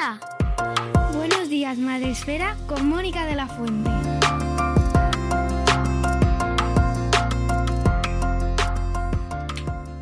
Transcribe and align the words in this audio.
Esfera. 0.00 0.18
Buenos 1.12 1.50
días, 1.50 1.76
Madre 1.76 2.10
Esfera, 2.10 2.56
con 2.66 2.88
Mónica 2.88 3.26
de 3.26 3.34
la 3.34 3.46
Fuente. 3.46 3.90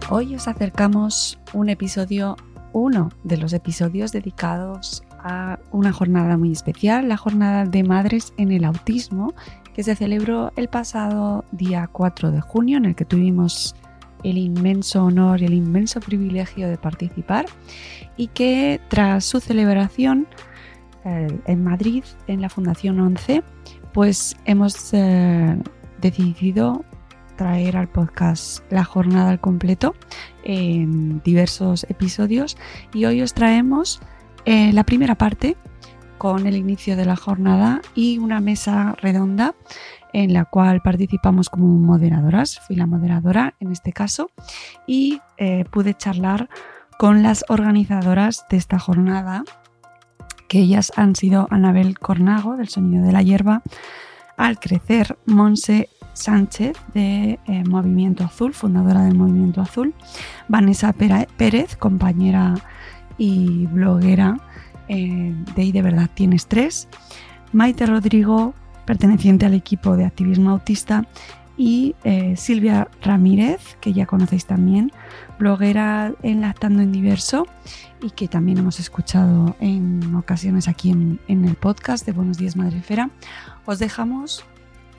Hoy 0.08 0.36
os 0.36 0.46
acercamos 0.46 1.40
un 1.52 1.68
episodio, 1.68 2.36
uno 2.72 3.10
de 3.24 3.38
los 3.38 3.52
episodios 3.52 4.12
dedicados 4.12 5.02
a 5.18 5.58
una 5.72 5.92
jornada 5.92 6.36
muy 6.36 6.52
especial, 6.52 7.08
la 7.08 7.16
jornada 7.16 7.64
de 7.64 7.82
madres 7.82 8.32
en 8.36 8.52
el 8.52 8.64
autismo, 8.64 9.34
que 9.74 9.82
se 9.82 9.96
celebró 9.96 10.52
el 10.54 10.68
pasado 10.68 11.44
día 11.50 11.88
4 11.90 12.30
de 12.30 12.40
junio, 12.40 12.76
en 12.76 12.84
el 12.84 12.94
que 12.94 13.04
tuvimos 13.04 13.74
el 14.24 14.38
inmenso 14.38 15.04
honor 15.04 15.40
y 15.40 15.46
el 15.46 15.54
inmenso 15.54 16.00
privilegio 16.00 16.68
de 16.68 16.78
participar 16.78 17.46
y 18.16 18.28
que 18.28 18.80
tras 18.88 19.24
su 19.24 19.40
celebración 19.40 20.26
eh, 21.04 21.28
en 21.46 21.64
Madrid, 21.64 22.04
en 22.26 22.40
la 22.40 22.48
Fundación 22.48 23.00
11, 23.00 23.42
pues 23.92 24.36
hemos 24.44 24.92
eh, 24.92 25.56
decidido 26.00 26.84
traer 27.36 27.76
al 27.76 27.88
podcast 27.88 28.64
la 28.70 28.84
jornada 28.84 29.30
al 29.30 29.40
completo 29.40 29.94
en 30.42 31.22
diversos 31.22 31.84
episodios 31.88 32.56
y 32.92 33.04
hoy 33.04 33.22
os 33.22 33.32
traemos 33.32 34.00
eh, 34.44 34.72
la 34.72 34.84
primera 34.84 35.14
parte 35.14 35.56
con 36.18 36.46
el 36.46 36.56
inicio 36.56 36.96
de 36.96 37.04
la 37.04 37.16
jornada 37.16 37.80
y 37.94 38.18
una 38.18 38.40
mesa 38.40 38.96
redonda 39.00 39.54
en 40.22 40.32
la 40.32 40.44
cual 40.44 40.82
participamos 40.82 41.48
como 41.48 41.68
moderadoras. 41.68 42.58
Fui 42.58 42.74
la 42.74 42.86
moderadora 42.86 43.54
en 43.60 43.70
este 43.70 43.92
caso 43.92 44.30
y 44.86 45.20
eh, 45.36 45.64
pude 45.70 45.94
charlar 45.94 46.48
con 46.98 47.22
las 47.22 47.44
organizadoras 47.48 48.44
de 48.50 48.56
esta 48.56 48.80
jornada, 48.80 49.44
que 50.48 50.58
ellas 50.58 50.92
han 50.96 51.14
sido 51.14 51.46
Anabel 51.50 52.00
Cornago, 52.00 52.56
del 52.56 52.68
Sonido 52.68 53.06
de 53.06 53.12
la 53.12 53.22
Hierba, 53.22 53.62
Al 54.36 54.58
Crecer, 54.58 55.16
Monse 55.24 55.88
Sánchez, 56.14 56.76
de 56.94 57.38
eh, 57.46 57.64
Movimiento 57.64 58.24
Azul, 58.24 58.54
fundadora 58.54 59.02
del 59.04 59.14
Movimiento 59.14 59.60
Azul, 59.60 59.94
Vanessa 60.48 60.92
Pérez, 60.92 61.76
compañera 61.76 62.54
y 63.18 63.66
bloguera 63.66 64.40
eh, 64.88 65.32
de 65.54 65.62
Y 65.62 65.70
de 65.70 65.82
verdad 65.82 66.10
tienes 66.12 66.48
tres, 66.48 66.88
Maite 67.52 67.86
Rodrigo, 67.86 68.54
perteneciente 68.88 69.44
al 69.44 69.52
equipo 69.52 69.98
de 69.98 70.06
activismo 70.06 70.48
autista, 70.48 71.04
y 71.58 71.94
eh, 72.04 72.36
Silvia 72.36 72.88
Ramírez, 73.02 73.76
que 73.82 73.92
ya 73.92 74.06
conocéis 74.06 74.46
también, 74.46 74.92
bloguera 75.38 76.14
en 76.22 76.40
Lactando 76.40 76.80
en 76.80 76.90
Diverso 76.90 77.46
y 78.00 78.10
que 78.12 78.28
también 78.28 78.56
hemos 78.56 78.80
escuchado 78.80 79.56
en 79.60 80.14
ocasiones 80.14 80.68
aquí 80.68 80.90
en, 80.90 81.20
en 81.28 81.44
el 81.44 81.54
podcast 81.54 82.06
de 82.06 82.12
Buenos 82.12 82.38
Días 82.38 82.56
Madrefera. 82.56 83.10
Os 83.66 83.78
dejamos 83.78 84.46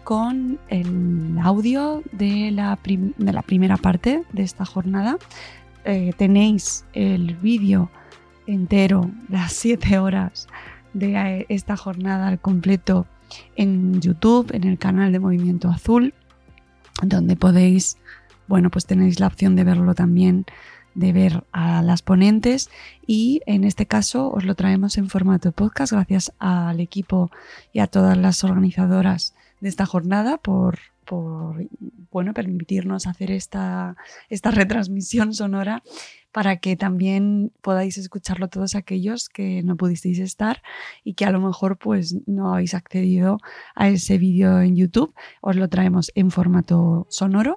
con 0.04 0.60
el 0.68 1.40
audio 1.42 2.04
de 2.12 2.52
la, 2.52 2.78
de 2.84 3.34
la 3.34 3.42
primera 3.42 3.78
parte 3.78 4.22
de 4.34 4.44
esta 4.44 4.66
jornada. 4.66 5.18
Eh, 5.84 6.14
tenéis 6.16 6.86
el 6.94 7.34
vídeo 7.38 7.90
entero, 8.46 9.10
las 9.30 9.54
siete 9.54 9.98
horas 9.98 10.48
de 10.94 11.16
eh, 11.16 11.46
esta 11.50 11.76
jornada 11.76 12.28
al 12.28 12.40
completo 12.40 13.08
en 13.56 14.02
YouTube, 14.02 14.54
en 14.54 14.64
el 14.66 14.78
canal 14.78 15.12
de 15.12 15.20
Movimiento 15.20 15.70
Azul, 15.70 16.14
donde 17.02 17.36
podéis, 17.36 17.98
bueno, 18.48 18.70
pues 18.70 18.86
tenéis 18.86 19.20
la 19.20 19.28
opción 19.28 19.56
de 19.56 19.64
verlo 19.64 19.96
también, 19.96 20.46
de 20.96 21.14
ver 21.14 21.44
a 21.52 21.82
las 21.82 22.02
ponentes. 22.02 22.70
Y 23.06 23.42
en 23.46 23.64
este 23.64 23.86
caso 23.86 24.30
os 24.32 24.44
lo 24.44 24.56
traemos 24.56 24.98
en 24.98 25.10
formato 25.10 25.52
podcast 25.52 25.94
gracias 25.94 26.34
al 26.40 26.80
equipo 26.80 27.32
y 27.74 27.80
a 27.80 27.88
todas 27.88 28.18
las 28.18 28.44
organizadoras 28.44 29.34
de 29.62 29.70
esta 29.70 29.86
jornada 29.86 30.38
por, 30.38 30.80
por 31.10 31.68
bueno, 32.12 32.36
permitirnos 32.36 33.08
hacer 33.08 33.32
esta, 33.32 33.98
esta 34.30 34.52
retransmisión 34.52 35.34
sonora 35.34 35.82
para 36.32 36.58
que 36.58 36.76
también 36.76 37.52
podáis 37.62 37.98
escucharlo 37.98 38.48
todos 38.48 38.76
aquellos 38.76 39.28
que 39.28 39.64
no 39.64 39.76
pudisteis 39.76 40.20
estar 40.20 40.62
y 41.04 41.16
que 41.16 41.26
a 41.26 41.32
lo 41.32 41.42
mejor 41.42 41.80
pues 41.80 42.16
no 42.28 42.54
habéis 42.54 42.76
accedido 42.76 43.40
a 43.74 43.90
ese 43.90 44.20
vídeo 44.20 44.62
en 44.62 44.76
YouTube. 44.76 45.16
Os 45.42 45.56
lo 45.56 45.68
traemos 45.68 46.12
en 46.14 46.30
formato 46.30 47.08
sonoro 47.10 47.56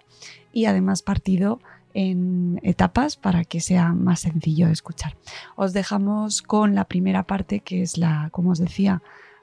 y 0.51 0.65
además 0.65 1.03
partido 1.03 1.61
en 1.93 2.59
etapas 2.63 3.19
para 3.19 3.45
que 3.45 3.61
sea 3.61 3.93
más 3.93 4.21
sencillo 4.21 4.69
de 4.69 4.73
escuchar. 4.73 5.19
Os 5.57 5.75
dejamos 5.75 6.41
con 6.41 6.75
la 6.75 6.87
primera 6.87 7.25
parte 7.25 7.61
que 7.61 7.83
es 7.83 7.99
la, 7.99 8.31
como 8.33 8.53
os 8.53 8.59
decía, 8.59 9.03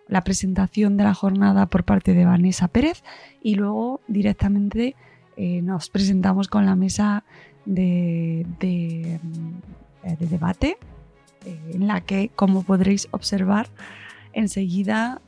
la 0.09 0.23
presentación 0.23 0.97
de 0.97 1.03
la 1.03 1.13
jornada 1.13 1.67
por 1.67 1.83
parte 1.83 2.13
de 2.13 2.25
Vanessa 2.25 2.67
Pérez 2.67 3.03
y 3.41 3.55
luego 3.55 4.01
directamente 4.07 4.95
eh, 5.37 5.61
nos 5.61 5.89
presentamos 5.89 6.47
con 6.47 6.65
la 6.65 6.75
mesa 6.75 7.23
de, 7.65 8.45
eh, 8.59 9.19
de 10.03 10.27
debate 10.27 10.77
eh, 11.45 11.57
en 11.73 11.87
la 11.87 12.01
que, 12.01 12.29
como 12.35 12.63
podréis 12.63 13.07
observar, 13.11 13.69
enseguida, 14.33 15.21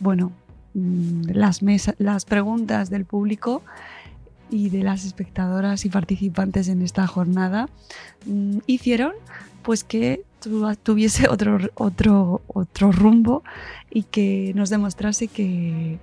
bueno, 0.00 0.32
mm, 0.74 1.30
las, 1.32 1.60
las 1.98 2.24
preguntas 2.24 2.88
del 2.88 3.04
público 3.04 3.62
y 4.48 4.68
de 4.68 4.82
las 4.82 5.04
espectadoras 5.04 5.84
y 5.84 5.88
participantes 5.88 6.68
en 6.68 6.82
esta 6.82 7.06
jornada 7.06 7.68
mm, 8.26 8.58
hicieron 8.66 9.12
pues 9.62 9.84
que 9.84 10.24
tuviese 10.82 11.28
otro, 11.28 11.58
otro, 11.74 12.42
otro 12.48 12.92
rumbo 12.92 13.42
y 13.90 14.02
que 14.04 14.52
nos 14.54 14.70
demostrase 14.70 15.28
que, 15.28 15.98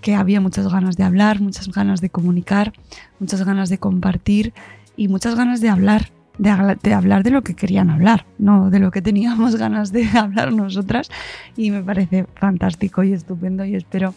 que 0.00 0.14
había 0.14 0.40
muchas 0.40 0.68
ganas 0.68 0.96
de 0.96 1.04
hablar, 1.04 1.40
muchas 1.40 1.68
ganas 1.68 2.00
de 2.00 2.10
comunicar, 2.10 2.72
muchas 3.18 3.44
ganas 3.44 3.68
de 3.68 3.78
compartir 3.78 4.52
y 4.96 5.08
muchas 5.08 5.34
ganas 5.34 5.60
de 5.60 5.68
hablar, 5.68 6.10
de, 6.38 6.76
de, 6.82 6.94
hablar 6.94 7.22
de 7.22 7.30
lo 7.30 7.42
que 7.42 7.54
querían 7.54 7.90
hablar, 7.90 8.26
no 8.38 8.70
de 8.70 8.80
lo 8.80 8.90
que 8.90 9.02
teníamos 9.02 9.56
ganas 9.64 9.92
de 9.92 10.06
hablar 10.18 10.52
nosotras. 10.52 11.10
Y 11.56 11.70
me 11.70 11.82
parece 11.82 12.26
fantástico 12.34 13.02
y 13.02 13.12
estupendo 13.12 13.64
y 13.64 13.76
espero 13.76 14.14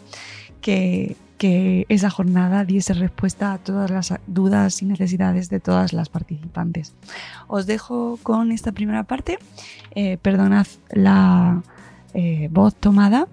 que, 0.62 1.16
que 1.44 1.86
esa 1.90 2.10
jornada 2.10 2.63
diese 2.63 2.94
respuesta 2.94 3.51
a 3.51 3.57
todas 3.57 3.92
las 3.92 4.13
dudas 4.28 4.81
y 4.81 4.86
necesidades 4.86 5.50
de 5.50 5.60
todas 5.60 5.92
las 5.92 6.07
participantes. 6.07 6.94
Os 7.50 7.66
dejo 7.66 8.18
con 8.24 8.54
esta 8.54 8.72
primera 8.72 9.04
parte. 9.04 9.40
Eh, 9.94 10.18
perdonad 10.22 10.68
la 10.90 11.62
eh, 12.13 12.48
voz 12.50 12.75
tomada, 12.75 13.28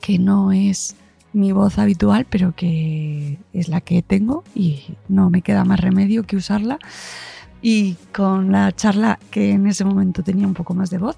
que 0.00 0.18
no 0.18 0.50
es 0.50 0.96
mi 1.32 1.52
voz 1.52 1.78
habitual, 1.78 2.26
pero 2.28 2.56
que 2.56 3.38
es 3.52 3.68
la 3.68 3.80
que 3.80 4.02
tengo 4.02 4.42
y 4.52 4.96
no 5.08 5.30
me 5.30 5.42
queda 5.42 5.64
más 5.64 5.78
remedio 5.78 6.24
que 6.24 6.34
usarla. 6.34 6.80
Y 7.62 7.94
con 8.12 8.50
la 8.50 8.72
charla 8.72 9.20
que 9.30 9.52
en 9.52 9.68
ese 9.68 9.84
momento 9.84 10.24
tenía 10.24 10.48
un 10.48 10.54
poco 10.54 10.74
más 10.74 10.90
de 10.90 10.98
voz, 10.98 11.16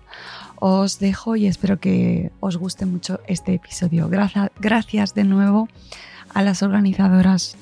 os 0.60 0.98
dejo 0.98 1.36
y 1.36 1.46
espero 1.46 1.80
que 1.80 2.30
os 2.38 2.56
guste 2.56 2.86
mucho 2.86 3.20
este 3.26 3.54
episodio. 3.54 4.08
Gracias, 4.08 4.50
gracias 4.60 5.14
de 5.14 5.24
nuevo 5.24 5.68
a 6.32 6.42
las 6.42 6.62
organizadoras 6.62 7.56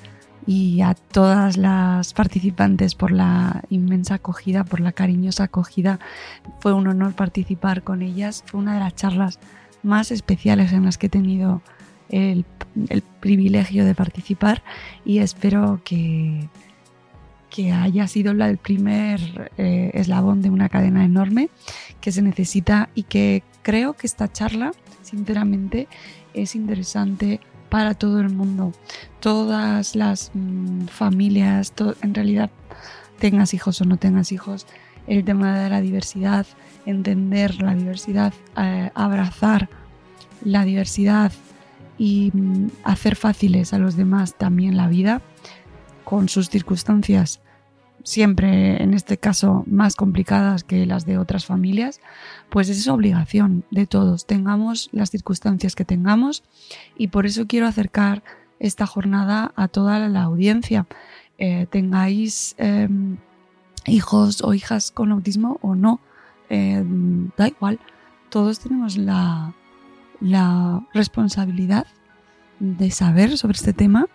y 0.46 0.80
a 0.80 0.94
todas 0.94 1.56
las 1.56 2.12
participantes 2.12 2.94
por 2.94 3.12
la 3.12 3.62
inmensa 3.70 4.14
acogida, 4.14 4.64
por 4.64 4.80
la 4.80 4.92
cariñosa 4.92 5.44
acogida. 5.44 6.00
Fue 6.60 6.72
un 6.72 6.86
honor 6.88 7.14
participar 7.14 7.82
con 7.82 8.02
ellas. 8.02 8.42
Fue 8.46 8.60
una 8.60 8.74
de 8.74 8.80
las 8.80 8.94
charlas 8.94 9.38
más 9.82 10.10
especiales 10.10 10.72
en 10.72 10.84
las 10.84 10.98
que 10.98 11.06
he 11.06 11.10
tenido 11.10 11.62
el, 12.08 12.44
privilegio 13.20 13.84
de 13.84 13.94
participar 13.94 14.62
y 15.04 15.18
espero 15.18 15.80
que, 15.84 16.48
que 17.50 17.72
haya 17.72 18.06
sido 18.06 18.32
el 18.32 18.56
primer 18.58 19.50
eh, 19.58 19.90
eslabón 19.94 20.40
de 20.40 20.50
una 20.50 20.68
cadena 20.68 21.04
enorme 21.04 21.50
que 22.00 22.12
se 22.12 22.22
necesita 22.22 22.88
y 22.94 23.04
que 23.04 23.42
creo 23.62 23.94
que 23.94 24.06
esta 24.06 24.30
charla, 24.32 24.72
sinceramente, 25.02 25.88
es 26.34 26.54
interesante 26.54 27.40
para 27.68 27.94
todo 27.94 28.20
el 28.20 28.30
mundo. 28.30 28.72
Todas 29.20 29.94
las 29.94 30.30
mm, 30.34 30.86
familias, 30.86 31.72
en 32.02 32.14
realidad, 32.14 32.50
tengas 33.18 33.54
hijos 33.54 33.80
o 33.80 33.84
no 33.84 33.96
tengas 33.96 34.32
hijos, 34.32 34.66
el 35.06 35.24
tema 35.24 35.58
de 35.58 35.70
la 35.70 35.80
diversidad, 35.80 36.46
entender 36.86 37.60
la 37.62 37.74
diversidad, 37.74 38.32
eh, 38.56 38.90
abrazar 38.94 39.68
la 40.44 40.64
diversidad 40.64 41.32
y 41.98 42.30
mm, 42.32 42.68
hacer 42.84 43.16
fáciles 43.16 43.72
a 43.72 43.78
los 43.78 43.96
demás 43.96 44.34
también 44.34 44.76
la 44.76 44.88
vida 44.88 45.20
con 46.04 46.28
sus 46.28 46.48
circunstancias 46.48 47.40
siempre 48.08 48.82
en 48.82 48.94
este 48.94 49.18
caso 49.18 49.64
más 49.66 49.94
complicadas 49.94 50.64
que 50.64 50.86
las 50.86 51.04
de 51.04 51.18
otras 51.18 51.44
familias, 51.44 52.00
pues 52.48 52.70
es 52.70 52.88
obligación 52.88 53.64
de 53.70 53.86
todos, 53.86 54.26
tengamos 54.26 54.88
las 54.92 55.10
circunstancias 55.10 55.74
que 55.76 55.84
tengamos 55.84 56.42
y 56.96 57.08
por 57.08 57.26
eso 57.26 57.46
quiero 57.46 57.66
acercar 57.66 58.22
esta 58.60 58.86
jornada 58.86 59.52
a 59.56 59.68
toda 59.68 60.08
la 60.08 60.22
audiencia. 60.22 60.86
Eh, 61.36 61.66
tengáis 61.70 62.54
em, 62.58 63.18
hijos 63.86 64.42
o 64.42 64.54
hijas 64.54 64.90
con 64.90 65.12
autismo 65.12 65.58
o 65.60 65.74
no, 65.74 66.00
em, 66.48 67.28
da 67.36 67.48
igual, 67.48 67.78
todos 68.30 68.58
tenemos 68.58 68.96
la, 68.96 69.54
la 70.20 70.82
responsabilidad 70.94 71.86
de 72.58 72.90
saber 72.90 73.36
sobre 73.36 73.56
este 73.56 73.74
tema, 73.74 74.06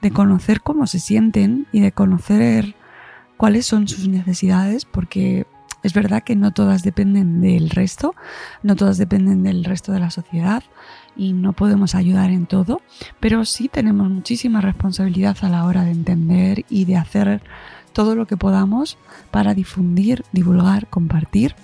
de 0.00 0.12
conocer 0.12 0.60
cómo 0.60 0.86
se 0.86 1.00
sienten 1.00 1.66
y 1.72 1.80
de 1.80 1.92
conocer 1.92 2.76
cuáles 3.40 3.64
son 3.64 3.88
sus 3.88 4.06
necesidades, 4.06 4.84
porque 4.84 5.46
es 5.82 5.94
verdad 5.94 6.22
que 6.22 6.36
no 6.36 6.52
todas 6.52 6.82
dependen 6.82 7.40
del 7.40 7.70
resto, 7.70 8.14
no 8.62 8.76
todas 8.76 8.98
dependen 8.98 9.42
del 9.42 9.64
resto 9.64 9.92
de 9.92 9.98
la 9.98 10.10
sociedad 10.10 10.62
y 11.16 11.32
no 11.32 11.54
podemos 11.54 11.94
ayudar 11.94 12.28
en 12.28 12.44
todo, 12.44 12.82
pero 13.18 13.46
sí 13.46 13.68
tenemos 13.68 14.10
muchísima 14.10 14.60
responsabilidad 14.60 15.38
a 15.40 15.48
la 15.48 15.64
hora 15.64 15.84
de 15.84 15.92
entender 15.92 16.66
y 16.68 16.84
de 16.84 16.98
hacer 16.98 17.40
todo 17.94 18.14
lo 18.14 18.26
que 18.26 18.36
podamos 18.36 18.98
para 19.30 19.54
difundir, 19.54 20.22
divulgar, 20.32 20.88
compartir 20.88 21.56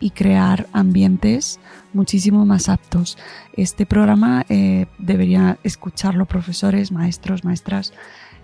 y 0.00 0.10
crear 0.10 0.66
ambientes 0.74 1.58
muchísimo 1.94 2.44
más 2.44 2.68
aptos. 2.68 3.16
Este 3.54 3.86
programa 3.86 4.44
eh, 4.50 4.88
debería 4.98 5.56
escucharlo 5.62 6.26
profesores, 6.26 6.92
maestros, 6.92 7.44
maestras, 7.44 7.94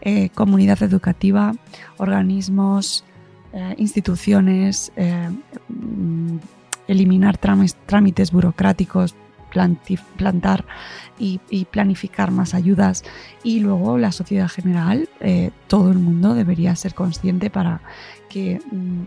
eh, 0.02 0.30
comunidad 0.30 0.82
educativa, 0.82 1.54
organismos, 1.98 3.04
eh, 3.52 3.74
instituciones, 3.78 4.92
eh, 4.96 5.28
mm, 5.68 6.38
eliminar 6.88 7.38
trámites 7.38 8.32
burocráticos, 8.32 9.14
plantar 10.16 10.64
y, 11.18 11.38
planificar 11.70 12.30
más 12.30 12.54
ayudas. 12.54 13.04
Y 13.42 13.60
luego 13.60 13.98
la 13.98 14.12
sociedad 14.12 14.48
general, 14.48 15.08
todo 15.66 15.90
el 15.90 15.98
mundo 15.98 16.34
debería 16.34 16.74
ser 16.76 16.94
consciente 16.94 17.50
para 17.50 17.80
que 18.28 18.60
mm, 18.70 19.02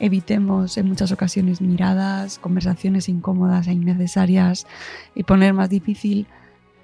evitemos 0.00 0.76
en 0.78 0.88
muchas 0.88 1.12
ocasiones 1.12 1.60
miradas, 1.60 2.38
conversaciones 2.38 3.08
incómodas 3.08 3.68
e 3.68 3.72
innecesarias 3.72 4.66
y 5.14 5.24
poner 5.24 5.52
más 5.54 5.68
difícil 5.68 6.26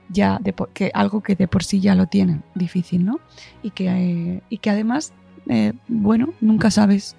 ya 0.09 0.39
de 0.41 0.55
que 0.73 0.91
algo 0.95 1.23
que 1.23 1.35
de 1.35 1.49
por 1.49 1.65
sí 1.65 1.81
ya 1.81 1.95
lo 1.95 2.07
tienen 2.07 2.43
difícil, 2.55 3.05
¿no? 3.05 3.21
Y 3.63 3.71
que, 3.71 3.89
eh, 3.89 4.43
y 4.49 4.59
que 4.59 4.71
además, 4.71 5.13
eh, 5.49 5.73
bueno, 5.89 6.33
nunca 6.41 6.71
sabes, 6.71 7.17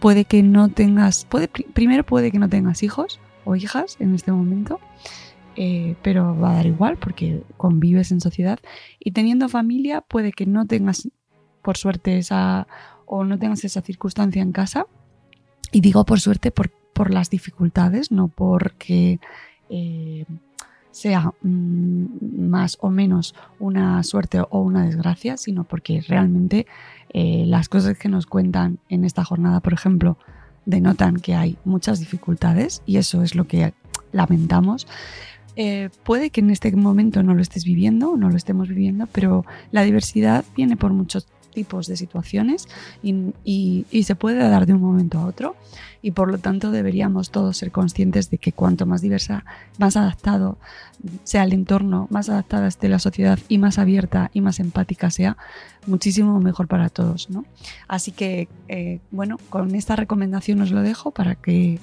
puede 0.00 0.24
que 0.24 0.42
no 0.42 0.68
tengas, 0.68 1.24
puede, 1.24 1.48
primero 1.48 2.04
puede 2.04 2.30
que 2.30 2.38
no 2.38 2.48
tengas 2.48 2.82
hijos 2.82 3.20
o 3.44 3.56
hijas 3.56 3.96
en 4.00 4.14
este 4.14 4.32
momento, 4.32 4.80
eh, 5.56 5.96
pero 6.02 6.38
va 6.38 6.52
a 6.52 6.54
dar 6.54 6.66
igual 6.66 6.96
porque 6.96 7.42
convives 7.56 8.10
en 8.10 8.20
sociedad 8.20 8.58
y 8.98 9.12
teniendo 9.12 9.48
familia 9.48 10.00
puede 10.00 10.32
que 10.32 10.46
no 10.46 10.66
tengas, 10.66 11.08
por 11.62 11.76
suerte, 11.76 12.18
esa 12.18 12.66
o 13.06 13.24
no 13.24 13.38
tengas 13.38 13.64
esa 13.64 13.82
circunstancia 13.82 14.42
en 14.42 14.52
casa. 14.52 14.86
Y 15.70 15.80
digo 15.80 16.04
por 16.04 16.20
suerte 16.20 16.50
por, 16.50 16.70
por 16.92 17.12
las 17.12 17.30
dificultades, 17.30 18.10
no 18.10 18.28
porque 18.28 19.20
sea 20.92 21.32
mm, 21.42 22.48
más 22.48 22.78
o 22.80 22.90
menos 22.90 23.34
una 23.58 24.02
suerte 24.04 24.40
o 24.40 24.60
una 24.60 24.84
desgracia, 24.84 25.36
sino 25.36 25.64
porque 25.64 26.02
realmente 26.06 26.66
eh, 27.12 27.44
las 27.46 27.68
cosas 27.68 27.98
que 27.98 28.08
nos 28.08 28.26
cuentan 28.26 28.78
en 28.88 29.04
esta 29.04 29.24
jornada, 29.24 29.60
por 29.60 29.72
ejemplo, 29.72 30.16
denotan 30.64 31.16
que 31.16 31.34
hay 31.34 31.58
muchas 31.64 31.98
dificultades 31.98 32.82
y 32.86 32.98
eso 32.98 33.22
es 33.22 33.34
lo 33.34 33.46
que 33.46 33.74
lamentamos. 34.12 34.86
Eh, 35.56 35.90
puede 36.04 36.30
que 36.30 36.40
en 36.40 36.50
este 36.50 36.74
momento 36.74 37.22
no 37.22 37.34
lo 37.34 37.42
estés 37.42 37.64
viviendo, 37.64 38.16
no 38.16 38.30
lo 38.30 38.36
estemos 38.36 38.68
viviendo, 38.68 39.06
pero 39.12 39.44
la 39.70 39.82
diversidad 39.82 40.44
viene 40.56 40.76
por 40.76 40.92
muchos 40.92 41.26
tipos 41.52 41.86
de 41.86 41.96
situaciones 41.96 42.68
y, 43.02 43.84
se 44.02 44.16
puede 44.16 44.38
dar 44.38 44.66
de 44.66 44.74
un 44.74 44.80
momento 44.80 45.18
a 45.18 45.26
otro 45.26 45.54
y 46.02 46.10
por 46.10 46.30
lo 46.30 46.38
tanto 46.38 46.72
deberíamos 46.72 47.30
todos 47.30 47.56
ser 47.56 47.70
conscientes 47.70 48.30
de 48.30 48.38
que 48.38 48.52
cuanto 48.52 48.84
más 48.84 49.00
diversa, 49.00 49.44
más 49.78 49.96
adaptado 49.96 50.58
sea 51.22 51.44
el 51.44 51.52
entorno, 51.52 52.08
más 52.10 52.28
adaptada 52.28 52.66
esté 52.66 52.88
la 52.88 52.98
sociedad 52.98 53.38
y 53.48 53.58
más 53.58 53.78
abierta 53.78 54.30
y 54.34 54.40
más 54.40 54.58
empática 54.58 55.10
sea, 55.10 55.36
muchísimo 55.86 56.40
mejor 56.40 56.66
para 56.66 56.88
todos. 56.88 57.30
¿no? 57.30 57.44
Así 57.86 58.10
que, 58.10 58.48
eh, 58.68 58.98
bueno, 59.10 59.38
con 59.50 59.74
esta 59.74 59.94
recomendación 59.94 60.60
os 60.60 60.72
lo 60.72 60.82
dejo 60.82 61.12
para 61.12 61.36
que, 61.36 61.78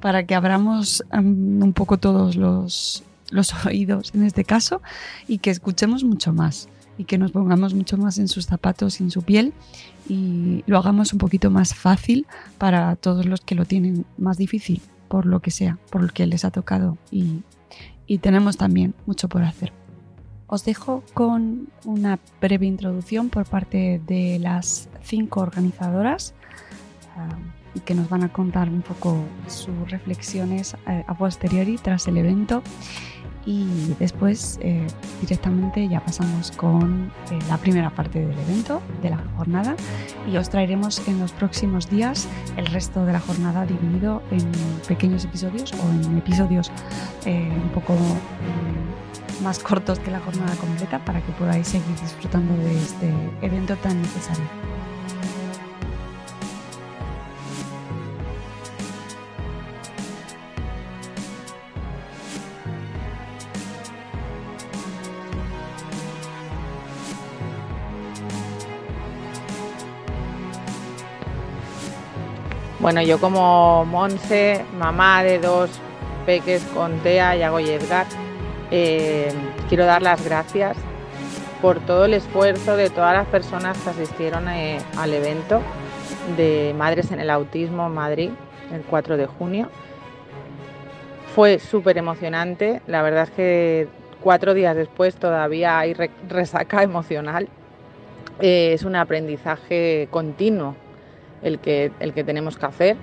para 0.00 0.26
que 0.26 0.34
abramos 0.34 1.02
um, 1.12 1.62
un 1.62 1.72
poco 1.72 1.98
todos 1.98 2.36
los, 2.36 3.04
los 3.30 3.54
oídos 3.66 4.14
en 4.14 4.24
este 4.24 4.44
caso 4.44 4.82
y 5.26 5.38
que 5.38 5.50
escuchemos 5.50 6.04
mucho 6.04 6.32
más 6.32 6.68
y 6.98 7.04
que 7.04 7.18
nos 7.18 7.32
pongamos 7.32 7.74
mucho 7.74 7.96
más 7.96 8.18
en 8.18 8.28
sus 8.28 8.46
zapatos 8.46 9.00
y 9.00 9.04
en 9.04 9.10
su 9.10 9.22
piel 9.22 9.52
y 10.08 10.62
lo 10.66 10.78
hagamos 10.78 11.12
un 11.12 11.18
poquito 11.18 11.50
más 11.50 11.74
fácil 11.74 12.26
para 12.58 12.94
todos 12.96 13.26
los 13.26 13.40
que 13.40 13.54
lo 13.54 13.64
tienen 13.64 14.04
más 14.18 14.36
difícil, 14.38 14.80
por 15.08 15.26
lo 15.26 15.40
que 15.40 15.50
sea, 15.50 15.78
por 15.90 16.02
lo 16.02 16.08
que 16.08 16.26
les 16.26 16.44
ha 16.44 16.50
tocado 16.50 16.98
y, 17.10 17.42
tenemos 18.20 18.58
también 18.58 18.94
mucho 19.06 19.28
por 19.28 19.42
hacer. 19.42 19.72
Os 20.46 20.64
dejo 20.64 21.02
con 21.14 21.68
una 21.84 22.18
breve 22.40 22.66
introducción 22.66 23.28
por 23.28 23.46
parte 23.46 24.00
de 24.06 24.38
las 24.38 24.88
cinco 25.02 25.40
organizadoras 25.40 26.34
ah, 27.16 27.36
y 27.74 27.80
que 27.80 27.94
nos 27.94 28.08
van 28.08 28.22
a 28.22 28.32
contar 28.32 28.68
un 28.68 28.82
poco 28.82 29.24
sus 29.48 29.90
reflexiones 29.90 30.76
eh, 30.86 31.02
a 31.06 31.14
posteriori 31.16 31.76
tras 31.78 32.06
el 32.06 32.18
evento 32.18 32.62
y 33.46 33.94
después 33.98 34.58
eh, 34.62 34.86
directamente 35.20 35.86
ya 35.88 36.00
pasamos 36.00 36.50
con 36.52 37.12
eh, 37.30 37.38
la 37.48 37.58
primera 37.58 37.90
parte 37.90 38.20
del 38.20 38.38
evento, 38.38 38.80
de 39.02 39.10
la 39.10 39.18
jornada 39.36 39.76
y 40.30 40.36
os 40.36 40.48
traeremos 40.48 41.06
en 41.08 41.20
los 41.20 41.32
próximos 41.32 41.90
días 41.90 42.28
el 42.56 42.66
resto 42.66 43.04
de 43.04 43.12
la 43.12 43.20
jornada 43.20 43.66
dividido 43.66 44.22
en 44.30 44.50
pequeños 44.88 45.24
episodios 45.24 45.72
o 45.72 45.90
en 45.90 46.18
episodios 46.18 46.70
eh, 47.26 47.50
un 47.62 47.70
poco 47.70 47.94
más 49.42 49.58
cortos 49.58 49.98
que 49.98 50.10
la 50.10 50.20
jornada 50.20 50.54
completa 50.56 51.04
para 51.04 51.20
que 51.20 51.32
podáis 51.32 51.68
seguir 51.68 52.00
disfrutando 52.00 52.56
de 52.56 52.76
este 52.76 53.12
evento 53.42 53.76
tan 53.76 54.00
necesario. 54.00 54.44
Bueno, 72.84 73.00
yo 73.00 73.18
como 73.18 73.86
Monse, 73.86 74.62
mamá 74.78 75.22
de 75.24 75.38
dos 75.38 75.70
peques 76.26 76.62
con 76.74 76.98
TEA, 76.98 77.34
Yago 77.34 77.58
y 77.58 77.70
Edgar, 77.70 78.04
eh, 78.70 79.32
quiero 79.70 79.86
dar 79.86 80.02
las 80.02 80.22
gracias 80.22 80.76
por 81.62 81.80
todo 81.80 82.04
el 82.04 82.12
esfuerzo 82.12 82.76
de 82.76 82.90
todas 82.90 83.14
las 83.14 83.26
personas 83.28 83.78
que 83.78 83.88
asistieron 83.88 84.48
eh, 84.50 84.80
al 84.98 85.14
evento 85.14 85.62
de 86.36 86.74
Madres 86.76 87.10
en 87.10 87.20
el 87.20 87.30
Autismo 87.30 87.86
en 87.86 87.94
Madrid 87.94 88.30
el 88.70 88.82
4 88.82 89.16
de 89.16 89.24
junio. 89.28 89.70
Fue 91.34 91.58
súper 91.60 91.96
emocionante, 91.96 92.82
la 92.86 93.00
verdad 93.00 93.22
es 93.22 93.30
que 93.30 93.88
cuatro 94.20 94.52
días 94.52 94.76
después 94.76 95.14
todavía 95.14 95.78
hay 95.78 95.96
resaca 96.28 96.82
emocional. 96.82 97.48
Eh, 98.40 98.74
es 98.74 98.82
un 98.84 98.94
aprendizaje 98.94 100.06
continuo 100.10 100.76
el 101.44 101.60
que, 101.60 101.92
el 102.00 102.12
que 102.12 102.24
tenemos 102.24 102.58
que 102.58 102.66
hacer. 102.66 102.96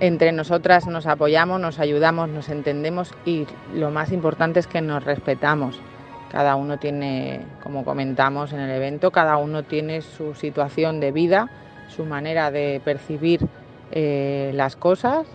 Entre 0.00 0.30
nosotras 0.32 0.86
nos 0.86 1.06
apoyamos, 1.06 1.60
nos 1.60 1.78
ayudamos, 1.78 2.28
nos 2.28 2.50
entendemos 2.50 3.14
y 3.24 3.46
lo 3.74 3.90
más 3.90 4.12
importante 4.12 4.60
es 4.60 4.66
que 4.66 4.82
nos 4.82 5.04
respetamos. 5.04 5.80
Cada 6.30 6.56
uno 6.56 6.78
tiene, 6.78 7.40
como 7.62 7.84
comentamos 7.84 8.52
en 8.52 8.60
el 8.60 8.70
evento, 8.70 9.10
cada 9.10 9.38
uno 9.38 9.62
tiene 9.62 10.02
su 10.02 10.34
situación 10.34 11.00
de 11.00 11.10
vida, 11.10 11.50
su 11.88 12.04
manera 12.04 12.50
de 12.50 12.82
percibir 12.84 13.40
eh, 13.90 14.52
las 14.54 14.76
cosas 14.76 15.26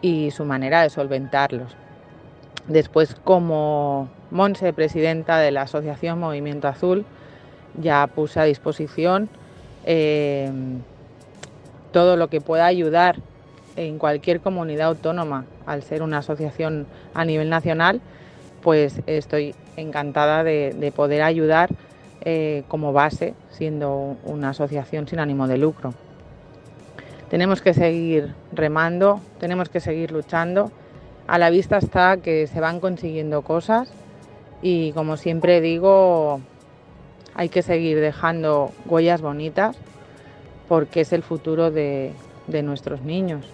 y 0.00 0.32
su 0.32 0.44
manera 0.44 0.82
de 0.82 0.90
solventarlos. 0.90 1.76
Después, 2.66 3.14
como 3.22 4.08
Monse, 4.30 4.72
presidenta 4.72 5.38
de 5.38 5.52
la 5.52 5.62
Asociación 5.62 6.18
Movimiento 6.18 6.68
Azul, 6.68 7.04
ya 7.80 8.06
puse 8.08 8.40
a 8.40 8.44
disposición 8.44 9.28
eh, 9.84 10.50
todo 11.92 12.16
lo 12.16 12.28
que 12.28 12.40
pueda 12.40 12.66
ayudar 12.66 13.16
en 13.76 13.98
cualquier 13.98 14.40
comunidad 14.40 14.88
autónoma, 14.88 15.44
al 15.66 15.82
ser 15.82 16.02
una 16.02 16.18
asociación 16.18 16.86
a 17.14 17.24
nivel 17.24 17.48
nacional, 17.48 18.00
pues 18.62 19.00
estoy 19.06 19.54
encantada 19.76 20.44
de, 20.44 20.92
poder 20.94 21.22
ayudar 21.22 21.70
eh, 22.22 22.64
como 22.68 22.92
base, 22.92 23.34
siendo 23.50 24.16
una 24.24 24.50
asociación 24.50 25.08
sin 25.08 25.20
ánimo 25.20 25.48
de 25.48 25.58
lucro. 25.58 25.94
Tenemos 27.30 27.62
que 27.62 27.72
seguir 27.72 28.34
remando, 28.52 29.20
tenemos 29.40 29.68
que 29.68 29.80
seguir 29.80 30.12
luchando. 30.12 30.70
A 31.26 31.38
la 31.38 31.50
vista 31.50 31.78
está 31.78 32.18
que 32.18 32.46
se 32.46 32.60
van 32.60 32.78
consiguiendo 32.78 33.42
cosas 33.42 33.90
y 34.60 34.92
como 34.92 35.16
siempre 35.16 35.60
digo, 35.60 36.40
hay 37.34 37.48
que 37.48 37.62
seguir 37.62 38.00
dejando 38.00 38.70
huellas 38.86 39.22
bonitas 39.22 39.76
porque 40.72 41.02
es 41.02 41.12
el 41.12 41.22
futuro 41.22 41.70
de, 41.70 42.14
nuestros 42.48 43.02
niños. 43.02 43.44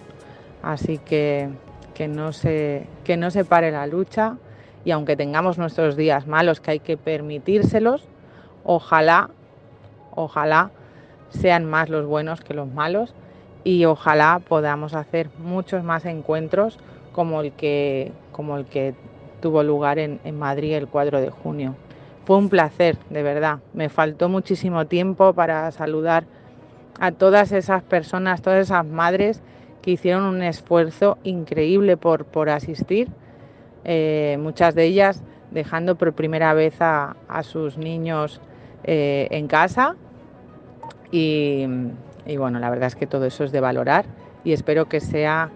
Así 0.63 0.99
que 0.99 1.49
que 1.93 2.07
no, 2.07 2.31
se, 2.31 2.87
que 3.03 3.17
no 3.17 3.29
se 3.29 3.43
pare 3.43 3.71
la 3.71 3.87
lucha 3.87 4.37
y 4.85 4.91
aunque 4.91 5.17
tengamos 5.17 5.57
nuestros 5.57 5.97
días 5.97 6.27
malos 6.27 6.61
que 6.61 6.71
hay 6.71 6.79
que 6.79 6.95
permitírselos, 6.95 8.07
ojalá, 8.63 9.31
ojalá 10.15 10.71
sean 11.27 11.65
más 11.65 11.89
los 11.89 12.05
buenos 12.05 12.39
que 12.39 12.53
los 12.53 12.69
malos 12.69 13.13
y 13.65 13.83
ojalá 13.83 14.39
podamos 14.47 14.93
hacer 14.93 15.29
muchos 15.39 15.83
más 15.83 16.05
encuentros 16.05 16.79
como 17.11 17.41
el 17.41 17.51
que, 17.51 18.13
como 18.31 18.55
el 18.55 18.63
que 18.63 18.95
tuvo 19.41 19.61
lugar 19.63 19.99
en, 19.99 20.21
Madrid 20.39 20.73
el 20.73 20.87
4 20.87 21.19
de 21.19 21.31
junio. 21.31 21.75
Fue 22.23 22.37
un 22.37 22.47
placer, 22.47 22.97
de 23.09 23.23
verdad. 23.23 23.59
Me 23.73 23.89
faltó 23.89 24.29
muchísimo 24.29 24.87
tiempo 24.87 25.33
para 25.33 25.69
saludar 25.73 26.23
a 26.99 27.11
todas 27.11 27.51
esas 27.51 27.83
personas, 27.83 28.41
todas 28.41 28.67
esas 28.67 28.85
madres 28.85 29.41
que 29.81 29.91
hicieron 29.91 30.23
un 30.23 30.43
esfuerzo 30.43 31.17
increíble 31.23 31.97
por, 31.97 32.25
por 32.25 32.49
asistir, 32.49 33.07
eh, 33.85 34.37
muchas 34.39 34.75
de 34.75 34.85
ellas 34.85 35.23
dejando 35.51 35.95
por 35.95 36.13
primera 36.13 36.53
vez 36.53 36.75
a, 36.79 37.15
sus 37.43 37.77
niños 37.77 38.41
eh, 38.83 39.27
en 39.31 39.47
casa. 39.47 39.95
Y, 41.11 41.65
y 42.25 42.37
bueno, 42.37 42.59
la 42.59 42.69
verdad 42.69 42.87
es 42.87 42.95
que 42.95 43.07
todo 43.07 43.25
eso 43.25 43.43
es 43.43 43.51
de 43.51 43.59
valorar 43.59 44.05
y 44.43 44.53
espero 44.53 44.87
que 44.87 44.99
sea 44.99 45.49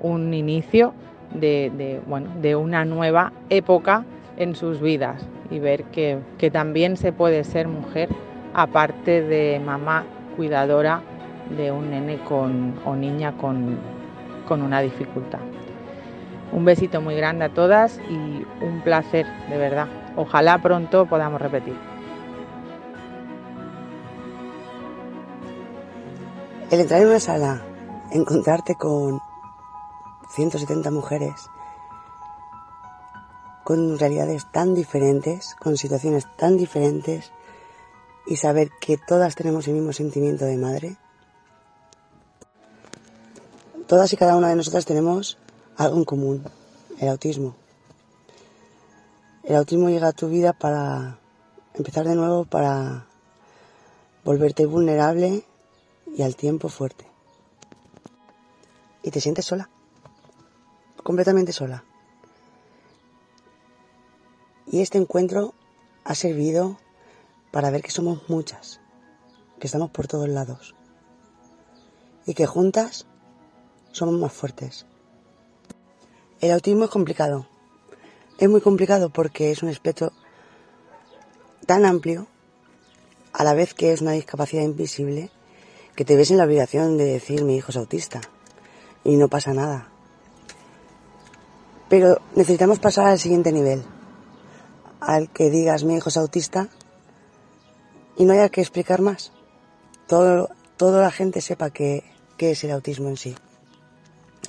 un 0.00 0.32
inicio 0.32 0.94
de, 1.34 2.00
bueno, 2.06 2.30
de 2.40 2.56
una 2.56 2.84
nueva 2.84 3.32
época 3.50 4.04
en 4.36 4.54
sus 4.54 4.80
vidas 4.80 5.26
y 5.50 5.58
ver 5.58 5.84
que, 5.84 6.20
también 6.52 6.96
se 6.96 7.12
puede 7.12 7.44
ser 7.44 7.68
mujer 7.68 8.08
aparte 8.54 9.22
de 9.22 9.60
mamá 9.64 10.04
cuidadora 10.40 11.02
de 11.54 11.70
un 11.70 11.90
nene 11.90 12.24
con, 12.24 12.80
o 12.86 12.96
niña 12.96 13.36
con, 13.36 13.78
con 14.48 14.62
una 14.62 14.80
dificultad. 14.80 15.40
Un 16.50 16.64
besito 16.64 17.02
muy 17.02 17.14
grande 17.14 17.44
a 17.44 17.50
todas 17.50 18.00
y 18.08 18.46
un 18.64 18.80
placer, 18.82 19.26
de 19.50 19.58
verdad. 19.58 19.86
Ojalá 20.16 20.56
pronto 20.62 21.04
podamos 21.04 21.42
repetir. 21.42 21.76
El 26.70 26.80
entrar 26.80 27.02
en 27.02 27.08
una 27.08 27.20
sala, 27.20 27.60
encontrarte 28.10 28.76
con 28.76 29.20
170 30.30 30.90
mujeres, 30.90 31.50
con 33.62 33.98
realidades 33.98 34.50
tan 34.50 34.74
diferentes, 34.74 35.54
con 35.56 35.76
situaciones 35.76 36.26
tan 36.38 36.56
diferentes, 36.56 37.30
y 38.30 38.36
saber 38.36 38.70
que 38.80 38.96
todas 38.96 39.34
tenemos 39.34 39.66
el 39.66 39.74
mismo 39.74 39.92
sentimiento 39.92 40.44
de 40.44 40.56
madre. 40.56 40.96
Todas 43.88 44.12
y 44.12 44.16
cada 44.16 44.36
una 44.36 44.48
de 44.48 44.54
nosotras 44.54 44.86
tenemos 44.86 45.36
algo 45.76 45.96
en 45.96 46.04
común, 46.04 46.44
el 47.00 47.08
autismo. 47.08 47.56
El 49.42 49.56
autismo 49.56 49.90
llega 49.90 50.06
a 50.06 50.12
tu 50.12 50.28
vida 50.28 50.52
para 50.52 51.18
empezar 51.74 52.06
de 52.06 52.14
nuevo, 52.14 52.44
para 52.44 53.08
volverte 54.24 54.64
vulnerable 54.64 55.44
y 56.16 56.22
al 56.22 56.36
tiempo 56.36 56.68
fuerte. 56.68 57.04
Y 59.02 59.10
te 59.10 59.20
sientes 59.20 59.44
sola, 59.44 59.68
completamente 61.02 61.52
sola. 61.52 61.82
Y 64.70 64.82
este 64.82 64.98
encuentro 64.98 65.52
ha 66.04 66.14
servido 66.14 66.78
para 67.50 67.70
ver 67.70 67.82
que 67.82 67.90
somos 67.90 68.28
muchas, 68.28 68.80
que 69.58 69.66
estamos 69.66 69.90
por 69.90 70.06
todos 70.06 70.28
lados 70.28 70.74
y 72.26 72.34
que 72.34 72.46
juntas 72.46 73.06
somos 73.92 74.14
más 74.14 74.32
fuertes. 74.32 74.86
El 76.40 76.52
autismo 76.52 76.84
es 76.84 76.90
complicado. 76.90 77.46
Es 78.38 78.48
muy 78.48 78.60
complicado 78.60 79.10
porque 79.10 79.50
es 79.50 79.62
un 79.62 79.68
espectro 79.68 80.12
tan 81.66 81.84
amplio, 81.84 82.26
a 83.32 83.44
la 83.44 83.54
vez 83.54 83.74
que 83.74 83.92
es 83.92 84.00
una 84.00 84.12
discapacidad 84.12 84.62
invisible, 84.62 85.30
que 85.94 86.04
te 86.04 86.16
ves 86.16 86.30
en 86.30 86.38
la 86.38 86.44
obligación 86.44 86.96
de 86.96 87.04
decir 87.04 87.44
mi 87.44 87.56
hijo 87.56 87.70
es 87.70 87.76
autista 87.76 88.20
y 89.04 89.16
no 89.16 89.28
pasa 89.28 89.52
nada. 89.52 89.88
Pero 91.88 92.20
necesitamos 92.34 92.78
pasar 92.78 93.06
al 93.06 93.18
siguiente 93.18 93.52
nivel, 93.52 93.84
al 95.00 95.30
que 95.30 95.50
digas 95.50 95.84
mi 95.84 95.96
hijo 95.96 96.08
es 96.08 96.16
autista 96.16 96.68
y 98.20 98.26
no 98.26 98.34
haya 98.34 98.50
que 98.50 98.60
explicar 98.60 99.00
más. 99.00 99.32
Todo, 100.06 100.50
toda 100.76 101.00
la 101.00 101.10
gente 101.10 101.40
sepa 101.40 101.70
qué, 101.70 102.04
qué 102.36 102.50
es 102.50 102.62
el 102.64 102.70
autismo 102.70 103.08
en 103.08 103.16
sí. 103.16 103.34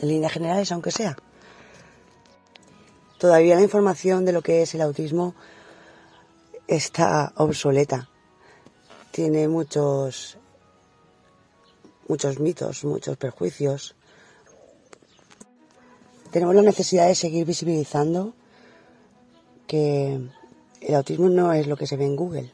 En 0.01 0.09
líneas 0.09 0.33
generales, 0.33 0.73
aunque 0.73 0.91
sea. 0.91 1.15
Todavía 3.17 3.55
la 3.55 3.61
información 3.61 4.25
de 4.25 4.33
lo 4.33 4.41
que 4.41 4.61
es 4.61 4.75
el 4.75 4.81
autismo 4.81 5.35
está 6.67 7.31
obsoleta. 7.37 8.09
Tiene 9.11 9.47
muchos 9.47 10.37
muchos 12.09 12.41
mitos, 12.41 12.83
muchos 12.83 13.15
perjuicios. 13.15 13.95
Tenemos 16.29 16.55
la 16.55 16.61
necesidad 16.61 17.07
de 17.07 17.15
seguir 17.15 17.45
visibilizando 17.45 18.33
que 19.65 20.19
el 20.81 20.93
autismo 20.95 21.29
no 21.29 21.53
es 21.53 21.67
lo 21.67 21.77
que 21.77 21.87
se 21.87 21.95
ve 21.95 22.03
en 22.03 22.17
Google, 22.17 22.51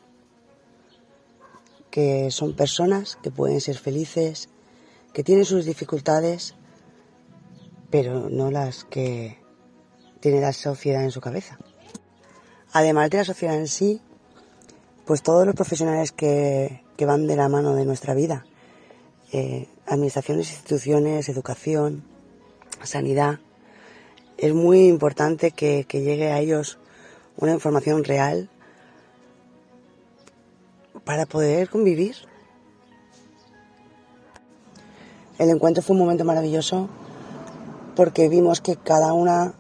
que 1.97 2.29
son 2.29 2.53
personas 2.53 3.17
que 3.23 3.31
pueden 3.31 3.59
ser 3.59 3.75
felices, 3.75 4.49
que 5.13 5.23
tienen 5.23 5.45
sus 5.45 5.65
dificultades, 5.65 6.53
pero 7.89 8.29
no 8.29 8.51
las 8.51 8.83
que 8.83 9.39
tiene 10.19 10.39
la 10.39 10.53
sociedad 10.53 11.03
en 11.03 11.09
su 11.09 11.21
cabeza. 11.21 11.57
Además 12.71 13.09
de 13.09 13.17
la 13.17 13.23
sociedad 13.23 13.55
en 13.55 13.67
sí, 13.67 13.99
pues 15.05 15.23
todos 15.23 15.47
los 15.47 15.55
profesionales 15.55 16.11
que, 16.11 16.83
van 16.99 17.25
de 17.25 17.35
la 17.35 17.49
mano 17.49 17.73
de 17.73 17.85
nuestra 17.85 18.13
vida, 18.13 18.45
eh, 19.33 19.67
administraciones, 19.87 20.51
instituciones, 20.51 21.29
educación, 21.29 22.03
sanidad. 22.83 23.39
Es 24.37 24.53
muy 24.53 24.85
importante 24.85 25.49
que, 25.49 25.83
llegue 25.91 26.31
a 26.31 26.41
ellos 26.41 26.77
una 27.37 27.53
información 27.53 28.03
real 28.03 28.51
para 31.07 31.25
poder 31.25 31.69
convivir. 31.69 32.15
El 35.39 35.49
encuentro 35.49 35.81
fue 35.81 35.95
un 35.95 36.01
momento 36.01 36.25
maravilloso 36.25 36.89
porque 37.95 38.27
vimos 38.27 38.59
que 38.59 38.75
cada 38.75 39.13
una 39.13 39.53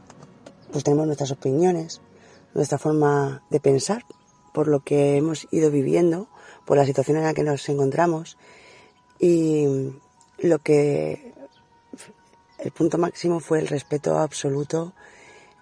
pues 0.73 0.83
tenemos 0.83 1.05
nuestras 1.05 1.31
opiniones, 1.31 2.01
nuestra 2.53 2.77
forma 2.77 3.43
de 3.49 3.61
pensar, 3.61 4.03
por 4.53 4.67
lo 4.67 4.81
que 4.81 5.15
hemos 5.15 5.47
ido 5.49 5.71
viviendo, 5.71 6.27
por 6.65 6.75
la 6.75 6.85
situación 6.85 7.15
en 7.15 7.23
la 7.23 7.33
que 7.33 7.43
nos 7.43 7.67
encontramos 7.69 8.37
y 9.17 9.93
lo 10.39 10.59
que 10.59 11.33
el 12.59 12.71
punto 12.71 12.97
máximo 12.97 13.39
fue 13.39 13.59
el 13.59 13.67
respeto 13.67 14.17
absoluto 14.17 14.91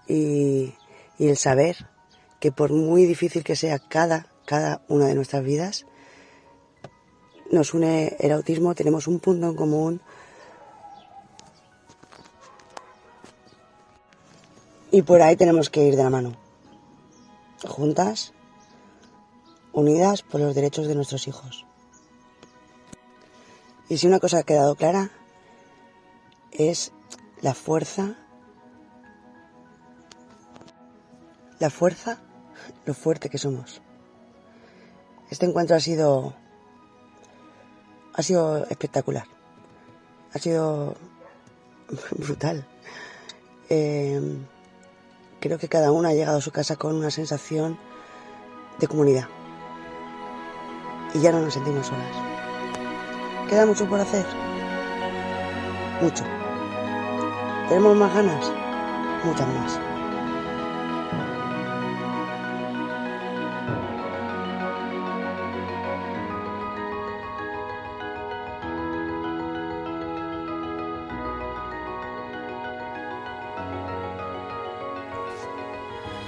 y, 0.08 0.74
y 1.20 1.28
el 1.28 1.38
saber 1.38 1.88
que 2.40 2.52
por 2.52 2.74
muy 2.74 3.06
difícil 3.06 3.44
que 3.44 3.56
sea 3.56 3.78
cada, 3.78 4.35
cada 4.46 4.82
una 4.88 5.08
de 5.08 5.16
nuestras 5.16 5.44
vidas, 5.44 5.86
nos 7.52 7.74
une 7.74 8.16
el 8.20 8.32
autismo, 8.32 8.76
tenemos 8.76 9.08
un 9.08 9.20
punto 9.20 9.48
en 9.48 9.56
común. 9.56 10.02
Y 14.92 15.02
por 15.02 15.22
ahí 15.22 15.36
tenemos 15.36 15.70
que 15.70 15.84
ir 15.84 15.96
de 15.96 16.04
la 16.04 16.10
mano, 16.10 16.36
juntas, 17.68 18.34
unidas 19.74 20.22
por 20.22 20.40
los 20.40 20.56
derechos 20.56 20.88
de 20.88 20.96
nuestros 20.96 21.28
hijos. 21.28 21.66
Y 23.90 23.98
si 23.98 24.08
una 24.08 24.20
cosa 24.20 24.40
ha 24.40 24.44
quedado 24.44 24.76
clara, 24.76 25.12
es 26.52 26.92
la 27.42 27.54
fuerza, 27.54 28.16
la 31.60 31.70
fuerza, 31.70 32.20
lo 32.86 32.94
fuerte 32.94 33.30
que 33.30 33.38
somos. 33.38 33.82
Este 35.36 35.46
encuentro 35.46 35.76
ha 35.76 35.82
sido 35.82 36.34
ha 38.14 38.24
sido 38.24 38.66
espectacular. 38.68 39.26
Ha 40.32 40.40
sido 40.40 40.96
brutal. 42.12 42.66
Eh, 43.68 44.38
creo 45.42 45.58
que 45.58 45.68
cada 45.68 45.92
una 45.92 46.08
ha 46.08 46.14
llegado 46.14 46.38
a 46.38 46.42
su 46.42 46.52
casa 46.52 46.78
con 46.78 46.96
una 46.96 47.12
sensación 47.12 47.78
de 48.80 48.88
comunidad. 48.88 49.28
Y 51.14 51.20
ya 51.20 51.34
no 51.34 51.42
nos 51.42 51.54
sentimos 51.54 51.88
solas. 51.88 52.16
¿Queda 53.50 53.66
mucho 53.66 53.90
por 53.90 54.00
hacer? 54.00 54.26
Mucho. 56.02 56.24
¿Tenemos 57.68 57.98
más 57.98 58.16
ganas? 58.16 58.50
Muchas 59.26 59.48
más. 59.50 59.95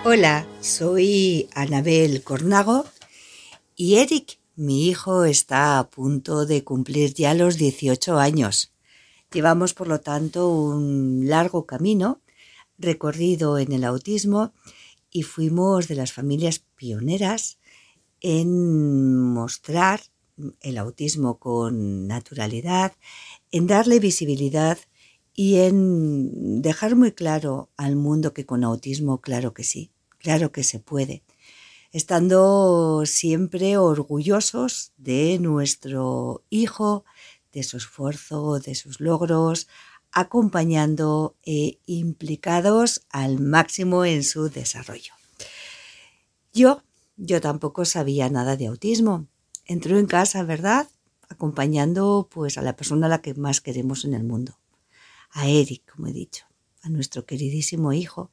Hola, 0.09 0.47
soy 0.61 1.49
Anabel 1.53 2.23
Cornago 2.23 2.85
y 3.75 3.95
Eric, 3.95 4.39
mi 4.55 4.87
hijo, 4.87 5.25
está 5.25 5.79
a 5.79 5.89
punto 5.89 6.45
de 6.45 6.63
cumplir 6.63 7.13
ya 7.13 7.33
los 7.33 7.57
18 7.57 8.17
años. 8.17 8.71
Llevamos, 9.33 9.73
por 9.73 9.89
lo 9.89 9.99
tanto, 9.99 10.47
un 10.49 11.27
largo 11.27 11.65
camino 11.65 12.21
recorrido 12.77 13.57
en 13.57 13.73
el 13.73 13.83
autismo 13.83 14.53
y 15.11 15.23
fuimos 15.23 15.89
de 15.89 15.95
las 15.95 16.13
familias 16.13 16.59
pioneras 16.77 17.59
en 18.21 19.33
mostrar 19.33 19.99
el 20.61 20.77
autismo 20.77 21.37
con 21.37 22.07
naturalidad, 22.07 22.93
en 23.51 23.67
darle 23.67 23.99
visibilidad 23.99 24.77
y 25.33 25.57
en 25.57 26.61
dejar 26.61 26.95
muy 26.95 27.11
claro 27.11 27.69
al 27.75 27.97
mundo 27.97 28.33
que 28.33 28.45
con 28.45 28.63
autismo, 28.63 29.19
claro 29.19 29.53
que 29.53 29.65
sí, 29.65 29.91
Claro 30.27 30.51
que 30.51 30.65
se 30.65 30.79
puede, 30.79 31.23
estando 31.93 33.05
siempre 33.05 33.77
orgullosos 33.77 34.91
de 34.97 35.39
nuestro 35.39 36.43
hijo, 36.49 37.05
de 37.53 37.63
su 37.63 37.77
esfuerzo, 37.77 38.59
de 38.59 38.75
sus 38.75 38.99
logros, 38.99 39.69
acompañando 40.11 41.37
e 41.45 41.79
implicados 41.85 43.05
al 43.09 43.39
máximo 43.39 44.03
en 44.03 44.21
su 44.25 44.49
desarrollo. 44.49 45.13
Yo, 46.51 46.83
yo 47.15 47.39
tampoco 47.39 47.85
sabía 47.85 48.29
nada 48.29 48.57
de 48.57 48.67
autismo. 48.67 49.27
Entró 49.63 49.97
en 49.97 50.07
casa, 50.07 50.43
¿verdad? 50.43 50.89
Acompañando 51.29 52.27
pues 52.29 52.57
a 52.57 52.61
la 52.61 52.75
persona 52.75 53.05
a 53.05 53.09
la 53.09 53.21
que 53.21 53.33
más 53.33 53.61
queremos 53.61 54.03
en 54.03 54.13
el 54.13 54.25
mundo, 54.25 54.59
a 55.31 55.47
Eric, 55.47 55.89
como 55.89 56.07
he 56.07 56.11
dicho 56.11 56.46
nuestro 56.89 57.25
queridísimo 57.25 57.93
hijo. 57.93 58.31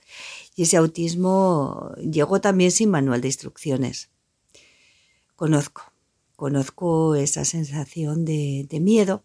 Y 0.56 0.62
ese 0.62 0.76
autismo 0.76 1.92
llegó 1.98 2.40
también 2.40 2.70
sin 2.70 2.90
manual 2.90 3.20
de 3.20 3.28
instrucciones. 3.28 4.10
Conozco, 5.36 5.92
conozco 6.36 7.14
esa 7.14 7.44
sensación 7.44 8.24
de, 8.24 8.66
de 8.68 8.80
miedo. 8.80 9.24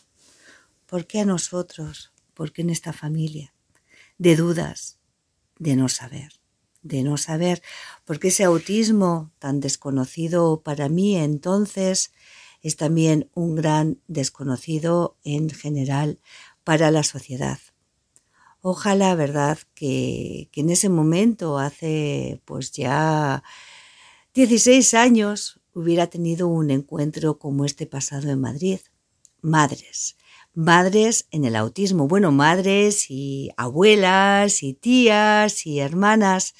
¿Por 0.91 1.07
qué 1.07 1.21
a 1.21 1.25
nosotros? 1.25 2.11
¿Por 2.33 2.51
qué 2.51 2.63
en 2.63 2.69
esta 2.69 2.91
familia? 2.91 3.53
De 4.17 4.35
dudas, 4.35 4.99
de 5.57 5.77
no 5.77 5.87
saber, 5.87 6.33
de 6.81 7.03
no 7.03 7.15
saber, 7.15 7.61
porque 8.03 8.27
ese 8.27 8.43
autismo 8.43 9.31
tan 9.39 9.61
desconocido 9.61 10.63
para 10.63 10.89
mí 10.89 11.15
entonces 11.15 12.11
es 12.61 12.75
también 12.75 13.29
un 13.33 13.55
gran 13.55 14.01
desconocido 14.09 15.15
en 15.23 15.49
general 15.49 16.19
para 16.65 16.91
la 16.91 17.03
sociedad. 17.03 17.59
Ojalá, 18.59 19.15
verdad, 19.15 19.59
que, 19.73 20.49
que 20.51 20.59
en 20.59 20.71
ese 20.71 20.89
momento, 20.89 21.57
hace 21.57 22.41
pues 22.43 22.73
ya 22.73 23.43
16 24.33 24.93
años, 24.95 25.61
hubiera 25.73 26.07
tenido 26.07 26.49
un 26.49 26.69
encuentro 26.69 27.39
como 27.39 27.63
este 27.63 27.87
pasado 27.87 28.29
en 28.29 28.41
Madrid. 28.41 28.81
Madres, 29.41 30.17
madres 30.53 31.27
en 31.31 31.45
el 31.45 31.55
autismo. 31.55 32.07
Bueno, 32.07 32.31
madres 32.31 33.09
y 33.09 33.51
abuelas 33.57 34.63
y 34.63 34.73
tías 34.73 35.65
y 35.65 35.79
hermanas 35.79 36.55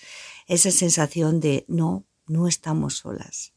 esa 0.47 0.71
sensación 0.71 1.39
de 1.39 1.65
no, 1.67 2.05
no 2.27 2.47
estamos 2.47 2.95
solas. 2.97 3.53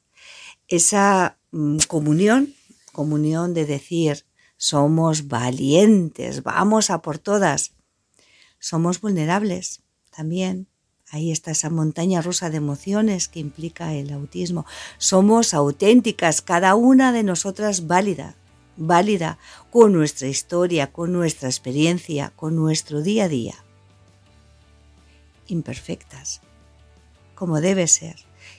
Esa 0.69 1.39
mm, 1.51 1.79
comunión, 1.89 2.55
comunión 2.93 3.55
de 3.55 3.67
decir, 3.67 4.25
somos 4.57 5.29
valientes, 5.29 6.43
vamos 6.43 6.91
a 6.91 7.03
por 7.03 7.19
todas. 7.19 7.73
Somos 8.59 9.01
vulnerables 9.01 9.83
también. 10.11 10.69
Ahí 11.11 11.31
está 11.31 11.51
esa 11.51 11.71
montaña 11.71 12.23
rusa 12.23 12.51
de 12.51 12.57
emociones 12.57 13.29
que 13.29 13.39
implica 13.39 13.95
el 13.95 14.13
autismo. 14.13 14.65
Somos 14.99 15.55
auténticas, 15.55 16.43
cada 16.43 16.75
una 16.75 17.13
de 17.13 17.23
nosotras 17.23 17.87
válida, 17.87 18.37
válida 18.77 19.39
con 19.71 19.93
nuestra 19.93 20.29
historia, 20.29 20.93
con 20.93 21.13
nuestra 21.13 21.49
experiencia, 21.49 22.33
con 22.37 22.57
nuestro 22.57 23.03
día 23.03 23.25
a 23.25 23.29
día. 23.29 23.55
Imperfectas, 25.47 26.41
como 27.35 27.61
debe 27.61 27.87
ser. 27.87 28.17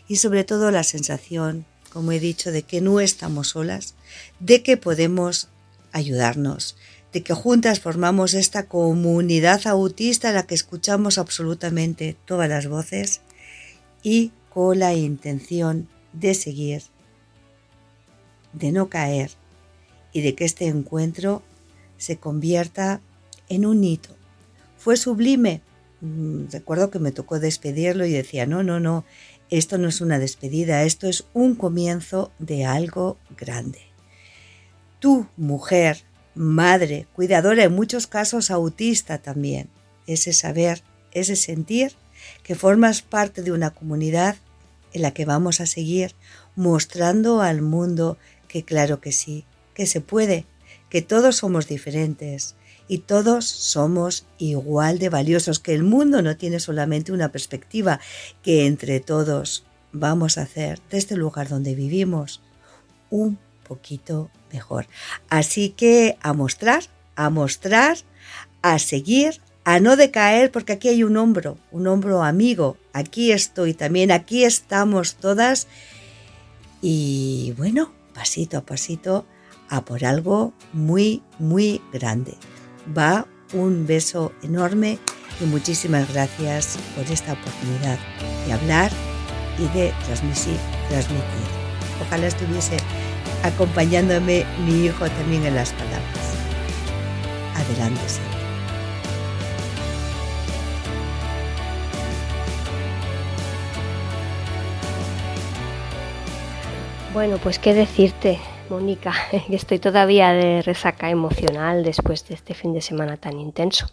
Y 0.07 0.17
sobre 0.17 0.43
todo 0.43 0.71
la 0.71 0.83
sensación, 0.83 1.65
como 1.91 2.11
he 2.11 2.19
dicho, 2.19 2.51
de 2.51 2.63
que 2.63 2.81
no 2.81 2.99
estamos 2.99 3.49
solas, 3.49 3.95
de 4.39 4.61
que 4.63 4.77
podemos 4.77 5.49
ayudarnos, 5.91 6.75
de 7.13 7.23
que 7.23 7.33
juntas 7.33 7.79
formamos 7.79 8.33
esta 8.33 8.67
comunidad 8.67 9.65
autista 9.67 10.29
en 10.29 10.35
la 10.35 10.45
que 10.45 10.55
escuchamos 10.55 11.17
absolutamente 11.17 12.17
todas 12.25 12.49
las 12.49 12.67
voces 12.67 13.21
y 14.03 14.31
con 14.49 14.79
la 14.79 14.93
intención 14.93 15.87
de 16.13 16.33
seguir, 16.33 16.83
de 18.53 18.71
no 18.71 18.89
caer 18.89 19.31
y 20.15 20.21
de 20.21 20.33
que 20.33 20.45
este 20.45 20.67
encuentro 20.67 21.43
se 21.97 22.15
convierta 22.15 23.01
en 23.49 23.65
un 23.65 23.83
hito. 23.83 24.15
Fue 24.77 24.95
sublime. 24.95 25.61
Mm, 25.99 26.45
recuerdo 26.53 26.89
que 26.89 26.99
me 26.99 27.11
tocó 27.11 27.41
despedirlo 27.41 28.05
y 28.05 28.13
decía, 28.13 28.45
no, 28.45 28.63
no, 28.63 28.79
no, 28.79 29.03
esto 29.49 29.77
no 29.77 29.89
es 29.89 29.99
una 29.99 30.17
despedida, 30.17 30.83
esto 30.83 31.09
es 31.09 31.25
un 31.33 31.53
comienzo 31.55 32.31
de 32.39 32.63
algo 32.63 33.17
grande. 33.35 33.81
Tú, 34.99 35.27
mujer, 35.35 36.05
madre, 36.33 37.07
cuidadora, 37.13 37.65
en 37.65 37.75
muchos 37.75 38.07
casos 38.07 38.51
autista 38.51 39.17
también, 39.17 39.67
ese 40.07 40.31
saber, 40.31 40.81
ese 41.11 41.35
sentir 41.35 41.91
que 42.41 42.55
formas 42.55 43.01
parte 43.01 43.41
de 43.41 43.51
una 43.51 43.71
comunidad 43.71 44.37
en 44.93 45.01
la 45.01 45.11
que 45.11 45.25
vamos 45.25 45.59
a 45.59 45.65
seguir 45.65 46.15
mostrando 46.55 47.41
al 47.41 47.61
mundo 47.61 48.17
que 48.47 48.63
claro 48.63 49.01
que 49.01 49.11
sí, 49.11 49.43
que 49.75 49.85
se 49.85 50.01
puede, 50.01 50.45
que 50.89 51.03
todos 51.03 51.35
somos 51.35 51.67
diferentes 51.67 52.55
y 52.87 52.99
todos 52.99 53.45
somos 53.45 54.25
igual 54.37 54.97
de 54.99 55.09
valiosos, 55.09 55.59
que 55.59 55.73
el 55.73 55.83
mundo 55.83 56.21
no 56.21 56.37
tiene 56.37 56.59
solamente 56.59 57.11
una 57.11 57.31
perspectiva, 57.31 57.99
que 58.41 58.65
entre 58.65 58.99
todos 58.99 59.65
vamos 59.91 60.37
a 60.37 60.43
hacer 60.43 60.81
de 60.89 60.97
este 60.97 61.15
lugar 61.15 61.49
donde 61.49 61.75
vivimos 61.75 62.41
un 63.09 63.37
poquito 63.67 64.29
mejor. 64.51 64.87
Así 65.29 65.69
que 65.69 66.17
a 66.21 66.33
mostrar, 66.33 66.83
a 67.15 67.29
mostrar, 67.29 67.97
a 68.61 68.79
seguir, 68.79 69.41
a 69.63 69.79
no 69.79 69.95
decaer, 69.95 70.51
porque 70.51 70.73
aquí 70.73 70.89
hay 70.89 71.03
un 71.03 71.17
hombro, 71.17 71.57
un 71.71 71.87
hombro 71.87 72.23
amigo. 72.23 72.77
Aquí 72.93 73.31
estoy 73.31 73.73
también, 73.73 74.11
aquí 74.11 74.43
estamos 74.43 75.15
todas. 75.15 75.67
Y 76.81 77.53
bueno, 77.57 77.91
pasito 78.13 78.59
a 78.59 78.65
pasito, 78.65 79.25
a 79.75 79.85
por 79.85 80.05
algo 80.05 80.53
muy, 80.73 81.21
muy 81.39 81.81
grande. 81.91 82.35
Va 82.97 83.27
un 83.53 83.85
beso 83.85 84.31
enorme 84.41 84.99
y 85.41 85.45
muchísimas 85.45 86.11
gracias 86.11 86.77
por 86.95 87.05
esta 87.05 87.33
oportunidad 87.33 87.97
de 88.45 88.53
hablar 88.53 88.91
y 89.57 89.77
de 89.77 89.93
transmitir. 90.05 90.57
transmitir. 90.89 91.25
Ojalá 92.05 92.27
estuviese 92.27 92.77
acompañándome 93.43 94.45
mi 94.65 94.85
hijo 94.85 95.09
también 95.09 95.45
en 95.45 95.55
las 95.55 95.71
palabras. 95.71 96.35
Adelante, 97.55 98.01
Señor. 98.07 98.35
Bueno, 107.13 107.37
pues 107.37 107.59
qué 107.59 107.73
decirte, 107.73 108.39
Mónica, 108.69 109.13
estoy 109.49 109.79
todavía 109.79 110.33
de 110.33 110.61
resaca 110.61 111.09
emocional 111.09 111.83
después 111.83 112.27
de 112.27 112.35
este 112.35 112.53
fin 112.53 112.73
de 112.73 112.81
semana 112.81 113.17
tan 113.17 113.39
intenso. 113.39 113.87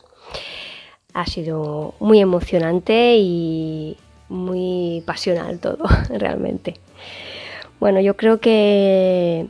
Ha 1.15 1.27
sido 1.27 1.95
muy 2.01 2.21
emocionante 2.21 3.17
y 3.19 3.97
muy 4.29 5.03
pasional 5.07 5.59
todo, 5.59 5.85
realmente. 6.09 6.77
Bueno, 7.81 8.01
yo 8.01 8.17
creo 8.17 8.41
que 8.41 9.49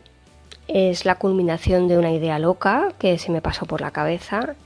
es 0.67 1.05
la 1.05 1.17
culminación 1.17 1.87
de 1.87 1.99
una 1.99 2.13
idea 2.13 2.39
loca 2.39 2.93
que 2.99 3.19
se 3.19 3.31
me 3.31 3.43
pasó 3.43 3.67
por 3.67 3.81
la 3.81 3.91
cabeza 3.91 4.57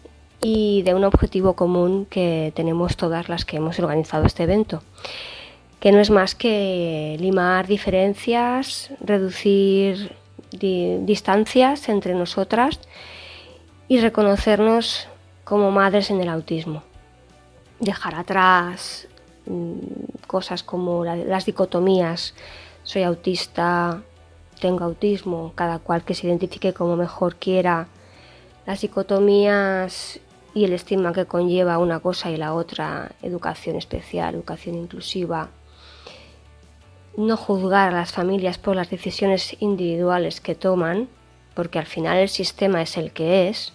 y 0.40 0.82
de 0.82 0.94
un 0.94 1.04
objetivo 1.04 1.54
común 1.54 2.06
que 2.08 2.52
tenemos 2.54 2.96
todas 2.96 3.28
las 3.28 3.44
que 3.44 3.56
hemos 3.56 3.78
organizado 3.78 4.24
este 4.24 4.44
evento 4.44 4.82
que 5.80 5.92
no 5.92 6.00
es 6.00 6.10
más 6.10 6.34
que 6.34 7.16
limar 7.20 7.66
diferencias, 7.66 8.90
reducir 9.00 10.16
distancias 10.58 11.88
entre 11.88 12.14
nosotras 12.14 12.80
y 13.88 14.00
reconocernos 14.00 15.08
como 15.44 15.70
madres 15.70 16.10
en 16.10 16.20
el 16.20 16.28
autismo. 16.28 16.82
Dejar 17.78 18.14
atrás 18.14 19.08
mm, 19.46 20.26
cosas 20.26 20.62
como 20.62 21.04
las 21.04 21.46
dicotomías, 21.46 22.34
soy 22.82 23.02
autista, 23.02 24.02
tengo 24.60 24.84
autismo, 24.84 25.52
cada 25.54 25.78
cual 25.78 26.04
que 26.04 26.14
se 26.14 26.26
identifique 26.26 26.72
como 26.72 26.96
mejor 26.96 27.36
quiera, 27.36 27.88
las 28.66 28.80
dicotomías 28.80 30.20
y 30.54 30.64
el 30.64 30.72
estigma 30.72 31.12
que 31.12 31.26
conlleva 31.26 31.78
una 31.78 32.00
cosa 32.00 32.30
y 32.30 32.36
la 32.36 32.54
otra, 32.54 33.12
educación 33.22 33.76
especial, 33.76 34.34
educación 34.34 34.76
inclusiva, 34.76 35.50
no 37.16 37.37
juzgar 37.37 37.88
a 37.88 37.96
las 37.96 38.12
familias 38.12 38.59
por 38.59 38.76
las 38.76 38.90
decisiones 38.90 39.57
individuales 39.61 40.40
que 40.40 40.55
toman, 40.55 41.09
porque 41.55 41.79
al 41.79 41.87
final 41.87 42.18
el 42.18 42.29
sistema 42.29 42.83
es 42.83 42.96
el 42.96 43.12
que 43.12 43.48
es, 43.48 43.72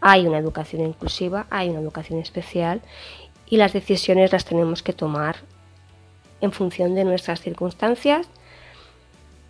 hay 0.00 0.26
una 0.26 0.38
educación 0.38 0.82
inclusiva, 0.82 1.46
hay 1.50 1.68
una 1.70 1.80
educación 1.80 2.20
especial 2.20 2.80
y 3.48 3.56
las 3.56 3.72
decisiones 3.72 4.32
las 4.32 4.44
tenemos 4.44 4.82
que 4.82 4.92
tomar 4.92 5.36
en 6.40 6.52
función 6.52 6.94
de 6.94 7.04
nuestras 7.04 7.40
circunstancias, 7.40 8.28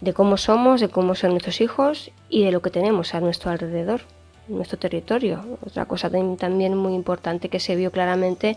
de 0.00 0.14
cómo 0.14 0.36
somos, 0.36 0.80
de 0.80 0.88
cómo 0.88 1.14
son 1.14 1.32
nuestros 1.32 1.60
hijos 1.60 2.10
y 2.28 2.44
de 2.44 2.52
lo 2.52 2.62
que 2.62 2.70
tenemos 2.70 3.14
a 3.14 3.20
nuestro 3.20 3.50
alrededor, 3.50 4.02
nuestro 4.48 4.78
territorio. 4.78 5.58
Otra 5.66 5.86
cosa 5.86 6.10
también 6.10 6.76
muy 6.76 6.94
importante 6.94 7.48
que 7.48 7.60
se 7.60 7.76
vio 7.76 7.90
claramente 7.90 8.56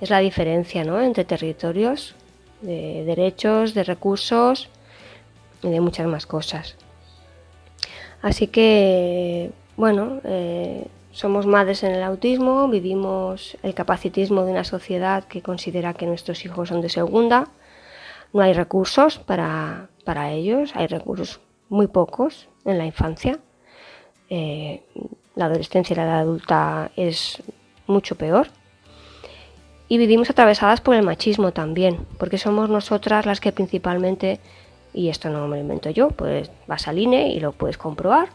es 0.00 0.10
la 0.10 0.18
diferencia 0.18 0.84
¿no? 0.84 1.00
entre 1.00 1.24
territorios 1.24 2.14
de 2.60 3.04
derechos, 3.04 3.74
de 3.74 3.84
recursos 3.84 4.68
y 5.62 5.70
de 5.70 5.80
muchas 5.80 6.06
más 6.06 6.26
cosas. 6.26 6.76
Así 8.22 8.48
que, 8.48 9.50
bueno, 9.76 10.20
eh, 10.24 10.86
somos 11.12 11.46
madres 11.46 11.82
en 11.82 11.94
el 11.94 12.02
autismo, 12.02 12.68
vivimos 12.68 13.56
el 13.62 13.74
capacitismo 13.74 14.44
de 14.44 14.52
una 14.52 14.64
sociedad 14.64 15.24
que 15.24 15.42
considera 15.42 15.94
que 15.94 16.06
nuestros 16.06 16.44
hijos 16.44 16.68
son 16.68 16.80
de 16.80 16.88
segunda, 16.88 17.48
no 18.32 18.42
hay 18.42 18.52
recursos 18.52 19.18
para, 19.18 19.88
para 20.04 20.32
ellos, 20.32 20.72
hay 20.74 20.86
recursos 20.88 21.40
muy 21.68 21.86
pocos 21.86 22.48
en 22.64 22.78
la 22.78 22.86
infancia. 22.86 23.38
Eh, 24.28 24.82
la 25.36 25.46
adolescencia 25.46 25.94
y 25.94 25.96
la 25.96 26.04
edad 26.04 26.20
adulta 26.20 26.90
es 26.96 27.42
mucho 27.86 28.16
peor 28.16 28.48
y 29.88 29.98
vivimos 29.98 30.30
atravesadas 30.30 30.80
por 30.80 30.96
el 30.96 31.02
machismo 31.02 31.52
también, 31.52 32.06
porque 32.18 32.38
somos 32.38 32.68
nosotras 32.68 33.26
las 33.26 33.40
que 33.40 33.52
principalmente, 33.52 34.40
y 34.92 35.08
esto 35.08 35.30
no 35.30 35.46
me 35.46 35.56
lo 35.56 35.62
invento 35.62 35.90
yo, 35.90 36.08
pues 36.08 36.50
vas 36.66 36.88
al 36.88 36.98
INE 36.98 37.28
y 37.28 37.40
lo 37.40 37.52
puedes 37.52 37.78
comprobar, 37.78 38.28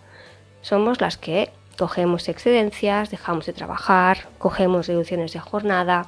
somos 0.61 1.01
las 1.01 1.17
que 1.17 1.49
cogemos 1.77 2.29
excedencias, 2.29 3.09
dejamos 3.09 3.45
de 3.45 3.53
trabajar, 3.53 4.29
cogemos 4.37 4.87
reducciones 4.87 5.33
de 5.33 5.39
jornada 5.39 6.05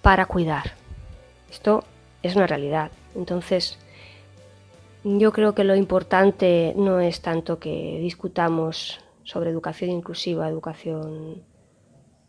para 0.00 0.26
cuidar. 0.26 0.72
Esto 1.50 1.84
es 2.22 2.34
una 2.34 2.46
realidad. 2.46 2.90
Entonces, 3.14 3.78
yo 5.04 5.32
creo 5.32 5.54
que 5.54 5.64
lo 5.64 5.76
importante 5.76 6.72
no 6.76 7.00
es 7.00 7.20
tanto 7.20 7.58
que 7.58 7.98
discutamos 8.00 9.00
sobre 9.24 9.50
educación 9.50 9.90
inclusiva, 9.90 10.48
educación 10.48 11.42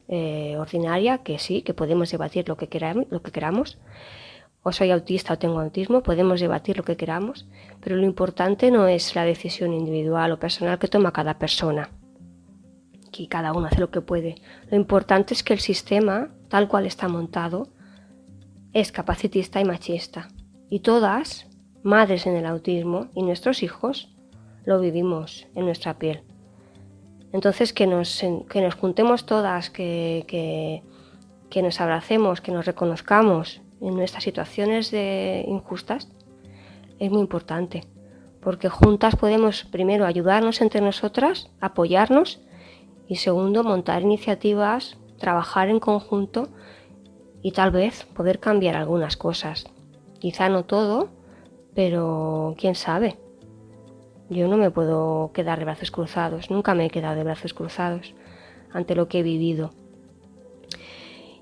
eh, 0.07 0.55
ordinaria, 0.57 1.19
que 1.19 1.39
sí, 1.39 1.61
que 1.61 1.73
podemos 1.73 2.11
debatir 2.11 2.47
lo 2.49 2.57
que, 2.57 2.67
queramos, 2.67 3.05
lo 3.09 3.21
que 3.21 3.31
queramos, 3.31 3.77
o 4.63 4.71
soy 4.71 4.91
autista 4.91 5.33
o 5.33 5.37
tengo 5.37 5.59
autismo, 5.59 6.03
podemos 6.03 6.39
debatir 6.39 6.77
lo 6.77 6.83
que 6.83 6.97
queramos, 6.97 7.45
pero 7.81 7.95
lo 7.95 8.03
importante 8.03 8.71
no 8.71 8.87
es 8.87 9.15
la 9.15 9.25
decisión 9.25 9.73
individual 9.73 10.31
o 10.31 10.39
personal 10.39 10.79
que 10.79 10.87
toma 10.87 11.11
cada 11.11 11.37
persona, 11.37 11.89
que 13.11 13.27
cada 13.27 13.51
uno 13.51 13.67
hace 13.67 13.81
lo 13.81 13.91
que 13.91 14.01
puede. 14.01 14.35
Lo 14.69 14.77
importante 14.77 15.33
es 15.33 15.43
que 15.43 15.53
el 15.53 15.59
sistema, 15.59 16.29
tal 16.47 16.67
cual 16.67 16.85
está 16.85 17.07
montado, 17.09 17.69
es 18.71 18.91
capacitista 18.91 19.59
y 19.59 19.65
machista. 19.65 20.29
Y 20.69 20.79
todas, 20.79 21.45
madres 21.83 22.25
en 22.25 22.35
el 22.35 22.45
autismo 22.45 23.09
y 23.13 23.23
nuestros 23.23 23.63
hijos, 23.63 24.09
lo 24.65 24.79
vivimos 24.79 25.45
en 25.55 25.65
nuestra 25.65 25.99
piel. 25.99 26.23
Entonces 27.33 27.73
que 27.73 27.87
nos, 27.87 28.23
que 28.47 28.61
nos 28.61 28.75
juntemos 28.75 29.25
todas, 29.25 29.71
que, 29.71 30.23
que, 31.49 31.61
nos 31.61 31.81
abracemos, 31.81 32.41
que 32.41 32.51
nos 32.51 32.65
reconozcamos 32.65 33.61
en 33.81 33.95
nuestras 33.95 34.23
situaciones 34.23 34.91
de 34.91 35.43
injustas, 35.47 36.07
es 36.99 37.11
muy 37.11 37.21
importante. 37.21 37.85
Porque 38.39 38.69
juntas 38.69 39.15
podemos 39.15 39.63
primero 39.63 40.05
ayudarnos 40.05 40.61
entre 40.61 40.79
nosotras, 40.79 41.49
apoyarnos 41.59 42.39
y 43.07 43.15
segundo 43.15 43.63
montar 43.63 44.03
iniciativas, 44.03 44.97
trabajar 45.17 45.69
en 45.69 45.79
conjunto 45.79 46.49
y 47.41 47.51
tal 47.51 47.71
vez 47.71 48.05
poder 48.13 48.39
cambiar 48.39 48.75
algunas 48.75 49.17
cosas. 49.17 49.65
Quizá 50.19 50.49
no 50.49 50.65
todo, 50.65 51.09
pero 51.73 52.53
quién 52.59 52.75
sabe. 52.75 53.17
Yo 54.29 54.47
no 54.47 54.57
me 54.57 54.71
puedo 54.71 55.31
quedar 55.33 55.59
de 55.59 55.65
brazos 55.65 55.91
cruzados, 55.91 56.49
nunca 56.49 56.73
me 56.73 56.85
he 56.85 56.89
quedado 56.89 57.15
de 57.15 57.23
brazos 57.23 57.53
cruzados 57.53 58.13
ante 58.71 58.95
lo 58.95 59.07
que 59.07 59.19
he 59.19 59.23
vivido. 59.23 59.71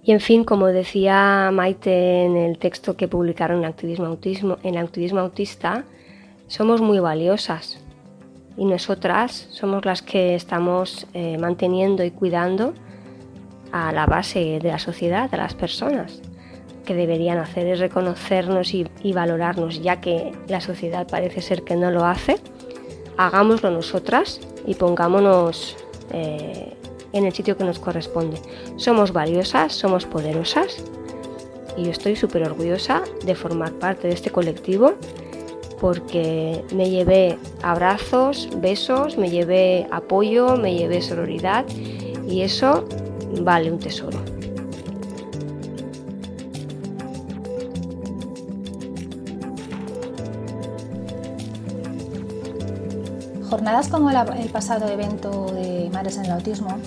Y 0.04 0.12
en 0.14 0.20
fin, 0.20 0.44
como 0.44 0.68
decía 0.68 1.50
Maite 1.54 2.26
en 2.26 2.36
el 2.36 2.58
texto 2.58 2.98
que 2.98 3.08
publicaron 3.08 3.60
en 3.60 3.66
Activismo, 3.66 4.08
Autismo, 4.08 4.58
en 4.64 4.78
Activismo 4.78 5.20
Autista, 5.20 5.86
somos 6.48 6.82
muy 6.82 7.00
valiosas 7.00 7.80
y 8.58 8.66
nosotras 8.66 9.48
somos 9.52 9.86
las 9.86 10.02
que 10.02 10.36
estamos 10.36 11.08
eh, 11.14 11.38
manteniendo 11.38 12.04
y 12.04 12.12
cuidando 12.12 12.74
a 13.72 13.92
la 13.92 14.06
base 14.06 14.60
de 14.62 14.70
la 14.70 14.80
sociedad, 14.80 15.34
a 15.34 15.38
las 15.38 15.54
personas. 15.54 16.22
que 16.86 16.96
deberían 16.96 17.38
hacer 17.38 17.68
es 17.68 17.80
reconocernos 17.80 18.74
y, 18.74 19.14
valorarnos, 19.14 19.84
ya 19.84 20.02
que 20.02 20.32
la 20.48 20.62
sociedad 20.62 21.08
parece 21.08 21.42
ser 21.42 21.62
que 21.62 21.76
no 21.76 21.92
lo 21.92 22.06
hace. 22.06 22.38
Hagámoslo 23.18 23.72
nosotras 23.72 24.40
y 24.66 24.76
pongámonos 24.76 25.76
eh, 26.12 26.74
en 27.14 27.26
el 27.26 27.34
sitio 27.34 27.58
que 27.58 27.64
nos 27.64 27.80
corresponde. 27.80 28.38
Somos 28.78 29.14
valiosas, 29.14 29.74
somos 29.74 30.06
poderosas 30.06 30.84
y 31.78 31.84
yo 31.84 31.92
estoy 31.92 32.16
súper 32.16 32.44
orgullosa 32.44 33.04
de 33.26 33.36
formar 33.36 33.74
parte 33.74 34.08
de 34.08 34.14
este 34.14 34.30
colectivo 34.30 34.96
porque 35.80 36.64
me 36.74 36.90
llevé 36.90 37.38
abrazos, 37.64 38.50
besos, 38.58 39.18
me 39.18 39.30
llevé 39.30 39.88
apoyo, 39.92 40.56
me 40.56 40.76
llevé 40.76 41.02
sororidad 41.02 41.66
y 42.28 42.42
eso 42.42 42.88
vale 43.42 43.72
un 43.72 43.80
tesoro. 43.80 44.20
Jornadas 53.62 53.90
como 53.90 54.10
el 54.10 54.50
pasado 54.50 54.90
evento 54.90 55.46
de 55.52 55.88
Madres 55.94 56.18
en 56.18 56.26
el 56.26 56.32
Autismo, 56.32 56.80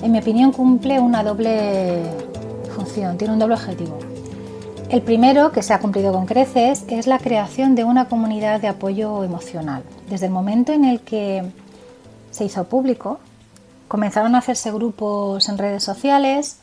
en 0.00 0.10
mi 0.10 0.18
opinión 0.18 0.52
cumple 0.52 0.98
una 1.00 1.22
doble 1.22 2.02
función, 2.74 3.18
tiene 3.18 3.34
un 3.34 3.38
doble 3.38 3.56
objetivo. 3.56 3.98
El 4.88 5.02
primero, 5.02 5.52
que 5.52 5.62
se 5.62 5.74
ha 5.74 5.80
cumplido 5.80 6.10
con 6.14 6.24
creces, 6.24 6.86
es 6.88 7.06
la 7.06 7.18
creación 7.18 7.74
de 7.74 7.84
una 7.84 8.08
comunidad 8.08 8.58
de 8.58 8.68
apoyo 8.68 9.22
emocional. 9.22 9.82
Desde 10.08 10.24
el 10.24 10.32
momento 10.32 10.72
en 10.72 10.86
el 10.86 11.00
que 11.00 11.44
se 12.30 12.46
hizo 12.46 12.64
público, 12.64 13.18
comenzaron 13.86 14.34
a 14.34 14.38
hacerse 14.38 14.72
grupos 14.72 15.46
en 15.50 15.58
redes 15.58 15.84
sociales, 15.84 16.60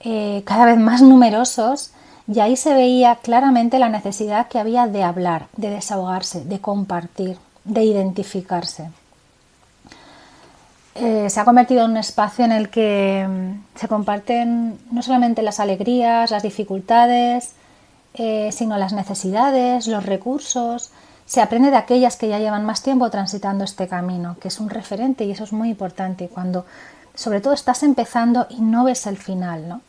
eh, 0.00 0.42
cada 0.44 0.66
vez 0.66 0.76
más 0.76 1.00
numerosos, 1.00 1.92
y 2.28 2.40
ahí 2.40 2.56
se 2.56 2.74
veía 2.74 3.14
claramente 3.14 3.78
la 3.78 3.88
necesidad 3.88 4.48
que 4.48 4.58
había 4.58 4.88
de 4.88 5.04
hablar, 5.04 5.46
de 5.56 5.70
desahogarse, 5.70 6.44
de 6.44 6.60
compartir, 6.60 7.38
de 7.64 7.84
identificarse. 7.84 8.90
Eh, 10.94 11.30
se 11.30 11.40
ha 11.40 11.44
convertido 11.44 11.84
en 11.84 11.92
un 11.92 11.96
espacio 11.96 12.44
en 12.44 12.52
el 12.52 12.68
que 12.68 13.26
mm, 13.26 13.78
se 13.78 13.88
comparten 13.88 14.78
no 14.90 15.02
solamente 15.02 15.42
las 15.42 15.58
alegrías, 15.58 16.30
las 16.30 16.42
dificultades, 16.42 17.52
eh, 18.14 18.50
sino 18.52 18.76
las 18.76 18.92
necesidades, 18.92 19.86
los 19.86 20.04
recursos, 20.04 20.92
se 21.24 21.40
aprende 21.40 21.70
de 21.70 21.78
aquellas 21.78 22.16
que 22.16 22.28
ya 22.28 22.38
llevan 22.38 22.66
más 22.66 22.82
tiempo 22.82 23.08
transitando 23.08 23.64
este 23.64 23.88
camino, 23.88 24.36
que 24.38 24.48
es 24.48 24.60
un 24.60 24.68
referente 24.68 25.24
y 25.24 25.30
eso 25.30 25.44
es 25.44 25.52
muy 25.54 25.70
importante 25.70 26.28
cuando 26.28 26.66
sobre 27.14 27.40
todo 27.40 27.54
estás 27.54 27.82
empezando 27.82 28.46
y 28.50 28.60
no 28.60 28.84
ves 28.84 29.06
el 29.06 29.16
final, 29.16 29.66
¿no? 29.66 29.80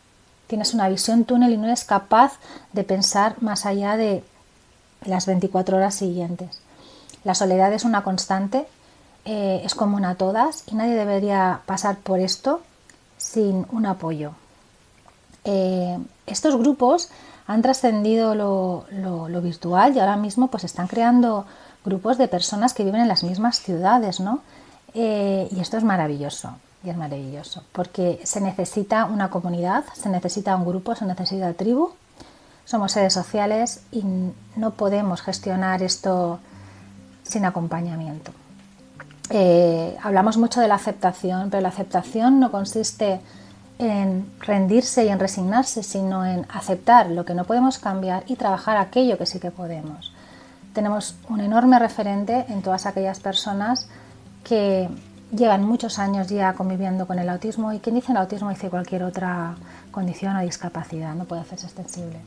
Tienes 0.47 0.73
una 0.73 0.87
visión 0.87 1.25
túnel 1.25 1.51
y 1.53 1.57
no 1.57 1.65
eres 1.65 1.83
capaz 1.83 2.33
de 2.71 2.83
pensar 2.85 3.41
más 3.41 3.65
allá 3.65 3.97
de 3.97 4.23
las 5.03 5.25
24 5.25 5.77
horas 5.77 5.95
siguientes. 5.95 6.62
La 7.23 7.35
soledad 7.35 7.71
es 7.73 7.85
una 7.85 8.03
constante, 8.03 8.67
eh, 9.25 9.61
es 9.63 9.75
común 9.75 10.03
a 10.05 10.15
todas 10.15 10.63
y 10.67 10.75
nadie 10.75 10.95
debería 10.95 11.61
pasar 11.65 11.97
por 11.97 12.19
esto 12.19 12.61
sin 13.17 13.65
un 13.71 13.85
apoyo. 13.85 14.33
Eh, 15.45 15.97
estos 16.25 16.55
grupos 16.57 17.09
han 17.47 17.61
trascendido 17.61 18.35
lo, 18.35 19.41
virtual 19.41 19.95
y 19.95 19.99
ahora 19.99 20.17
mismo 20.17 20.47
pues 20.47 20.63
están 20.63 20.87
creando 20.87 21.45
grupos 21.85 22.17
de 22.17 22.27
personas 22.27 22.73
que 22.73 22.83
viven 22.83 23.01
en 23.01 23.07
las 23.07 23.23
mismas 23.23 23.59
ciudades, 23.59 24.19
¿no? 24.19 24.39
Eh, 24.93 25.47
y 25.51 25.59
esto 25.59 25.77
es 25.77 25.83
maravilloso, 25.83 26.55
y 26.83 26.89
es 26.89 26.95
maravilloso, 26.95 27.63
porque 27.71 28.21
se 28.23 28.39
necesita 28.39 29.05
una 29.05 29.29
comunidad, 29.29 29.83
se 29.93 30.07
necesita 30.09 30.55
un 30.55 30.65
grupo, 30.65 30.95
se 30.95 31.05
necesita 31.05 31.51
tribu, 31.53 31.91
somos 32.65 32.93
seres 32.93 33.13
sociales 33.13 33.81
y 33.91 34.03
no 34.55 34.71
podemos 34.71 35.21
gestionar 35.21 35.83
esto 35.83 36.39
sin 37.33 37.45
acompañamiento. 37.45 38.31
Eh, 39.29 39.97
hablamos 40.01 40.37
mucho 40.37 40.61
de 40.61 40.67
la 40.67 40.75
aceptación, 40.75 41.49
pero 41.49 41.61
la 41.61 41.69
aceptación 41.69 42.39
no 42.39 42.51
consiste 42.51 43.19
en 43.79 44.31
rendirse 44.39 45.05
y 45.05 45.09
en 45.09 45.19
resignarse, 45.19 45.81
sino 45.81 46.25
en 46.25 46.45
aceptar 46.49 47.09
lo 47.09 47.25
que 47.25 47.33
no 47.33 47.45
podemos 47.45 47.79
cambiar 47.79 48.23
y 48.27 48.35
trabajar 48.35 48.77
aquello 48.77 49.17
que 49.17 49.25
sí 49.25 49.39
que 49.39 49.49
podemos. 49.49 50.13
Tenemos 50.73 51.15
un 51.27 51.41
enorme 51.41 51.79
referente 51.79 52.45
en 52.49 52.61
todas 52.61 52.85
aquellas 52.85 53.19
personas 53.19 53.87
que 54.43 54.89
llevan 55.35 55.63
muchos 55.63 55.97
años 55.97 56.27
ya 56.27 56.53
conviviendo 56.53 57.07
con 57.07 57.17
el 57.17 57.29
autismo 57.29 57.73
y 57.73 57.79
quien 57.79 57.95
dice 57.95 58.11
el 58.11 58.17
autismo 58.17 58.49
dice 58.49 58.69
cualquier 58.69 59.03
otra 59.03 59.55
condición 59.91 60.35
o 60.35 60.41
discapacidad, 60.41 61.15
no 61.15 61.25
puede 61.25 61.41
hacerse 61.41 61.65
extensible. 61.65 62.19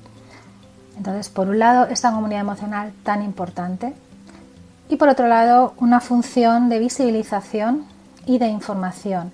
Entonces, 0.97 1.29
por 1.29 1.49
un 1.49 1.59
lado, 1.61 1.87
esta 1.87 2.11
comunidad 2.11 2.40
emocional 2.40 2.92
tan 3.05 3.23
importante 3.23 3.95
y 4.88 4.96
por 4.96 5.09
otro 5.09 5.27
lado, 5.29 5.75
una 5.79 6.01
función 6.01 6.68
de 6.68 6.79
visibilización 6.79 7.85
y 8.27 8.38
de 8.38 8.49
información 8.49 9.33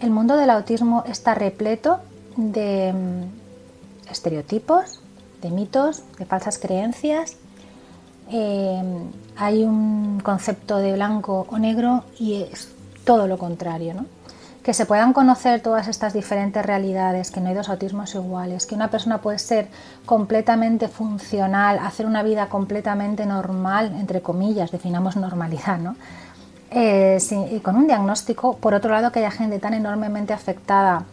el 0.00 0.10
mundo 0.10 0.36
del 0.36 0.50
autismo 0.50 1.04
está 1.06 1.34
repleto 1.34 1.98
de 2.36 2.92
mm, 2.92 4.10
estereotipos, 4.10 5.00
de 5.42 5.50
mitos, 5.50 6.02
de 6.18 6.24
falsas 6.24 6.58
creencias. 6.58 7.36
Eh, 8.30 8.82
hay 9.36 9.64
un 9.64 10.20
concepto 10.20 10.78
de 10.78 10.92
blanco 10.92 11.46
o 11.50 11.58
negro 11.58 12.04
y 12.18 12.42
es 12.42 12.68
todo 13.04 13.26
lo 13.26 13.38
contrario. 13.38 13.94
¿no? 13.94 14.06
Que 14.68 14.74
se 14.74 14.84
puedan 14.84 15.14
conocer 15.14 15.62
todas 15.62 15.88
estas 15.88 16.12
diferentes 16.12 16.62
realidades, 16.62 17.30
que 17.30 17.40
no 17.40 17.48
hay 17.48 17.54
dos 17.54 17.70
autismos 17.70 18.14
iguales, 18.14 18.66
que 18.66 18.74
una 18.74 18.90
persona 18.90 19.22
puede 19.22 19.38
ser 19.38 19.68
completamente 20.04 20.88
funcional, 20.88 21.78
hacer 21.78 22.04
una 22.04 22.22
vida 22.22 22.50
completamente 22.50 23.24
normal, 23.24 23.94
entre 23.98 24.20
comillas, 24.20 24.70
definamos 24.70 25.16
normalidad, 25.16 25.78
¿no? 25.78 25.96
Eh, 26.70 27.16
y 27.50 27.60
con 27.60 27.76
un 27.76 27.86
diagnóstico, 27.86 28.58
por 28.58 28.74
otro 28.74 28.90
lado, 28.90 29.10
que 29.10 29.20
haya 29.20 29.30
gente 29.30 29.58
tan 29.58 29.72
enormemente 29.72 30.34
afectada, 30.34 31.04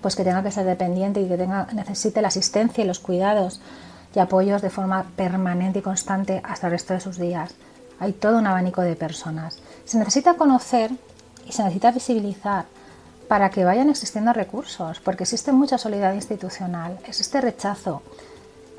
pues 0.00 0.14
que 0.14 0.22
tenga 0.22 0.44
que 0.44 0.52
ser 0.52 0.64
dependiente 0.64 1.20
y 1.20 1.26
que 1.26 1.36
tenga, 1.36 1.66
necesite 1.72 2.22
la 2.22 2.28
asistencia 2.28 2.84
y 2.84 2.86
los 2.86 3.00
cuidados 3.00 3.60
y 4.14 4.20
apoyos 4.20 4.62
de 4.62 4.70
forma 4.70 5.06
permanente 5.16 5.80
y 5.80 5.82
constante 5.82 6.40
hasta 6.44 6.68
el 6.68 6.74
resto 6.74 6.94
de 6.94 7.00
sus 7.00 7.18
días. 7.18 7.52
Hay 7.98 8.12
todo 8.12 8.38
un 8.38 8.46
abanico 8.46 8.80
de 8.80 8.94
personas. 8.94 9.58
Se 9.84 9.98
necesita 9.98 10.34
conocer 10.34 10.92
y 11.50 11.52
se 11.52 11.64
necesita 11.64 11.90
visibilizar 11.90 12.64
para 13.28 13.50
que 13.50 13.64
vayan 13.64 13.90
existiendo 13.90 14.32
recursos, 14.32 15.00
porque 15.00 15.24
existe 15.24 15.52
mucha 15.52 15.78
soledad 15.78 16.14
institucional, 16.14 16.98
existe 17.06 17.40
rechazo, 17.40 18.02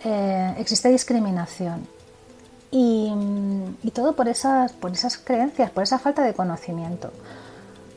eh, 0.03 0.55
existe 0.57 0.89
discriminación. 0.89 1.87
Y, 2.71 3.13
todo 3.93 4.15
por 4.15 4.29
esas, 4.29 4.71
por 4.71 4.91
esas 4.91 5.17
creencias, 5.17 5.69
por 5.71 5.83
esa 5.83 5.99
falta 5.99 6.23
de 6.23 6.33
conocimiento. 6.33 7.11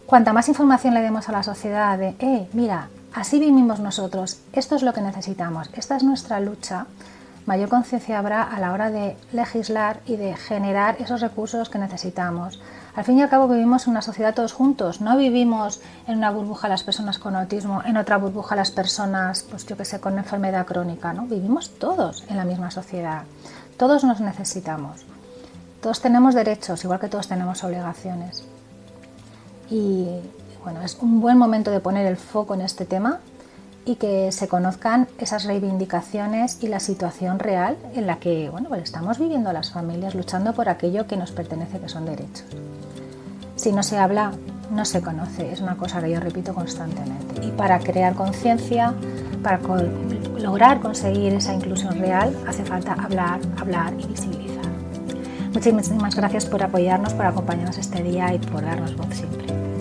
Cuanta 0.06 0.32
más 0.32 0.48
información 0.48 0.92
le 0.92 1.00
demos 1.02 1.28
a 1.28 1.32
la 1.32 1.44
sociedad 1.44 1.96
de, 1.96 2.16
eh, 2.18 2.48
mira, 2.52 2.88
así 3.12 3.38
vivimos 3.38 3.78
nosotros, 3.78 4.40
esto 4.52 4.74
es 4.74 4.82
lo 4.82 4.92
que 4.92 5.00
necesitamos, 5.00 5.70
esta 5.74 5.96
es 5.96 6.02
nuestra 6.02 6.40
lucha, 6.40 6.86
mayor 7.46 7.68
conciencia 7.68 8.18
habrá 8.18 8.42
a 8.42 8.58
la 8.58 8.72
hora 8.72 8.90
de 8.90 9.16
legislar 9.32 10.00
y 10.04 10.16
de 10.16 10.34
generar 10.34 10.96
esos 10.98 11.20
recursos 11.20 11.68
que 11.68 11.78
necesitamos. 11.78 12.60
Al 12.94 13.04
fin 13.04 13.18
y 13.18 13.22
al 13.22 13.28
cabo 13.28 13.48
vivimos 13.48 13.86
en 13.86 13.90
una 13.90 14.02
sociedad 14.02 14.34
todos 14.34 14.52
juntos, 14.52 15.00
no 15.00 15.16
vivimos 15.16 15.80
en 16.06 16.16
una 16.16 16.30
burbuja 16.30 16.68
las 16.68 16.84
personas 16.84 17.18
con 17.18 17.34
autismo, 17.34 17.82
en 17.84 17.96
otra 17.96 18.18
burbuja 18.18 18.54
las 18.54 18.70
personas, 18.70 19.44
pues 19.50 19.66
yo 19.66 19.76
que 19.76 19.84
sé, 19.84 19.98
con 19.98 20.16
enfermedad 20.16 20.64
crónica, 20.64 21.12
¿no? 21.12 21.26
Vivimos 21.26 21.70
todos 21.70 22.24
en 22.28 22.36
la 22.36 22.44
misma 22.44 22.70
sociedad, 22.70 23.24
todos 23.76 24.04
nos 24.04 24.20
necesitamos, 24.20 25.04
todos 25.82 26.00
tenemos 26.00 26.34
derechos, 26.34 26.84
igual 26.84 27.00
que 27.00 27.08
todos 27.08 27.26
tenemos 27.26 27.64
obligaciones. 27.64 28.44
Y 29.68 30.06
bueno, 30.62 30.80
es 30.82 30.96
un 31.00 31.20
buen 31.20 31.36
momento 31.36 31.72
de 31.72 31.80
poner 31.80 32.06
el 32.06 32.16
foco 32.16 32.54
en 32.54 32.60
este 32.60 32.84
tema 32.84 33.18
y 33.86 33.96
que 33.96 34.32
se 34.32 34.48
conozcan 34.48 35.08
esas 35.18 35.44
reivindicaciones 35.44 36.58
y 36.62 36.68
la 36.68 36.80
situación 36.80 37.38
real 37.38 37.76
en 37.94 38.06
la 38.06 38.16
que 38.16 38.48
bueno, 38.50 38.68
pues 38.68 38.82
estamos 38.82 39.18
viviendo 39.18 39.52
las 39.52 39.70
familias 39.70 40.14
luchando 40.14 40.52
por 40.54 40.68
aquello 40.68 41.06
que 41.06 41.16
nos 41.16 41.32
pertenece, 41.32 41.78
que 41.78 41.88
son 41.88 42.06
derechos. 42.06 42.44
Si 43.56 43.72
no 43.72 43.82
se 43.82 43.98
habla, 43.98 44.32
no 44.70 44.84
se 44.84 45.00
conoce, 45.00 45.52
es 45.52 45.60
una 45.60 45.76
cosa 45.76 46.02
que 46.02 46.10
yo 46.10 46.20
repito 46.20 46.54
constantemente. 46.54 47.46
Y 47.46 47.50
para 47.50 47.78
crear 47.78 48.14
conciencia, 48.14 48.94
para 49.42 49.60
lograr 50.38 50.80
conseguir 50.80 51.34
esa 51.34 51.54
inclusión 51.54 51.98
real, 51.98 52.36
hace 52.48 52.64
falta 52.64 52.94
hablar, 52.94 53.40
hablar 53.58 53.92
y 53.98 54.06
visibilizar. 54.06 54.64
Muchísimas 55.52 56.16
gracias 56.16 56.46
por 56.46 56.62
apoyarnos, 56.62 57.12
por 57.14 57.26
acompañarnos 57.26 57.78
este 57.78 58.02
día 58.02 58.34
y 58.34 58.38
por 58.38 58.64
darnos 58.64 58.96
voz 58.96 59.14
siempre. 59.14 59.73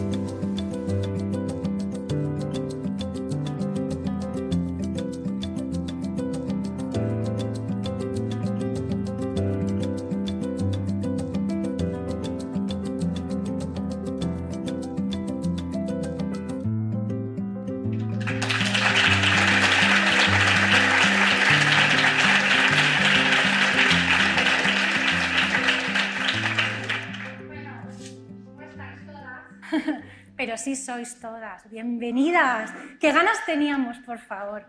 pero 30.38 30.57
sí 30.57 30.75
sois 30.75 31.19
todas. 31.19 31.69
Bienvenidas. 31.69 32.73
¿Qué 32.99 33.12
ganas 33.12 33.45
teníamos, 33.45 33.97
por 33.99 34.19
favor? 34.19 34.65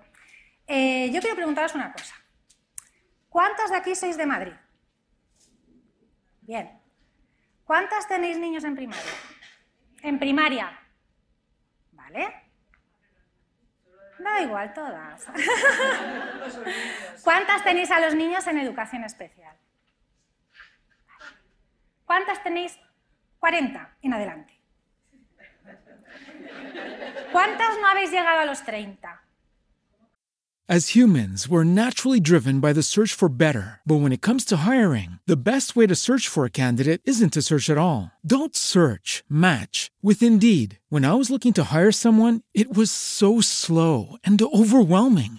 Eh, 0.67 1.11
yo 1.13 1.21
quiero 1.21 1.37
preguntaros 1.37 1.75
una 1.75 1.93
cosa. 1.93 2.15
¿Cuántas 3.29 3.71
de 3.71 3.77
aquí 3.77 3.95
sois 3.95 4.17
de 4.17 4.27
Madrid? 4.27 4.55
Bien. 6.43 6.81
¿Cuántas 7.65 8.07
tenéis 8.07 8.39
niños 8.39 8.65
en 8.65 8.77
primaria? 8.77 9.13
En 10.03 10.19
primaria. 10.19 10.79
¿Vale? 11.93 12.43
Da 14.19 14.41
igual, 14.43 14.73
todas. 14.73 15.27
¿Cuántas 17.25 17.65
tenéis 17.65 17.91
a 17.91 18.01
los 18.01 18.15
niños 18.15 18.47
en 18.47 18.59
educación 18.59 19.05
especial? 19.05 19.57
¿Cuántas 22.05 22.43
tenéis? 22.43 22.79
40 23.41 23.97
en 24.03 24.15
adelante. 24.15 24.64
¿Cuántas 27.33 27.79
no 27.81 27.89
habéis 27.89 28.11
llegado 28.11 28.41
a 28.41 28.47
los 28.47 28.65
30? 28.65 29.21
As 30.67 30.95
humans, 30.95 31.47
we're 31.47 31.63
naturally 31.63 32.21
driven 32.21 32.59
by 32.59 32.73
the 32.73 32.83
search 32.83 33.13
for 33.13 33.29
better. 33.29 33.81
But 33.85 33.97
when 33.97 34.13
it 34.13 34.23
comes 34.23 34.47
to 34.47 34.57
hiring, 34.57 35.19
the 35.27 35.37
best 35.37 35.77
way 35.77 35.87
to 35.87 35.95
search 35.95 36.27
for 36.27 36.47
a 36.47 36.51
candidate 36.51 37.03
isn't 37.05 37.35
to 37.35 37.43
search 37.43 37.69
at 37.69 37.77
all. 37.77 38.11
Don't 38.25 38.57
search, 38.57 39.23
match 39.29 39.91
with 40.01 40.23
Indeed. 40.23 40.79
When 40.89 41.05
I 41.05 41.13
was 41.15 41.29
looking 41.29 41.53
to 41.55 41.69
hire 41.71 41.93
someone, 41.93 42.41
it 42.55 42.75
was 42.75 42.91
so 42.91 43.43
slow 43.43 44.17
and 44.25 44.41
overwhelming. 44.41 45.39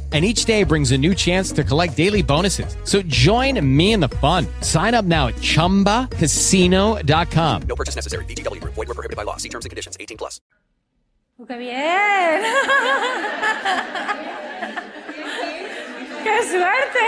and 0.11 0.25
each 0.25 0.43
day 0.43 0.63
brings 0.63 0.91
a 0.91 0.97
new 0.97 1.15
chance 1.15 1.53
to 1.53 1.63
collect 1.63 1.95
daily 1.95 2.21
bonuses. 2.21 2.75
So 2.83 3.01
join 3.03 3.65
me 3.65 3.93
in 3.93 4.01
the 4.01 4.09
fun. 4.19 4.45
Sign 4.59 4.93
up 4.93 5.05
now 5.05 5.27
at 5.27 5.35
ChumbaCasino.com. 5.35 7.61
No 7.63 7.75
purchase 7.77 7.95
necessary. 7.95 8.25
BGW. 8.25 8.59
Void 8.65 8.75
were 8.75 8.87
prohibited 8.87 9.15
by 9.15 9.23
law. 9.23 9.37
See 9.37 9.47
terms 9.47 9.63
and 9.63 9.69
conditions. 9.69 9.95
18 9.97 10.17
plus. 10.17 10.41
¡Qué 11.47 11.57
bien! 11.57 12.43
¡Qué 16.23 16.43
suerte! 16.43 16.99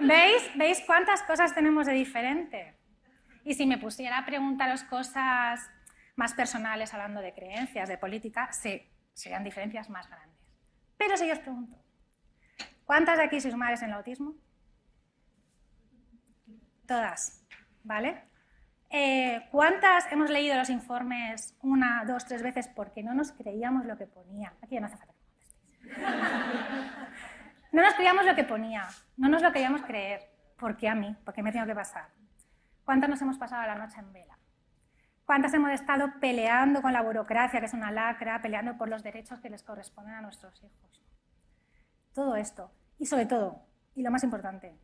¿Veis? 0.00 0.42
¿Veis 0.56 0.82
cuántas 0.86 1.22
cosas 1.22 1.54
tenemos 1.54 1.86
de 1.86 1.92
diferente? 1.92 2.74
Y 3.44 3.54
si 3.54 3.66
me 3.66 3.78
pusiera 3.78 4.18
a 4.18 4.26
preguntaros 4.26 4.82
cosas 4.84 5.60
más 6.18 6.34
personales, 6.34 6.92
hablando 6.92 7.20
de 7.20 7.32
creencias, 7.32 7.88
de 7.88 7.96
política, 7.96 8.52
sí, 8.52 8.82
serían 9.14 9.44
diferencias 9.44 9.88
más 9.88 10.10
grandes. 10.10 10.36
Pero 10.96 11.16
si 11.16 11.28
yo 11.28 11.32
os 11.32 11.38
pregunto, 11.38 11.76
¿cuántas 12.84 13.18
de 13.18 13.22
aquí 13.22 13.40
sois 13.40 13.54
madres 13.54 13.82
en 13.82 13.90
el 13.90 13.94
autismo? 13.94 14.34
Todas, 16.88 17.46
¿vale? 17.84 18.24
Eh, 18.90 19.46
¿Cuántas 19.52 20.10
hemos 20.10 20.28
leído 20.28 20.56
los 20.56 20.70
informes 20.70 21.56
una, 21.62 22.04
dos, 22.04 22.26
tres 22.26 22.42
veces 22.42 22.66
porque 22.66 23.04
no 23.04 23.14
nos 23.14 23.30
creíamos 23.30 23.86
lo 23.86 23.96
que 23.96 24.06
ponía? 24.06 24.54
Aquí 24.60 24.74
ya 24.74 24.80
no 24.80 24.86
hace 24.86 24.96
falta 24.96 25.14
que 25.14 25.88
No 27.70 27.82
nos 27.82 27.94
creíamos 27.94 28.26
lo 28.26 28.34
que 28.34 28.42
ponía, 28.42 28.88
no 29.16 29.28
nos 29.28 29.40
lo 29.40 29.52
queríamos 29.52 29.82
creer. 29.82 30.22
¿Por 30.58 30.76
qué 30.76 30.88
a 30.88 30.96
mí? 30.96 31.14
¿Por 31.24 31.32
qué 31.32 31.44
me 31.44 31.52
tengo 31.52 31.66
que 31.66 31.76
pasar? 31.76 32.08
¿Cuántas 32.84 33.08
nos 33.08 33.22
hemos 33.22 33.38
pasado 33.38 33.62
la 33.68 33.76
noche 33.76 34.00
en 34.00 34.12
vela? 34.12 34.27
¿Cuántas 35.28 35.52
hemos 35.52 35.70
estado 35.72 36.10
peleando 36.20 36.80
con 36.80 36.94
la 36.94 37.02
burocracia, 37.02 37.60
que 37.60 37.66
es 37.66 37.74
una 37.74 37.92
lacra, 37.92 38.40
peleando 38.40 38.78
por 38.78 38.88
los 38.88 39.02
derechos 39.02 39.38
que 39.40 39.50
les 39.50 39.62
corresponden 39.62 40.14
a 40.14 40.22
nuestros 40.22 40.56
hijos? 40.64 41.02
Todo 42.14 42.34
esto. 42.34 42.70
Y 42.98 43.04
sobre 43.04 43.26
todo, 43.26 43.60
y 43.94 44.02
lo 44.02 44.10
más 44.10 44.24
importante, 44.24 44.74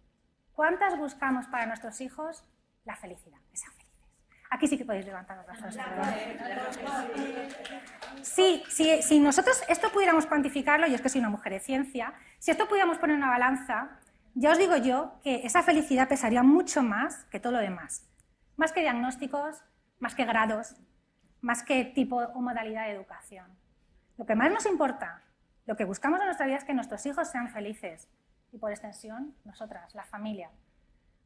¿cuántas 0.52 0.98
buscamos 0.98 1.46
para 1.46 1.64
nuestros 1.64 1.98
hijos 2.02 2.44
la 2.84 2.94
felicidad? 2.94 3.38
Que 3.50 3.56
sean 3.56 3.72
felices. 3.72 4.04
Aquí 4.50 4.68
sí 4.68 4.76
que 4.76 4.84
podéis 4.84 5.06
levantar 5.06 5.38
los 5.38 5.46
brazos. 5.46 5.78
Sí, 8.20 8.62
si, 8.68 9.00
si 9.00 9.20
nosotros 9.20 9.62
esto 9.66 9.90
pudiéramos 9.92 10.26
cuantificarlo, 10.26 10.86
yo 10.86 10.96
es 10.96 11.00
que 11.00 11.08
soy 11.08 11.20
una 11.20 11.30
mujer 11.30 11.54
de 11.54 11.60
ciencia, 11.60 12.12
si 12.38 12.50
esto 12.50 12.68
pudiéramos 12.68 12.98
poner 12.98 13.16
una 13.16 13.30
balanza, 13.30 13.98
ya 14.34 14.50
os 14.50 14.58
digo 14.58 14.76
yo 14.76 15.18
que 15.22 15.46
esa 15.46 15.62
felicidad 15.62 16.06
pesaría 16.06 16.42
mucho 16.42 16.82
más 16.82 17.24
que 17.30 17.40
todo 17.40 17.54
lo 17.54 17.60
demás. 17.60 18.06
Más 18.58 18.72
que 18.72 18.82
diagnósticos, 18.82 19.64
más 20.04 20.14
que 20.14 20.26
grados, 20.26 20.76
más 21.40 21.62
que 21.62 21.82
tipo 21.86 22.16
o 22.16 22.42
modalidad 22.42 22.84
de 22.84 22.92
educación. 22.92 23.46
Lo 24.18 24.26
que 24.26 24.34
más 24.34 24.52
nos 24.52 24.66
importa, 24.66 25.22
lo 25.64 25.76
que 25.76 25.86
buscamos 25.86 26.20
en 26.20 26.26
nuestra 26.26 26.44
vida 26.44 26.58
es 26.58 26.64
que 26.64 26.74
nuestros 26.74 27.06
hijos 27.06 27.28
sean 27.28 27.48
felices 27.48 28.10
y 28.52 28.58
por 28.58 28.70
extensión 28.70 29.34
nosotras, 29.46 29.94
la 29.94 30.04
familia. 30.04 30.50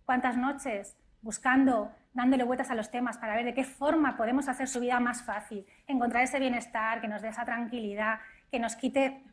¿Cuántas 0.04 0.36
noches 0.36 0.96
buscando, 1.22 1.92
dándole 2.14 2.44
vueltas 2.44 2.70
a 2.70 2.76
los 2.76 2.92
temas 2.92 3.18
para 3.18 3.34
ver 3.34 3.46
de 3.46 3.54
qué 3.54 3.64
forma 3.64 4.16
podemos 4.16 4.46
hacer 4.46 4.68
su 4.68 4.78
vida 4.78 5.00
más 5.00 5.24
fácil, 5.24 5.66
encontrar 5.88 6.22
ese 6.22 6.38
bienestar, 6.38 7.00
que 7.00 7.08
nos 7.08 7.20
dé 7.20 7.30
esa 7.30 7.44
tranquilidad, 7.44 8.20
que 8.52 8.60
nos 8.60 8.76
quite 8.76 9.24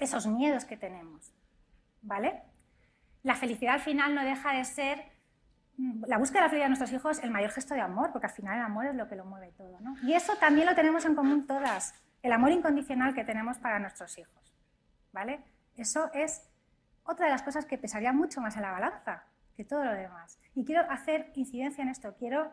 esos 0.00 0.26
miedos 0.26 0.64
que 0.64 0.78
tenemos. 0.78 1.34
¿Vale? 2.00 2.42
La 3.22 3.34
felicidad 3.34 3.74
al 3.74 3.80
final 3.80 4.14
no 4.14 4.24
deja 4.24 4.54
de 4.54 4.64
ser 4.64 5.04
la 5.78 6.18
búsqueda 6.18 6.40
de 6.40 6.46
la 6.46 6.50
felicidad 6.50 6.64
de 6.64 6.68
nuestros 6.70 6.92
hijos 6.92 7.18
el 7.22 7.30
mayor 7.30 7.50
gesto 7.50 7.74
de 7.74 7.80
amor, 7.80 8.10
porque 8.12 8.26
al 8.26 8.32
final 8.32 8.58
el 8.58 8.64
amor 8.64 8.86
es 8.86 8.94
lo 8.94 9.08
que 9.08 9.16
lo 9.16 9.24
mueve 9.24 9.52
todo. 9.56 9.78
¿no? 9.80 9.94
Y 10.02 10.14
eso 10.14 10.34
también 10.36 10.66
lo 10.66 10.74
tenemos 10.74 11.04
en 11.04 11.14
común 11.14 11.46
todas, 11.46 11.94
el 12.22 12.32
amor 12.32 12.50
incondicional 12.50 13.14
que 13.14 13.24
tenemos 13.24 13.58
para 13.58 13.78
nuestros 13.78 14.18
hijos. 14.18 14.52
¿vale? 15.12 15.40
Eso 15.76 16.10
es 16.12 16.42
otra 17.04 17.26
de 17.26 17.32
las 17.32 17.42
cosas 17.42 17.64
que 17.64 17.78
pesaría 17.78 18.12
mucho 18.12 18.40
más 18.40 18.56
en 18.56 18.62
la 18.62 18.72
balanza 18.72 19.24
que 19.56 19.64
todo 19.64 19.84
lo 19.84 19.92
demás. 19.92 20.38
Y 20.54 20.64
quiero 20.64 20.82
hacer 20.90 21.32
incidencia 21.34 21.82
en 21.82 21.88
esto, 21.88 22.14
quiero, 22.18 22.50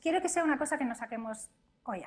quiero 0.00 0.20
que 0.20 0.28
sea 0.28 0.44
una 0.44 0.58
cosa 0.58 0.78
que 0.78 0.84
nos 0.84 0.98
saquemos 0.98 1.48
hoy 1.84 2.04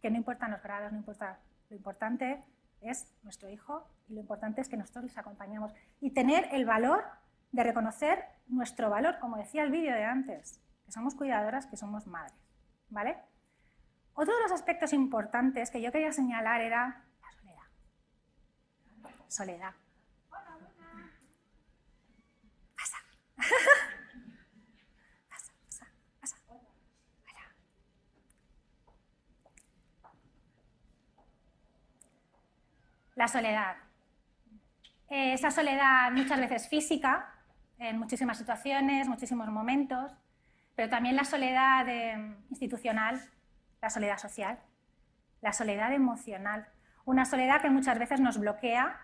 que 0.00 0.10
no 0.10 0.18
importan 0.18 0.50
los 0.50 0.62
grados, 0.62 0.92
no 0.92 0.98
importa, 0.98 1.38
lo 1.70 1.76
importante 1.76 2.44
es 2.82 3.06
nuestro 3.22 3.48
hijo 3.48 3.88
y 4.06 4.14
lo 4.14 4.20
importante 4.20 4.60
es 4.60 4.68
que 4.68 4.76
nosotros 4.76 5.04
les 5.04 5.16
acompañemos 5.16 5.72
y 6.00 6.10
tener 6.10 6.46
el 6.52 6.66
valor 6.66 7.04
de 7.54 7.62
reconocer 7.62 8.24
nuestro 8.48 8.90
valor, 8.90 9.18
como 9.20 9.36
decía 9.36 9.62
el 9.62 9.70
vídeo 9.70 9.94
de 9.94 10.04
antes, 10.04 10.60
que 10.84 10.90
somos 10.90 11.14
cuidadoras, 11.14 11.66
que 11.66 11.76
somos 11.76 12.06
madres. 12.08 12.34
¿vale? 12.90 13.16
Otro 14.14 14.34
de 14.34 14.42
los 14.42 14.50
aspectos 14.52 14.92
importantes 14.92 15.70
que 15.70 15.80
yo 15.80 15.92
quería 15.92 16.12
señalar 16.12 16.60
era 16.60 17.04
la 17.22 17.32
soledad. 17.32 17.62
Soledad. 19.28 19.74
Pasa. 22.76 22.98
pasa, 25.28 25.52
pasa, 25.64 25.86
pasa. 26.20 26.36
La 33.14 33.28
soledad. 33.28 33.76
Eh, 35.08 35.34
esa 35.34 35.50
soledad 35.52 36.10
muchas 36.10 36.40
veces 36.40 36.68
física, 36.68 37.33
en 37.88 37.98
muchísimas 37.98 38.38
situaciones, 38.38 39.08
muchísimos 39.08 39.48
momentos, 39.48 40.12
pero 40.74 40.88
también 40.88 41.16
la 41.16 41.24
soledad 41.24 41.88
eh, 41.88 42.36
institucional, 42.50 43.20
la 43.80 43.90
soledad 43.90 44.18
social, 44.18 44.58
la 45.40 45.52
soledad 45.52 45.92
emocional, 45.92 46.66
una 47.04 47.24
soledad 47.24 47.60
que 47.60 47.70
muchas 47.70 47.98
veces 47.98 48.20
nos 48.20 48.38
bloquea, 48.38 48.98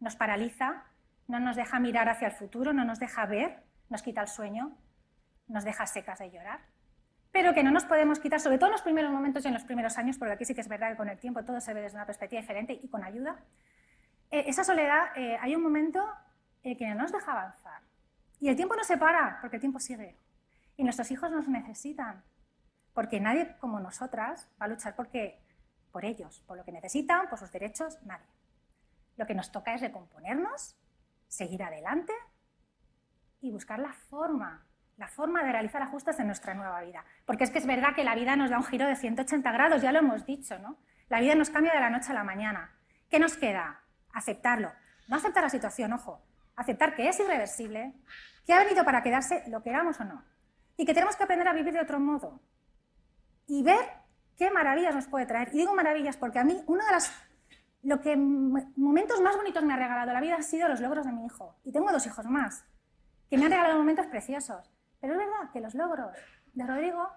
nos 0.00 0.16
paraliza, 0.16 0.84
no 1.28 1.40
nos 1.40 1.56
deja 1.56 1.78
mirar 1.80 2.08
hacia 2.08 2.28
el 2.28 2.34
futuro, 2.34 2.72
no 2.72 2.84
nos 2.84 2.98
deja 2.98 3.24
ver, 3.26 3.62
nos 3.88 4.02
quita 4.02 4.20
el 4.20 4.28
sueño, 4.28 4.76
nos 5.46 5.64
deja 5.64 5.86
secas 5.86 6.18
de 6.18 6.30
llorar, 6.30 6.60
pero 7.30 7.54
que 7.54 7.62
no 7.62 7.70
nos 7.70 7.84
podemos 7.84 8.18
quitar, 8.18 8.40
sobre 8.40 8.58
todo 8.58 8.66
en 8.66 8.72
los 8.72 8.82
primeros 8.82 9.12
momentos 9.12 9.44
y 9.44 9.48
en 9.48 9.54
los 9.54 9.64
primeros 9.64 9.96
años, 9.98 10.18
porque 10.18 10.34
aquí 10.34 10.44
sí 10.44 10.54
que 10.54 10.60
es 10.60 10.68
verdad 10.68 10.90
que 10.90 10.96
con 10.96 11.08
el 11.08 11.18
tiempo 11.18 11.44
todo 11.44 11.60
se 11.60 11.72
ve 11.72 11.80
desde 11.80 11.96
una 11.96 12.06
perspectiva 12.06 12.40
diferente 12.40 12.78
y 12.82 12.88
con 12.88 13.04
ayuda. 13.04 13.36
Eh, 14.30 14.44
esa 14.46 14.64
soledad, 14.64 15.16
eh, 15.16 15.38
hay 15.40 15.54
un 15.54 15.62
momento 15.62 16.04
que 16.62 16.88
no 16.88 16.94
nos 16.94 17.12
deja 17.12 17.32
avanzar, 17.32 17.82
y 18.44 18.48
el 18.50 18.56
tiempo 18.56 18.76
no 18.76 18.84
se 18.84 18.98
para, 18.98 19.38
porque 19.40 19.56
el 19.56 19.60
tiempo 19.60 19.80
sigue. 19.80 20.18
Y 20.76 20.84
nuestros 20.84 21.10
hijos 21.10 21.30
nos 21.30 21.48
necesitan, 21.48 22.22
porque 22.92 23.18
nadie 23.18 23.56
como 23.56 23.80
nosotras 23.80 24.50
va 24.60 24.66
a 24.66 24.68
luchar 24.68 24.94
porque, 24.94 25.42
por 25.90 26.04
ellos, 26.04 26.40
por 26.46 26.58
lo 26.58 26.62
que 26.62 26.70
necesitan, 26.70 27.26
por 27.30 27.38
sus 27.38 27.50
derechos, 27.50 27.98
nadie. 28.02 28.26
Lo 29.16 29.26
que 29.26 29.34
nos 29.34 29.50
toca 29.50 29.72
es 29.72 29.80
recomponernos, 29.80 30.76
seguir 31.26 31.62
adelante 31.62 32.12
y 33.40 33.50
buscar 33.50 33.78
la 33.78 33.94
forma, 33.94 34.66
la 34.98 35.08
forma 35.08 35.42
de 35.42 35.50
realizar 35.50 35.80
ajustes 35.80 36.20
en 36.20 36.26
nuestra 36.26 36.52
nueva 36.52 36.82
vida. 36.82 37.02
Porque 37.24 37.44
es 37.44 37.50
que 37.50 37.60
es 37.60 37.66
verdad 37.66 37.94
que 37.94 38.04
la 38.04 38.14
vida 38.14 38.36
nos 38.36 38.50
da 38.50 38.58
un 38.58 38.64
giro 38.64 38.86
de 38.86 38.96
180 38.96 39.52
grados, 39.52 39.80
ya 39.80 39.90
lo 39.90 40.00
hemos 40.00 40.26
dicho, 40.26 40.58
¿no? 40.58 40.76
La 41.08 41.20
vida 41.20 41.34
nos 41.34 41.48
cambia 41.48 41.72
de 41.72 41.80
la 41.80 41.88
noche 41.88 42.10
a 42.10 42.14
la 42.14 42.24
mañana. 42.24 42.76
¿Qué 43.08 43.18
nos 43.18 43.38
queda? 43.38 43.80
Aceptarlo. 44.12 44.70
No 45.08 45.16
aceptar 45.16 45.44
la 45.44 45.48
situación, 45.48 45.94
ojo, 45.94 46.20
aceptar 46.56 46.94
que 46.94 47.08
es 47.08 47.18
irreversible, 47.18 47.94
que 48.46 48.52
ha 48.52 48.58
venido 48.58 48.84
para 48.84 49.02
quedarse, 49.02 49.44
lo 49.48 49.62
queramos 49.62 50.00
o 50.00 50.04
no, 50.04 50.24
y 50.76 50.84
que 50.84 50.94
tenemos 50.94 51.16
que 51.16 51.24
aprender 51.24 51.48
a 51.48 51.52
vivir 51.52 51.72
de 51.72 51.80
otro 51.80 52.00
modo 52.00 52.40
y 53.46 53.62
ver 53.62 53.84
qué 54.36 54.50
maravillas 54.50 54.94
nos 54.94 55.06
puede 55.06 55.26
traer. 55.26 55.48
Y 55.52 55.58
digo 55.58 55.74
maravillas 55.74 56.16
porque 56.16 56.38
a 56.38 56.44
mí 56.44 56.62
uno 56.66 56.84
de 56.84 56.92
los 56.92 57.10
momentos 58.76 59.20
más 59.20 59.36
bonitos 59.36 59.62
me 59.62 59.74
ha 59.74 59.76
regalado 59.76 60.12
la 60.12 60.20
vida 60.20 60.36
han 60.36 60.42
sido 60.42 60.68
los 60.68 60.80
logros 60.80 61.06
de 61.06 61.12
mi 61.12 61.26
hijo. 61.26 61.56
Y 61.64 61.72
tengo 61.72 61.92
dos 61.92 62.06
hijos 62.06 62.24
más, 62.26 62.64
que 63.28 63.36
me 63.38 63.44
han 63.44 63.50
regalado 63.50 63.78
momentos 63.78 64.06
preciosos. 64.06 64.70
Pero 65.00 65.14
es 65.14 65.18
verdad 65.18 65.50
que 65.52 65.60
los 65.60 65.74
logros 65.74 66.16
de 66.54 66.66
Rodrigo 66.66 67.08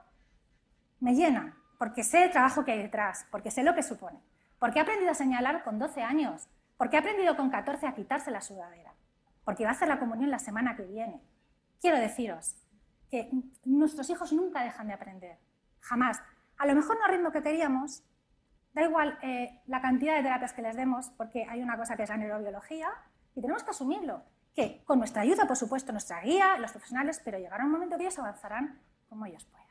me 1.00 1.16
llenan, 1.16 1.56
porque 1.78 2.04
sé 2.04 2.26
el 2.26 2.32
trabajo 2.32 2.66
que 2.66 2.72
hay 2.72 2.82
detrás, 2.82 3.26
porque 3.32 3.52
sé 3.52 3.64
lo 3.64 3.76
que 3.76 3.84
supone, 3.84 4.20
porque 4.60 4.80
he 4.80 4.82
aprendido 4.82 5.12
a 5.12 5.16
señalar 5.16 5.64
con 5.64 5.80
12 5.80 6.02
años, 6.02 6.50
porque 6.78 6.98
he 6.98 7.00
aprendido 7.00 7.38
con 7.38 7.50
14 7.50 7.88
a 7.88 7.94
quitarse 7.94 8.32
la 8.32 8.42
sudadera, 8.42 8.87
porque 9.48 9.64
va 9.64 9.70
a 9.70 9.74
hacer 9.74 9.88
la 9.88 9.98
comunión 9.98 10.30
la 10.30 10.40
semana 10.40 10.76
que 10.76 10.84
viene. 10.84 11.22
Quiero 11.80 11.98
deciros 11.98 12.58
que 13.10 13.32
nuestros 13.64 14.10
hijos 14.10 14.34
nunca 14.34 14.62
dejan 14.62 14.88
de 14.88 14.94
aprender, 14.94 15.38
jamás. 15.80 16.22
A 16.58 16.68
lo 16.68 16.76
mejor 16.76 16.98
no 16.98 17.06
al 17.06 17.12
ritmo 17.12 17.32
que 17.32 17.42
queríamos, 17.42 18.04
da 18.74 18.82
igual 18.82 19.18
eh, 19.22 19.62
la 19.68 19.80
cantidad 19.80 20.18
de 20.18 20.24
terapias 20.24 20.52
que 20.52 20.62
les 20.62 20.76
demos, 20.76 21.12
porque 21.12 21.46
hay 21.50 21.62
una 21.64 21.78
cosa 21.78 21.96
que 21.96 22.04
es 22.04 22.10
la 22.10 22.18
neurobiología 22.18 22.90
y 23.36 23.42
tenemos 23.42 23.64
que 23.64 23.70
asumirlo, 23.70 24.22
que 24.54 24.84
con 24.84 25.00
nuestra 25.00 25.22
ayuda, 25.22 25.48
por 25.48 25.56
supuesto, 25.56 25.94
nuestra 25.94 26.20
guía, 26.20 26.58
los 26.58 26.74
profesionales, 26.74 27.22
pero 27.24 27.40
llegará 27.40 27.64
un 27.64 27.72
momento 27.72 27.96
que 27.96 28.04
ellos 28.04 28.20
avanzarán 28.20 28.82
como 29.08 29.28
ellos 29.28 29.46
puedan. 29.46 29.66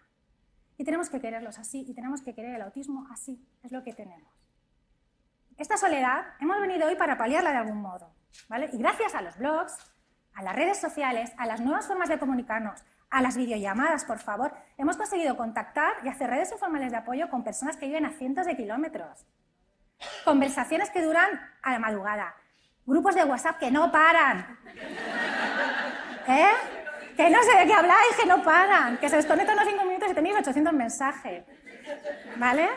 Y 0.79 0.85
tenemos 0.85 1.11
que 1.11 1.20
quererlos 1.20 1.59
así 1.59 1.85
y 1.87 1.93
tenemos 1.93 2.22
que 2.22 2.35
querer 2.35 2.55
el 2.55 2.62
autismo 2.62 3.07
así, 3.11 3.47
es 3.62 3.72
lo 3.72 3.85
que 3.85 3.93
tenemos. 3.93 4.33
Esta 5.59 5.77
soledad 5.77 6.29
hemos 6.41 6.59
venido 6.62 6.89
hoy 6.89 6.97
para 6.97 7.18
paliarla 7.18 7.51
de 7.51 7.59
algún 7.59 7.83
modo. 7.83 8.16
Y 8.72 8.78
gracias 8.78 9.14
a 9.14 9.22
los 9.22 9.37
blogs, 9.39 9.76
a 10.34 10.43
las 10.43 10.55
redes 10.55 10.78
sociales, 10.78 11.32
a 11.39 11.47
las 11.47 11.61
nuevas 11.61 11.87
formas 11.87 12.09
de 12.09 12.18
comunicarnos, 12.18 12.84
a 13.11 13.22
las 13.22 13.37
videollamadas, 13.37 14.05
por 14.05 14.18
favor, 14.18 14.53
hemos 14.76 14.97
conseguido 14.97 15.37
contactar 15.37 15.95
y 16.05 16.09
hacer 16.09 16.28
redes 16.28 16.53
informales 16.53 16.91
de 16.91 16.99
apoyo 16.99 17.30
con 17.30 17.45
personas 17.45 17.76
que 17.76 17.87
viven 17.87 18.05
a 18.05 18.12
cientos 18.12 18.47
de 18.47 18.57
kilómetros. 18.57 19.26
Conversaciones 20.24 20.91
que 20.91 21.03
duran 21.03 21.28
a 21.62 21.72
la 21.72 21.78
madrugada. 21.78 22.34
Grupos 22.84 23.14
de 23.14 23.24
WhatsApp 23.24 23.59
que 23.59 23.70
no 23.70 23.91
paran. 23.91 24.59
¿Eh? 26.28 26.53
Que 27.16 27.30
no 27.30 27.43
sé 27.43 27.59
de 27.59 27.66
qué 27.66 27.72
habláis, 27.72 28.16
que 28.20 28.26
no 28.26 28.43
paran. 28.43 28.99
Que 28.99 29.09
se 29.09 29.16
desconectan 29.16 29.57
unos 29.57 29.68
cinco 29.68 29.84
minutos 29.84 30.11
y 30.11 30.14
tenéis 30.14 30.37
800 30.37 30.72
mensajes. 30.72 31.45
¿Vale? 32.37 32.68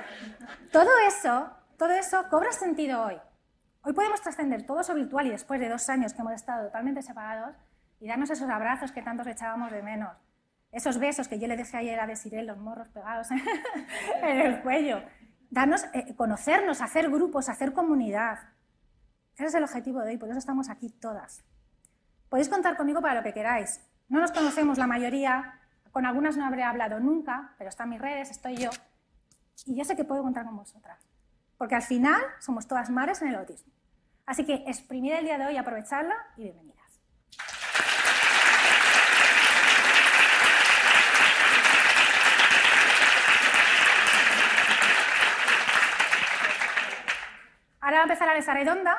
Todo 0.72 0.90
eso, 1.08 1.52
todo 1.78 1.92
eso 1.92 2.26
cobra 2.30 2.52
sentido 2.52 3.04
hoy. 3.04 3.18
Hoy 3.82 3.94
podemos 3.94 4.22
trascender 4.22 4.66
todo 4.66 4.82
eso 4.82 4.94
virtual 4.94 5.28
y 5.28 5.30
después 5.30 5.60
de 5.60 5.70
dos 5.70 5.88
años 5.88 6.14
que 6.14 6.22
hemos 6.22 6.34
estado 6.34 6.66
totalmente 6.66 7.02
separados 7.02 7.56
y 8.02 8.08
darnos 8.08 8.30
esos 8.30 8.50
abrazos 8.50 8.92
que 8.92 9.02
tantos 9.02 9.26
echábamos 9.26 9.72
de 9.72 9.82
menos. 9.82 10.12
Esos 10.72 11.00
besos 11.00 11.30
que 11.30 11.40
yo 11.40 11.48
le 11.48 11.56
dejé 11.56 11.78
ayer 11.78 12.00
a 12.00 12.06
Desiree, 12.06 12.44
los 12.44 12.58
morros 12.58 12.90
pegados 12.90 13.28
en 14.22 14.38
el 14.38 14.62
cuello. 14.62 15.02
Darnos, 15.50 15.86
eh, 15.94 16.14
conocernos, 16.16 16.82
hacer 16.82 17.10
grupos, 17.10 17.48
hacer 17.48 17.72
comunidad. 17.74 18.40
Ese 19.36 19.46
es 19.46 19.56
el 19.56 19.64
objetivo 19.64 20.02
de 20.02 20.10
hoy, 20.10 20.18
por 20.18 20.30
eso 20.30 20.38
estamos 20.38 20.70
aquí 20.70 20.90
todas. 20.90 21.44
Podéis 22.28 22.50
contar 22.50 22.76
conmigo 22.76 23.02
para 23.02 23.16
lo 23.16 23.24
que 23.24 23.34
queráis. 23.34 23.82
No 24.10 24.20
nos 24.20 24.32
conocemos 24.32 24.78
la 24.78 24.88
mayoría, 24.88 25.58
con 25.92 26.06
algunas 26.06 26.36
no 26.36 26.46
habré 26.46 26.64
hablado 26.64 27.00
nunca, 27.00 27.56
pero 27.58 27.70
están 27.70 27.90
mis 27.90 28.02
redes, 28.02 28.30
estoy 28.30 28.58
yo. 28.58 28.70
Y 29.66 29.76
yo 29.76 29.86
sé 29.86 29.96
que 29.96 30.04
puedo 30.04 30.22
contar 30.22 30.46
con 30.46 30.58
vosotras 30.58 31.09
porque 31.60 31.76
al 31.76 31.84
final 31.84 32.22
somos 32.40 32.68
todas 32.68 32.90
madres 32.90 33.22
en 33.22 33.28
el 33.28 33.36
autismo. 33.36 33.72
Así 34.26 34.46
que 34.46 34.64
exprimid 34.66 35.12
el 35.12 35.26
día 35.26 35.38
de 35.38 35.46
hoy, 35.46 35.58
aprovecharla 35.58 36.16
y 36.38 36.44
bienvenidas. 36.44 36.80
Ahora 47.82 47.98
va 47.98 48.00
a 48.00 48.04
empezar 48.04 48.28
la 48.28 48.36
mesa 48.36 48.54
redonda. 48.54 48.98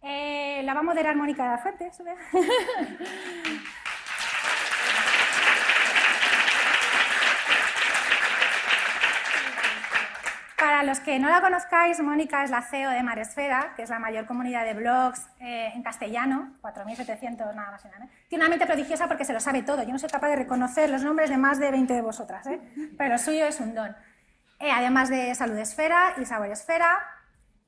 Eh, 0.00 0.62
la 0.64 0.72
va 0.72 0.80
a 0.80 0.84
moderar 0.84 1.16
Mónica 1.16 1.42
de 1.42 1.50
la 1.50 1.58
Fuente. 1.58 1.92
Para 10.64 10.82
los 10.82 10.98
que 10.98 11.18
no 11.18 11.28
la 11.28 11.42
conozcáis, 11.42 12.00
Mónica 12.00 12.42
es 12.42 12.48
la 12.48 12.62
CEO 12.62 12.88
de 12.88 13.02
Maresfera, 13.02 13.74
que 13.76 13.82
es 13.82 13.90
la 13.90 13.98
mayor 13.98 14.24
comunidad 14.24 14.64
de 14.64 14.72
blogs 14.72 15.28
eh, 15.38 15.70
en 15.74 15.82
castellano, 15.82 16.54
4.700 16.62 17.54
nada 17.54 17.70
más. 17.72 17.84
¿eh? 17.84 17.90
Tiene 18.30 18.44
una 18.44 18.48
mente 18.48 18.64
prodigiosa 18.64 19.06
porque 19.06 19.26
se 19.26 19.34
lo 19.34 19.40
sabe 19.40 19.62
todo. 19.62 19.82
Yo 19.82 19.90
no 19.92 19.98
soy 19.98 20.08
capaz 20.08 20.28
de 20.28 20.36
reconocer 20.36 20.88
los 20.88 21.04
nombres 21.04 21.28
de 21.28 21.36
más 21.36 21.58
de 21.58 21.70
20 21.70 21.92
de 21.92 22.00
vosotras, 22.00 22.46
¿eh? 22.46 22.62
pero 22.96 23.10
lo 23.10 23.18
suyo 23.18 23.44
es 23.44 23.60
un 23.60 23.74
don. 23.74 23.94
además 24.58 25.10
de 25.10 25.34
Salud 25.34 25.58
Esfera 25.58 26.14
y 26.16 26.24
Sabor 26.24 26.48
Esfera, 26.48 26.98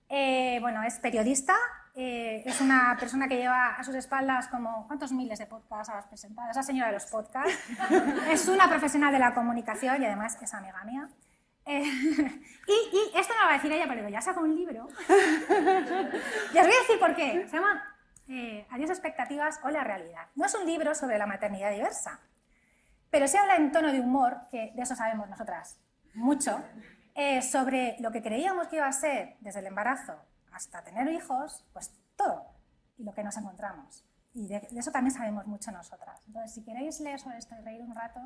bueno, 0.08 0.82
es 0.82 0.98
periodista 0.98 1.52
eh, 1.98 2.42
es 2.44 2.60
una 2.60 2.94
persona 3.00 3.26
que 3.26 3.38
lleva 3.38 3.68
a 3.70 3.82
sus 3.82 3.94
espaldas 3.94 4.48
como 4.48 4.86
cuántos 4.86 5.12
miles 5.12 5.38
de 5.38 5.46
podcasts 5.46 5.88
has 5.88 6.06
presentado, 6.06 6.50
es 6.50 6.56
la 6.56 6.62
señora 6.62 6.88
de 6.88 6.92
los 6.92 7.06
podcasts. 7.06 7.58
es 8.30 8.48
una 8.48 8.68
profesional 8.68 9.10
de 9.10 9.18
la 9.18 9.32
comunicación 9.32 10.02
y 10.02 10.04
además 10.04 10.36
es 10.40 10.52
amiga 10.52 10.84
mía. 10.84 11.08
Eh, 11.66 11.82
y, 12.68 12.72
y, 12.72 13.18
esto 13.18 13.34
me 13.34 13.40
lo 13.40 13.46
va 13.46 13.50
a 13.50 13.54
decir 13.54 13.72
ella, 13.72 13.86
pero 13.88 14.08
ya 14.08 14.20
saco 14.20 14.40
un 14.40 14.54
libro. 14.54 14.88
y 15.08 16.58
os 16.58 16.66
voy 16.66 16.74
a 16.74 16.80
decir 16.80 16.98
por 16.98 17.14
qué. 17.14 17.46
Se 17.48 17.56
llama 17.56 17.96
eh, 18.28 18.66
Adiós 18.70 18.90
expectativas 18.90 19.60
o 19.62 19.70
la 19.70 19.84
realidad. 19.84 20.28
No 20.34 20.46
es 20.46 20.54
un 20.54 20.66
libro 20.66 20.94
sobre 20.94 21.18
la 21.18 21.26
maternidad 21.26 21.70
diversa, 21.70 22.20
pero 23.10 23.28
se 23.28 23.38
habla 23.38 23.56
en 23.56 23.72
tono 23.72 23.92
de 23.92 24.00
humor, 24.00 24.38
que 24.50 24.72
de 24.74 24.82
eso 24.82 24.96
sabemos 24.96 25.28
nosotras 25.28 25.78
mucho, 26.14 26.62
eh, 27.14 27.42
sobre 27.42 27.96
lo 28.00 28.10
que 28.10 28.22
creíamos 28.22 28.68
que 28.68 28.76
iba 28.76 28.86
a 28.86 28.92
ser 28.92 29.36
desde 29.40 29.60
el 29.60 29.66
embarazo 29.66 30.14
hasta 30.52 30.82
tener 30.82 31.08
hijos, 31.08 31.64
pues 31.72 31.92
todo, 32.16 32.46
y 32.96 33.04
lo 33.04 33.12
que 33.12 33.22
nos 33.22 33.36
encontramos. 33.36 34.04
Y 34.34 34.48
de, 34.48 34.68
eso 34.76 34.90
también 34.90 35.14
sabemos 35.14 35.46
mucho 35.46 35.70
nosotras. 35.70 36.20
Entonces, 36.26 36.52
si 36.52 36.64
queréis 36.64 37.00
leer 37.00 37.20
sobre 37.20 37.38
esto 37.38 37.54
y 37.58 37.64
reír 37.64 37.82
un 37.82 37.94
rato. 37.94 38.20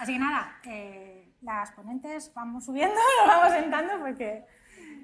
Así 0.00 0.12
que 0.12 0.18
nada, 0.18 0.58
eh, 0.64 1.32
las 1.42 1.72
ponentes 1.72 2.32
vamos 2.34 2.64
subiendo, 2.64 3.00
vamos 3.26 3.52
sentando 3.52 3.98
porque... 4.00 4.44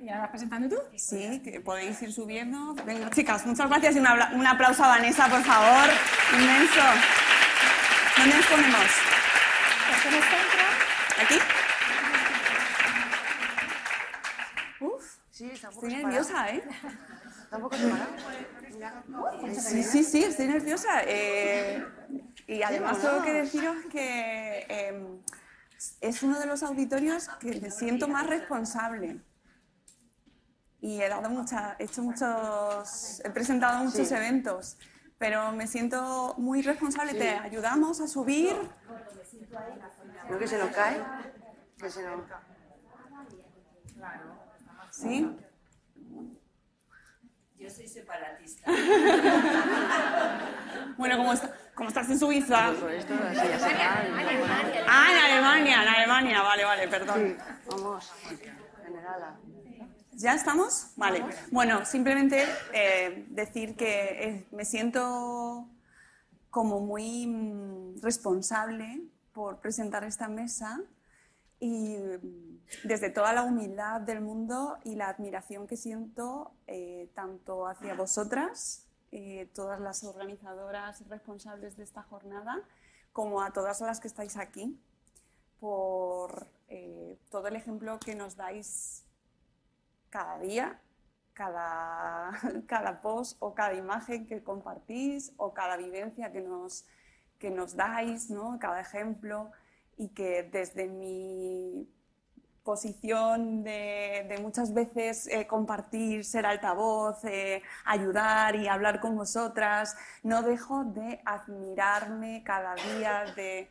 ¿Ya 0.02 0.18
vas 0.18 0.30
presentando 0.30 0.68
tú? 0.68 0.82
Sí, 0.96 1.40
que 1.44 1.60
podéis 1.60 2.02
ir 2.02 2.12
subiendo. 2.12 2.74
Venga, 2.84 3.08
chicas, 3.10 3.46
muchas 3.46 3.68
gracias 3.68 3.94
y 3.94 4.00
un, 4.00 4.46
aplauso 4.46 4.82
a 4.82 4.88
Vanessa, 4.88 5.28
por 5.28 5.42
favor. 5.44 5.88
Inmenso. 6.32 6.80
¿Dónde 8.18 8.36
nos 8.36 8.46
ponemos? 8.46 8.86
En 10.04 10.14
el 10.14 10.22
centro. 10.22 10.64
¿Aquí? 11.22 11.38
Uf, 14.80 15.04
sí, 15.30 15.52
Estoy 15.52 15.94
nerviosa, 15.94 16.50
¿eh? 16.50 16.64
Tampoco 17.48 17.76
se 17.76 17.86
para. 17.86 18.06
Sí, 19.60 19.82
sí, 19.82 20.04
sí, 20.04 20.24
estoy 20.24 20.48
nerviosa. 20.48 21.02
Eh, 21.06 21.84
y 22.46 22.62
además 22.62 23.00
tengo 23.00 23.22
que 23.22 23.32
deciros 23.32 23.76
que 23.90 24.66
eh, 24.68 25.20
es 26.00 26.22
uno 26.22 26.38
de 26.38 26.46
los 26.46 26.62
auditorios 26.62 27.28
que 27.40 27.60
me 27.60 27.70
siento 27.70 28.08
más 28.08 28.26
responsable. 28.26 29.20
Y 30.80 31.00
he 31.00 31.08
dado 31.08 31.30
mucha, 31.30 31.76
he 31.78 31.84
hecho 31.84 32.02
muchos, 32.02 33.20
he 33.24 33.30
presentado 33.30 33.84
muchos 33.84 34.08
Sí. 34.08 34.14
eventos, 34.14 34.76
pero 35.16 35.52
me 35.52 35.68
siento 35.68 36.34
muy 36.38 36.62
responsable. 36.62 37.14
Te 37.14 37.30
ayudamos 37.30 38.00
a 38.00 38.08
subir. 38.08 38.56
¿No 40.28 40.38
que 40.38 40.48
se 40.48 40.58
nos 40.58 40.70
cae? 40.70 41.00
Que 41.78 41.90
se 41.90 42.02
nos... 42.04 42.22
¿Sí? 44.90 45.36
Yo 47.62 47.70
soy 47.70 47.86
separatista. 47.88 48.70
Bueno, 50.96 51.16
como, 51.16 51.32
está- 51.32 51.50
como 51.74 51.88
estás 51.88 52.08
en 52.10 52.18
Suiza. 52.18 52.70
Esto 52.70 53.14
así 53.14 53.36
ya 53.48 53.58
se 53.58 53.70
cae. 53.70 54.84
Ah, 54.88 55.06
en 55.10 55.32
Alemania, 55.32 55.82
en 55.82 55.88
Alemania, 55.88 56.42
vale, 56.42 56.64
vale, 56.64 56.88
perdón. 56.88 57.38
Vamos, 57.66 58.12
generala. 58.84 59.36
¿Ya 60.12 60.34
estamos? 60.34 60.88
Vale. 60.96 61.24
Bueno, 61.50 61.84
simplemente 61.86 62.46
eh, 62.72 63.26
decir 63.30 63.74
que 63.74 64.24
eh, 64.28 64.46
me 64.52 64.64
siento 64.64 65.66
como 66.50 66.80
muy 66.80 67.26
mm, 67.26 68.00
responsable 68.02 69.00
por 69.32 69.58
presentar 69.60 70.04
esta 70.04 70.28
mesa 70.28 70.78
y 71.62 71.96
mm, 71.96 72.60
desde 72.82 73.08
toda 73.08 73.32
la 73.32 73.44
humildad 73.44 74.00
del 74.00 74.20
mundo 74.20 74.78
y 74.82 74.96
la 74.96 75.08
admiración 75.08 75.68
que 75.68 75.76
siento 75.76 76.50
eh, 76.66 77.08
tanto 77.14 77.68
hacia 77.68 77.94
vosotras, 77.94 78.88
eh, 79.12 79.48
todas 79.54 79.78
las 79.78 80.02
organizadoras 80.02 81.08
responsables 81.08 81.76
de 81.76 81.84
esta 81.84 82.02
jornada, 82.02 82.60
como 83.12 83.42
a 83.42 83.52
todas 83.52 83.80
las 83.80 84.00
que 84.00 84.08
estáis 84.08 84.36
aquí, 84.36 84.76
por 85.60 86.48
eh, 86.68 87.16
todo 87.30 87.46
el 87.46 87.54
ejemplo 87.54 88.00
que 88.00 88.16
nos 88.16 88.34
dais 88.34 89.04
cada 90.10 90.40
día, 90.40 90.80
cada, 91.32 92.32
cada 92.66 93.02
post 93.02 93.36
o 93.38 93.54
cada 93.54 93.74
imagen 93.74 94.26
que 94.26 94.42
compartís 94.42 95.32
o 95.36 95.54
cada 95.54 95.76
vivencia 95.76 96.32
que 96.32 96.40
nos, 96.40 96.86
que 97.38 97.50
nos 97.50 97.76
dais, 97.76 98.30
¿no? 98.30 98.58
cada 98.58 98.80
ejemplo, 98.80 99.52
y 99.96 100.08
que 100.08 100.42
desde 100.44 100.86
mi 100.88 101.88
posición 102.64 103.64
de, 103.64 104.24
de 104.28 104.38
muchas 104.38 104.72
veces 104.72 105.26
eh, 105.26 105.46
compartir, 105.48 106.24
ser 106.24 106.46
altavoz, 106.46 107.24
eh, 107.24 107.60
ayudar 107.84 108.54
y 108.56 108.68
hablar 108.68 109.00
con 109.00 109.16
vosotras, 109.16 109.96
no 110.22 110.42
dejo 110.42 110.84
de 110.84 111.20
admirarme 111.24 112.42
cada 112.44 112.74
día, 112.76 113.24
de, 113.34 113.68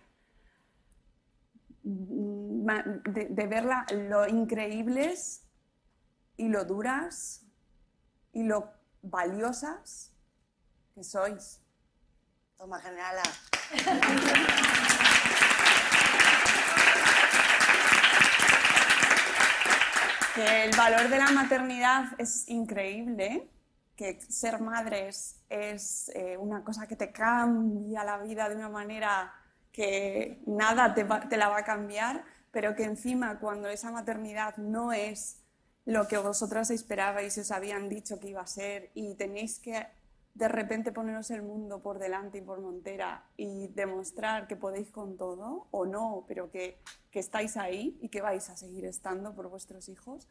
ma- 1.84 2.84
de, 2.84 3.28
de 3.30 3.48
ver 3.48 3.64
la- 3.66 3.86
lo 3.92 4.28
increíbles 4.28 5.44
y 6.38 6.50
lo 6.50 6.66
duras 6.66 7.44
y 8.34 8.44
lo 8.44 8.72
valiosas 9.02 10.12
que 10.96 11.04
sois. 11.04 11.62
Toma, 12.58 12.80
generala. 12.80 13.24
que 20.36 20.64
el 20.66 20.76
valor 20.76 21.10
de 21.10 21.18
la 21.18 21.32
maternidad 21.32 22.06
es 22.18 22.48
increíble, 22.50 23.50
que 23.96 24.20
ser 24.22 24.60
madres 24.62 25.42
es 25.50 26.10
eh, 26.16 26.38
una 26.38 26.64
cosa 26.64 26.88
que 26.88 26.96
te 26.96 27.12
cambia 27.12 28.04
la 28.04 28.18
vida 28.20 28.50
de 28.50 28.56
una 28.56 28.70
manera 28.70 29.34
que 29.72 30.42
nada 30.48 30.94
te, 30.94 31.04
va- 31.04 31.28
te 31.28 31.38
la 31.38 31.50
va 31.50 31.60
a 31.60 31.64
cambiar, 31.66 32.24
pero 32.52 32.76
que 32.76 32.84
encima 32.84 33.40
cuando 33.40 33.68
esa 33.70 33.92
maternidad 33.92 34.58
no 34.58 34.92
es 34.92 35.38
lo 35.86 36.08
que 36.08 36.18
vosotras 36.18 36.70
esperabais 36.72 37.38
os 37.38 37.52
habían 37.52 37.90
dicho 37.90 38.20
que 38.20 38.30
iba 38.30 38.42
a 38.42 38.48
ser 38.48 38.92
y 38.94 39.16
tenéis 39.16 39.60
que 39.60 39.86
de 40.34 40.48
repente 40.48 40.92
poneros 40.92 41.30
el 41.32 41.42
mundo 41.42 41.82
por 41.82 42.00
delante 42.00 42.38
y 42.38 42.42
por 42.42 42.62
montera 42.62 43.26
y 43.38 43.68
demostrar 43.70 44.48
que 44.48 44.56
podéis 44.56 44.90
con 44.92 45.18
todo 45.18 45.68
o 45.72 45.86
no, 45.86 46.26
pero 46.28 46.50
que, 46.50 46.80
que 47.12 47.20
estáis 47.20 47.58
ahí 47.58 47.98
y 48.02 48.10
que 48.10 48.22
vais 48.22 48.50
a 48.50 48.56
seguir 48.56 48.86
estando 48.86 49.34
por 49.36 49.50
vuestros 49.50 49.90
hijos, 49.90 50.28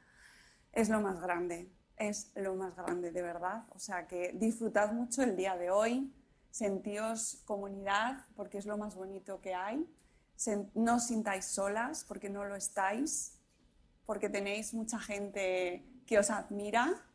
es 0.72 0.88
lo 0.88 1.00
más 1.00 1.20
grande, 1.20 1.70
es 1.96 2.32
lo 2.34 2.54
más 2.54 2.74
grande 2.74 3.10
de 3.10 3.22
verdad. 3.22 3.64
O 3.70 3.78
sea 3.78 4.06
que 4.06 4.32
disfrutad 4.34 4.92
mucho 4.92 5.22
el 5.22 5.36
día 5.36 5.56
de 5.56 5.70
hoy, 5.70 6.12
sentíos 6.50 7.42
comunidad 7.44 8.24
porque 8.36 8.58
es 8.58 8.66
lo 8.66 8.78
más 8.78 8.96
bonito 8.96 9.40
que 9.40 9.54
hay, 9.54 9.86
no 10.74 10.96
os 10.96 11.06
sintáis 11.06 11.44
solas 11.44 12.04
porque 12.04 12.30
no 12.30 12.44
lo 12.44 12.56
estáis, 12.56 13.38
porque 14.06 14.28
tenéis 14.28 14.72
mucha 14.72 14.98
gente 14.98 15.84
que 16.06 16.18
os 16.18 16.30
admira 16.30 17.06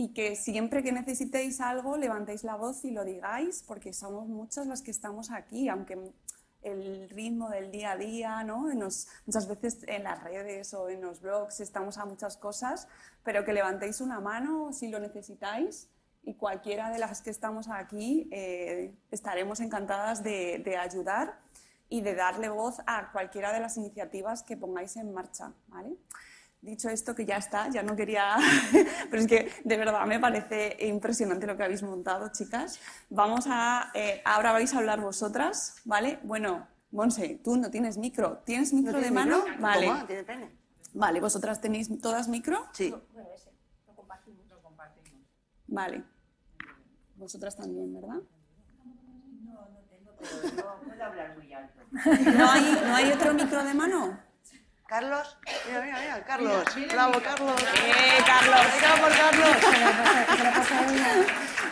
y 0.00 0.12
que 0.14 0.36
siempre 0.36 0.84
que 0.84 0.92
necesitéis 0.92 1.60
algo 1.60 1.96
levantéis 1.96 2.44
la 2.44 2.54
voz 2.54 2.84
y 2.84 2.92
lo 2.92 3.04
digáis, 3.04 3.64
porque 3.66 3.92
somos 3.92 4.28
muchos 4.28 4.64
los 4.68 4.80
que 4.80 4.92
estamos 4.92 5.32
aquí, 5.32 5.68
aunque 5.68 5.98
el 6.62 7.08
ritmo 7.10 7.48
del 7.50 7.72
día 7.72 7.92
a 7.92 7.96
día, 7.96 8.44
¿no? 8.44 8.72
Nos- 8.74 9.08
muchas 9.26 9.48
veces 9.48 9.78
en 9.88 10.04
las 10.04 10.22
redes 10.22 10.72
o 10.72 10.88
en 10.88 11.00
los 11.00 11.20
blogs 11.20 11.58
estamos 11.58 11.98
a 11.98 12.04
muchas 12.04 12.36
cosas, 12.36 12.86
pero 13.24 13.44
que 13.44 13.52
levantéis 13.52 14.00
una 14.00 14.20
mano 14.20 14.72
si 14.72 14.86
lo 14.86 15.00
necesitáis 15.00 15.88
y 16.22 16.34
cualquiera 16.34 16.90
de 16.90 16.98
las 17.00 17.20
que 17.20 17.30
estamos 17.30 17.66
aquí 17.68 18.28
eh, 18.30 18.94
estaremos 19.10 19.58
encantadas 19.58 20.22
de, 20.22 20.62
de 20.64 20.76
ayudar 20.76 21.40
y 21.88 22.02
de 22.02 22.14
darle 22.14 22.50
voz 22.50 22.76
a 22.86 23.10
cualquiera 23.10 23.52
de 23.52 23.58
las 23.60 23.76
iniciativas 23.76 24.44
que 24.44 24.56
pongáis 24.56 24.94
en 24.96 25.12
marcha, 25.12 25.52
¿vale? 25.68 25.96
Dicho 26.60 26.88
esto, 26.88 27.14
que 27.14 27.24
ya 27.24 27.36
está, 27.36 27.68
ya 27.70 27.84
no 27.84 27.94
quería, 27.94 28.36
pero 29.10 29.22
es 29.22 29.28
que 29.28 29.52
de 29.64 29.76
verdad 29.76 30.04
me 30.06 30.18
parece 30.18 30.76
impresionante 30.86 31.46
lo 31.46 31.56
que 31.56 31.62
habéis 31.62 31.84
montado, 31.84 32.30
chicas. 32.32 32.80
Vamos 33.10 33.46
a, 33.48 33.92
eh, 33.94 34.20
ahora 34.24 34.50
vais 34.52 34.74
a 34.74 34.78
hablar 34.78 35.00
vosotras, 35.00 35.76
¿vale? 35.84 36.18
Bueno, 36.24 36.66
Monse, 36.90 37.40
tú 37.44 37.56
no 37.56 37.70
tienes 37.70 37.96
micro. 37.96 38.38
¿Tienes 38.44 38.72
micro 38.72 38.92
¿No 38.92 39.00
de 39.00 39.10
mano? 39.10 39.44
micro? 39.44 39.60
Vale. 39.60 39.92
Tiene 40.06 40.24
pene. 40.24 40.58
Vale, 40.94 41.20
¿vosotras 41.20 41.60
tenéis 41.60 41.90
todas 42.00 42.28
micro? 42.28 42.66
Sí. 42.72 42.94
Vale. 45.68 46.02
Vosotras 47.16 47.54
también, 47.56 47.94
¿verdad? 47.94 48.16
No 48.16 48.22
puedo 50.82 51.04
hablar 51.04 51.36
muy 51.36 51.52
alto. 51.52 51.80
¿No 51.92 52.50
hay, 52.50 52.72
¿No 52.86 52.96
hay 52.96 53.12
otro 53.12 53.34
micro 53.34 53.62
de 53.62 53.74
mano? 53.74 54.18
Carlos, 54.88 55.36
mira, 55.66 55.82
mira, 55.82 55.98
mira, 56.00 56.24
Carlos. 56.24 56.64
Bravo, 56.90 57.20
Carlos. 57.20 57.62
¡Eh, 57.62 58.22
Carlos! 58.24 58.60
Venga 58.72 58.96
por 59.02 59.12
Carlos. 59.14 59.56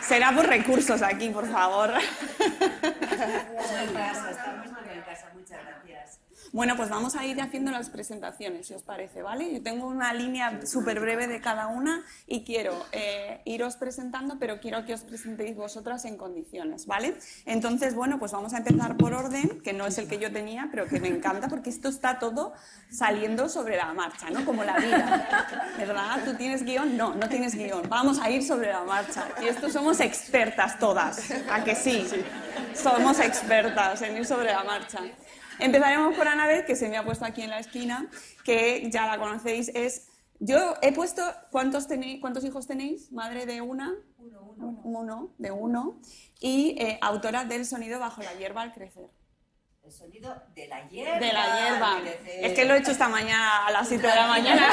Será 0.03 0.33
por 0.33 0.47
recursos 0.47 1.01
aquí, 1.01 1.31
por 1.31 1.51
favor. 1.51 1.95
Estamos 1.97 3.71
en 3.71 3.95
casa, 3.95 4.31
estamos 4.33 4.67
en 4.67 5.01
casa. 5.01 5.31
Muchas 5.33 5.35
Muchas 5.35 5.61
gracias. 5.65 6.21
Bueno, 6.53 6.77
pues 6.77 6.89
vamos 6.89 7.17
a 7.17 7.25
ir 7.25 7.41
haciendo 7.41 7.71
las 7.71 7.91
presentaciones, 7.91 8.69
si 8.69 8.75
os 8.75 8.83
parece, 8.83 9.23
¿vale? 9.23 9.53
Yo 9.53 9.63
tengo 9.63 9.87
una 9.87 10.13
línea 10.15 10.61
súper 10.65 11.01
breve 11.01 11.27
de 11.27 11.41
cada 11.41 11.67
una 11.67 12.05
y 12.27 12.45
quiero 12.45 12.73
eh, 12.93 13.41
iros 13.45 13.77
presentando, 13.77 14.39
pero 14.39 14.61
quiero 14.61 14.85
que 14.87 14.95
os 14.95 15.03
presentéis 15.03 15.57
vosotras 15.57 16.05
en 16.05 16.17
condiciones, 16.17 16.87
¿vale? 16.87 17.17
Entonces, 17.45 17.95
bueno, 17.95 18.19
pues 18.19 18.33
vamos 18.33 18.55
a 18.55 18.59
empezar 18.59 18.97
por 18.97 19.13
orden, 19.13 19.61
que 19.63 19.73
no 19.73 19.87
es 19.87 19.99
el 19.99 20.09
que 20.09 20.19
yo 20.19 20.33
tenía, 20.33 20.69
pero 20.71 20.87
que 20.87 21.01
me 21.01 21.09
encanta 21.09 21.49
porque 21.49 21.71
esto 21.71 21.89
está 21.89 22.19
todo 22.19 22.55
saliendo 22.91 23.49
sobre 23.49 23.77
la 23.77 23.93
marcha, 23.93 24.31
¿no? 24.31 24.45
Como 24.45 24.65
la 24.65 24.79
vida, 24.79 25.75
¿verdad? 25.79 26.25
¿Tú 26.25 26.35
tienes 26.35 26.65
guion? 26.65 26.97
No, 26.97 27.15
no 27.15 27.29
tienes 27.29 27.55
guion. 27.55 27.89
Vamos 27.89 28.19
a 28.21 28.31
ir 28.31 28.43
sobre 28.43 28.73
la 28.73 28.85
marcha. 28.85 29.27
Y 29.43 29.47
esto 29.47 29.69
somos 29.69 30.01
expertas 30.01 30.79
todas, 30.79 31.31
¿a 31.51 31.65
que 31.65 31.75
sí? 31.75 32.07
Somos 32.75 33.19
expertas 33.21 34.03
en 34.03 34.17
ir 34.17 34.27
sobre 34.27 34.53
la 34.53 34.65
marcha. 34.65 35.01
Empezaremos 35.59 36.15
por 36.17 36.29
Anabel, 36.29 36.65
que 36.65 36.77
se 36.77 36.89
me 36.89 36.97
ha 36.97 37.05
puesto 37.05 37.25
aquí 37.25 37.43
en 37.43 37.51
la 37.51 37.59
esquina, 37.59 38.09
que 38.45 38.89
ya 38.91 39.07
la 39.07 39.19
conocéis. 39.19 39.71
Es, 39.75 40.09
yo 40.39 40.75
he 40.83 40.93
puesto, 40.93 41.23
¿cuántos, 41.51 41.87
tenéis, 41.87 42.21
cuántos 42.21 42.45
hijos 42.45 42.67
tenéis? 42.67 43.11
Madre 43.13 43.47
de 43.47 43.61
una. 43.61 43.95
Uno, 44.19 44.55
uno. 44.57 44.81
Uno, 44.85 45.35
de 45.39 45.51
uno. 45.51 46.01
Y 46.41 46.77
eh, 46.79 46.99
autora 47.01 47.45
del 47.45 47.65
sonido 47.65 47.99
bajo 47.99 48.23
la 48.23 48.35
hierba 48.35 48.63
al 48.63 48.73
crecer. 48.73 49.11
El 49.87 49.93
sonido 49.93 50.35
de 50.57 50.67
la 50.67 50.89
hierba. 50.89 51.19
De 51.21 51.33
la 51.33 51.45
hierba. 51.61 51.99
Es 52.43 52.55
que 52.55 52.65
lo 52.65 52.75
he 52.75 52.79
hecho 52.79 52.91
esta 52.91 53.09
mañana 53.09 53.69
a 53.69 53.71
las 53.71 53.87
7 53.87 54.05
de 54.05 54.15
la 54.17 54.27
mañana. 54.27 54.67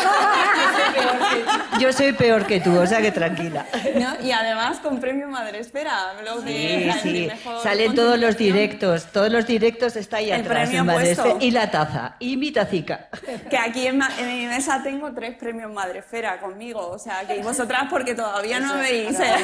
Yo 1.80 1.94
soy 1.94 2.14
peor 2.14 2.48
que 2.48 2.60
tú, 2.60 2.76
o 2.76 2.88
sea 2.88 3.00
que 3.00 3.12
tranquila. 3.12 3.64
¿No? 3.94 4.26
Y 4.26 4.32
además 4.32 4.80
con 4.80 5.00
premio 5.00 5.28
Madre 5.28 5.60
Espera. 5.60 6.16
blog 6.20 6.44
de 6.44 6.92
Sí, 6.94 7.00
sí. 7.04 7.28
mejor 7.28 7.62
Salen 7.62 7.94
todos 7.94 8.18
los 8.18 8.38
directos. 8.38 9.06
Todos 9.12 9.32
los 9.32 9.46
directos 9.46 9.96
está 9.98 10.18
ahí 10.18 10.32
El 10.32 10.42
atrás. 10.42 10.62
premio 10.64 10.80
en 10.80 10.86
Madre 10.88 11.16
Y 11.42 11.52
la 11.52 11.70
taza. 11.70 12.16
Y 12.18 12.36
mi 12.36 12.52
tacica. 12.52 13.10
Que 13.52 13.58
aquí 13.60 13.86
en, 13.86 14.00
mi 14.00 14.48
mesa 14.48 14.82
tengo 14.82 15.14
tres 15.14 15.36
premios 15.38 15.72
Madrefera 15.72 16.40
conmigo, 16.40 16.90
o 16.90 16.98
sea, 16.98 17.28
que 17.28 17.40
vosotras 17.44 17.84
porque 17.88 18.16
todavía 18.16 18.60
no 18.60 18.78
veis. 18.78 19.20
¿eh? 19.20 19.36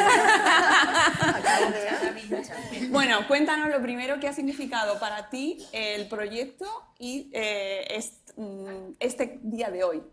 Bueno, 2.89 3.27
cuéntanos 3.27 3.69
lo 3.69 3.79
primero 3.83 4.19
que 4.19 4.27
ha 4.27 4.33
significado 4.33 4.99
para 4.99 5.29
ti 5.29 5.58
el 5.71 6.07
proyecto 6.07 6.65
y 6.97 7.29
eh, 7.33 7.99
mm, 8.37 8.93
este 8.99 9.39
día 9.43 9.69
de 9.69 9.83
hoy. 9.83 10.03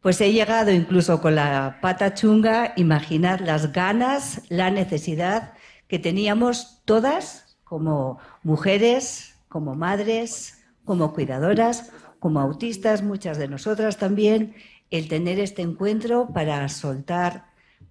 Pues 0.00 0.20
he 0.20 0.32
llegado 0.32 0.70
incluso 0.70 1.20
con 1.20 1.34
la 1.34 1.78
pata 1.82 2.14
chunga, 2.14 2.72
imaginad 2.76 3.40
las 3.40 3.72
ganas, 3.72 4.42
la 4.48 4.70
necesidad 4.70 5.54
que 5.88 5.98
teníamos 5.98 6.82
todas 6.84 7.58
como 7.64 8.18
mujeres, 8.42 9.34
como 9.48 9.74
madres, 9.74 10.64
como 10.84 11.12
cuidadoras, 11.12 11.92
como 12.20 12.40
autistas, 12.40 13.02
muchas 13.02 13.38
de 13.38 13.48
nosotras 13.48 13.96
también, 13.96 14.54
el 14.90 15.08
tener 15.08 15.38
este 15.38 15.62
encuentro 15.62 16.28
para 16.32 16.68
soltar, 16.68 17.46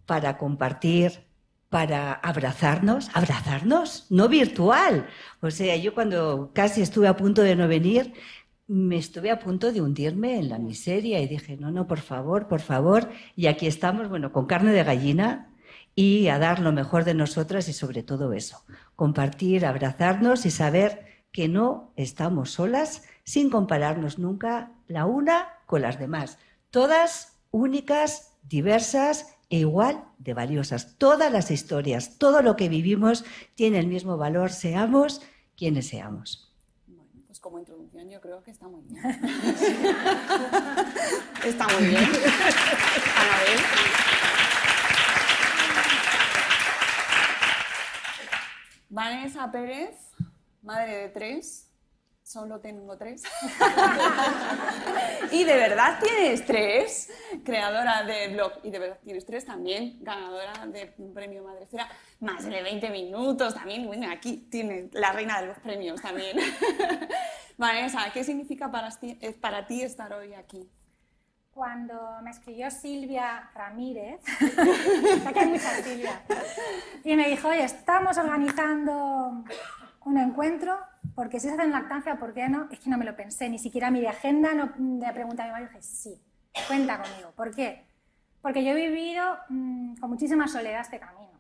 para 0.06 0.38
compartir, 0.38 1.27
para 1.70 2.14
abrazarnos, 2.14 3.10
abrazarnos, 3.14 4.08
no 4.10 4.30
virtual. 4.30 5.08
O 5.42 5.52
sea, 5.52 5.76
yo 5.76 5.94
cuando 5.94 6.52
casi 6.54 6.82
estuve 6.82 7.08
a 7.08 7.18
punto 7.18 7.42
de 7.42 7.56
no 7.56 7.68
venir, 7.68 8.14
me 8.68 8.98
estuve 8.98 9.32
a 9.32 9.40
punto 9.40 9.72
de 9.72 9.82
hundirme 9.82 10.38
en 10.38 10.50
la 10.50 10.60
miseria 10.60 11.22
y 11.22 11.28
dije, 11.28 11.58
no, 11.58 11.72
no, 11.72 11.88
por 11.88 12.00
favor, 12.00 12.48
por 12.48 12.60
favor. 12.60 13.10
Y 13.36 13.48
aquí 13.48 13.68
estamos, 13.68 14.10
bueno, 14.10 14.32
con 14.32 14.46
carne 14.46 14.72
de 14.72 14.84
gallina 14.84 15.54
y 15.96 16.28
a 16.28 16.38
dar 16.38 16.60
lo 16.60 16.72
mejor 16.72 17.06
de 17.06 17.14
nosotras 17.14 17.68
y 17.70 17.74
sobre 17.74 18.04
todo 18.04 18.34
eso, 18.34 18.64
compartir, 18.96 19.66
abrazarnos 19.66 20.46
y 20.46 20.52
saber 20.52 21.06
que 21.32 21.48
no 21.48 21.92
estamos 21.96 22.52
solas 22.52 23.04
sin 23.24 23.50
compararnos 23.50 24.20
nunca 24.20 24.72
la 24.88 25.06
una 25.06 25.48
con 25.66 25.82
las 25.82 26.00
demás. 26.00 26.38
Todas 26.72 27.40
únicas, 27.52 28.34
diversas 28.44 29.37
e 29.50 29.60
igual 29.60 30.06
de 30.18 30.34
valiosas. 30.34 30.98
Todas 30.98 31.32
las 31.32 31.52
historias, 31.52 32.18
todo 32.18 32.42
lo 32.42 32.56
que 32.56 32.70
vivimos 32.70 33.24
tiene 33.56 33.80
el 33.80 33.88
mismo 33.88 34.18
valor, 34.18 34.52
seamos 34.52 35.22
quienes 35.56 35.88
seamos. 35.88 36.54
Pues 37.28 37.40
como 37.40 37.60
introducción 37.60 38.10
yo 38.10 38.20
creo 38.20 38.44
que 38.44 38.52
está 38.52 38.68
muy 38.68 38.82
bien. 38.82 39.04
está 41.46 41.68
muy 41.68 41.88
bien. 41.88 42.04
Anabel. 43.16 43.60
Vanessa 48.90 49.52
Pérez, 49.52 49.96
madre 50.62 50.96
de 50.98 51.10
tres. 51.10 51.67
Solo 52.28 52.60
tengo 52.60 52.98
tres. 52.98 53.24
y 55.32 55.46
de 55.46 55.56
verdad 55.56 55.98
tienes 56.04 56.46
tres. 56.46 57.10
Creadora 57.46 58.04
de 58.04 58.34
blog. 58.34 58.52
Y 58.64 58.70
de 58.70 58.80
verdad 58.80 59.00
tienes 59.02 59.26
tres 59.26 59.46
también. 59.46 59.98
Ganadora 60.02 60.68
de 60.68 60.94
un 60.98 61.14
premio 61.14 61.46
Madrecera. 61.46 61.88
Más 62.20 62.44
de 62.44 62.62
20 62.62 62.90
minutos 62.90 63.56
también. 63.56 63.88
Bueno, 63.88 64.12
aquí 64.12 64.46
tiene 64.52 64.90
la 64.92 65.14
reina 65.14 65.40
de 65.40 65.48
los 65.48 65.60
premios 65.60 66.02
también. 66.02 66.38
Vanessa, 67.58 68.12
¿qué 68.14 68.26
significa 68.26 68.70
para 68.70 68.90
ti, 68.90 69.18
eh, 69.22 69.32
para 69.32 69.66
ti 69.66 69.82
estar 69.82 70.12
hoy 70.12 70.34
aquí? 70.34 70.70
Cuando 71.52 71.96
me 72.24 72.32
escribió 72.32 72.70
Silvia 72.70 73.52
Ramírez, 73.56 74.20
aquí 75.26 75.40
hay 75.40 75.48
muchas 75.48 75.82
Silvia, 75.82 76.22
y 77.06 77.16
me 77.16 77.30
dijo, 77.30 77.48
oye, 77.48 77.64
estamos 77.64 78.18
organizando 78.18 79.46
un 80.08 80.18
encuentro, 80.18 80.80
porque 81.18 81.40
si 81.40 81.48
se 81.48 81.56
hacen 81.56 81.72
lactancia, 81.72 82.20
¿por 82.20 82.32
qué 82.32 82.48
no? 82.48 82.68
Es 82.70 82.80
que 82.80 82.92
no 82.92 82.98
me 83.00 83.04
lo 83.04 83.16
pensé, 83.16 83.50
ni 83.50 83.58
siquiera 83.58 83.90
miré 83.90 84.08
agenda, 84.08 84.54
no 84.54 84.72
le 84.78 85.12
pregunté 85.14 85.42
a 85.42 85.46
mi 85.46 85.52
marido, 85.52 85.72
dije, 85.72 85.82
sí, 85.82 86.22
cuenta 86.68 87.02
conmigo. 87.02 87.32
¿Por 87.36 87.56
qué? 87.56 87.88
Porque 88.40 88.64
yo 88.64 88.70
he 88.70 88.76
vivido 88.76 89.24
mm, 89.50 89.96
con 89.96 90.12
muchísima 90.12 90.48
soledad 90.48 90.82
este 90.82 91.00
camino. 91.00 91.40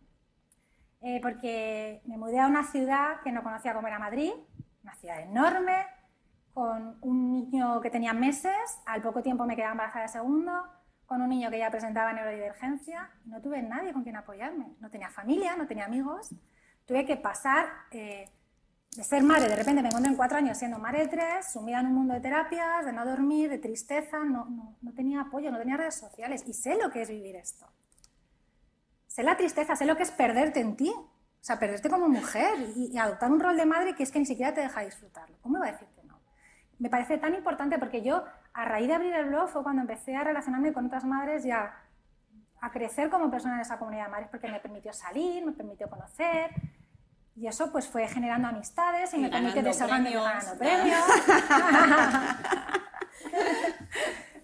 Eh, 1.02 1.20
porque 1.22 2.02
me 2.06 2.18
mudé 2.18 2.40
a 2.40 2.48
una 2.48 2.64
ciudad 2.64 3.22
que 3.24 3.32
no 3.32 3.44
conocía 3.44 3.76
cómo 3.76 3.88
era 3.88 4.00
Madrid, 4.00 4.32
una 4.82 4.96
ciudad 4.96 5.22
enorme, 5.22 5.86
con 6.56 6.98
un 7.02 7.32
niño 7.32 7.80
que 7.80 7.92
tenía 7.92 8.14
meses, 8.14 8.58
al 8.88 9.04
poco 9.04 9.22
tiempo 9.22 9.46
me 9.46 9.56
quedaba 9.56 9.74
embarazada 9.74 10.06
de 10.06 10.12
segundo, 10.12 10.54
con 11.06 11.22
un 11.22 11.30
niño 11.30 11.52
que 11.52 11.60
ya 11.60 11.70
presentaba 11.70 12.14
neurodivergencia, 12.14 13.12
no 13.26 13.44
tuve 13.44 13.62
nadie 13.62 13.94
con 13.94 14.02
quien 14.02 14.16
apoyarme. 14.16 14.76
No 14.80 14.90
tenía 14.90 15.12
familia, 15.12 15.56
no 15.56 15.68
tenía 15.68 15.86
amigos. 15.86 16.34
Tuve 16.88 17.06
que 17.06 17.16
pasar 17.16 17.68
eh, 17.92 18.32
de 18.96 19.04
ser 19.04 19.22
madre, 19.24 19.48
de 19.48 19.56
repente 19.56 19.82
me 19.82 19.90
encontré 19.90 20.10
en 20.10 20.18
cuatro 20.18 20.38
años 20.38 20.58
siendo 20.58 20.80
madre 20.80 21.08
tres, 21.08 21.52
sumida 21.52 21.80
en 21.80 21.88
un 21.88 21.94
mundo 21.94 22.14
de 22.16 22.20
terapias, 22.20 22.86
de 22.86 22.94
no 22.94 23.06
dormir, 23.06 23.50
de 23.50 23.60
tristeza, 23.60 24.20
no, 24.20 24.46
no, 24.46 24.76
no 24.82 24.94
tenía 24.94 25.22
apoyo, 25.22 25.52
no 25.52 25.60
tenía 25.60 25.78
redes 25.78 25.96
sociales, 25.96 26.44
y 26.48 26.54
sé 26.54 26.78
lo 26.82 26.90
que 26.90 27.04
es 27.04 27.10
vivir 27.10 27.36
esto. 27.36 27.68
Sé 29.08 29.24
la 29.24 29.38
tristeza, 29.38 29.76
sé 29.76 29.86
lo 29.86 29.96
que 29.98 30.04
es 30.04 30.12
perderte 30.12 30.62
en 30.62 30.76
ti, 30.76 30.90
o 30.90 31.44
sea, 31.48 31.60
perderte 31.60 31.90
como 31.90 32.10
mujer 32.10 32.56
y, 32.76 32.92
y 32.92 32.98
adoptar 32.98 33.32
un 33.32 33.40
rol 33.40 33.56
de 33.56 33.66
madre 33.66 33.96
que 33.96 34.04
es 34.04 34.12
que 34.12 34.20
ni 34.20 34.26
siquiera 34.26 34.54
te 34.54 34.62
deja 34.62 34.82
disfrutarlo. 34.82 35.38
¿Cómo 35.42 35.54
me 35.54 35.60
va 35.60 35.68
a 35.68 35.72
decir 35.72 35.88
que 35.96 36.04
no? 36.04 36.20
Me 36.80 36.90
parece 36.90 37.18
tan 37.18 37.34
importante 37.36 37.78
porque 37.80 38.02
yo, 38.02 38.24
a 38.54 38.66
raíz 38.66 38.88
de 38.88 38.96
abrir 38.96 39.14
el 39.14 39.26
blog, 39.28 39.50
fue 39.50 39.64
cuando 39.64 39.82
empecé 39.82 40.16
a 40.16 40.24
relacionarme 40.24 40.74
con 40.74 40.88
otras 40.88 41.06
madres 41.06 41.46
y 41.46 41.52
a, 41.52 41.74
a 42.60 42.72
crecer 42.72 43.10
como 43.10 43.30
persona 43.30 43.56
en 43.56 43.62
esa 43.62 43.78
comunidad 43.78 44.06
de 44.06 44.12
madres, 44.12 44.30
porque 44.30 44.48
me 44.48 44.60
permitió 44.60 44.92
salir, 44.92 45.46
me 45.46 45.52
permitió 45.52 45.90
conocer, 45.90 46.52
y 47.38 47.46
eso 47.46 47.72
pues 47.72 47.88
fue 47.88 48.08
generando 48.08 48.48
amistades 48.48 49.14
y, 49.14 49.18
Y 49.18 49.20
me 49.20 49.28
y 49.28 49.32
premios. 49.32 49.54
ganando 50.26 50.58
premios. 50.58 51.04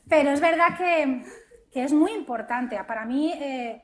Pero 0.08 0.30
es 0.30 0.40
verdad 0.40 0.78
que, 0.78 1.26
que 1.72 1.84
es 1.84 1.92
muy 1.92 2.12
importante. 2.12 2.82
Para 2.84 3.04
mí 3.06 3.34
eh, 3.34 3.82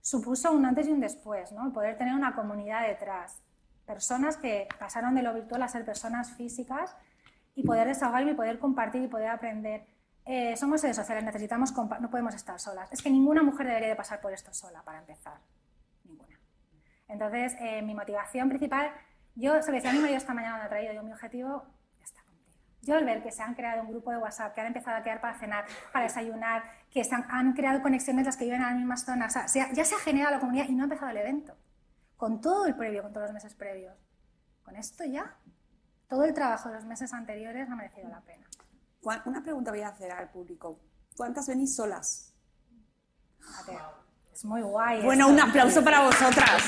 supuso 0.00 0.52
un 0.52 0.64
antes 0.66 0.86
y 0.86 0.92
un 0.92 1.00
después, 1.00 1.50
¿no? 1.50 1.72
Poder 1.72 1.98
tener 1.98 2.14
una 2.14 2.36
comunidad 2.36 2.86
detrás. 2.86 3.42
Personas 3.86 4.36
que 4.36 4.68
pasaron 4.78 5.16
de 5.16 5.22
lo 5.22 5.34
virtual 5.34 5.64
a 5.64 5.68
ser 5.68 5.84
personas 5.84 6.30
físicas 6.36 6.96
y 7.56 7.64
poder 7.64 7.88
desahogarme 7.88 8.30
y 8.30 8.34
poder 8.34 8.60
compartir 8.60 9.02
y 9.02 9.08
poder 9.08 9.30
aprender. 9.30 9.84
Eh, 10.26 10.56
somos 10.56 10.80
seres 10.80 10.94
sociales, 10.94 11.24
necesitamos 11.24 11.74
no 12.00 12.08
podemos 12.08 12.36
estar 12.36 12.60
solas. 12.60 12.92
Es 12.92 13.02
que 13.02 13.10
ninguna 13.10 13.42
mujer 13.42 13.66
debería 13.66 13.88
de 13.88 13.96
pasar 13.96 14.20
por 14.20 14.32
esto 14.32 14.54
sola, 14.54 14.80
para 14.84 15.00
empezar. 15.00 15.40
Entonces, 17.08 17.54
eh, 17.60 17.82
mi 17.82 17.94
motivación 17.94 18.48
principal, 18.48 18.90
yo 19.34 19.60
se 19.62 19.70
lo 19.70 19.76
decía 19.76 19.90
a 19.90 19.92
mi 19.94 19.98
marido 20.00 20.16
esta 20.16 20.34
mañana 20.34 20.54
cuando 20.56 20.66
he 20.66 20.68
traído, 20.78 20.92
yo 20.94 21.02
mi 21.02 21.12
objetivo 21.12 21.64
está 22.02 22.22
cumplido. 22.22 22.54
Yo 22.82 22.96
al 22.96 23.04
ver 23.04 23.22
que 23.22 23.30
se 23.32 23.42
han 23.42 23.54
creado 23.54 23.82
un 23.82 23.90
grupo 23.90 24.10
de 24.10 24.18
WhatsApp, 24.18 24.54
que 24.54 24.60
han 24.60 24.68
empezado 24.68 24.96
a 24.96 25.02
quedar 25.02 25.20
para 25.20 25.38
cenar, 25.38 25.64
para 25.92 26.04
desayunar, 26.04 26.62
que 26.90 27.04
se 27.04 27.14
han, 27.14 27.26
han 27.30 27.52
creado 27.52 27.82
conexiones 27.82 28.24
las 28.26 28.36
que 28.36 28.44
viven 28.44 28.60
en 28.60 28.66
las 28.66 28.76
mismas 28.76 29.04
zonas, 29.04 29.30
o 29.34 29.38
sea, 29.38 29.48
se 29.48 29.60
ha- 29.60 29.72
ya 29.72 29.84
se 29.84 29.94
ha 29.94 29.98
generado 29.98 30.34
la 30.34 30.40
comunidad 30.40 30.68
y 30.68 30.74
no 30.74 30.82
ha 30.82 30.84
empezado 30.84 31.10
el 31.10 31.16
evento. 31.18 31.56
Con 32.16 32.40
todo 32.40 32.66
el 32.66 32.74
previo, 32.76 33.02
con 33.02 33.12
todos 33.12 33.26
los 33.26 33.34
meses 33.34 33.54
previos. 33.54 33.94
Con 34.62 34.76
esto 34.76 35.04
ya, 35.04 35.36
todo 36.08 36.24
el 36.24 36.32
trabajo 36.32 36.68
de 36.68 36.76
los 36.76 36.84
meses 36.84 37.12
anteriores 37.12 37.68
ha 37.68 37.74
merecido 37.74 38.08
la 38.08 38.20
pena. 38.20 38.46
¿Cuál- 39.02 39.22
Una 39.26 39.42
pregunta 39.42 39.70
voy 39.72 39.80
a 39.82 39.88
hacer 39.88 40.10
al 40.12 40.30
público. 40.30 40.80
¿Cuántas 41.16 41.46
venís 41.48 41.74
solas? 41.76 42.34
Fíjate, 43.40 43.78
es 44.34 44.44
muy 44.44 44.62
guay. 44.62 45.00
Bueno, 45.02 45.28
un 45.28 45.38
aplauso 45.38 45.84
para 45.84 46.00
vosotras. 46.00 46.60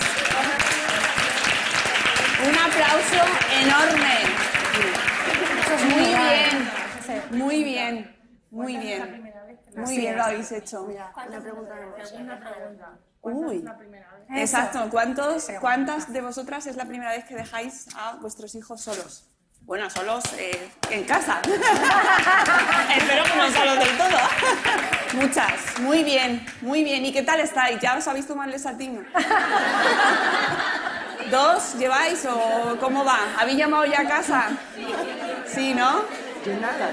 Un 2.49 2.55
aplauso 2.57 3.25
enorme. 3.61 4.23
Eso 5.61 5.75
es 5.75 5.85
muy 5.85 6.05
bien. 6.05 6.71
Muy 7.33 7.64
bien. 7.64 8.17
Muy 8.53 8.77
bien. 8.77 9.35
Muy 9.75 9.97
bien 9.99 10.17
lo 10.17 10.23
habéis 10.23 10.53
hecho. 10.53 10.85
Una 10.85 11.41
pregunta 11.41 11.75
Exacto. 14.29 14.89
¿Cuántos, 14.89 15.49
¿Cuántas 15.61 16.12
de 16.12 16.21
vosotras 16.21 16.69
es 16.69 16.77
la 16.77 16.85
primera 16.85 17.11
vez 17.11 17.25
que 17.25 17.35
dejáis 17.35 17.89
a 17.97 18.14
vuestros 18.21 18.55
hijos 18.55 18.81
solos? 18.81 19.29
Bueno, 19.67 19.91
solos 19.91 20.23
eh, 20.39 20.69
en 20.91 21.03
casa. 21.03 21.41
Espero 22.97 23.25
que 23.25 23.37
no 23.37 23.51
solos 23.51 23.79
del 23.81 23.99
todo. 23.99 24.17
Muchas. 25.21 25.81
Muy 25.81 26.05
bien, 26.05 26.47
muy 26.61 26.85
bien. 26.85 27.05
¿Y 27.05 27.12
qué 27.12 27.23
tal 27.23 27.41
estáis? 27.41 27.81
¿Ya 27.81 27.97
os 27.97 28.07
habéis 28.07 28.29
tomado 28.29 28.47
el 28.47 28.53
desatino? 28.53 29.01
¿Dos 31.33 31.75
lleváis 31.79 32.25
o 32.27 32.77
cómo 32.79 33.05
va? 33.05 33.19
¿Habéis 33.41 33.59
llamado 33.59 33.85
ya 33.87 34.03
a 34.03 34.07
casa? 34.07 34.51
Sí, 35.47 35.75
¿no? 35.75 36.03
nada, 36.61 36.93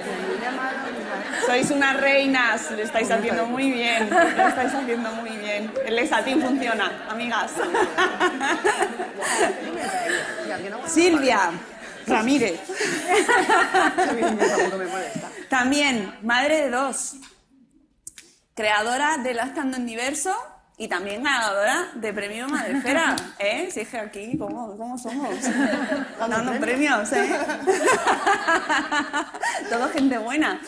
Sois 1.46 1.70
unas 1.70 1.96
reinas, 1.98 2.72
lo 2.72 2.82
estáis 2.82 3.12
haciendo 3.12 3.46
muy 3.46 3.72
bien, 3.72 4.10
lo 4.10 4.48
estáis 4.48 4.74
haciendo 4.74 5.12
muy 5.12 5.30
bien. 5.30 5.72
El 5.86 6.00
esatín 6.00 6.42
funciona, 6.42 6.92
amigas. 7.08 7.52
Silvia 10.88 11.52
Ramírez. 12.08 12.60
También, 15.50 16.16
madre 16.24 16.64
de 16.64 16.70
dos. 16.70 17.16
Creadora 18.56 19.18
de 19.18 19.34
Lactando 19.34 19.78
en 19.78 19.86
Diverso 19.86 20.36
y 20.78 20.88
también 20.88 21.24
ganadora 21.24 21.92
de 21.96 22.14
premio 22.14 22.48
Madrefera. 22.48 23.16
¿Eh? 23.40 23.70
Si 23.72 23.82
es 23.82 23.90
que 23.90 23.98
aquí, 23.98 24.38
¿cómo, 24.38 24.78
cómo 24.78 24.98
somos? 24.98 25.36
Dando 26.20 26.60
premios, 26.60 27.12
¿eh? 27.14 27.30
Todo 29.70 29.90
gente 29.90 30.18
buena. 30.18 30.60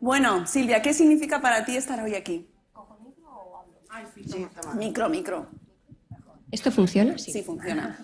Bueno, 0.00 0.46
Silvia, 0.46 0.80
¿qué 0.80 0.94
significa 0.94 1.40
para 1.40 1.64
ti 1.64 1.76
estar 1.76 2.02
hoy 2.02 2.14
aquí? 2.14 2.46
Micro, 4.74 5.08
micro. 5.08 5.48
¿Esto 6.50 6.70
funciona? 6.70 7.18
Sí, 7.18 7.42
funciona. 7.42 7.98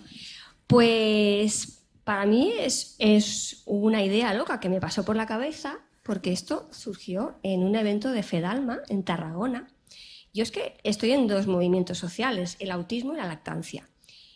Pues 0.67 1.76
para 2.07 2.25
mí 2.25 2.53
es, 2.57 3.63
una 3.65 4.01
idea 4.01 4.33
loca 4.33 4.61
que 4.61 4.69
me 4.69 4.79
pasó 4.79 5.03
por 5.03 5.17
la 5.17 5.25
cabeza 5.25 5.79
porque 6.03 6.31
esto 6.31 6.69
surgió 6.71 7.35
en 7.43 7.65
un 7.65 7.75
evento 7.75 8.11
de 8.11 8.23
Fedalma 8.23 8.79
en 8.87 9.03
Tarragona. 9.03 9.67
Yo 10.33 10.43
es 10.43 10.51
que 10.51 10.77
estoy 10.85 11.11
en 11.11 11.27
dos 11.27 11.47
movimientos 11.47 11.97
sociales, 11.97 12.55
el 12.59 12.71
autismo 12.71 13.13
y 13.13 13.17
la 13.17 13.27
lactancia. 13.27 13.89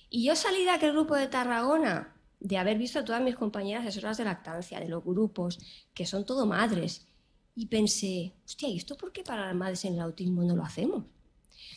Y 0.10 0.26
yo 0.26 0.36
salí 0.36 0.66
de 0.66 0.72
aquel 0.72 0.92
grupo 0.92 1.16
de 1.16 1.28
Tarragona, 1.28 2.14
de 2.42 2.58
haber 2.58 2.78
visto 2.78 3.00
a 3.00 3.06
todas 3.06 3.22
mis 3.22 3.38
compañeras 3.38 3.88
asesoras 3.88 4.18
de 4.18 4.26
lactancia, 4.26 4.82
de 4.82 4.90
los 4.90 5.02
grupos, 5.02 5.58
que 5.94 6.06
son 6.06 6.26
todo 6.26 6.46
madres, 6.46 7.08
y 7.56 7.68
pensé, 7.68 8.34
hostia, 8.46 8.68
¿y 8.68 8.76
esto 8.76 8.98
por 8.98 9.14
qué 9.14 9.24
para 9.24 9.46
las 9.46 9.56
madres 9.56 9.86
en 9.86 9.94
el 9.94 10.02
autismo 10.02 10.44
no 10.44 10.58
lo 10.58 10.66
hacemos? 10.66 11.06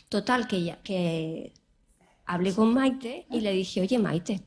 Total, 0.09 0.45
que, 0.45 0.61
ya, 0.61 0.75
que 0.83 1.53
hablé 2.25 2.53
con 2.53 2.73
Maite 2.73 3.27
y 3.31 3.39
le 3.39 3.53
dije, 3.53 3.79
oye 3.79 3.97
Maite, 3.97 4.43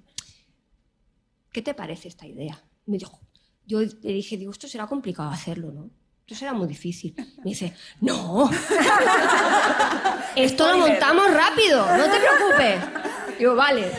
¿qué 1.52 1.62
te 1.62 1.74
parece 1.74 2.08
esta 2.08 2.26
idea? 2.26 2.62
Me 2.86 2.98
dijo, 2.98 3.20
yo 3.66 3.80
le 3.80 4.12
dije, 4.12 4.36
digo, 4.36 4.52
esto 4.52 4.68
será 4.68 4.86
complicado 4.86 5.30
hacerlo, 5.30 5.72
¿no? 5.72 5.90
Esto 6.26 6.34
será 6.40 6.52
muy 6.52 6.66
difícil. 6.68 7.14
Me 7.44 7.50
dice, 7.50 7.74
no, 8.00 8.50
esto 10.36 10.70
lo 10.70 10.78
montamos 10.78 11.26
rápido, 11.32 11.84
no 11.96 12.04
te 12.04 12.18
preocupes. 12.20 13.38
Digo, 13.38 13.54
vale. 13.54 13.90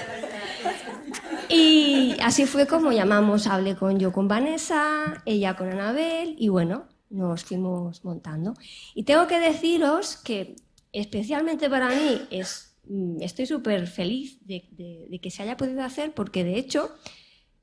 Y 1.49 2.15
así 2.21 2.45
fue 2.45 2.67
como 2.67 2.91
llamamos, 2.91 3.47
hablé 3.47 3.75
con 3.75 3.97
yo 3.99 4.11
con 4.11 4.27
Vanessa, 4.27 5.21
ella 5.25 5.55
con 5.55 5.69
Anabel 5.69 6.35
y 6.37 6.49
bueno, 6.49 6.87
nos 7.09 7.43
fuimos 7.43 8.05
montando. 8.05 8.53
Y 8.93 9.03
tengo 9.03 9.25
que 9.27 9.39
deciros 9.39 10.17
que 10.17 10.55
especialmente 10.93 11.67
para 11.69 11.89
mí 11.89 12.21
es, 12.29 12.75
mm, 12.87 13.21
estoy 13.21 13.47
súper 13.47 13.87
feliz 13.87 14.37
de, 14.45 14.67
de- 14.71 15.07
de 15.09 15.19
que 15.19 15.31
se 15.31 15.41
haya 15.41 15.57
podido 15.57 15.81
hacer 15.83 16.13
porque 16.13 16.43
de 16.43 16.57
hecho 16.59 16.91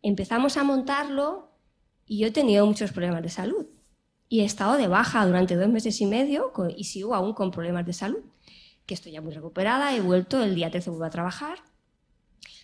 empezamos 0.09 0.57
a 0.57 0.65
montarlo 0.65 1.51
y 2.07 2.19
yo 2.19 2.29
he 2.29 2.31
tenido 2.31 2.67
muchos 2.67 2.93
problemas 2.93 3.23
de 3.23 3.29
salud. 3.29 3.67
Y 4.29 4.41
he 4.41 4.45
estado 4.45 4.77
de 4.77 4.89
baja 4.89 5.25
durante 5.27 5.57
dos 5.57 5.69
meses 5.69 6.01
y 6.01 6.07
medio 6.07 6.53
y 6.77 6.85
sigo 6.85 7.15
aún 7.15 7.33
con 7.33 7.51
problemas 7.51 7.87
de 7.87 7.93
salud. 7.93 8.21
Que 8.87 8.95
estoy 8.95 9.13
ya 9.13 9.21
muy 9.21 9.33
recuperada, 9.33 9.95
he 9.95 10.01
vuelto, 10.01 10.43
el 10.43 10.55
día 10.55 10.71
13 10.71 10.91
vuelvo 10.91 11.05
a 11.05 11.11
trabajar. 11.11 11.59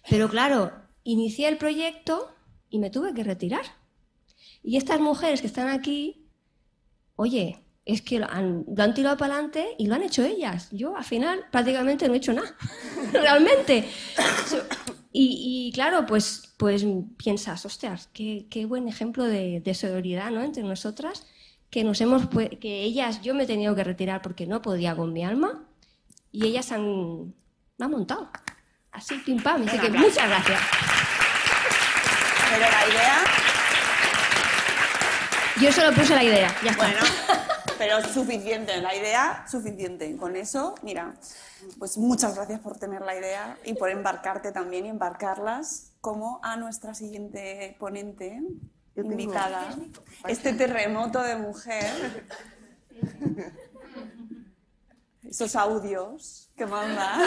Pero 0.09 0.29
claro, 0.29 0.73
inicié 1.05 1.49
el 1.49 1.59
proyecto 1.59 2.33
y 2.69 2.79
me 2.79 2.91
tuve 2.91 3.15
que 3.15 3.25
retirar. 3.25 3.65
Y 4.63 4.77
estas 4.77 5.01
mujeres 5.01 5.41
que 5.41 5.47
están 5.47 5.69
aquí, 5.69 6.29
oye, 7.17 7.65
es 7.85 8.03
que 8.03 8.21
lo 8.21 8.31
han, 8.31 8.65
lo 8.75 8.83
han 8.83 8.95
tirado 8.95 9.17
para 9.17 9.35
adelante 9.35 9.75
y 9.79 9.87
lo 9.87 9.95
han 9.95 10.03
hecho 10.03 10.25
ellas. 10.25 10.69
Yo 10.71 10.97
al 10.97 11.05
final 11.05 11.45
prácticamente 11.51 12.07
no 12.07 12.15
he 12.15 12.19
hecho 12.19 12.33
nada, 12.33 12.57
realmente. 13.13 13.89
Y, 15.13 15.69
y 15.69 15.73
claro, 15.73 16.07
pues, 16.07 16.55
pues 16.57 16.85
piensas, 17.19 17.67
hostias, 17.67 18.09
qué, 18.15 18.47
qué 18.51 18.65
buen 18.65 18.89
ejemplo 18.89 19.25
de, 19.25 19.61
de 19.61 19.75
solidaridad 19.75 20.31
¿no? 20.31 20.43
entre 20.43 20.63
nosotras, 20.63 21.27
que 21.69 21.85
nos 21.85 22.01
hemos, 22.01 22.29
que 22.61 22.83
ellas, 22.83 23.21
yo 23.23 23.35
me 23.35 23.45
he 23.45 23.47
tenido 23.47 23.75
que 23.75 23.85
retirar 23.85 24.23
porque 24.23 24.47
no 24.47 24.63
podía 24.63 24.97
con 24.97 25.13
mi 25.13 25.25
alma, 25.25 25.65
y 26.31 26.47
ellas 26.47 26.73
han, 26.73 27.35
me 27.77 27.85
han 27.85 27.91
montado. 27.91 28.31
Así, 28.91 29.17
pim 29.19 29.43
pam. 29.43 29.63
Así 29.63 29.79
que 29.79 29.87
aplauso. 29.87 30.09
muchas 30.09 30.29
gracias. 30.29 30.61
Pero 32.51 32.61
la 32.61 32.89
idea, 32.89 33.25
Yo 35.61 35.73
solo 35.73 35.93
puse 35.95 36.15
la 36.15 36.25
idea, 36.25 36.55
ya 36.65 36.71
está. 36.71 36.87
bueno, 36.87 37.01
pero 37.83 38.01
suficiente, 38.01 38.81
la 38.81 38.95
idea 38.95 39.45
suficiente. 39.51 40.17
Con 40.17 40.37
eso, 40.37 40.77
mira, 40.83 41.15
pues 41.81 41.99
muchas 41.99 42.37
gracias 42.37 42.61
por 42.61 42.79
tener 42.79 43.03
la 43.03 43.17
idea 43.17 43.59
y 43.65 43.75
por 43.75 43.91
embarcarte 43.91 44.53
también 44.53 44.87
y 44.87 44.91
embarcarlas 44.91 45.91
como 46.01 46.39
a 46.45 46.57
nuestra 46.57 46.95
siguiente 46.95 47.77
ponente 47.81 48.41
invitada. 48.95 49.75
Este 50.29 50.53
terremoto 50.53 51.25
de 51.25 51.35
mujer. 51.35 52.25
Esos 55.29 55.57
audios 55.57 56.53
que 56.55 56.67
manda. 56.67 57.19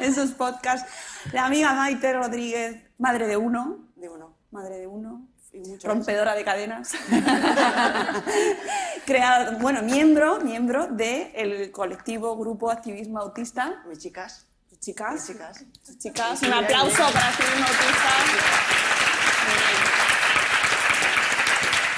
Esos 0.00 0.32
podcasts. 0.32 0.86
La 1.32 1.46
amiga 1.46 1.72
Maite 1.72 2.12
Rodríguez, 2.12 2.82
madre 2.98 3.26
de 3.26 3.38
uno. 3.38 3.88
De 3.96 4.10
uno. 4.10 4.36
Madre 4.50 4.76
de 4.76 4.86
uno. 4.86 5.26
Y. 5.56 5.78
Rompedora 5.78 6.34
de 6.34 6.44
cadenas. 6.44 6.92
Creado, 9.06 9.58
bueno, 9.58 9.82
miembro, 9.82 10.40
miembro 10.40 10.88
del 10.88 11.70
colectivo 11.70 12.36
Grupo 12.36 12.70
Activismo 12.70 13.18
Autista. 13.20 13.82
Mis 13.88 13.98
chicas. 13.98 14.46
Tus 14.68 14.80
chicas. 14.80 15.12
Mis 15.14 15.26
chicas. 15.26 15.64
Tus 15.84 15.98
chicas. 15.98 16.38
Sí, 16.38 16.46
Un 16.46 16.52
aplauso 16.52 17.04
para 17.12 17.28
Activismo 17.28 17.66
Autista. 17.66 18.10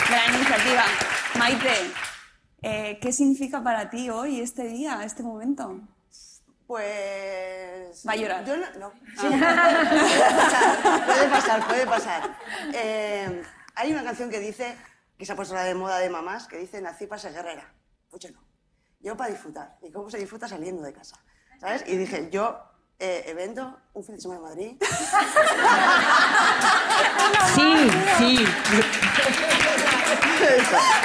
Gran 0.09 0.35
iniciativa. 0.35 0.85
Maite, 1.39 1.75
eh, 2.63 2.99
¿qué 3.01 3.13
significa 3.13 3.63
para 3.63 3.91
ti 3.91 4.11
hoy, 4.11 4.41
este 4.41 4.65
día, 4.65 5.03
este 5.05 5.23
momento? 5.23 5.81
Pues. 6.69 8.07
Va 8.07 8.13
a 8.13 8.17
llorar. 8.17 8.45
Yo 8.45 8.59
no. 8.59 8.67
no. 8.79 8.93
Sí. 9.19 9.27
puede 9.27 10.31
pasar, 10.37 11.07
puede 11.07 11.29
pasar, 11.29 11.67
puede 11.67 11.87
pasar. 11.87 12.39
Eh, 12.75 13.43
hay 13.75 13.91
una 13.91 14.05
canción 14.05 14.29
que 14.29 14.39
dice, 14.39 14.77
que 15.17 15.25
se 15.25 15.33
ha 15.33 15.37
puesto 15.37 15.55
la 15.55 15.65
de 15.65 15.75
moda 15.75 15.99
de 15.99 16.11
mamás, 16.11 16.47
que 16.47 16.59
dice: 16.59 16.83
Nací 16.83 17.07
para 17.07 17.23
ser 17.23 17.33
guerrera. 17.33 17.73
Pues 18.11 18.23
yo 18.23 18.31
no. 18.33 18.45
Yo 19.01 19.17
para 19.17 19.31
disfrutar. 19.31 19.79
¿Y 19.81 19.91
cómo 19.91 20.11
se 20.11 20.19
disfruta 20.19 20.47
saliendo 20.47 20.83
de 20.83 20.93
casa? 20.93 21.17
¿Sabes? 21.59 21.85
Y 21.87 21.97
dije: 21.97 22.29
Yo, 22.31 22.61
eh, 22.99 23.25
evento, 23.29 23.81
un 23.95 24.05
fin 24.05 24.17
de 24.17 24.21
semana 24.21 24.41
en 24.41 24.45
Madrid. 24.45 24.77
Sí, 27.55 27.91
sí. 28.19 28.45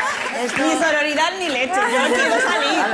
Esto- 0.42 0.62
Ni 0.64 0.72
sororidad 0.74 1.32
ni 1.40 1.50
leche, 1.50 1.76
yo 1.76 2.16
quiero 2.16 2.36
salir. 2.42 2.86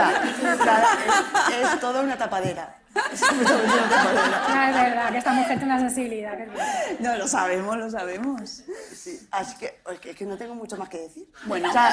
Es, 1.61 1.73
es 1.73 1.79
toda 1.79 2.01
una 2.01 2.17
tapadera. 2.17 2.75
Es 3.13 3.21
una 3.21 3.43
tapadera. 3.43 4.45
No, 4.49 4.63
es 4.69 4.75
verdad, 4.83 5.11
que 5.11 5.17
esta 5.19 5.31
mujer 5.31 5.57
tiene 5.59 5.73
una 5.73 5.79
sensibilidad. 5.79 6.37
que 6.37 6.43
es. 6.43 6.99
No, 6.99 7.15
lo 7.15 7.27
sabemos, 7.27 7.77
lo 7.77 7.89
sabemos. 7.89 8.63
Sí, 8.93 9.27
así 9.31 9.55
que 9.57 9.81
es, 9.91 9.99
que 9.99 10.09
es 10.11 10.15
que 10.15 10.25
no 10.25 10.37
tengo 10.37 10.55
mucho 10.55 10.75
más 10.77 10.89
que 10.89 10.97
decir. 10.99 11.27
Bueno. 11.45 11.69
o 11.69 11.71
sea, 11.71 11.91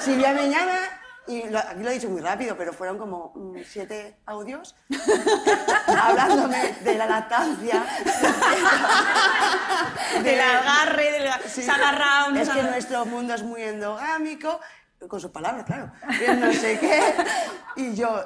si- 0.00 0.04
Silvia 0.10 0.32
me 0.32 0.48
llama, 0.48 0.76
y 1.26 1.42
lo- 1.48 1.58
aquí 1.58 1.82
lo 1.82 1.90
he 1.90 1.94
dicho 1.94 2.08
muy 2.08 2.22
rápido, 2.22 2.56
pero 2.56 2.72
fueron 2.72 2.96
como 2.98 3.32
mm, 3.36 3.58
siete 3.68 4.16
audios 4.26 4.74
hablándome 5.86 6.74
de 6.80 6.94
la 6.94 7.06
lactancia. 7.06 7.84
Del 10.22 10.40
agarre, 10.40 11.12
del 11.12 11.28
Sí. 11.48 11.62
se 11.62 11.70
ha 11.70 11.74
agarrado, 11.74 12.30
no 12.32 12.40
Es 12.40 12.48
que 12.48 12.62
nuestro 12.62 13.04
mundo 13.04 13.34
es 13.34 13.42
muy 13.42 13.62
endogámico, 13.62 14.60
con 15.06 15.20
sus 15.20 15.30
palabras, 15.30 15.64
claro. 15.64 15.92
Y 16.08 16.30
no 16.36 16.52
sé 16.52 16.78
qué. 16.80 17.00
Y 17.76 17.94
yo, 17.94 18.20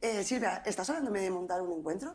eh, 0.00 0.24
Silvia, 0.24 0.62
¿estás 0.64 0.88
hablándome 0.88 1.20
de 1.20 1.30
montar 1.30 1.60
un 1.60 1.78
encuentro? 1.78 2.14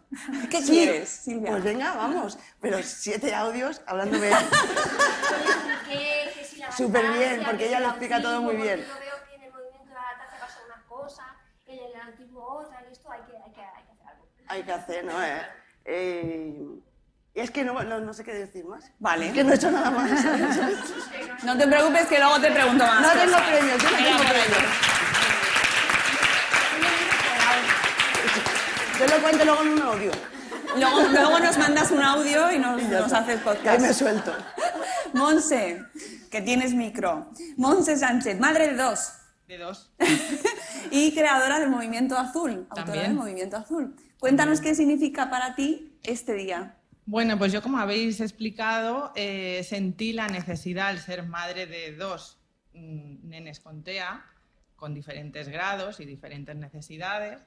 ¿Qué 0.50 0.62
Sí. 0.62 0.72
quieres, 0.72 1.10
Silvia? 1.10 1.52
Pues 1.52 1.64
venga, 1.64 1.94
vamos. 1.96 2.40
Pero 2.60 2.82
siete 2.84 3.34
audios 3.36 3.82
hablándome 3.86 4.32
súper 6.78 7.12
bien, 7.14 7.42
porque 7.44 7.58
que 7.58 7.68
ella 7.68 7.80
lo 7.80 7.88
explica 7.90 8.22
todo 8.22 8.42
muy 8.42 8.56
bien. 8.56 8.80
Yo 8.80 9.00
veo 9.00 9.16
que 9.28 9.36
en 9.36 9.44
el 9.44 9.52
movimiento 9.52 9.88
de 9.90 9.94
la 9.94 10.02
lactancia 10.02 10.40
pasa 10.40 10.60
unas 10.66 10.84
cosas, 10.86 11.28
en 11.68 11.80
el 11.80 11.96
autismo 12.02 12.44
otras, 12.46 12.84
y 12.90 12.92
esto 12.92 13.12
hay 13.12 13.22
que, 13.22 13.38
hay 13.38 13.52
que, 13.52 13.62
hay 13.62 13.84
que 13.84 13.92
hacer 13.92 14.08
algo. 14.08 14.28
Hay 14.48 14.64
que 14.64 14.72
hacer, 14.72 15.06
¿no? 15.06 15.24
Eh, 15.24 15.42
eh, 15.86 16.66
es 17.34 17.52
que 17.52 17.64
no, 17.64 17.82
no, 17.84 18.00
no 18.02 18.14
sé 18.14 18.24
qué 18.24 18.34
decir 18.34 18.66
más. 18.66 18.84
Vale. 19.00 19.28
Es 19.28 19.34
que 19.34 19.44
no 19.44 19.52
he 19.52 19.56
hecho 19.56 19.72
nada 19.72 19.92
más. 19.92 20.10
No 21.44 21.58
te 21.58 21.66
preocupes 21.68 22.06
que 22.06 22.20
luego 22.20 22.40
te 22.40 22.52
pregunto 22.52 22.86
más. 22.86 23.02
No 23.02 23.10
tengo 23.20 23.38
premios, 23.38 23.82
yo 23.82 23.90
no 23.90 23.98
tengo 23.98 24.10
ahí. 24.10 24.28
premios. 24.28 24.74
Yo 29.00 29.08
lo 29.08 29.22
cuento 29.24 29.46
luego 29.46 29.62
en 29.64 29.70
un 29.70 29.82
audio. 29.82 30.12
Luego, 30.78 31.02
luego 31.10 31.40
nos 31.40 31.58
mandas 31.58 31.92
un 31.92 32.02
audio 32.04 32.52
y 32.52 32.60
nos, 32.60 32.82
Y 32.82 32.86
nos 32.86 33.12
haces 33.12 33.38
Ahí 33.38 33.44
podcast. 33.44 33.82
me 33.82 33.94
suelto. 33.94 34.34
Monse, 35.14 35.84
que 36.30 36.42
tienes 36.42 36.74
micro. 36.74 37.32
Monse 37.58 37.98
Sánchez, 37.98 38.40
madre 38.40 38.68
de 38.68 38.76
dos. 38.76 39.14
De 39.48 39.58
dos. 39.58 39.92
y 40.92 41.14
creadora 41.14 41.60
del 41.60 41.70
Movimiento 41.70 42.18
Azul. 42.18 42.68
Autora 42.70 42.86
También. 42.86 43.06
del 43.08 43.16
Movimiento 43.16 43.58
Azul. 43.58 43.96
Cuéntanos 44.20 44.62
qué 44.62 44.76
significa 44.76 45.30
para 45.30 45.56
ti 45.56 46.00
este 46.04 46.34
día. 46.34 46.78
Bueno, 47.12 47.38
pues 47.38 47.52
yo 47.52 47.62
como 47.62 47.78
habéis 47.78 48.22
explicado, 48.22 49.12
eh, 49.16 49.66
sentí 49.66 50.14
la 50.14 50.30
necesidad 50.30 50.88
al 50.88 51.00
ser 51.00 51.28
madre 51.28 51.66
de 51.66 51.94
dos 51.94 52.40
mm, 52.74 53.28
nenes 53.28 53.60
con 53.60 53.84
TEA, 53.84 54.26
con 54.78 54.94
diferentes 54.94 55.50
grados 55.50 56.00
y 56.00 56.06
diferentes 56.06 56.56
necesidades. 56.56 57.42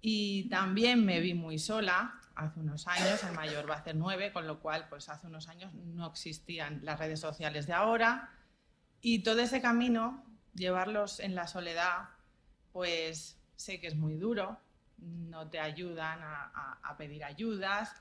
Y 0.00 0.48
también 0.48 1.04
me 1.04 1.20
vi 1.20 1.34
muy 1.34 1.58
sola 1.58 2.18
hace 2.34 2.60
unos 2.60 2.86
años, 2.86 3.22
el 3.24 3.34
mayor 3.34 3.68
va 3.68 3.74
a 3.74 3.78
hacer 3.80 3.94
nueve, 3.94 4.32
con 4.32 4.46
lo 4.46 4.60
cual 4.60 4.86
pues 4.88 5.10
hace 5.10 5.26
unos 5.26 5.48
años 5.48 5.74
no 5.74 6.06
existían 6.06 6.80
las 6.82 6.98
redes 6.98 7.20
sociales 7.20 7.66
de 7.66 7.74
ahora. 7.74 8.30
Y 9.02 9.18
todo 9.18 9.40
ese 9.40 9.60
camino, 9.60 10.24
llevarlos 10.54 11.20
en 11.20 11.34
la 11.34 11.46
soledad, 11.46 12.08
pues 12.72 13.38
sé 13.54 13.80
que 13.80 13.86
es 13.86 13.96
muy 13.96 14.14
duro, 14.14 14.58
no 14.96 15.48
te 15.50 15.60
ayudan 15.60 16.20
a, 16.22 16.94
pedir 16.96 17.22
ayudas, 17.22 17.94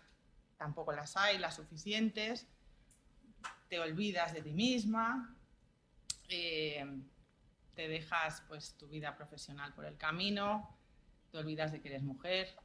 tampoco 0.63 0.93
las 0.93 1.17
hay, 1.17 1.39
las 1.39 1.55
suficientes, 1.55 2.47
te 3.67 3.81
olvidas 3.81 4.33
de 4.33 4.41
ti 4.41 4.53
misma, 4.53 5.35
eh, 6.29 6.85
te 7.75 7.89
dejas 7.89 8.41
pues 8.47 8.77
tu 8.77 8.87
vida 8.87 9.17
profesional 9.17 9.73
por 9.73 9.83
el 9.83 9.97
camino, 9.97 10.79
te 11.31 11.37
olvidas 11.37 11.73
de 11.73 11.81
que 11.81 11.89
eres 11.89 12.03
mujer, 12.03 12.55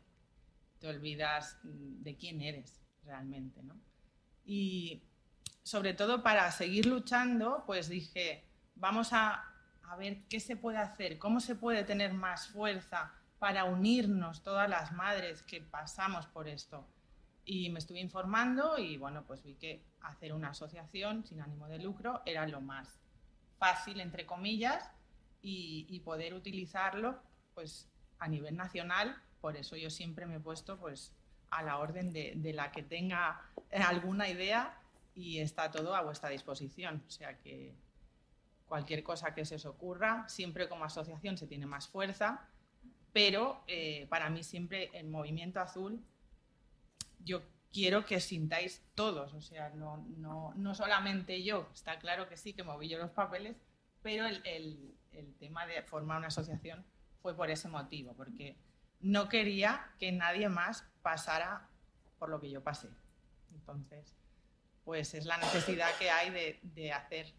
te 0.78 0.86
olvidas 0.86 1.58
mm, 1.64 2.02
de 2.04 2.16
quién 2.16 2.40
eres 2.40 2.80
realmente, 3.02 3.64
¿no? 3.64 3.74
Y 4.44 5.02
sobre 5.64 5.92
todo 5.92 6.22
para 6.22 6.48
seguir 6.52 6.86
luchando, 6.86 7.64
pues 7.66 7.88
dije, 7.88 8.44
vamos 8.76 9.12
a, 9.12 9.44
a 9.82 9.96
ver 9.96 10.22
qué 10.28 10.38
se 10.38 10.54
puede 10.54 10.78
hacer, 10.78 11.18
cómo 11.18 11.40
se 11.40 11.56
puede 11.56 11.82
tener 11.82 12.14
más 12.14 12.46
fuerza 12.46 13.12
para 13.40 13.64
unirnos 13.64 14.44
todas 14.44 14.70
las 14.70 14.92
madres 14.92 15.42
que 15.42 15.60
pasamos 15.60 16.26
por 16.26 16.46
esto. 16.46 16.86
Y 17.50 17.70
me 17.70 17.78
estuve 17.78 17.98
informando 17.98 18.76
y 18.76 18.98
bueno, 18.98 19.24
pues 19.26 19.42
vi 19.42 19.54
que 19.54 19.82
hacer 20.02 20.34
una 20.34 20.50
asociación 20.50 21.24
sin 21.24 21.40
ánimo 21.40 21.66
de 21.66 21.78
lucro 21.78 22.20
era 22.26 22.46
lo 22.46 22.60
más 22.60 23.00
fácil, 23.58 24.00
entre 24.00 24.26
comillas, 24.26 24.90
y, 25.40 25.86
y 25.88 26.00
poder 26.00 26.34
utilizarlo 26.34 27.18
pues 27.54 27.88
a 28.18 28.28
nivel 28.28 28.54
nacional. 28.54 29.16
Por 29.40 29.56
eso 29.56 29.76
yo 29.76 29.88
siempre 29.88 30.26
me 30.26 30.36
he 30.36 30.40
puesto 30.40 30.78
pues 30.78 31.14
a 31.50 31.62
la 31.62 31.78
orden 31.78 32.12
de, 32.12 32.34
de 32.36 32.52
la 32.52 32.70
que 32.70 32.82
tenga 32.82 33.40
alguna 33.72 34.28
idea 34.28 34.78
y 35.14 35.38
está 35.38 35.70
todo 35.70 35.94
a 35.94 36.02
vuestra 36.02 36.28
disposición. 36.28 37.02
O 37.08 37.10
sea 37.10 37.38
que 37.38 37.74
cualquier 38.66 39.02
cosa 39.02 39.34
que 39.34 39.46
se 39.46 39.54
os 39.54 39.64
ocurra, 39.64 40.28
siempre 40.28 40.68
como 40.68 40.84
asociación 40.84 41.38
se 41.38 41.46
tiene 41.46 41.64
más 41.64 41.88
fuerza, 41.88 42.46
pero 43.14 43.64
eh, 43.68 44.06
para 44.10 44.28
mí 44.28 44.42
siempre 44.42 44.90
el 44.92 45.08
movimiento 45.08 45.60
azul 45.60 46.04
yo 47.28 47.42
quiero 47.72 48.04
que 48.04 48.18
sintáis 48.20 48.82
todos, 48.94 49.34
o 49.34 49.40
sea, 49.40 49.70
no, 49.70 49.98
no, 50.16 50.52
no 50.56 50.74
solamente 50.74 51.42
yo, 51.42 51.68
está 51.72 51.98
claro 51.98 52.28
que 52.28 52.36
sí, 52.36 52.54
que 52.54 52.64
moví 52.64 52.88
yo 52.88 52.98
los 52.98 53.10
papeles, 53.10 53.56
pero 54.02 54.26
el, 54.26 54.40
el- 54.44 54.94
el 55.12 55.34
tema 55.36 55.66
de 55.66 55.82
formar 55.82 56.18
una 56.18 56.28
asociación 56.28 56.84
fue 57.22 57.34
por 57.36 57.50
ese 57.50 57.68
motivo, 57.68 58.14
porque 58.14 58.56
no 59.00 59.28
quería 59.28 59.92
que 59.98 60.12
nadie 60.12 60.48
más 60.48 60.84
pasara 61.02 61.68
por 62.18 62.28
lo 62.30 62.40
que 62.40 62.50
yo 62.50 62.62
pasé. 62.62 62.88
Entonces, 63.52 64.16
pues 64.84 65.14
es 65.14 65.24
la 65.26 65.36
necesidad 65.38 65.90
que 65.98 66.10
hay 66.10 66.30
de, 66.30 66.60
de 66.62 66.92
hacer 66.92 67.34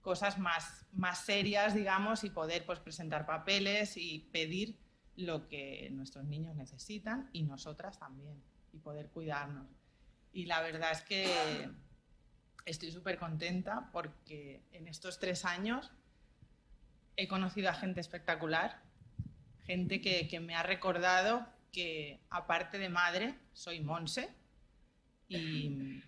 cosas 0.00 0.38
más, 0.38 0.86
más 0.92 1.24
serias, 1.24 1.74
digamos, 1.74 2.24
y 2.24 2.30
poder 2.30 2.64
pues, 2.66 2.80
presentar 2.80 3.26
papeles 3.26 3.96
y 3.96 4.28
pedir 4.32 4.78
lo 5.16 5.48
que 5.48 5.88
nuestros 5.92 6.24
niños 6.24 6.54
necesitan 6.56 7.28
y 7.32 7.42
nosotras 7.42 7.98
también, 7.98 8.42
y 8.72 8.78
poder 8.78 9.08
cuidarnos. 9.08 9.66
Y 10.32 10.46
la 10.46 10.60
verdad 10.60 10.92
es 10.92 11.02
que 11.02 11.68
estoy 12.64 12.92
súper 12.92 13.18
contenta 13.18 13.90
porque 13.92 14.62
en 14.72 14.88
estos 14.88 15.18
tres 15.18 15.44
años 15.44 15.90
he 17.16 17.28
conocido 17.28 17.70
a 17.70 17.74
gente 17.74 18.00
espectacular, 18.00 18.80
gente 19.64 20.00
que, 20.00 20.28
que 20.28 20.40
me 20.40 20.54
ha 20.54 20.62
recordado 20.62 21.46
que 21.72 22.20
aparte 22.30 22.78
de 22.78 22.88
madre 22.88 23.34
soy 23.52 23.80
Monse 23.80 24.30
y, 25.28 26.02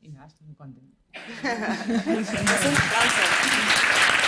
y 0.00 0.08
nada, 0.08 0.26
estoy 0.26 0.46
muy 0.46 0.56
contenta. 0.56 0.96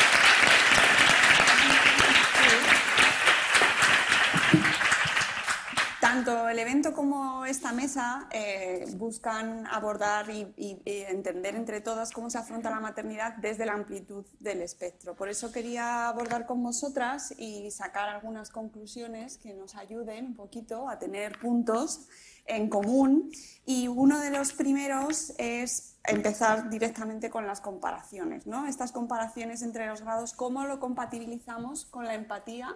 Tanto 6.09 6.49
el 6.49 6.59
evento 6.59 6.95
como 6.95 7.45
esta 7.45 7.71
mesa 7.73 8.29
eh, 8.33 8.87
buscan 8.97 9.67
abordar 9.67 10.31
y, 10.31 10.55
y- 10.57 10.81
y 10.87 11.03
entender 11.03 11.55
entre 11.55 11.83
todas 11.83 12.13
cómo 12.13 12.31
se 12.31 12.39
afronta 12.39 12.71
la 12.71 12.81
maternidad 12.81 13.37
desde 13.37 13.67
la 13.67 13.75
amplitud 13.75 14.25
del 14.41 14.63
espectro. 14.63 15.15
Por 15.15 15.29
eso 15.29 15.53
quería 15.53 16.09
abordar 16.09 16.47
con 16.47 16.63
vosotras 16.63 17.35
y 17.37 17.71
sacar 17.71 18.09
algunas 18.09 18.49
conclusiones 18.49 19.37
que 19.37 19.53
nos 19.53 19.75
ayuden 19.75 20.29
un 20.29 20.35
poquito 20.35 20.89
a 20.89 20.99
tener 20.99 21.39
puntos 21.39 22.09
en 22.47 22.71
común. 22.71 23.31
Y 23.67 23.89
uno 23.89 24.19
de 24.19 24.31
los 24.31 24.55
primeros 24.55 25.35
es 25.37 25.99
empezar 26.05 26.71
directamente 26.71 27.29
con 27.29 27.47
las 27.47 27.61
comparaciones. 27.61 28.47
¿no? 28.47 28.67
Estas 28.67 28.93
comparaciones 28.93 29.61
entre 29.61 29.87
los 29.87 30.01
grados, 30.01 30.33
¿cómo 30.33 30.65
lo 30.65 30.81
compatibilizamos 30.81 31.85
con 31.85 32.07
la 32.07 32.15
empatía 32.15 32.75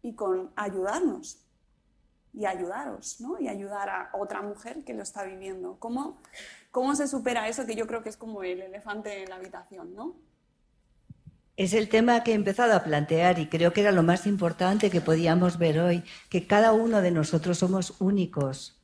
y 0.00 0.14
con 0.14 0.50
ayudarnos 0.56 1.44
y 2.32 2.46
ayudaros, 2.46 3.20
¿no? 3.20 3.40
Y 3.40 3.48
ayudar 3.48 3.88
a 3.88 4.10
otra 4.14 4.42
mujer 4.42 4.84
que 4.84 4.94
lo 4.94 5.02
está 5.02 5.24
viviendo. 5.24 5.76
¿Cómo, 5.78 6.20
cómo 6.70 6.94
se 6.94 7.08
supera 7.08 7.48
eso 7.48 7.66
que 7.66 7.74
yo 7.74 7.86
creo 7.86 8.02
que 8.02 8.08
es 8.08 8.16
como 8.16 8.42
el 8.42 8.62
elefante 8.62 9.22
en 9.22 9.30
la 9.30 9.36
habitación, 9.36 9.94
¿no? 9.94 10.14
Es 11.56 11.74
el 11.74 11.88
tema 11.88 12.24
que 12.24 12.32
he 12.32 12.34
empezado 12.34 12.74
a 12.74 12.84
plantear 12.84 13.38
y 13.38 13.48
creo 13.48 13.72
que 13.72 13.82
era 13.82 13.92
lo 13.92 14.02
más 14.02 14.26
importante 14.26 14.90
que 14.90 15.02
podíamos 15.02 15.58
ver 15.58 15.78
hoy, 15.80 16.04
que 16.30 16.46
cada 16.46 16.72
uno 16.72 17.02
de 17.02 17.10
nosotros 17.10 17.58
somos 17.58 18.00
únicos 18.00 18.80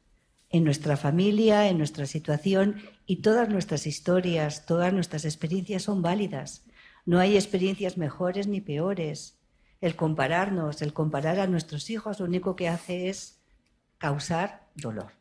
en 0.51 0.65
nuestra 0.65 0.97
familia, 0.97 1.69
en 1.69 1.79
nuestra 1.79 2.07
situación 2.07 2.83
y 3.07 3.23
todas 3.23 3.49
nuestras 3.49 3.87
historias, 3.87 4.67
todas 4.67 4.93
nuestras 4.93 5.25
experiencias 5.25 5.85
son 5.85 6.03
válidas. 6.03 6.67
No 7.07 7.19
hay 7.19 7.37
experiencias 7.37 7.97
mejores 7.97 8.47
ni 8.47 8.61
peores. 8.61 9.36
El 9.81 9.97
compararnos, 9.97 10.83
el 10.83 10.93
comparar 10.93 11.39
a 11.41 11.47
nuestros 11.47 11.91
hijos, 11.91 12.21
lo 12.21 12.27
único 12.27 12.57
que 12.57 12.69
hace 12.69 13.09
es 13.09 13.39
causar 13.99 14.67
dolor. 14.75 15.13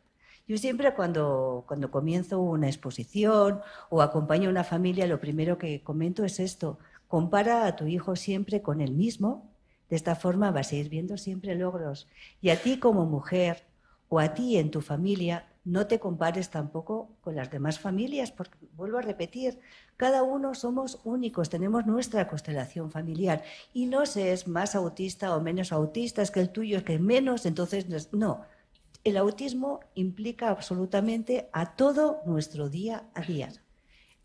Yo 0.47 0.57
siempre 0.57 0.93
cuando, 0.93 1.63
cuando 1.67 1.89
comienzo 1.89 2.39
una 2.39 2.67
exposición 2.67 3.61
o 3.89 4.01
acompaño 4.01 4.47
a 4.47 4.51
una 4.51 4.63
familia, 4.63 5.07
lo 5.07 5.19
primero 5.19 5.57
que 5.57 5.81
comento 5.81 6.23
es 6.23 6.39
esto. 6.39 6.77
Compara 7.07 7.65
a 7.65 7.75
tu 7.75 7.87
hijo 7.87 8.15
siempre 8.15 8.61
con 8.61 8.79
el 8.79 8.91
mismo. 8.91 9.51
De 9.89 9.95
esta 9.95 10.15
forma 10.15 10.51
vas 10.51 10.71
a 10.71 10.75
ir 10.75 10.89
viendo 10.89 11.17
siempre 11.17 11.55
logros. 11.55 12.07
Y 12.41 12.49
a 12.49 12.61
ti 12.61 12.79
como 12.79 13.05
mujer 13.05 13.63
o 14.07 14.19
a 14.19 14.33
ti 14.35 14.57
en 14.57 14.69
tu 14.69 14.81
familia, 14.81 15.47
no 15.65 15.87
te 15.87 15.99
compares 15.99 16.51
tampoco 16.51 17.09
con 17.21 17.35
las 17.35 17.49
demás 17.49 17.79
familias, 17.79 18.31
porque 18.31 18.57
vuelvo 18.77 18.99
a 18.99 19.01
repetir, 19.01 19.59
cada 19.97 20.21
uno 20.21 20.53
somos 20.53 21.01
únicos, 21.03 21.49
tenemos 21.49 21.87
nuestra 21.87 22.27
constelación 22.27 22.91
familiar 22.91 23.43
y 23.73 23.87
no 23.87 24.05
se 24.05 24.31
es 24.31 24.47
más 24.47 24.75
autista 24.75 25.35
o 25.35 25.41
menos 25.41 25.71
autista, 25.71 26.21
es 26.21 26.29
que 26.29 26.39
el 26.39 26.51
tuyo 26.51 26.77
es 26.77 26.83
que 26.83 26.99
menos, 26.99 27.45
entonces 27.47 27.87
no. 28.13 28.45
El 29.03 29.17
autismo 29.17 29.81
implica 29.95 30.49
absolutamente 30.49 31.49
a 31.51 31.75
todo 31.75 32.21
nuestro 32.25 32.69
día 32.69 33.05
a 33.13 33.21
día. 33.21 33.49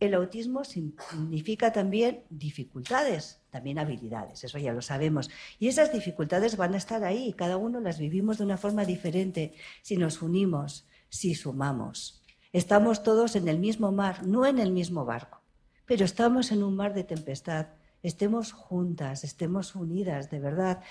el 0.01 0.14
autismo 0.14 0.64
significa 0.64 1.72
también 1.72 2.24
dificultades, 2.30 3.41
también 3.51 3.78
habilidades, 3.78 4.43
eso 4.45 4.59
ya 4.59 4.72
lo 4.72 4.80
sabemos. 4.80 5.30
Y 5.59 5.68
esas 5.68 5.93
dificultades 5.93 6.57
van 6.57 6.72
a 6.74 6.78
estar 6.78 7.05
ahí, 7.05 7.34
cada 7.34 7.59
uno 7.59 7.80
las 7.80 7.99
vivimos 7.99 8.38
de 8.38 8.45
una 8.45 8.57
forma 8.57 8.86
diferente 8.86 9.53
si 9.82 9.99
nos 9.99 10.22
unimos, 10.22 10.86
si 11.11 11.34
sumamos. 11.34 12.22
Estamos 12.52 13.02
todos 13.02 13.36
en 13.36 13.48
el 13.48 13.58
mismo 13.58 13.92
mar, 13.92 14.26
no 14.26 14.46
en 14.46 14.58
el 14.58 14.72
mismo 14.72 15.04
barco, 15.04 15.42
pero 15.84 16.06
estamos 16.06 16.50
en 16.50 16.62
un 16.62 16.74
mar 16.74 16.94
de 16.94 17.04
tempestad. 17.04 17.66
Estemos 18.02 18.52
juntas, 18.52 19.24
estemos 19.24 19.74
unidas, 19.74 20.30
de 20.30 20.40
verdad 20.40 20.82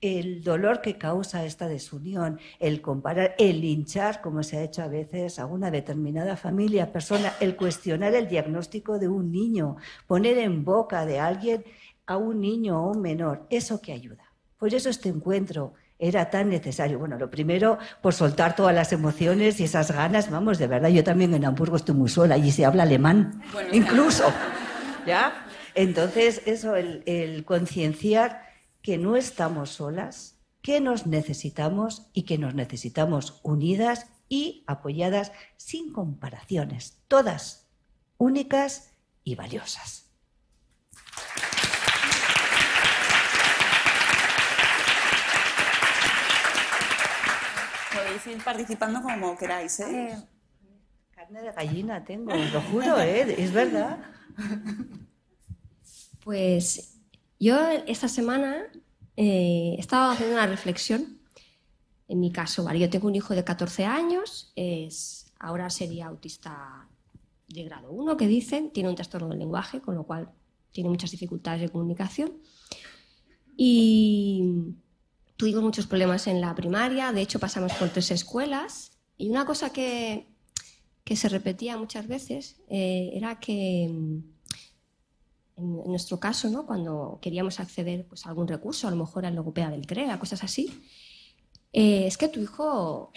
el 0.00 0.42
dolor 0.42 0.82
que 0.82 0.98
causa 0.98 1.44
esta 1.44 1.68
desunión, 1.68 2.38
el 2.58 2.82
comparar, 2.82 3.34
el 3.38 3.64
hinchar, 3.64 4.20
como 4.20 4.42
se 4.42 4.58
ha 4.58 4.62
hecho 4.62 4.82
a 4.82 4.88
veces 4.88 5.38
a 5.38 5.46
una 5.46 5.70
determinada 5.70 6.36
familia, 6.36 6.92
persona, 6.92 7.32
el 7.40 7.56
cuestionar 7.56 8.14
el 8.14 8.28
diagnóstico 8.28 8.98
de 8.98 9.08
un 9.08 9.32
niño, 9.32 9.76
poner 10.06 10.38
en 10.38 10.64
boca 10.64 11.06
de 11.06 11.18
alguien 11.18 11.64
a 12.06 12.16
un 12.18 12.40
niño 12.40 12.82
o 12.82 12.90
un 12.90 13.00
menor, 13.00 13.46
eso 13.50 13.80
que 13.80 13.92
ayuda. 13.92 14.24
Por 14.58 14.74
eso 14.74 14.90
este 14.90 15.08
encuentro 15.08 15.74
era 15.98 16.30
tan 16.30 16.50
necesario. 16.50 16.98
Bueno, 16.98 17.18
lo 17.18 17.30
primero, 17.30 17.78
por 18.02 18.14
soltar 18.14 18.54
todas 18.54 18.74
las 18.74 18.92
emociones 18.92 19.60
y 19.60 19.64
esas 19.64 19.90
ganas, 19.90 20.30
vamos, 20.30 20.58
de 20.58 20.66
verdad, 20.66 20.90
yo 20.90 21.04
también 21.04 21.34
en 21.34 21.44
Hamburgo 21.44 21.76
estoy 21.76 21.94
muy 21.94 22.08
sola, 22.08 22.34
allí 22.34 22.52
se 22.52 22.64
habla 22.64 22.82
alemán, 22.82 23.42
incluso, 23.72 24.24
¿ya? 25.06 25.46
Entonces, 25.74 26.42
eso, 26.46 26.76
el, 26.76 27.02
el 27.06 27.44
concienciar 27.44 28.42
que 28.82 28.98
no 28.98 29.16
estamos 29.16 29.70
solas, 29.70 30.38
que 30.62 30.80
nos 30.80 31.06
necesitamos 31.06 32.08
y 32.12 32.22
que 32.22 32.38
nos 32.38 32.54
necesitamos 32.54 33.40
unidas 33.42 34.06
y 34.28 34.64
apoyadas 34.66 35.32
sin 35.56 35.92
comparaciones, 35.92 37.02
todas 37.08 37.68
únicas 38.18 38.92
y 39.22 39.34
valiosas. 39.34 40.06
Podéis 47.96 48.26
ir 48.26 48.44
participando 48.44 49.02
como 49.02 49.36
queráis, 49.36 49.80
¿eh? 49.80 50.12
eh 50.12 50.16
carne 51.10 51.42
de 51.42 51.52
gallina 51.52 52.04
tengo, 52.04 52.32
lo 52.34 52.60
juro, 52.60 53.00
¿eh? 53.00 53.34
es 53.38 53.52
verdad. 53.52 53.98
Pues 56.22 56.98
yo 57.38 57.56
esta 57.86 58.08
semana 58.08 58.64
eh, 59.16 59.76
estaba 59.78 60.12
haciendo 60.12 60.34
una 60.34 60.46
reflexión. 60.46 61.20
En 62.08 62.20
mi 62.20 62.30
caso, 62.30 62.64
¿vale? 62.64 62.78
yo 62.78 62.90
tengo 62.90 63.06
un 63.06 63.14
hijo 63.14 63.34
de 63.34 63.44
14 63.44 63.84
años, 63.84 64.52
es, 64.56 65.32
ahora 65.38 65.70
sería 65.70 66.06
autista 66.06 66.88
de 67.48 67.64
grado 67.64 67.90
1, 67.90 68.16
que 68.16 68.26
dicen, 68.26 68.70
tiene 68.72 68.88
un 68.88 68.94
trastorno 68.94 69.28
del 69.28 69.38
lenguaje, 69.38 69.80
con 69.80 69.94
lo 69.94 70.04
cual 70.04 70.30
tiene 70.70 70.90
muchas 70.90 71.10
dificultades 71.10 71.60
de 71.62 71.68
comunicación. 71.68 72.32
Y 73.56 74.74
tuvimos 75.36 75.62
muchos 75.62 75.86
problemas 75.86 76.26
en 76.26 76.40
la 76.40 76.54
primaria, 76.54 77.12
de 77.12 77.22
hecho 77.22 77.38
pasamos 77.38 77.72
por 77.74 77.90
tres 77.90 78.10
escuelas. 78.10 78.92
Y 79.18 79.30
una 79.30 79.46
cosa 79.46 79.70
que, 79.70 80.26
que 81.04 81.16
se 81.16 81.28
repetía 81.28 81.76
muchas 81.76 82.06
veces 82.06 82.56
eh, 82.68 83.10
era 83.14 83.38
que 83.40 83.84
en, 83.84 84.34
nuestro 85.56 86.20
caso, 86.20 86.50
¿no? 86.50 86.66
cuando 86.66 87.18
queríamos 87.22 87.60
acceder 87.60 88.06
pues, 88.06 88.26
a 88.26 88.30
algún 88.30 88.48
recurso, 88.48 88.88
a 88.88 88.90
lo 88.90 88.96
mejor 88.96 89.24
al 89.24 89.34
logopeda 89.34 89.70
del 89.70 89.86
CREA, 89.86 90.18
cosas 90.18 90.44
así, 90.44 90.82
eh, 91.72 92.06
es 92.06 92.18
que 92.18 92.28
tu 92.28 92.40
hijo 92.40 93.12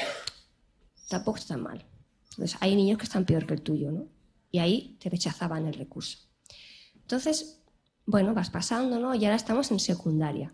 tampoco 1.10 1.38
está 1.38 1.58
mal. 1.58 1.86
Entonces, 2.32 2.58
hay 2.62 2.76
niños 2.76 2.98
que 2.98 3.04
están 3.04 3.26
peor 3.26 3.46
que 3.46 3.56
el 3.56 3.62
tuyo, 3.62 3.92
¿no? 3.92 4.08
Y 4.52 4.60
ahí 4.60 4.98
te 5.02 5.10
rechazaban 5.10 5.68
el 5.68 5.74
recurso. 5.74 6.20
Entonces, 6.96 7.62
bueno, 8.06 8.34
vas 8.34 8.50
pasando, 8.50 9.00
¿no? 9.00 9.14
Y 9.16 9.26
ahora 9.26 9.36
estamos 9.36 9.72
en 9.72 9.80
secundaria. 9.80 10.54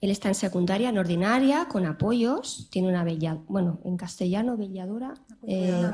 Él 0.00 0.10
está 0.10 0.28
en 0.28 0.34
secundaria, 0.34 0.88
en 0.88 0.96
ordinaria, 0.96 1.66
con 1.68 1.84
apoyos. 1.84 2.68
Tiene 2.70 2.88
una 2.88 3.04
bella, 3.04 3.38
bueno, 3.48 3.80
en 3.84 3.98
castellano, 3.98 4.56
belladora, 4.56 5.14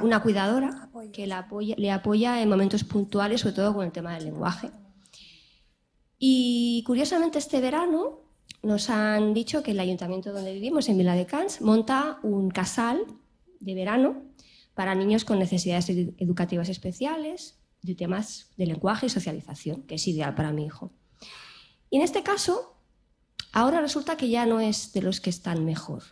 una 0.03 0.23
cuidadora, 0.23 0.89
eh, 1.03 1.11
que 1.11 1.27
le 1.27 1.91
apoya 1.91 2.41
en 2.41 2.49
momentos 2.49 2.85
puntuales, 2.85 3.41
sobre 3.41 3.57
todo 3.57 3.75
con 3.75 3.85
el 3.85 3.93
tema 3.93 4.15
del 4.15 4.27
lenguaje. 4.27 4.71
Y 6.19 6.85
curiosamente 6.87 7.39
este 7.39 7.61
verano 7.61 8.21
nos 8.63 8.91
han 8.91 9.35
dicho 9.35 9.63
que 9.63 9.73
el 9.73 9.81
ayuntamiento 9.81 10.33
donde 10.33 10.55
vivimos, 10.55 10.89
en 10.89 10.99
Vila 10.99 11.15
de 11.15 11.27
Cans, 11.27 11.61
monta 11.61 12.19
un 12.23 12.51
casal 12.51 13.05
de 13.61 13.75
verano 13.75 14.23
para 14.75 14.95
niños 14.95 15.25
con 15.25 15.39
necesidades 15.39 15.89
educativas 15.89 16.69
especiales, 16.69 17.59
de 17.83 17.95
temas 17.95 18.51
de 18.57 18.67
lenguaje 18.67 19.07
y 19.07 19.09
socialización, 19.09 19.83
que 19.83 19.97
es 19.97 20.07
ideal 20.07 20.35
para 20.35 20.53
mi 20.53 20.65
hijo. 20.65 20.93
Y 21.91 21.97
en 21.97 22.03
este 22.03 22.23
caso, 22.23 22.76
ahora 23.53 23.81
resulta 23.81 24.17
que 24.17 24.29
ya 24.29 24.47
no 24.47 24.61
es 24.61 24.93
de 24.93 25.03
los 25.03 25.21
que 25.21 25.31
están 25.31 25.65
mejor. 25.65 26.03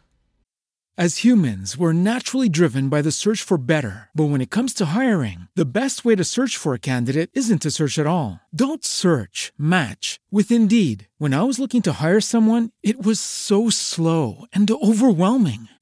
As 0.96 1.24
humans, 1.24 1.76
we're 1.76 1.92
naturally 1.92 2.48
driven 2.48 2.88
by 2.88 3.02
the 3.02 3.10
search 3.10 3.42
for 3.42 3.58
better. 3.58 4.10
But 4.14 4.26
when 4.26 4.40
it 4.40 4.50
comes 4.52 4.72
to 4.74 4.94
hiring, 4.94 5.48
the 5.56 5.64
best 5.64 6.04
way 6.04 6.14
to 6.14 6.22
search 6.22 6.56
for 6.56 6.72
a 6.72 6.78
candidate 6.78 7.30
isn't 7.34 7.62
to 7.62 7.72
search 7.72 7.98
at 7.98 8.06
all. 8.06 8.38
Don't 8.54 8.84
search, 8.84 9.52
match 9.58 10.20
with 10.30 10.52
Indeed. 10.52 11.08
When 11.18 11.34
I 11.34 11.42
was 11.42 11.58
looking 11.58 11.82
to 11.82 11.94
hire 12.00 12.20
someone, 12.20 12.70
it 12.84 13.04
was 13.04 13.18
so 13.18 13.70
slow 13.70 14.46
and 14.52 14.70
overwhelming. 14.70 15.68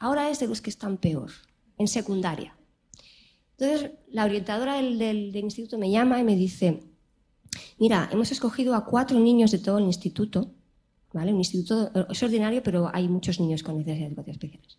Ahora 0.00 0.30
es 0.30 0.40
de 0.40 0.48
los 0.48 0.60
que 0.60 0.70
están 0.70 0.96
peor, 0.96 1.30
en 1.78 1.86
secundaria. 1.86 2.56
Entonces, 3.56 3.92
la 4.08 4.24
orientadora 4.24 4.74
del, 4.76 5.36
instituto 5.36 5.76
me 5.76 5.90
llama 5.90 6.18
y 6.18 6.24
me 6.24 6.34
dice, 6.34 6.82
Mira, 7.78 8.08
hemos 8.10 8.32
escogido 8.32 8.74
a 8.74 8.86
cuatro 8.86 9.20
niños 9.20 9.50
de 9.50 9.58
todo 9.58 9.76
el 9.76 9.84
instituto, 9.84 10.54
¿vale? 11.12 11.32
Un 11.32 11.38
instituto 11.38 11.92
es 12.10 12.22
ordinario, 12.22 12.62
pero 12.62 12.90
hay 12.92 13.08
muchos 13.08 13.38
niños 13.40 13.62
con 13.62 13.76
necesidades 13.76 14.08
educativas 14.08 14.36
especiales. 14.36 14.78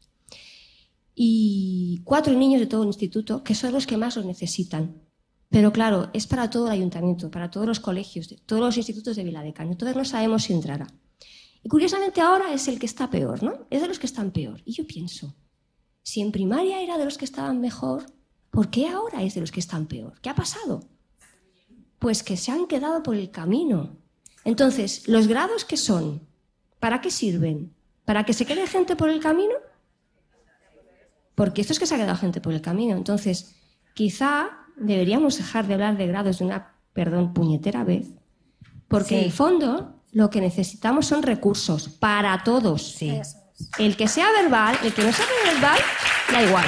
Y 1.13 2.01
cuatro 2.03 2.33
niños 2.33 2.59
de 2.59 2.65
todo 2.65 2.81
el 2.81 2.87
instituto 2.87 3.43
que 3.43 3.53
son 3.53 3.73
los 3.73 3.85
que 3.85 3.97
más 3.97 4.15
lo 4.15 4.23
necesitan. 4.23 5.01
Pero 5.49 5.71
claro, 5.71 6.09
es 6.13 6.25
para 6.25 6.49
todo 6.49 6.65
el 6.65 6.71
ayuntamiento, 6.71 7.29
para 7.29 7.51
todos 7.51 7.67
los 7.67 7.79
colegios, 7.79 8.33
todos 8.47 8.61
los 8.61 8.77
institutos 8.77 9.17
de 9.17 9.23
Viladecano. 9.23 9.71
Entonces 9.71 9.95
no 9.95 10.05
sabemos 10.05 10.43
si 10.43 10.53
entrará. 10.53 10.87
Y 11.63 11.69
curiosamente 11.69 12.21
ahora 12.21 12.53
es 12.53 12.67
el 12.67 12.79
que 12.79 12.85
está 12.85 13.09
peor, 13.09 13.43
¿no? 13.43 13.67
Es 13.69 13.81
de 13.81 13.87
los 13.87 13.99
que 13.99 14.07
están 14.07 14.31
peor. 14.31 14.61
Y 14.65 14.73
yo 14.73 14.85
pienso, 14.87 15.35
si 16.03 16.21
en 16.21 16.31
primaria 16.31 16.81
era 16.81 16.97
de 16.97 17.05
los 17.05 17.17
que 17.17 17.25
estaban 17.25 17.61
mejor, 17.61 18.05
¿por 18.49 18.69
qué 18.69 18.87
ahora 18.87 19.21
es 19.23 19.35
de 19.35 19.41
los 19.41 19.51
que 19.51 19.59
están 19.59 19.85
peor? 19.85 20.19
¿Qué 20.21 20.29
ha 20.29 20.35
pasado? 20.35 20.81
Pues 21.99 22.23
que 22.23 22.35
se 22.37 22.51
han 22.51 22.65
quedado 22.65 23.03
por 23.03 23.15
el 23.15 23.29
camino. 23.29 23.95
Entonces, 24.43 25.07
¿los 25.07 25.27
grados 25.27 25.65
qué 25.65 25.77
son? 25.77 26.27
¿Para 26.79 26.99
qué 26.99 27.11
sirven? 27.11 27.75
¿Para 28.05 28.25
que 28.25 28.33
se 28.33 28.45
quede 28.47 28.65
gente 28.65 28.95
por 28.95 29.09
el 29.09 29.19
camino? 29.19 29.53
Porque 31.35 31.61
esto 31.61 31.73
es 31.73 31.79
que 31.79 31.85
se 31.85 31.95
ha 31.95 31.97
quedado 31.97 32.17
gente 32.17 32.41
por 32.41 32.53
el 32.53 32.61
camino. 32.61 32.95
Entonces, 32.97 33.55
quizá 33.93 34.49
deberíamos 34.75 35.37
dejar 35.37 35.67
de 35.67 35.75
hablar 35.75 35.97
de 35.97 36.07
grados 36.07 36.39
de 36.39 36.45
una, 36.45 36.75
perdón, 36.93 37.33
puñetera 37.33 37.83
vez, 37.83 38.07
porque 38.87 39.09
Sí. 39.09 39.15
en 39.15 39.23
el 39.25 39.31
fondo 39.31 40.00
lo 40.11 40.29
que 40.29 40.41
necesitamos 40.41 41.05
son 41.07 41.23
recursos 41.23 41.87
para 41.89 42.43
todos. 42.43 42.97
El 43.77 43.95
que 43.95 44.07
sea 44.07 44.27
verbal, 44.41 44.77
el 44.83 44.93
que 44.93 45.03
no 45.03 45.11
sea 45.11 45.25
verbal, 45.45 45.79
da 46.31 46.41
igual. 46.43 46.65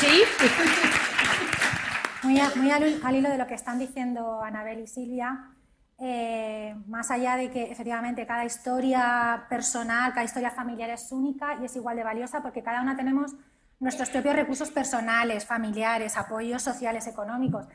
Sí. 0.00 0.22
Muy, 2.24 2.38
a- 2.38 2.52
muy 2.54 2.70
al, 2.70 3.00
al 3.02 3.16
hilo 3.16 3.28
de 3.30 3.36
lo 3.36 3.48
que 3.48 3.54
están 3.54 3.80
diciendo 3.80 4.40
Anabel 4.44 4.78
y 4.78 4.86
Silvia, 4.86 5.50
eh, 5.98 6.72
más 6.86 7.10
allá 7.10 7.34
de 7.36 7.50
que 7.50 7.64
efectivamente 7.72 8.24
cada 8.28 8.44
historia 8.44 9.46
personal, 9.48 10.12
cada 10.12 10.24
historia 10.24 10.52
familiar 10.52 10.88
es 10.90 11.10
única 11.10 11.58
y 11.60 11.64
es 11.64 11.74
igual 11.74 11.96
de 11.96 12.04
valiosa 12.04 12.40
porque 12.40 12.62
cada 12.62 12.80
una 12.80 12.96
tenemos 12.96 13.32
nuestros 13.80 14.08
propios 14.10 14.36
recursos 14.36 14.70
personales, 14.70 15.44
familiares, 15.44 16.16
apoyos 16.16 16.62
sociales, 16.62 17.08
económicos. 17.08 17.66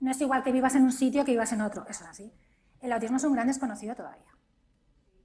No 0.00 0.10
es 0.10 0.20
igual 0.20 0.42
que 0.42 0.52
vivas 0.52 0.74
en 0.74 0.82
un 0.82 0.92
sitio 0.92 1.24
que 1.24 1.32
vivas 1.32 1.52
en 1.52 1.62
otro, 1.62 1.86
eso 1.88 2.04
es 2.04 2.10
así. 2.10 2.32
El 2.80 2.92
autismo 2.92 3.16
es 3.16 3.24
un 3.24 3.32
gran 3.32 3.46
desconocido 3.46 3.94
todavía. 3.94 4.26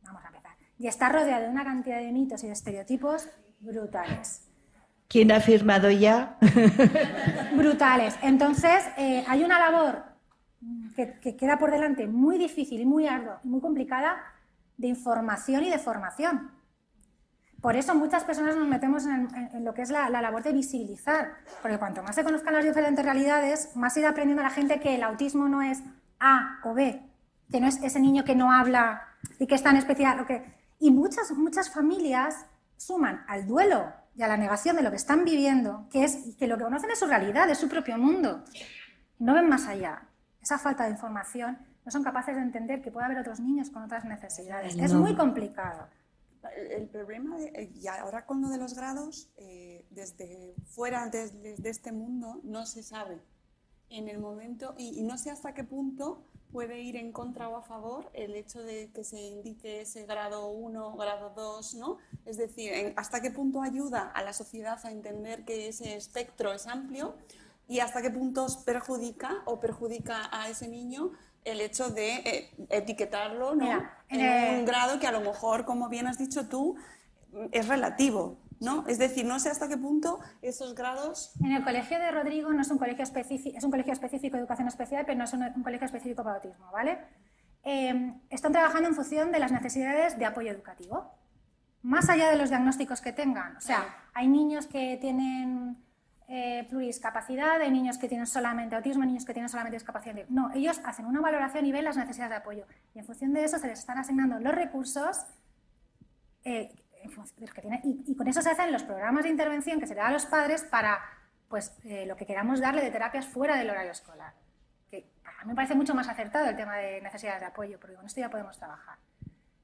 Vamos 0.04 0.24
a 0.24 0.28
empezar. 0.28 0.52
Y 0.78 0.88
está 0.88 1.10
rodeado 1.10 1.44
de 1.44 1.50
una 1.50 1.64
cantidad 1.64 2.00
de 2.00 2.12
mitos 2.12 2.44
y 2.44 2.48
de 2.48 2.54
estereotipos 2.54 3.28
brutales. 3.60 4.48
¿Quién 5.08 5.32
ha 5.32 5.42
firmado 5.42 5.92
ya? 5.92 6.38
brutales. 7.56 8.16
Entonces, 8.22 8.86
eh, 8.98 9.26
hay 9.28 9.44
una 9.44 9.60
labor 9.60 10.04
que, 10.96 11.20
que 11.20 11.36
queda 11.36 11.60
por 11.60 11.72
delante 11.72 12.08
muy 12.08 12.38
difícil 12.38 12.80
y 12.80 12.86
muy 12.86 13.08
ardua 13.08 13.42
y 13.44 13.50
muy 13.50 13.60
complicada 13.60 14.18
de 14.78 14.88
información 14.88 15.64
y 15.66 15.70
de 15.70 15.78
formación. 15.78 16.61
Por 17.62 17.76
eso 17.76 17.94
muchas 17.94 18.24
personas 18.24 18.56
nos 18.56 18.68
metemos 18.68 19.06
en, 19.06 19.28
en- 19.36 19.50
en 19.54 19.64
lo 19.66 19.74
que 19.74 19.84
es 19.84 19.92
la, 19.92 20.10
la 20.10 20.22
labor 20.22 20.42
de 20.44 20.52
visibilizar, 20.52 21.34
porque 21.62 21.78
cuanto 21.78 22.02
más 22.02 22.16
se 22.16 22.24
conozcan 22.24 22.54
las 22.56 22.66
diferentes 22.66 23.06
realidades, 23.06 23.76
más 23.76 23.96
irá 23.98 24.10
aprendiendo 24.10 24.42
la 24.44 24.50
gente 24.50 24.80
que 24.80 24.96
el 24.96 25.04
autismo 25.04 25.48
no 25.48 25.62
es 25.62 25.84
A 26.20 26.60
o 26.64 26.74
B, 26.74 27.02
que 27.52 27.62
no 27.62 27.68
es 27.68 27.82
ese 27.84 28.00
niño 28.00 28.24
que 28.24 28.36
no 28.36 28.52
habla 28.52 29.04
y 29.40 29.46
que 29.48 29.56
es 29.56 29.64
tan 29.64 29.78
especial. 29.78 30.20
o 30.20 30.26
que- 30.26 30.44
Y 30.80 30.90
muchas, 30.92 31.32
muchas 31.32 31.70
familias 31.72 32.46
suman 32.78 33.24
al 33.28 33.46
duelo 33.46 33.94
y 34.16 34.24
a 34.24 34.28
la 34.28 34.38
negación 34.38 34.76
de 34.76 34.82
lo 34.82 34.90
que 34.90 34.96
están 34.98 35.24
viviendo, 35.24 35.88
que 35.92 36.04
es 36.04 36.36
que 36.40 36.48
lo 36.48 36.58
que 36.58 36.64
conocen 36.64 36.90
es 36.90 36.98
su 37.00 37.06
realidad, 37.06 37.48
es 37.50 37.60
su 37.60 37.70
propio 37.70 37.98
mundo. 38.00 38.44
No 39.20 39.36
ven 39.36 39.48
más 39.48 39.68
allá. 39.68 40.02
Esa 40.42 40.58
falta 40.58 40.86
de 40.86 40.90
información 40.92 41.60
no 41.86 41.92
son 41.92 42.04
capaces 42.04 42.36
de 42.36 42.42
entender 42.42 42.82
que 42.82 42.90
puede 42.92 43.06
haber 43.06 43.20
otros 43.20 43.40
niños 43.40 43.70
con 43.70 43.84
otras 43.84 44.04
necesidades. 44.06 44.76
Es 44.84 44.94
muy 44.94 45.16
complicado. 45.16 45.88
El, 46.56 46.88
problema, 46.88 47.38
de, 47.38 47.48
eh, 47.48 47.72
y 47.74 47.88
ahora 47.88 48.26
con 48.26 48.42
lo 48.42 48.50
de 48.50 48.58
los 48.58 48.74
grados, 48.74 49.30
eh, 49.38 49.86
desde 49.90 50.56
fuera 50.66 51.08
de, 51.10 51.30
de 51.30 51.70
este 51.70 51.92
mundo 51.92 52.40
no 52.44 52.66
se 52.66 52.84
sabe 52.84 53.22
en 53.92 54.08
el 54.08 54.20
momento 54.20 54.74
y, 54.78 55.04
no 55.04 55.18
sé 55.18 55.30
hasta 55.30 55.54
qué 55.54 55.64
punto 55.64 56.24
puede 56.52 56.82
ir 56.82 56.96
en 56.96 57.12
contra 57.12 57.50
o 57.50 57.58
a 57.58 57.62
favor 57.62 58.10
el 58.14 58.36
hecho 58.36 58.62
de 58.64 58.90
que 58.94 59.04
se 59.04 59.20
indique 59.20 59.82
ese 59.82 60.06
grado 60.06 60.50
1, 60.50 60.96
grado 60.96 61.32
2, 61.36 61.76
¿no? 61.76 61.98
Es 62.26 62.38
decir, 62.38 62.94
hasta 62.98 63.22
qué 63.22 63.32
punto 63.32 63.62
ayuda 63.62 64.10
a 64.10 64.24
la 64.24 64.34
sociedad 64.34 64.80
a 64.84 64.92
entender 64.92 65.46
que 65.46 65.68
ese 65.68 65.96
espectro 65.96 66.52
es 66.52 66.68
amplio 66.68 67.16
y 67.68 67.80
hasta 67.80 68.02
qué 68.02 68.10
punto 68.10 68.46
os 68.46 68.58
perjudica 68.58 69.44
o 69.46 69.60
perjudica 69.60 70.30
a 70.32 70.50
ese 70.50 70.68
niño 70.68 71.12
el 71.44 71.62
hecho 71.62 71.90
de 71.90 72.16
eh, 72.16 72.52
etiquetarlo 72.70 73.56
¿no? 73.56 73.66
Mira, 73.66 73.98
en 74.10 74.22
eh, 74.22 74.60
un 74.60 74.66
grado 74.66 75.00
que 75.00 75.08
a 75.08 75.12
lo 75.12 75.22
mejor, 75.22 75.66
como 75.66 75.90
bien 75.90 76.08
has 76.08 76.18
dicho 76.18 76.48
tú, 76.48 76.76
es 77.52 77.68
relativo. 77.68 78.38
¿no? 78.60 78.86
Es 78.88 79.00
decir, 79.00 79.26
no 79.26 79.40
sé 79.40 79.50
hasta 79.50 79.68
qué 79.68 79.76
punto 79.76 80.20
esos 80.44 80.76
grados 80.76 81.34
En 81.44 81.52
el 81.52 81.64
colegio 81.64 81.98
de 81.98 82.12
Rodrigo 82.12 82.54
no 82.54 82.62
es 82.62 82.70
un 82.70 82.78
colegio 82.78 83.04
específico, 83.04 83.58
es 83.58 83.64
un 83.64 83.72
colegio 83.72 83.92
específico 83.92 84.38
de 84.38 84.42
educación 84.42 84.68
especial, 84.68 85.04
pero 85.06 85.18
no 85.18 85.24
es 85.24 85.34
un, 85.34 85.42
un 85.42 85.64
colegio 85.64 85.86
específico 85.86 86.24
para 86.24 86.36
autismo, 86.36 86.70
¿vale? 86.72 87.00
Eh, 87.64 88.14
están 88.30 88.52
trabajando 88.52 88.90
en 88.90 88.96
función 88.96 89.32
de 89.32 89.40
las 89.40 89.52
necesidades 89.52 90.18
de 90.18 90.26
apoyo 90.26 90.52
educativo, 90.52 91.12
más 91.82 92.10
allá 92.10 92.30
de 92.30 92.38
los 92.38 92.50
diagnósticos 92.50 93.02
que 93.02 93.14
tengan. 93.14 93.58
O 93.58 93.62
sea, 93.62 94.08
hay 94.14 94.28
niños 94.28 94.68
que 94.68 94.98
tienen 95.02 95.78
eh, 96.34 96.66
hay 97.60 97.72
niños 97.72 97.98
que 97.98 98.08
tienen 98.08 98.26
solamente 98.26 98.74
autismo, 98.74 99.04
niños 99.04 99.26
que 99.26 99.34
tienen 99.34 99.50
solamente 99.50 99.76
discapacidad. 99.76 100.16
No, 100.30 100.50
ellos 100.54 100.80
hacen 100.86 101.06
una 101.06 101.20
valoración 101.20 101.66
y 101.66 101.74
ven 101.74 101.84
las 101.84 101.98
necesidades 101.98 102.30
de 102.30 102.38
apoyo. 102.38 102.66
Y 102.96 103.00
en 103.00 103.06
función 103.06 103.34
de 103.34 103.44
eso 103.44 103.60
se 103.60 103.68
les 103.68 103.80
están 103.80 103.98
asignando 103.98 104.40
los 104.40 104.56
recursos 104.56 105.26
eh, 106.46 106.74
de 107.04 107.80
y, 107.84 108.16
con 108.16 108.28
eso 108.28 108.42
se 108.42 108.50
hacen 108.50 108.72
los 108.72 108.84
programas 108.84 109.24
de 109.24 109.30
intervención 109.30 109.80
que 109.80 109.88
se 109.88 109.94
le 109.94 110.00
da 110.00 110.08
a 110.08 110.12
los 110.12 110.26
padres 110.26 110.64
para 110.64 111.02
pues, 111.50 111.78
eh, 111.84 112.06
lo 112.06 112.16
que 112.16 112.26
queramos 112.26 112.62
darle 112.62 112.82
de 112.82 112.92
terapias 112.92 113.26
fuera 113.28 113.58
del 113.58 113.70
horario 113.70 113.92
escolar. 113.92 114.34
Que 114.90 115.12
a 115.26 115.44
mí 115.44 115.50
me 115.50 115.56
parece 115.56 115.76
mucho 115.76 115.94
más 115.94 116.08
acertado 116.08 116.50
el 116.50 116.56
tema 116.56 116.78
de 116.78 117.02
necesidades 117.02 117.42
de 117.42 117.48
apoyo, 117.48 117.78
porque 117.78 117.96
con 117.96 118.06
esto 118.06 118.22
ya 118.22 118.30
podemos 118.30 118.58
trabajar. 118.58 118.98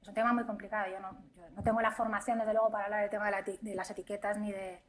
Es 0.02 0.08
un 0.08 0.14
tema 0.14 0.34
muy 0.34 0.44
complicado. 0.44 0.92
Yo 0.92 1.00
no, 1.00 1.16
no 1.56 1.62
tengo 1.62 1.80
la 1.80 1.92
formación, 1.92 2.38
desde 2.38 2.52
luego, 2.52 2.70
para 2.70 2.84
hablar 2.84 3.00
del 3.00 3.10
tema 3.10 3.30
de, 3.30 3.58
de 3.58 3.74
las 3.74 3.90
etiquetas 3.90 4.36
ni 4.36 4.52
de... 4.52 4.82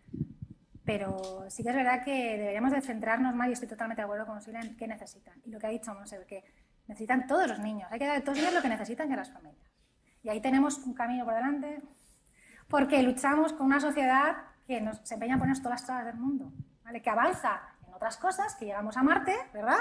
Pero 0.90 1.46
sí 1.50 1.62
que 1.62 1.70
es 1.70 1.76
verdad 1.76 2.04
que 2.04 2.36
deberíamos 2.36 2.72
de 2.72 2.82
centrarnos 2.82 3.36
más, 3.36 3.48
y 3.48 3.52
estoy 3.52 3.68
totalmente 3.68 4.02
de 4.02 4.06
acuerdo 4.06 4.26
con 4.26 4.42
Silvia, 4.42 4.62
en 4.62 4.76
qué 4.76 4.88
necesitan. 4.88 5.40
Y 5.46 5.52
lo 5.52 5.60
que 5.60 5.68
ha 5.68 5.70
dicho 5.70 5.94
Monse, 5.94 6.26
que 6.26 6.44
necesitan 6.88 7.28
todos 7.28 7.48
los 7.48 7.60
niños. 7.60 7.88
Hay 7.92 8.00
que 8.00 8.08
dar 8.08 8.18
a 8.18 8.22
todos 8.22 8.40
ellos 8.40 8.52
lo 8.52 8.62
que 8.64 8.70
necesitan 8.70 9.08
y 9.08 9.14
a 9.14 9.18
las 9.18 9.32
familias. 9.32 9.70
Y 10.24 10.30
ahí 10.30 10.42
tenemos 10.42 10.80
un 10.80 10.96
camino 10.96 11.26
por 11.26 11.36
delante, 11.36 11.78
porque 12.68 13.04
luchamos 13.04 13.54
con 13.54 13.68
una 13.68 13.80
sociedad 13.80 14.38
que 14.66 14.82
nos, 14.82 15.00
se 15.04 15.14
empeña 15.14 15.34
en 15.34 15.40
ponernos 15.40 15.62
todas 15.62 15.80
las 15.80 15.86
trabas 15.86 16.06
del 16.08 16.16
mundo, 16.16 16.52
¿vale? 16.84 17.04
que 17.04 17.10
avanza 17.12 17.62
en 17.88 17.94
otras 17.94 18.18
cosas, 18.18 18.56
que 18.56 18.66
llegamos 18.66 18.98
a 18.98 19.04
Marte, 19.04 19.36
¿verdad? 19.54 19.78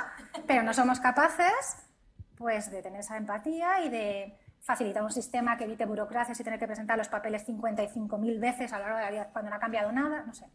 Pero 0.46 0.62
no 0.62 0.74
somos 0.74 1.00
capaces 1.00 1.88
pues, 2.36 2.70
de 2.70 2.82
tener 2.82 3.00
esa 3.00 3.16
empatía 3.16 3.82
y 3.82 3.88
de 3.88 4.38
facilitar 4.60 5.02
un 5.02 5.10
sistema 5.10 5.56
que 5.56 5.64
evite 5.64 5.86
burocracias 5.86 6.38
y 6.38 6.44
tener 6.44 6.58
que 6.58 6.66
presentar 6.66 6.98
los 6.98 7.08
papeles 7.08 7.48
55.000 7.48 8.38
veces 8.38 8.74
a 8.74 8.78
lo 8.78 8.84
largo 8.84 8.98
de 8.98 9.04
la 9.04 9.10
vida 9.10 9.28
cuando 9.32 9.48
no 9.48 9.56
ha 9.56 9.58
cambiado 9.58 9.90
nada, 9.90 10.22
no 10.26 10.34
sé. 10.34 10.50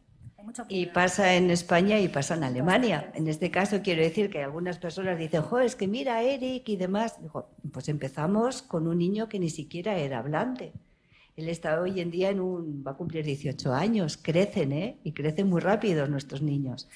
Y 0.68 0.88
pasa 0.88 1.36
en 1.36 1.50
España 1.52 2.00
y 2.00 2.08
pasa 2.08 2.36
en 2.36 2.44
Alemania. 2.44 3.12
En 3.16 3.28
este 3.28 3.50
caso 3.50 3.82
quiero 3.82 4.02
decir 4.02 4.30
que 4.30 4.44
algunas 4.44 4.78
personas 4.78 5.18
dicen, 5.18 5.42
jo, 5.42 5.60
es 5.60 5.76
que 5.76 5.88
mira 5.88 6.22
Eric 6.22 6.68
y 6.70 6.76
demás. 6.76 7.22
Digo, 7.22 7.50
pues 7.72 7.88
empezamos 7.90 8.62
con 8.62 8.88
un 8.88 8.98
niño 8.98 9.30
que 9.30 9.40
ni 9.40 9.50
siquiera 9.50 9.98
era 9.98 10.20
hablante. 10.20 10.74
Él 11.36 11.50
está 11.50 11.82
hoy 11.82 12.00
en 12.00 12.12
día 12.12 12.30
en 12.30 12.40
un, 12.40 12.84
va 12.86 12.92
a 12.92 12.96
cumplir 12.96 13.26
18 13.26 13.74
años, 13.74 14.18
crecen, 14.18 14.72
¿eh? 14.72 14.98
Y 15.04 15.14
crecen 15.14 15.50
muy 15.50 15.62
rápido 15.62 16.08
nuestros 16.08 16.42
niños. 16.42 16.88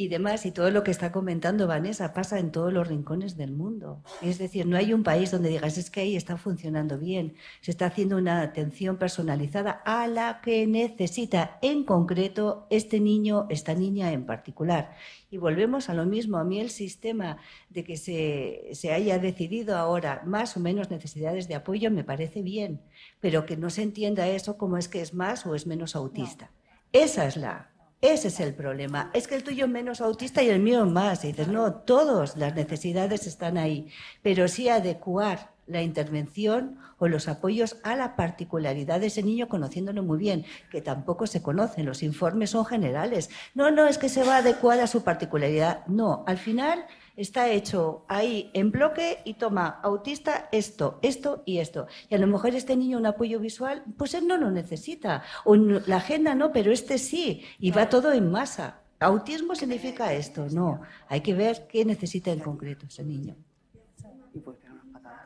Y 0.00 0.06
demás, 0.06 0.46
y 0.46 0.52
todo 0.52 0.70
lo 0.70 0.84
que 0.84 0.92
está 0.92 1.10
comentando 1.10 1.66
Vanessa 1.66 2.12
pasa 2.12 2.38
en 2.38 2.52
todos 2.52 2.72
los 2.72 2.86
rincones 2.86 3.36
del 3.36 3.50
mundo. 3.50 4.04
Es 4.22 4.38
decir, 4.38 4.64
no 4.64 4.76
hay 4.76 4.92
un 4.92 5.02
país 5.02 5.32
donde 5.32 5.48
digas, 5.48 5.76
es 5.76 5.90
que 5.90 6.02
ahí 6.02 6.14
está 6.14 6.36
funcionando 6.36 6.98
bien, 6.98 7.34
se 7.62 7.72
está 7.72 7.86
haciendo 7.86 8.16
una 8.16 8.42
atención 8.42 8.96
personalizada 8.96 9.82
a 9.84 10.06
la 10.06 10.40
que 10.40 10.68
necesita 10.68 11.58
en 11.62 11.82
concreto 11.82 12.68
este 12.70 13.00
niño, 13.00 13.48
esta 13.50 13.74
niña 13.74 14.12
en 14.12 14.24
particular. 14.24 14.94
Y 15.32 15.38
volvemos 15.38 15.88
a 15.88 15.94
lo 15.94 16.06
mismo, 16.06 16.38
a 16.38 16.44
mí 16.44 16.60
el 16.60 16.70
sistema 16.70 17.38
de 17.68 17.82
que 17.82 17.96
se, 17.96 18.68
se 18.74 18.92
haya 18.92 19.18
decidido 19.18 19.76
ahora 19.76 20.22
más 20.24 20.56
o 20.56 20.60
menos 20.60 20.92
necesidades 20.92 21.48
de 21.48 21.56
apoyo 21.56 21.90
me 21.90 22.04
parece 22.04 22.42
bien, 22.42 22.82
pero 23.18 23.46
que 23.46 23.56
no 23.56 23.68
se 23.68 23.82
entienda 23.82 24.28
eso 24.28 24.58
como 24.58 24.76
es 24.76 24.86
que 24.86 25.00
es 25.00 25.12
más 25.12 25.44
o 25.44 25.56
es 25.56 25.66
menos 25.66 25.96
autista. 25.96 26.52
Esa 26.92 27.26
es 27.26 27.36
la, 27.36 27.72
ese 28.00 28.28
es 28.28 28.38
el 28.40 28.54
problema. 28.54 29.10
Es 29.12 29.26
que 29.26 29.34
el 29.34 29.42
tuyo 29.42 29.64
es 29.64 29.70
menos 29.70 30.00
autista 30.00 30.42
y 30.42 30.50
el 30.50 30.60
mío 30.60 30.86
más. 30.86 31.24
Y 31.24 31.28
dices, 31.28 31.48
no, 31.48 31.72
todas 31.74 32.36
las 32.36 32.54
necesidades 32.54 33.26
están 33.26 33.58
ahí, 33.58 33.88
pero 34.22 34.46
sí 34.46 34.68
adecuar 34.68 35.50
la 35.66 35.82
intervención 35.82 36.78
o 36.98 37.08
los 37.08 37.28
apoyos 37.28 37.76
a 37.82 37.94
la 37.94 38.16
particularidad 38.16 39.00
de 39.00 39.08
ese 39.08 39.22
niño 39.22 39.48
conociéndolo 39.48 40.02
muy 40.02 40.18
bien, 40.18 40.44
que 40.70 40.80
tampoco 40.80 41.26
se 41.26 41.42
conocen, 41.42 41.86
los 41.86 42.02
informes 42.02 42.50
son 42.50 42.64
generales. 42.64 43.30
No, 43.54 43.70
no, 43.70 43.86
es 43.86 43.98
que 43.98 44.08
se 44.08 44.24
va 44.24 44.36
a 44.36 44.38
adecuar 44.38 44.80
a 44.80 44.86
su 44.86 45.02
particularidad. 45.04 45.86
No, 45.86 46.24
al 46.26 46.38
final 46.38 46.86
está 47.18 47.48
hecho 47.50 48.04
ahí 48.08 48.50
en 48.54 48.70
bloque 48.70 49.18
y 49.24 49.34
toma 49.34 49.80
autista 49.82 50.48
esto, 50.52 50.98
esto 51.02 51.42
y 51.44 51.58
esto. 51.58 51.86
Y 52.08 52.14
a 52.14 52.18
lo 52.18 52.26
mejor 52.26 52.54
este 52.54 52.76
niño 52.76 52.96
un 52.96 53.06
apoyo 53.06 53.40
visual, 53.40 53.82
pues 53.98 54.14
él 54.14 54.26
no 54.26 54.36
lo 54.36 54.50
necesita. 54.50 55.22
O 55.44 55.56
la 55.56 55.96
agenda 55.96 56.34
no, 56.34 56.52
pero 56.52 56.72
este 56.72 56.96
sí. 56.98 57.42
Y 57.58 57.70
va 57.72 57.88
todo 57.88 58.12
en 58.12 58.30
masa. 58.30 58.80
Autismo 59.00 59.54
significa 59.54 60.12
esto, 60.12 60.46
no. 60.50 60.80
Hay 61.08 61.20
que 61.20 61.34
ver 61.34 61.66
qué 61.68 61.84
necesita 61.84 62.30
en 62.30 62.38
concreto 62.40 62.86
ese 62.86 63.04
niño. 63.04 63.36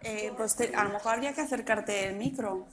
Eh, 0.02 0.32
pues 0.36 0.56
te- 0.56 0.74
a 0.74 0.84
lo 0.84 0.90
mejor 0.94 1.12
habría 1.14 1.32
que 1.32 1.42
acercarte 1.42 2.08
el 2.08 2.16
micro. 2.16 2.66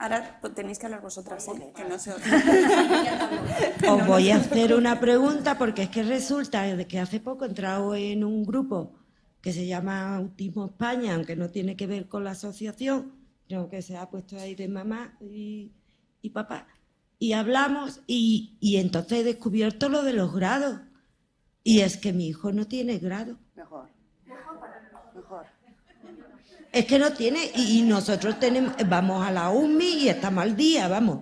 Ahora 0.00 0.40
tenéis 0.54 0.78
que 0.78 0.86
hablar 0.86 1.02
vosotras, 1.02 1.48
¿eh? 1.48 1.72
que 1.74 1.84
no 1.84 1.98
se... 1.98 2.12
Os 2.12 2.22
voy 4.06 4.30
a 4.30 4.36
hacer 4.36 4.72
una 4.74 5.00
pregunta 5.00 5.58
porque 5.58 5.82
es 5.82 5.88
que 5.90 6.04
resulta 6.04 6.86
que 6.86 7.00
hace 7.00 7.18
poco 7.18 7.44
he 7.44 7.48
entrado 7.48 7.96
en 7.96 8.22
un 8.22 8.44
grupo 8.44 8.92
que 9.40 9.52
se 9.52 9.66
llama 9.66 10.14
Autismo 10.14 10.66
España, 10.66 11.16
aunque 11.16 11.34
no 11.34 11.50
tiene 11.50 11.76
que 11.76 11.88
ver 11.88 12.08
con 12.08 12.22
la 12.22 12.30
asociación, 12.30 13.12
sino 13.48 13.68
que 13.68 13.82
se 13.82 13.96
ha 13.96 14.08
puesto 14.08 14.38
ahí 14.38 14.54
de 14.54 14.68
mamá 14.68 15.16
y, 15.20 15.72
y 16.22 16.30
papá. 16.30 16.68
y 17.18 17.32
hablamos 17.32 18.00
y, 18.06 18.56
y 18.60 18.76
entonces 18.76 19.20
he 19.20 19.24
descubierto 19.24 19.88
lo 19.88 20.04
de 20.04 20.12
los 20.12 20.32
grados. 20.32 20.80
Y 21.64 21.80
es 21.80 21.96
que 21.96 22.12
mi 22.12 22.28
hijo 22.28 22.52
no 22.52 22.68
tiene 22.68 22.98
grado. 22.98 23.36
Mejor. 23.56 23.97
Es 26.72 26.84
que 26.84 26.98
no 26.98 27.12
tiene, 27.12 27.50
y, 27.54 27.78
y 27.78 27.82
nosotros 27.82 28.38
tenemos, 28.38 28.74
vamos 28.86 29.26
a 29.26 29.30
la 29.32 29.50
UMI 29.50 30.04
y 30.04 30.08
estamos 30.08 30.42
al 30.44 30.56
día, 30.56 30.88
vamos. 30.88 31.20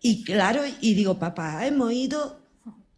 Y 0.00 0.24
claro, 0.24 0.62
y 0.80 0.94
digo, 0.94 1.18
papá, 1.18 1.66
hemos 1.66 1.92
ido, 1.92 2.40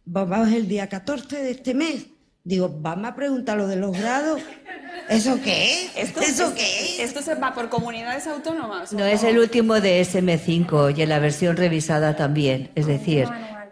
vamos 0.05 0.51
el 0.51 0.67
día 0.67 0.87
14 0.89 1.37
de 1.43 1.51
este 1.51 1.73
mes. 1.73 2.07
Digo, 2.43 2.69
vamos 2.81 3.05
a 3.11 3.15
preguntar 3.15 3.57
lo 3.57 3.67
de 3.67 3.75
los 3.77 3.97
grados. 3.97 4.41
¿Eso 5.09 5.39
qué 5.41 5.85
es? 5.85 5.91
¿Esto, 5.95 6.21
¿Eso 6.21 6.47
es- 6.47 6.53
qué 6.53 6.63
es? 6.95 6.99
¿Esto 6.99 7.21
se 7.21 7.35
va 7.35 7.53
por 7.53 7.69
comunidades 7.69 8.27
autónomas? 8.27 8.91
No 8.93 9.05
es 9.05 9.23
el 9.23 9.37
último 9.39 9.79
de 9.79 10.01
SM5 10.01 10.97
y 10.97 11.01
en 11.03 11.09
la 11.09 11.19
versión 11.19 11.55
revisada 11.55 12.15
también. 12.15 12.71
Es 12.75 12.85
decir, 12.85 13.27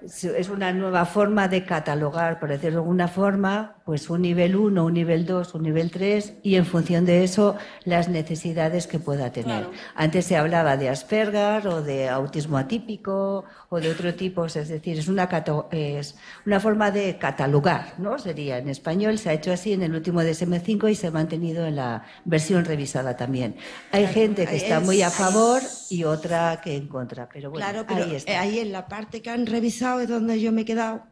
es 0.06 0.24
es 0.24 0.50
una 0.50 0.72
nueva 0.74 1.06
forma 1.06 1.48
de 1.48 1.66
catalogar, 1.66 2.40
por 2.40 2.50
decirlo 2.50 2.78
de 2.80 2.84
alguna 2.84 3.08
forma, 3.08 3.81
pues 3.86 4.10
un 4.10 4.22
nivel 4.22 4.56
1, 4.56 4.86
un 4.86 4.94
nivel 4.94 5.26
2, 5.26 5.56
un 5.56 5.64
nivel 5.64 5.92
3 5.92 6.34
y 6.44 6.56
en 6.56 6.66
función 6.66 7.06
de 7.06 7.24
eso 7.24 7.56
las 7.84 8.10
necesidades 8.10 8.88
que 8.88 9.00
pueda 9.00 9.32
tener. 9.32 9.64
Claro. 9.64 9.72
Antes 9.96 10.26
se 10.26 10.38
hablaba 10.38 10.78
de 10.78 10.90
Asperger 10.90 11.68
o 11.68 11.82
de 11.82 12.10
autismo 12.10 12.58
atípico 12.58 13.44
o 13.70 13.80
de 13.80 13.90
otro 13.90 14.14
tipo, 14.14 14.46
es 14.46 14.54
decir, 14.54 15.00
es 15.00 15.08
una, 15.08 15.30
es 15.72 16.16
una 16.46 16.60
forma 16.60 16.92
de 16.92 17.18
catalogar, 17.18 17.96
¿no? 17.98 18.20
Sería 18.20 18.58
en 18.58 18.70
español, 18.70 19.18
se 19.18 19.30
ha 19.30 19.34
hecho 19.34 19.52
así 19.52 19.74
en 19.74 19.84
el 19.84 19.94
último 19.94 20.22
DSM5 20.22 20.92
y 20.92 20.96
se 20.96 21.08
ha 21.08 21.12
mantenido 21.12 21.66
en 21.66 21.76
la 21.76 22.04
versión 22.26 22.66
revisada 22.66 23.18
también. 23.18 23.56
Hay 23.92 24.08
gente 24.08 24.46
que 24.46 24.56
está 24.58 24.80
muy 24.80 25.02
a 25.02 25.10
favor 25.10 25.62
y 25.90 26.04
otra 26.04 26.62
que 26.64 26.76
en 26.76 26.88
contra, 26.88 27.28
pero 27.32 27.50
bueno, 27.50 27.66
claro, 27.66 27.86
pero 27.88 28.06
ahí 28.06 28.16
está. 28.16 28.32
eh, 28.32 28.38
ahí 28.38 28.60
en 28.60 28.72
la 28.72 28.88
parte 28.88 29.22
que 29.22 29.30
han 29.30 29.46
revisado 29.46 30.02
es 30.02 30.08
donde 30.10 30.40
yo 30.40 30.52
me 30.52 30.62
he 30.62 30.66
quedado. 30.66 31.11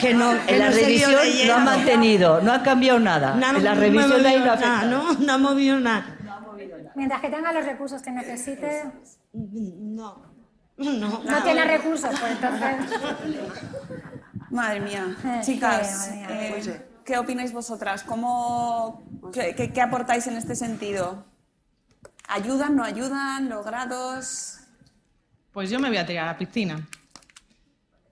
Que 0.00 0.14
no, 0.14 0.32
que 0.46 0.52
en 0.54 0.58
la 0.58 0.70
no 0.70 0.74
revisión 0.76 1.12
no 1.12 1.22
leyendo. 1.22 1.54
han 1.54 1.64
mantenido, 1.64 2.40
no 2.40 2.52
ha 2.52 2.62
cambiado 2.62 2.98
nada. 3.00 3.34
No, 3.34 3.56
en 3.56 3.64
la 3.64 3.74
no 3.74 3.80
revisión 3.80 4.12
ahí 4.26 4.38
movido 4.38 4.46
no 4.46 4.52
ha 4.52 4.56
nada. 4.56 4.82
¿no? 4.84 5.12
No 5.14 5.32
ha 5.32 5.38
movido 5.38 5.80
nada. 5.80 6.16
Mientras 6.94 7.20
que 7.20 7.30
tenga 7.30 7.52
los 7.52 7.64
recursos 7.64 8.02
que 8.02 8.10
necesite. 8.10 8.82
No. 9.32 10.30
No. 10.76 11.22
No 11.24 11.42
tiene 11.42 11.64
recursos, 11.64 12.10
pues 12.18 12.32
entonces. 12.32 12.76
Madre 14.50 14.80
mía, 14.80 15.16
Eh, 15.24 15.40
chicas, 15.44 16.06
sí, 16.12 16.18
madre 16.20 16.60
mía. 16.60 16.74
eh. 16.74 16.86
¿qué 17.04 17.18
opináis 17.18 17.52
vosotras? 17.52 18.02
¿Cómo, 18.04 19.02
qué, 19.32 19.54
qué- 19.56 19.72
qué 19.72 19.80
aportáis 19.80 20.26
en 20.26 20.36
este 20.36 20.54
sentido? 20.54 21.24
¿Ayudan, 22.28 22.76
no 22.76 22.84
ayudan, 22.84 23.48
los 23.48 23.64
grados? 23.64 24.58
Pues 25.52 25.70
yo 25.70 25.78
me 25.80 25.88
voy 25.88 25.96
a 25.98 26.06
tirar 26.06 26.24
a 26.28 26.32
la 26.32 26.38
piscina. 26.38 26.86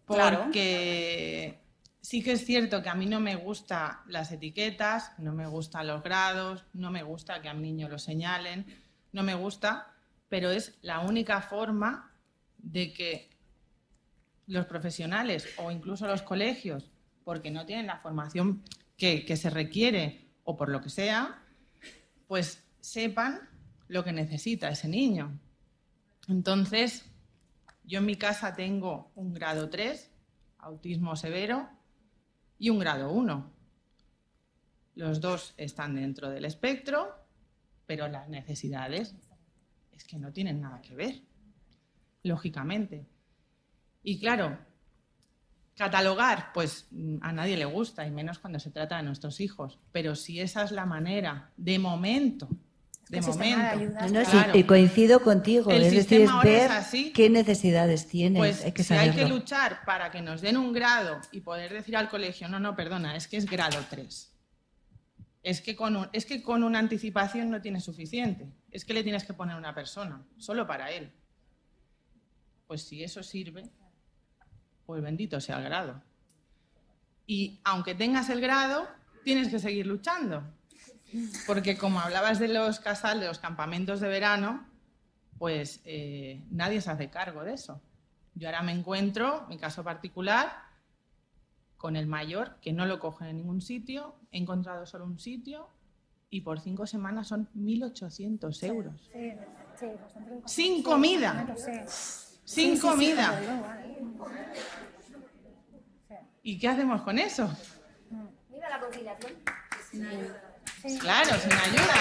Claro. 0.06 0.42
Porque 0.44 1.59
sí 2.00 2.22
que 2.22 2.32
es 2.32 2.44
cierto 2.44 2.82
que 2.82 2.88
a 2.88 2.94
mí 2.94 3.06
no 3.06 3.20
me 3.20 3.36
gustan 3.36 3.98
las 4.06 4.32
etiquetas, 4.32 5.12
no 5.18 5.32
me 5.32 5.46
gustan 5.46 5.86
los 5.86 6.02
grados, 6.02 6.64
no 6.72 6.90
me 6.90 7.02
gusta 7.02 7.42
que 7.42 7.48
a 7.48 7.52
un 7.52 7.62
niño 7.62 7.88
lo 7.88 7.98
señalen, 7.98 8.66
no 9.12 9.22
me 9.22 9.34
gusta, 9.34 9.94
pero 10.28 10.50
es 10.50 10.78
la 10.82 11.00
única 11.00 11.40
forma 11.42 12.12
de 12.58 12.92
que 12.92 13.30
los 14.46 14.66
profesionales 14.66 15.46
o 15.58 15.70
incluso 15.70 16.06
los 16.06 16.22
colegios, 16.22 16.90
porque 17.24 17.50
no 17.50 17.66
tienen 17.66 17.86
la 17.86 17.98
formación 17.98 18.62
que, 18.96 19.24
que 19.24 19.36
se 19.36 19.50
requiere 19.50 20.28
o 20.44 20.56
por 20.56 20.68
lo 20.68 20.80
que 20.80 20.90
sea, 20.90 21.42
pues 22.26 22.64
sepan 22.80 23.48
lo 23.88 24.04
que 24.04 24.12
necesita 24.12 24.68
ese 24.68 24.88
niño. 24.88 25.38
Entonces, 26.28 27.04
yo 27.84 27.98
en 27.98 28.06
mi 28.06 28.16
casa 28.16 28.54
tengo 28.54 29.10
un 29.14 29.34
grado 29.34 29.68
3, 29.68 30.10
autismo 30.58 31.16
severo, 31.16 31.68
y 32.60 32.68
un 32.68 32.78
grado 32.78 33.10
1. 33.10 33.50
Los 34.96 35.20
dos 35.20 35.54
están 35.56 35.96
dentro 35.96 36.28
del 36.28 36.44
espectro, 36.44 37.16
pero 37.86 38.06
las 38.06 38.28
necesidades 38.28 39.16
es 39.90 40.04
que 40.04 40.18
no 40.18 40.30
tienen 40.30 40.60
nada 40.60 40.80
que 40.82 40.94
ver, 40.94 41.22
lógicamente. 42.22 43.06
Y 44.02 44.20
claro, 44.20 44.58
catalogar, 45.74 46.52
pues 46.52 46.86
mm, 46.90 47.16
a 47.22 47.32
nadie 47.32 47.56
le 47.56 47.64
gusta, 47.64 48.06
y 48.06 48.10
menos 48.10 48.38
cuando 48.38 48.60
se 48.60 48.70
trata 48.70 48.98
de 48.98 49.04
nuestros 49.04 49.40
hijos. 49.40 49.78
Pero 49.90 50.14
si 50.14 50.38
esa 50.38 50.62
es 50.62 50.70
la 50.70 50.84
manera, 50.84 51.50
de 51.56 51.78
momento, 51.78 52.46
de 53.10 53.18
el 53.18 53.24
sistema 53.24 53.70
de 53.72 53.76
momento. 53.86 54.00
No, 54.00 54.08
no, 54.20 54.24
sí, 54.24 54.30
claro, 54.30 54.58
y 54.58 54.64
coincido 54.64 55.20
contigo, 55.22 55.70
El 55.70 55.82
es 55.82 55.92
decir, 55.92 56.00
sistema 56.00 56.24
es 56.24 56.30
ahora 56.30 56.50
es 56.50 56.58
ver 56.62 56.72
así. 56.72 57.12
qué 57.12 57.28
necesidades 57.30 58.06
tienes. 58.06 58.38
Pues 58.38 58.64
hay 58.64 58.72
que 58.72 58.84
si 58.84 58.94
hay 58.94 59.10
que 59.10 59.26
luchar 59.28 59.84
para 59.84 60.10
que 60.10 60.22
nos 60.22 60.40
den 60.40 60.56
un 60.56 60.72
grado 60.72 61.20
y 61.32 61.40
poder 61.40 61.72
decir 61.72 61.96
al 61.96 62.08
colegio, 62.08 62.48
no, 62.48 62.60
no, 62.60 62.74
perdona, 62.76 63.16
es 63.16 63.26
que 63.28 63.36
es 63.36 63.46
grado 63.46 63.78
3. 63.90 64.32
Es 65.42 65.60
que, 65.62 65.74
con 65.74 65.96
un- 65.96 66.08
es 66.12 66.26
que 66.26 66.42
con 66.42 66.62
una 66.62 66.78
anticipación 66.78 67.50
no 67.50 67.60
tienes 67.62 67.82
suficiente. 67.84 68.46
Es 68.70 68.84
que 68.84 68.92
le 68.94 69.02
tienes 69.02 69.24
que 69.24 69.32
poner 69.32 69.56
una 69.56 69.74
persona, 69.74 70.22
solo 70.36 70.66
para 70.66 70.90
él. 70.90 71.10
Pues 72.66 72.82
si 72.82 73.02
eso 73.02 73.22
sirve, 73.22 73.64
pues 74.86 75.02
bendito 75.02 75.40
sea 75.40 75.56
el 75.58 75.64
grado. 75.64 76.02
Y 77.26 77.60
aunque 77.64 77.94
tengas 77.94 78.28
el 78.30 78.40
grado, 78.40 78.86
tienes 79.24 79.48
que 79.48 79.58
seguir 79.58 79.86
luchando. 79.86 80.44
Porque 81.46 81.76
como 81.76 82.00
hablabas 82.00 82.38
de 82.38 82.48
los 82.48 82.80
casales, 82.80 83.22
de 83.22 83.28
los 83.28 83.38
campamentos 83.38 84.00
de 84.00 84.08
verano, 84.08 84.66
pues 85.38 85.80
eh, 85.84 86.42
nadie 86.50 86.80
se 86.80 86.90
hace 86.90 87.10
cargo 87.10 87.44
de 87.44 87.54
eso. 87.54 87.80
Yo 88.34 88.48
ahora 88.48 88.62
me 88.62 88.72
encuentro, 88.72 89.46
mi 89.48 89.58
caso 89.58 89.82
particular, 89.82 90.50
con 91.76 91.96
el 91.96 92.06
mayor, 92.06 92.56
que 92.60 92.72
no 92.72 92.86
lo 92.86 92.98
coge 92.98 93.28
en 93.28 93.36
ningún 93.36 93.60
sitio, 93.60 94.14
he 94.30 94.38
encontrado 94.38 94.86
solo 94.86 95.06
un 95.06 95.18
sitio 95.18 95.68
y 96.28 96.42
por 96.42 96.60
cinco 96.60 96.86
semanas 96.86 97.28
son 97.28 97.48
1.800 97.56 98.62
euros. 98.64 99.10
Sí, 99.12 99.32
sí, 99.78 99.86
bastante. 100.00 100.42
Sin 100.46 100.82
comida. 100.82 101.54
sí. 101.56 101.72
Sin 101.86 102.30
Sí, 102.44 102.66
sí, 102.66 102.76
sí, 102.76 102.80
comida. 102.80 103.40
¿Y 106.42 106.58
qué 106.58 106.68
hacemos 106.68 107.02
con 107.02 107.18
eso? 107.18 107.48
Viva 108.50 108.68
la 108.68 108.80
conciliación. 108.80 109.32
Claro, 110.82 111.38
sin 111.38 111.52
ayuda. 111.52 111.94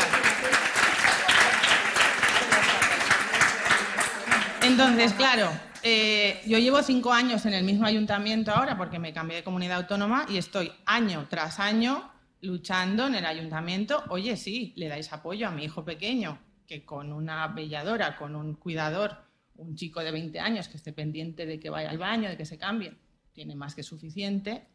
Entonces, 4.61 5.13
claro, 5.13 5.49
eh, 5.83 6.41
yo 6.45 6.57
llevo 6.57 6.81
cinco 6.81 7.11
años 7.11 7.45
en 7.45 7.53
el 7.53 7.65
mismo 7.65 7.85
ayuntamiento 7.85 8.51
ahora 8.51 8.77
porque 8.77 8.97
me 8.97 9.11
cambié 9.11 9.37
de 9.37 9.43
comunidad 9.43 9.79
autónoma 9.79 10.25
y 10.29 10.37
estoy 10.37 10.71
año 10.85 11.27
tras 11.29 11.59
año 11.59 12.09
luchando 12.41 13.07
en 13.07 13.15
el 13.15 13.25
ayuntamiento. 13.25 14.03
Oye, 14.09 14.37
sí, 14.37 14.73
le 14.77 14.87
dais 14.87 15.11
apoyo 15.11 15.49
a 15.49 15.51
mi 15.51 15.65
hijo 15.65 15.83
pequeño, 15.83 16.39
que 16.65 16.85
con 16.85 17.11
una 17.11 17.47
velladora, 17.49 18.15
con 18.15 18.35
un 18.35 18.55
cuidador, 18.55 19.17
un 19.55 19.75
chico 19.75 20.01
de 20.01 20.11
20 20.11 20.39
años 20.39 20.69
que 20.69 20.77
esté 20.77 20.93
pendiente 20.93 21.45
de 21.45 21.59
que 21.59 21.69
vaya 21.69 21.89
al 21.89 21.97
baño, 21.97 22.29
de 22.29 22.37
que 22.37 22.45
se 22.45 22.57
cambie, 22.57 22.93
tiene 23.33 23.55
más 23.55 23.75
que 23.75 23.83
suficiente. 23.83 24.67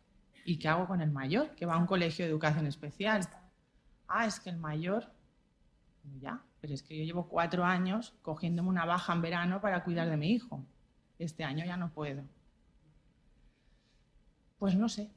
¿Y 0.44 0.58
qué 0.58 0.68
hago 0.68 0.86
con 0.86 1.00
el 1.00 1.10
mayor, 1.10 1.54
que 1.54 1.64
va 1.64 1.74
a 1.74 1.78
un 1.78 1.86
colegio 1.86 2.26
de 2.26 2.30
educación 2.30 2.66
especial? 2.66 3.26
Ah, 4.08 4.26
es 4.26 4.38
que 4.40 4.50
el 4.50 4.56
mayor, 4.58 5.10
ya, 6.20 6.40
pero 6.60 6.74
es 6.74 6.82
que 6.82 6.96
yo 6.98 7.04
llevo 7.04 7.28
cuatro 7.28 7.64
años 7.64 8.14
cogiéndome 8.22 8.68
una 8.68 8.84
baja 8.84 9.12
en 9.12 9.22
verano 9.22 9.60
para 9.60 9.82
cuidar 9.84 10.08
de 10.08 10.16
mi 10.16 10.30
hijo. 10.32 10.64
Este 11.18 11.44
año 11.44 11.64
ya 11.64 11.76
no 11.76 11.90
puedo. 11.90 12.22
Pues 14.58 14.74
no 14.74 14.88
sé. 14.88 15.10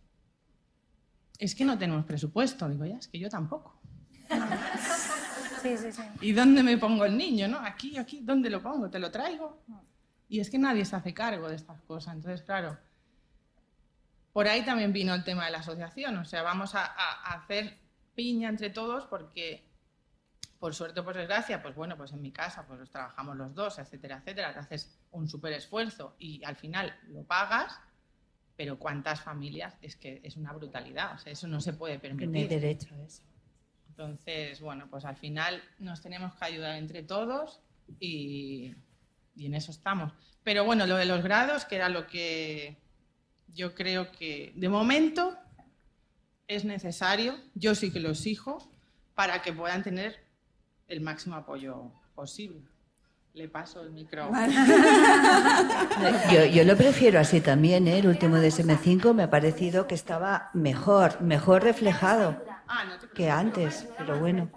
Es 1.39 1.53
que 1.55 1.65
no 1.65 1.77
tenemos 1.77 2.05
presupuesto. 2.05 2.68
Digo, 2.69 2.85
ya, 2.85 2.97
es 2.97 3.07
que 3.07 3.19
yo 3.19 3.30
tampoco. 3.30 3.73
Sí, 5.61 5.76
sí, 5.76 5.91
sí. 5.91 6.03
¿Y 6.22 6.34
dónde 6.34 6.61
me 6.61 6.77
pongo 6.77 7.03
el 7.03 7.18
niño? 7.18 7.47
¿No? 7.47 7.57
Aquí, 7.57 7.97
aquí, 7.97 8.22
¿dónde 8.23 8.47
lo 8.49 8.61
pongo? 8.61 8.89
¿Te 8.91 8.99
lo 8.99 9.09
traigo? 9.09 9.64
Y 10.30 10.39
es 10.39 10.51
que 10.51 10.59
nadie 10.59 10.85
se 10.85 10.95
hace 10.95 11.15
cargo 11.15 11.49
de 11.49 11.55
estas 11.55 11.81
cosas. 11.81 12.14
Entonces, 12.14 12.43
claro, 12.43 12.77
por 14.34 14.47
ahí 14.47 14.64
también 14.64 14.93
vino 14.93 15.15
el 15.15 15.23
tema 15.23 15.45
de 15.45 15.51
la 15.51 15.57
asociación. 15.57 16.15
O 16.18 16.26
sea, 16.26 16.43
vamos 16.43 16.76
a, 16.76 16.85
a- 16.85 17.22
a 17.23 17.34
hacer 17.39 17.76
piña 18.18 18.49
entre 18.49 18.72
todos 18.72 19.06
porque, 19.06 19.64
por 20.60 20.73
suerte 20.73 20.99
o 20.99 21.06
por 21.06 21.15
desgracia, 21.15 21.61
pues 21.61 21.76
bueno, 21.76 21.95
pues 21.95 22.11
en 22.14 22.22
mi 22.22 22.31
casa 22.31 22.65
pues 22.68 22.89
trabajamos 22.89 23.38
los 23.38 23.53
dos, 23.53 23.77
etcétera, 23.77 24.18
etcétera. 24.18 24.53
Te 24.53 24.60
haces 24.60 24.99
un 25.11 25.30
súper 25.30 25.53
esfuerzo 25.53 26.15
y 26.18 26.44
al 26.44 26.56
final 26.56 26.94
lo 27.10 27.23
pagas. 27.23 27.80
Pero 28.56 28.80
cuántas 28.80 29.22
familias, 29.22 29.77
es 29.84 29.95
que 29.95 30.19
es 30.23 30.35
una 30.35 30.52
brutalidad, 30.52 31.14
o 31.14 31.19
sea, 31.19 31.31
eso 31.31 31.48
no 31.48 31.61
se 31.61 31.73
puede 31.73 31.99
Que 32.02 32.10
no 32.10 32.14
hay 32.15 32.19
permitir. 32.26 32.49
derecho 32.49 32.95
a 32.95 33.03
eso. 33.03 33.22
Entonces, 33.89 34.60
bueno, 34.61 34.88
pues 34.89 35.06
al 35.06 35.15
final 35.15 35.61
nos 35.77 36.02
tenemos 36.02 36.34
que 36.34 36.45
ayudar 36.45 36.76
entre 36.76 37.03
todos 37.03 37.61
y, 37.99 38.73
y 39.35 39.45
en 39.45 39.53
eso 39.53 39.69
estamos. 39.69 40.11
Pero 40.44 40.65
bueno, 40.65 40.88
lo 40.88 40.95
de 40.95 41.06
los 41.06 41.22
grados, 41.22 41.65
que 41.65 41.76
era 41.76 41.88
lo 41.89 42.07
que 42.07 42.77
yo 43.53 43.76
creo 43.76 44.11
que 44.11 44.53
de 44.56 44.69
momento 44.69 45.38
es 46.48 46.65
necesario, 46.65 47.36
yo 47.56 47.76
sí 47.76 47.91
que 47.91 47.99
lo 47.99 48.10
exijo, 48.10 48.69
para 49.15 49.41
que 49.41 49.52
puedan 49.52 49.84
tener 49.84 50.24
el 50.88 51.02
máximo 51.02 51.36
apoyo 51.36 51.91
posible. 52.15 52.61
Le 53.34 53.48
paso 53.48 53.82
el 53.82 53.91
micro. 53.91 54.32
Yo, 56.32 56.45
yo 56.45 56.64
lo 56.64 56.76
prefiero 56.76 57.19
así 57.19 57.40
también, 57.40 57.88
¿eh? 57.88 57.99
El 57.99 58.07
último 58.07 58.38
de 58.38 58.48
SM5 58.48 59.14
me 59.14 59.24
ha 59.24 59.30
parecido 59.30 59.86
que 59.88 59.94
estaba 59.94 60.49
mejor, 60.53 61.22
mejor 61.22 61.64
reflejado 61.64 62.44
que 63.14 63.30
antes, 63.30 63.88
pero 63.98 64.19
bueno. 64.19 64.49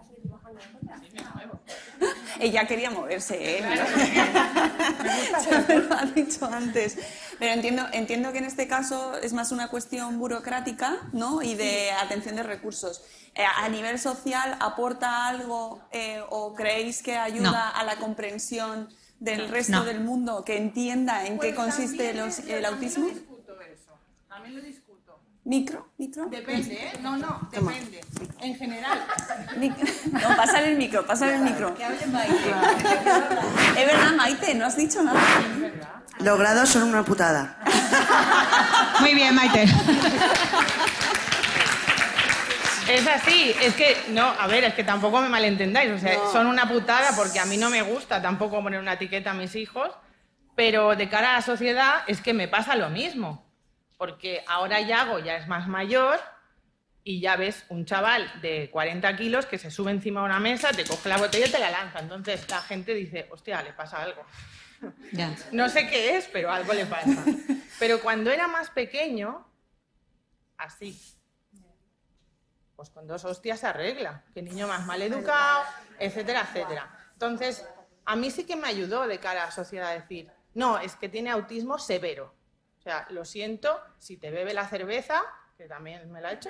Ella 2.38 2.66
quería 2.66 2.90
moverse, 2.90 3.58
¿eh? 3.58 3.62
Se 5.66 5.78
lo 5.78 5.94
ha 5.94 6.04
dicho 6.06 6.46
antes. 6.46 6.96
Pero 7.38 7.52
entiendo, 7.52 7.86
entiendo 7.92 8.32
que 8.32 8.38
en 8.38 8.44
este 8.44 8.68
caso 8.68 9.16
es 9.18 9.32
más 9.32 9.52
una 9.52 9.68
cuestión 9.68 10.18
burocrática 10.18 10.98
¿no? 11.12 11.42
y 11.42 11.54
de 11.54 11.90
atención 11.92 12.36
de 12.36 12.42
recursos. 12.42 13.02
Eh, 13.34 13.42
¿A 13.44 13.68
nivel 13.68 13.98
social 13.98 14.56
aporta 14.60 15.28
algo 15.28 15.82
eh, 15.92 16.20
o 16.30 16.54
creéis 16.54 17.02
que 17.02 17.16
ayuda 17.16 17.50
No. 17.72 17.80
a 17.80 17.84
la 17.84 17.96
comprensión 17.96 18.88
del 19.18 19.48
resto 19.48 19.72
No. 19.72 19.84
del 19.84 20.00
mundo, 20.00 20.44
que 20.44 20.56
entienda 20.56 21.26
en 21.26 21.38
qué 21.38 21.54
consiste 21.54 22.14
los- 22.14 22.40
el 22.40 22.64
autismo? 22.64 23.08
También 24.28 24.56
lo 24.56 24.62
discuto. 24.62 24.79
¿Micro? 25.50 25.88
¿Micro? 25.98 26.26
Depende, 26.26 26.74
¿eh? 26.74 26.92
No, 27.02 27.16
no, 27.16 27.48
Toma. 27.52 27.72
depende. 27.72 28.00
En 28.40 28.54
general. 28.56 29.04
No, 30.12 30.36
pásale 30.36 30.70
el 30.70 30.76
micro, 30.78 31.04
pásale 31.04 31.34
el 31.34 31.40
micro. 31.40 31.74
Es 33.76 33.86
verdad, 33.86 34.12
Maite, 34.16 34.54
no 34.54 34.66
has 34.66 34.76
dicho 34.76 35.02
nada. 35.02 35.20
Los 36.20 36.38
grados 36.38 36.68
son 36.68 36.84
una 36.84 37.02
putada. 37.02 37.58
Muy 39.00 39.12
bien, 39.14 39.34
Maite. 39.34 39.64
Es 42.88 43.06
así, 43.08 43.52
es 43.60 43.74
que, 43.74 43.96
no, 44.10 44.26
a 44.26 44.46
ver, 44.46 44.62
es 44.62 44.74
que 44.74 44.84
tampoco 44.84 45.20
me 45.20 45.28
malentendáis, 45.28 45.90
o 45.90 45.98
sea, 45.98 46.14
No. 46.14 46.30
son 46.30 46.46
una 46.46 46.68
putada 46.68 47.10
porque 47.16 47.40
a 47.40 47.44
mí 47.44 47.56
no 47.56 47.70
me 47.70 47.82
gusta 47.82 48.22
tampoco 48.22 48.62
poner 48.62 48.78
una 48.78 48.92
etiqueta 48.92 49.32
a 49.32 49.34
mis 49.34 49.56
hijos, 49.56 49.90
pero 50.54 50.94
de 50.94 51.08
cara 51.08 51.30
a 51.30 51.36
la 51.38 51.42
sociedad 51.42 52.02
es 52.06 52.20
que 52.20 52.34
me 52.34 52.46
pasa 52.46 52.76
lo 52.76 52.88
mismo, 52.90 53.49
porque 54.00 54.42
ahora 54.46 54.80
Yago 54.80 55.18
ya 55.18 55.36
es 55.36 55.46
más 55.46 55.68
mayor 55.68 56.18
y 57.04 57.20
ya 57.20 57.36
ves 57.36 57.66
un 57.68 57.84
chaval 57.84 58.40
de 58.40 58.70
40 58.70 59.14
kilos 59.14 59.44
que 59.44 59.58
se 59.58 59.70
sube 59.70 59.90
encima 59.90 60.20
de 60.20 60.26
una 60.26 60.40
mesa, 60.40 60.70
te 60.72 60.86
coge 60.86 61.10
la 61.10 61.18
botella 61.18 61.46
y 61.46 61.50
te 61.50 61.58
la 61.58 61.70
lanza, 61.70 61.98
entonces 61.98 62.48
la 62.48 62.62
gente 62.62 62.94
dice, 62.94 63.28
hostia, 63.30 63.60
le 63.60 63.74
pasa 63.74 64.02
algo. 64.02 64.24
Ya. 65.12 65.36
No 65.52 65.68
sé 65.68 65.86
qué 65.86 66.16
es, 66.16 66.26
pero 66.32 66.50
algo 66.50 66.72
le 66.72 66.86
pasa. 66.86 67.22
Pero 67.78 68.00
cuando 68.00 68.30
era 68.30 68.48
más 68.48 68.70
pequeño, 68.70 69.46
así. 70.56 70.98
Pues 72.76 72.88
con 72.88 73.06
dos 73.06 73.26
hostias 73.26 73.60
se 73.60 73.66
arregla. 73.66 74.24
Que 74.32 74.40
niño 74.40 74.66
más 74.66 74.86
mal 74.86 75.02
educado, 75.02 75.64
etcétera, 75.98 76.48
etcétera. 76.48 76.90
Entonces, 77.12 77.66
a 78.06 78.16
mí 78.16 78.30
sí 78.30 78.46
que 78.46 78.56
me 78.56 78.68
ayudó 78.68 79.06
de 79.06 79.20
cara 79.20 79.42
a 79.42 79.46
la 79.46 79.52
sociedad 79.52 79.90
a 79.90 80.00
decir, 80.00 80.32
no, 80.54 80.78
es 80.78 80.96
que 80.96 81.10
tiene 81.10 81.28
autismo 81.28 81.78
severo. 81.78 82.39
O 82.80 82.82
sea, 82.82 83.06
lo 83.10 83.26
siento, 83.26 83.78
si 83.98 84.16
te 84.16 84.30
bebe 84.30 84.54
la 84.54 84.66
cerveza, 84.66 85.20
que 85.58 85.66
también 85.66 86.10
me 86.10 86.22
la 86.22 86.30
he 86.30 86.34
hecho, 86.36 86.48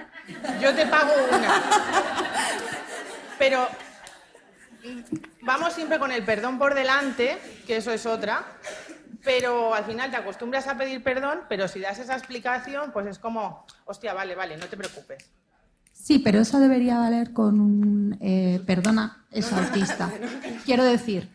yo 0.63 0.73
te 0.73 0.87
pago 0.87 1.11
una. 1.29 1.61
Pero 3.37 3.67
vamos 5.43 5.73
siempre 5.73 5.99
con 5.99 6.13
el 6.13 6.25
perdón 6.25 6.57
por 6.57 6.75
delante, 6.77 7.37
que 7.67 7.79
eso 7.79 7.91
es 7.91 8.07
otra, 8.07 8.45
pero 9.25 9.75
al 9.75 9.85
final 9.85 10.13
te 10.13 10.19
acostumbras 10.19 10.69
a 10.69 10.79
pedir 10.79 11.03
perdón, 11.03 11.41
pero 11.49 11.67
si 11.67 11.81
das 11.81 11.99
esa 11.99 12.15
explicación, 12.15 12.93
pues 12.93 13.09
es 13.09 13.19
como, 13.19 13.67
hostia, 13.85 14.15
vale, 14.15 14.37
vale, 14.37 14.57
no 14.57 14.67
te 14.67 14.77
preocupes. 14.77 15.33
Sí, 15.93 16.21
pero 16.21 16.39
eso 16.39 16.61
debería 16.61 16.97
valer 16.97 17.33
con 17.33 17.61
un 17.61 18.17
eh, 18.21 18.63
perdona, 18.65 19.25
es 19.33 19.53
autista. 19.53 20.09
Quiero 20.65 20.85
decir, 20.85 21.29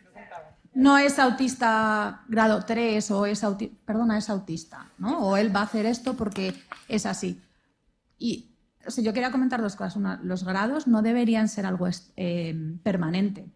no 0.76 0.98
es 0.98 1.20
autista 1.20 2.24
grado 2.28 2.64
3 2.64 3.10
o 3.12 3.26
es 3.26 3.44
autista, 3.44 3.76
perdona, 3.86 4.18
es 4.18 4.30
autista, 4.30 4.92
¿no? 4.98 5.20
O 5.20 5.38
él 5.38 5.56
va 5.56 5.62
a 5.62 5.64
hacer 5.64 5.86
esto 5.86 6.16
porque 6.16 6.54
es 6.88 7.06
así. 7.06 7.42
Y 8.20 8.52
o 8.86 9.02
yo 9.02 9.14
quería 9.14 9.32
comentar 9.32 9.62
dos 9.62 9.76
cosas. 9.76 10.20
Los 10.22 10.44
grados 10.44 10.86
no 10.86 11.02
deberían 11.02 11.48
ser 11.48 11.66
algo 11.66 11.88
eh, 12.18 12.78
permanente. 12.84 13.48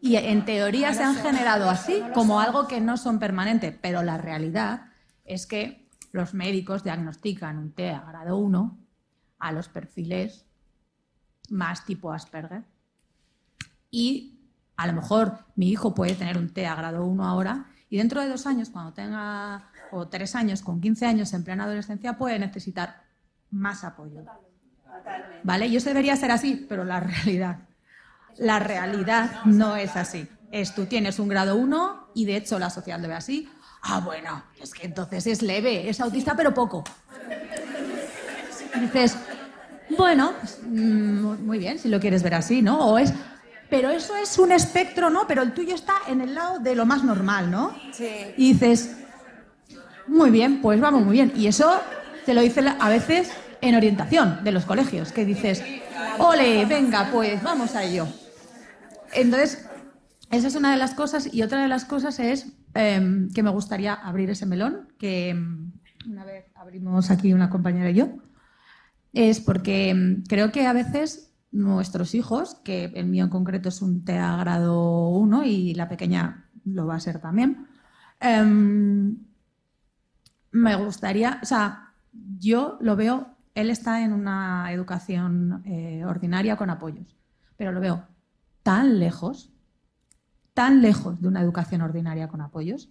Y 0.00 0.16
en 0.16 0.44
teoría 0.44 0.94
se 0.94 1.02
han 1.02 1.16
generado 1.16 1.68
así 1.68 2.02
como 2.14 2.40
algo 2.40 2.66
que 2.66 2.80
no 2.80 2.96
son 2.96 3.18
permanentes, 3.18 3.76
pero 3.80 4.02
la 4.02 4.18
realidad 4.18 4.86
es 5.24 5.46
que 5.46 5.88
los 6.10 6.34
médicos 6.34 6.84
diagnostican 6.84 7.58
un 7.58 7.72
TEA 7.72 8.04
grado 8.08 8.36
1 8.36 8.78
a 9.38 9.52
los 9.52 9.68
perfiles 9.68 10.46
más 11.50 11.84
tipo 11.84 12.12
Asperger. 12.12 12.64
Y 13.90 14.31
a 14.76 14.86
lo 14.86 14.92
mejor 14.92 15.38
mi 15.56 15.68
hijo 15.68 15.94
puede 15.94 16.14
tener 16.14 16.38
un 16.38 16.52
TEA 16.52 16.74
grado 16.74 17.04
1 17.04 17.24
ahora 17.24 17.66
y 17.92 17.98
dentro 17.98 18.22
de 18.22 18.28
dos 18.28 18.46
años, 18.46 18.70
cuando 18.70 18.94
tenga, 18.94 19.70
o 19.90 20.08
tres 20.08 20.34
años, 20.34 20.62
con 20.62 20.80
15 20.80 21.04
años 21.04 21.32
en 21.34 21.44
plena 21.44 21.64
adolescencia, 21.64 22.16
puede 22.16 22.38
necesitar 22.38 23.02
más 23.50 23.84
apoyo. 23.84 24.24
¿Vale? 25.42 25.66
Y 25.66 25.76
eso 25.76 25.90
debería 25.90 26.16
ser 26.16 26.30
así, 26.30 26.64
pero 26.68 26.84
la 26.84 27.00
realidad, 27.00 27.58
la 28.38 28.58
realidad 28.60 29.44
no 29.44 29.76
es 29.76 29.94
así. 29.94 30.26
Es 30.50 30.74
tú 30.74 30.86
tienes 30.86 31.18
un 31.18 31.28
grado 31.28 31.56
1 31.56 32.12
y 32.14 32.24
de 32.24 32.36
hecho 32.36 32.58
la 32.58 32.70
sociedad 32.70 32.98
lo 32.98 33.08
ve 33.08 33.14
así. 33.14 33.46
Ah, 33.82 34.00
bueno, 34.00 34.42
es 34.58 34.72
que 34.72 34.86
entonces 34.86 35.26
es 35.26 35.42
leve, 35.42 35.90
es 35.90 36.00
autista, 36.00 36.34
pero 36.34 36.54
poco. 36.54 36.84
Dices, 38.80 39.18
bueno, 39.98 40.32
pues, 40.40 40.60
mm, 40.64 41.44
muy 41.44 41.58
bien, 41.58 41.78
si 41.78 41.90
lo 41.90 42.00
quieres 42.00 42.22
ver 42.22 42.36
así, 42.36 42.62
¿no? 42.62 42.86
O 42.86 42.96
es, 42.96 43.12
pero 43.72 43.88
eso 43.88 44.14
es 44.18 44.38
un 44.38 44.52
espectro, 44.52 45.08
¿no? 45.08 45.26
Pero 45.26 45.40
el 45.40 45.54
tuyo 45.54 45.74
está 45.74 45.94
en 46.06 46.20
el 46.20 46.34
lado 46.34 46.58
de 46.58 46.74
lo 46.74 46.84
más 46.84 47.04
normal, 47.04 47.50
¿no? 47.50 47.74
Sí. 47.92 48.06
Y 48.36 48.52
dices, 48.52 48.98
muy 50.06 50.28
bien, 50.28 50.60
pues 50.60 50.78
vamos 50.78 51.02
muy 51.02 51.14
bien. 51.14 51.32
Y 51.34 51.46
eso 51.46 51.80
te 52.26 52.34
lo 52.34 52.42
dicen 52.42 52.68
a 52.68 52.88
veces 52.90 53.32
en 53.62 53.74
orientación 53.74 54.44
de 54.44 54.52
los 54.52 54.66
colegios, 54.66 55.10
que 55.10 55.24
dices, 55.24 55.64
ole, 56.18 56.66
venga, 56.66 57.08
pues 57.10 57.42
vamos 57.42 57.74
a 57.74 57.82
ello. 57.82 58.06
Entonces, 59.14 59.66
esa 60.30 60.48
es 60.48 60.54
una 60.54 60.72
de 60.72 60.76
las 60.76 60.92
cosas. 60.92 61.32
Y 61.32 61.42
otra 61.42 61.62
de 61.62 61.68
las 61.68 61.86
cosas 61.86 62.18
es 62.18 62.52
em, 62.74 63.32
que 63.32 63.42
me 63.42 63.48
gustaría 63.48 63.94
abrir 63.94 64.28
ese 64.28 64.44
melón, 64.44 64.92
que 64.98 65.30
em, 65.30 65.72
una 66.06 66.26
vez 66.26 66.44
abrimos 66.56 67.10
aquí 67.10 67.32
una 67.32 67.48
compañera 67.48 67.88
y 67.88 67.94
yo, 67.94 68.10
es 69.14 69.40
porque 69.40 69.88
em, 69.88 70.24
creo 70.24 70.52
que 70.52 70.66
a 70.66 70.74
veces 70.74 71.31
nuestros 71.52 72.14
hijos, 72.14 72.56
que 72.64 72.86
el 72.94 73.06
mío 73.06 73.24
en 73.24 73.30
concreto 73.30 73.68
es 73.68 73.82
un 73.82 74.04
TEA 74.04 74.36
grado 74.36 75.10
1 75.10 75.44
y 75.44 75.74
la 75.74 75.88
pequeña 75.88 76.48
lo 76.64 76.86
va 76.86 76.96
a 76.96 77.00
ser 77.00 77.20
también, 77.20 77.66
em, 78.20 79.16
me 80.50 80.76
gustaría, 80.76 81.40
o 81.42 81.46
sea, 81.46 81.94
yo 82.38 82.78
lo 82.80 82.96
veo, 82.96 83.36
él 83.54 83.70
está 83.70 84.02
en 84.02 84.12
una 84.12 84.72
educación 84.72 85.62
eh, 85.66 86.04
ordinaria 86.06 86.56
con 86.56 86.70
apoyos, 86.70 87.16
pero 87.56 87.72
lo 87.72 87.80
veo 87.80 88.06
tan 88.62 88.98
lejos, 88.98 89.52
tan 90.54 90.82
lejos 90.82 91.20
de 91.20 91.28
una 91.28 91.40
educación 91.40 91.82
ordinaria 91.82 92.28
con 92.28 92.40
apoyos, 92.40 92.90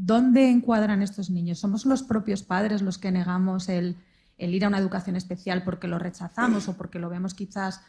¿dónde 0.00 0.48
encuadran 0.48 1.02
estos 1.02 1.28
niños? 1.28 1.58
¿Somos 1.58 1.84
los 1.84 2.02
propios 2.02 2.42
padres 2.42 2.82
los 2.82 2.98
que 2.98 3.10
negamos 3.10 3.68
el, 3.68 3.96
ir 4.38 4.64
a 4.64 4.68
una 4.68 4.78
educación 4.78 5.16
especial 5.16 5.64
porque 5.64 5.88
lo 5.88 5.98
rechazamos 5.98 6.68
o 6.68 6.76
porque 6.76 6.98
lo 6.98 7.10
vemos 7.10 7.34
quizás 7.34 7.82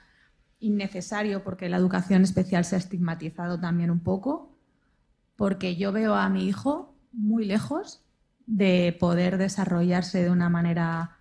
innecesario 0.59 1.43
porque 1.43 1.69
la 1.69 1.77
educación 1.77 2.23
especial 2.23 2.65
se 2.65 2.75
ha 2.75 2.79
estigmatizado 2.79 3.59
también 3.59 3.91
un 3.91 3.99
poco? 3.99 4.57
Porque 5.35 5.75
yo 5.75 5.91
veo 5.91 6.15
a 6.15 6.29
mi 6.29 6.47
hijo 6.47 6.95
muy 7.11 7.45
lejos 7.45 8.01
de 8.45 8.97
poder 8.99 9.37
desarrollarse 9.37 10.23
de 10.23 10.31
una 10.31 10.49
manera, 10.49 11.17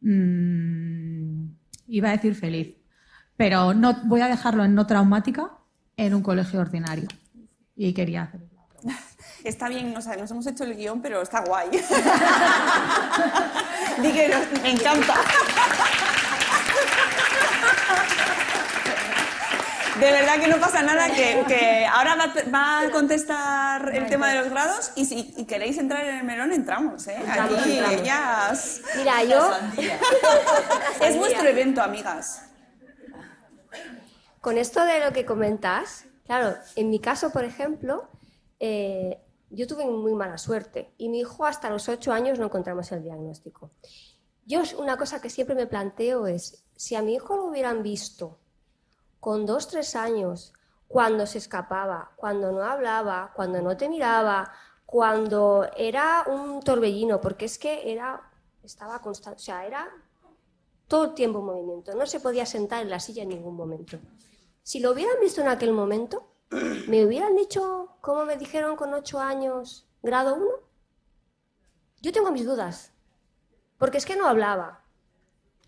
mm, 0.00 1.48
iba 1.88 2.08
a 2.08 2.12
decir 2.12 2.36
feliz, 2.36 2.76
pero 3.36 3.74
no 3.74 4.04
voy 4.04 4.20
a 4.20 4.28
dejarlo 4.28 4.64
en 4.64 4.74
no 4.74 4.86
traumática 4.86 5.50
en 5.96 6.14
un 6.14 6.22
colegio 6.22 6.60
ordinario. 6.60 7.08
Y 7.74 7.92
quería 7.92 8.22
hacer. 8.22 8.46
Está 9.48 9.68
bien, 9.68 9.96
o 9.96 10.02
sea, 10.02 10.16
nos 10.16 10.30
hemos 10.30 10.46
hecho 10.46 10.64
el 10.64 10.76
guion, 10.76 11.00
pero 11.00 11.22
está 11.22 11.40
guay. 11.40 11.70
Di 14.02 14.12
que 14.12 14.28
nos- 14.28 14.62
me 14.62 14.70
encanta. 14.72 15.14
De 20.00 20.12
verdad 20.12 20.38
que 20.40 20.48
no 20.48 20.58
pasa 20.58 20.82
nada, 20.82 21.06
que, 21.08 21.42
que 21.48 21.86
ahora 21.86 22.16
va, 22.16 22.30
va 22.54 22.80
a 22.80 22.90
contestar 22.90 23.94
el 23.94 24.06
tema 24.08 24.28
de 24.30 24.40
los 24.40 24.50
grados 24.50 24.92
y 24.94 25.06
si 25.06 25.32
y 25.38 25.46
queréis 25.46 25.78
entrar 25.78 26.04
en 26.04 26.16
el 26.18 26.24
melón, 26.24 26.52
entramos, 26.52 27.06
¿eh? 27.06 27.16
Entramos, 27.16 27.60
Aquí 27.60 27.78
entramos. 27.78 28.00
ellas... 28.02 28.80
Mira, 28.96 29.24
yo- 29.24 29.50
Es 31.00 31.16
vuestro 31.16 31.48
evento, 31.48 31.80
amigas. 31.82 32.42
Con 34.42 34.58
esto 34.58 34.84
de 34.84 35.00
lo 35.00 35.12
que 35.14 35.24
comentas, 35.24 36.04
claro, 36.26 36.54
en 36.74 36.90
mi 36.90 37.00
caso, 37.00 37.30
por 37.30 37.44
ejemplo, 37.44 38.10
eh, 38.60 39.18
yo 39.50 39.66
tuve 39.66 39.84
muy 39.86 40.14
mala 40.14 40.38
suerte 40.38 40.92
y 40.98 41.08
mi 41.08 41.20
hijo 41.20 41.44
hasta 41.44 41.70
los 41.70 41.88
ocho 41.88 42.12
años 42.12 42.38
no 42.38 42.46
encontramos 42.46 42.90
el 42.92 43.02
diagnóstico. 43.02 43.70
Yo 44.44 44.62
una 44.78 44.96
cosa 44.96 45.20
que 45.20 45.30
siempre 45.30 45.56
me 45.56 45.66
planteo 45.66 46.26
es, 46.26 46.64
si 46.76 46.94
a 46.94 47.02
mi 47.02 47.14
hijo 47.14 47.36
lo 47.36 47.46
hubieran 47.46 47.82
visto 47.82 48.38
con 49.20 49.46
dos, 49.46 49.68
tres 49.68 49.96
años, 49.96 50.52
cuando 50.88 51.26
se 51.26 51.38
escapaba, 51.38 52.12
cuando 52.16 52.52
no 52.52 52.62
hablaba, 52.62 53.32
cuando 53.34 53.60
no 53.60 53.76
te 53.76 53.88
miraba, 53.88 54.52
cuando 54.84 55.68
era 55.76 56.24
un 56.28 56.60
torbellino, 56.60 57.20
porque 57.20 57.46
es 57.46 57.58
que 57.58 57.90
era, 57.90 58.30
estaba 58.62 59.00
constante, 59.00 59.40
o 59.40 59.44
sea, 59.44 59.66
era 59.66 59.88
todo 60.86 61.06
el 61.06 61.14
tiempo 61.14 61.40
en 61.40 61.46
movimiento, 61.46 61.94
no 61.94 62.06
se 62.06 62.20
podía 62.20 62.46
sentar 62.46 62.82
en 62.82 62.90
la 62.90 63.00
silla 63.00 63.24
en 63.24 63.30
ningún 63.30 63.56
momento. 63.56 63.98
Si 64.62 64.78
lo 64.78 64.92
hubieran 64.92 65.16
visto 65.20 65.40
en 65.40 65.48
aquel 65.48 65.72
momento, 65.72 66.35
¿me 66.50 67.04
hubieran 67.04 67.34
dicho, 67.34 67.96
como 68.00 68.24
me 68.24 68.36
dijeron 68.36 68.76
con 68.76 68.94
ocho 68.94 69.20
años, 69.20 69.88
grado 70.02 70.34
1? 70.34 70.46
Yo 72.02 72.12
tengo 72.12 72.30
mis 72.30 72.44
dudas, 72.44 72.92
porque 73.78 73.98
es 73.98 74.06
que 74.06 74.16
no 74.16 74.26
hablaba. 74.26 74.82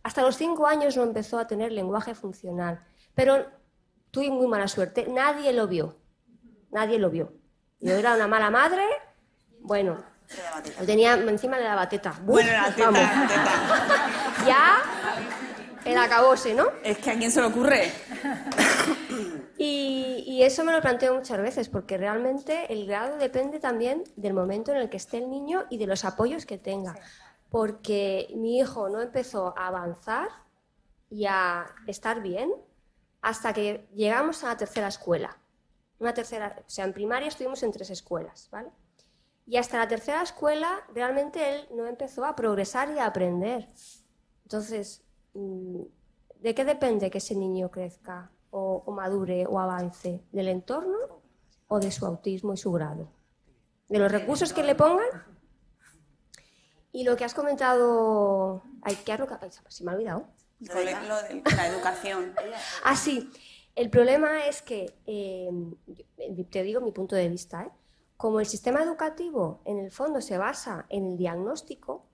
Hasta 0.02 0.22
los 0.22 0.36
cinco 0.36 0.66
años 0.66 0.96
no 0.96 1.02
empezó 1.02 1.38
a 1.38 1.46
tener 1.46 1.72
lenguaje 1.72 2.14
funcional, 2.14 2.84
pero 3.14 3.46
tuve 4.10 4.30
muy 4.30 4.46
mala 4.46 4.68
suerte, 4.68 5.06
nadie 5.08 5.52
lo 5.52 5.66
vio, 5.66 5.96
nadie 6.70 6.98
lo 6.98 7.10
vio. 7.10 7.32
Yo 7.80 7.94
era 7.94 8.14
una 8.14 8.26
mala 8.26 8.50
madre, 8.50 8.84
bueno, 9.60 10.02
lo 10.78 10.86
tenía 10.86 11.14
encima 11.14 11.58
de 11.58 11.64
la 11.64 11.74
bateta. 11.74 12.14
Bueno, 12.22 12.50
la 12.52 12.74
teta. 12.74 13.28
Ya, 14.46 14.82
el 15.84 15.98
acabose, 15.98 16.54
¿no? 16.54 16.68
Es 16.82 16.98
que 16.98 17.10
a 17.10 17.18
quién 17.18 17.30
se 17.30 17.40
le 17.40 17.48
ocurre. 17.48 17.92
Y, 20.38 20.44
eso 20.44 20.62
me 20.62 20.70
lo 20.70 20.80
planteo 20.80 21.16
muchas 21.16 21.42
veces, 21.42 21.68
porque 21.68 21.98
realmente 21.98 22.72
el 22.72 22.86
grado 22.86 23.16
depende 23.16 23.58
también 23.58 24.04
del 24.14 24.34
momento 24.34 24.70
en 24.70 24.76
el 24.76 24.88
que 24.88 24.96
esté 24.96 25.18
el 25.18 25.28
niño 25.28 25.64
y 25.68 25.78
de 25.78 25.88
los 25.88 26.04
apoyos 26.04 26.46
que 26.46 26.58
tenga. 26.58 26.94
Porque 27.50 28.32
mi 28.36 28.60
hijo 28.60 28.88
no 28.88 29.02
empezó 29.02 29.52
a 29.58 29.66
avanzar 29.66 30.28
y 31.10 31.26
a 31.26 31.66
estar 31.88 32.22
bien 32.22 32.52
hasta 33.20 33.52
que 33.52 33.88
llegamos 33.96 34.44
a 34.44 34.50
la 34.50 34.56
tercera 34.56 34.86
escuela. 34.86 35.36
Una 35.98 36.14
tercera, 36.14 36.54
o 36.56 36.70
sea, 36.70 36.84
en 36.84 36.92
primaria 36.92 37.26
estuvimos 37.26 37.64
en 37.64 37.72
tres 37.72 37.90
escuelas, 37.90 38.48
¿vale? 38.52 38.70
Y 39.44 39.56
hasta 39.56 39.78
la 39.78 39.88
tercera 39.88 40.22
escuela 40.22 40.84
realmente 40.94 41.52
él 41.52 41.68
no 41.74 41.84
empezó 41.84 42.24
a 42.24 42.36
progresar 42.36 42.92
y 42.94 43.00
a 43.00 43.06
aprender. 43.06 43.66
Entonces, 44.44 45.02
mm, 45.34 45.82
¿de 46.36 46.54
qué 46.54 46.64
depende 46.64 47.10
que 47.10 47.18
ese 47.18 47.34
niño 47.34 47.72
crezca 47.72 48.30
o, 48.50 48.82
o 48.86 48.92
madure 48.92 49.46
o 49.46 49.58
avance? 49.58 50.22
¿Del 50.32 50.48
entorno 50.48 50.96
o 51.68 51.80
de 51.80 51.90
su 51.90 52.06
autismo 52.06 52.52
y 52.54 52.56
su 52.56 52.72
grado? 52.72 53.08
¿De 53.88 53.98
los 53.98 54.10
recursos 54.10 54.52
que 54.52 54.62
le 54.62 54.74
pongan? 54.74 55.06
Y 56.92 57.04
lo 57.04 57.16
que 57.16 57.24
has 57.24 57.34
comentado... 57.34 58.62
Ay, 58.82 58.96
¿qué 59.04 59.12
has- 59.12 59.20
ay, 59.40 59.50
se 59.68 59.84
me 59.84 59.90
ha 59.90 59.94
olvidado. 59.94 60.26
Lo 60.60 60.74
de, 60.74 60.84
lo 61.08 61.16
de 61.22 61.42
la 61.56 61.66
educación. 61.68 62.34
Ah, 62.84 62.96
sí. 62.96 63.30
El 63.76 63.90
problema 63.90 64.46
es 64.46 64.60
que, 64.62 64.98
eh, 65.06 65.48
te 66.50 66.62
digo 66.64 66.80
mi 66.80 66.90
punto 66.90 67.14
de 67.14 67.28
vista, 67.28 67.62
¿eh? 67.62 67.70
como 68.16 68.40
el 68.40 68.46
sistema 68.46 68.82
educativo 68.82 69.60
en 69.64 69.78
el 69.78 69.92
fondo 69.92 70.20
se 70.20 70.36
basa 70.36 70.86
en 70.88 71.06
el 71.12 71.16
diagnóstico 71.16 72.04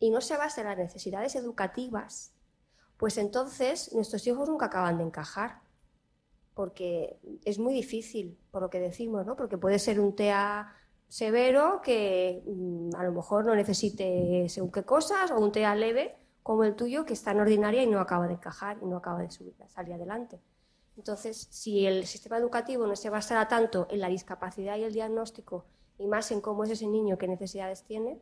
y 0.00 0.10
no 0.10 0.20
se 0.20 0.36
basa 0.36 0.62
en 0.62 0.66
las 0.66 0.78
necesidades 0.78 1.36
educativas, 1.36 2.31
pues 3.02 3.18
entonces 3.18 3.92
nuestros 3.92 4.24
hijos 4.28 4.48
nunca 4.48 4.66
acaban 4.66 4.98
de 4.98 5.02
encajar, 5.02 5.60
porque 6.54 7.18
es 7.44 7.58
muy 7.58 7.74
difícil, 7.74 8.38
por 8.52 8.62
lo 8.62 8.70
que 8.70 8.78
decimos, 8.78 9.26
¿no? 9.26 9.34
porque 9.34 9.58
puede 9.58 9.80
ser 9.80 9.98
un 9.98 10.14
TEA 10.14 10.72
severo 11.08 11.80
que 11.82 12.44
mm, 12.46 12.94
a 12.94 13.02
lo 13.02 13.10
mejor 13.10 13.44
no 13.44 13.56
necesite 13.56 14.48
según 14.48 14.70
qué 14.70 14.84
cosas, 14.84 15.32
o 15.32 15.40
un 15.40 15.50
TEA 15.50 15.74
leve 15.74 16.14
como 16.44 16.62
el 16.62 16.76
tuyo 16.76 17.04
que 17.04 17.14
está 17.14 17.32
en 17.32 17.40
ordinaria 17.40 17.82
y 17.82 17.88
no 17.88 17.98
acaba 17.98 18.28
de 18.28 18.34
encajar 18.34 18.78
y 18.80 18.86
no 18.86 18.98
acaba 18.98 19.18
de 19.18 19.32
subir, 19.32 19.56
salir 19.66 19.94
adelante. 19.94 20.38
Entonces, 20.96 21.48
si 21.50 21.84
el 21.86 22.06
sistema 22.06 22.38
educativo 22.38 22.86
no 22.86 22.94
se 22.94 23.10
basara 23.10 23.48
tanto 23.48 23.88
en 23.90 23.98
la 23.98 24.10
discapacidad 24.10 24.76
y 24.76 24.84
el 24.84 24.92
diagnóstico 24.92 25.64
y 25.98 26.06
más 26.06 26.30
en 26.30 26.40
cómo 26.40 26.62
es 26.62 26.70
ese 26.70 26.86
niño, 26.86 27.18
qué 27.18 27.26
necesidades 27.26 27.82
tiene, 27.82 28.20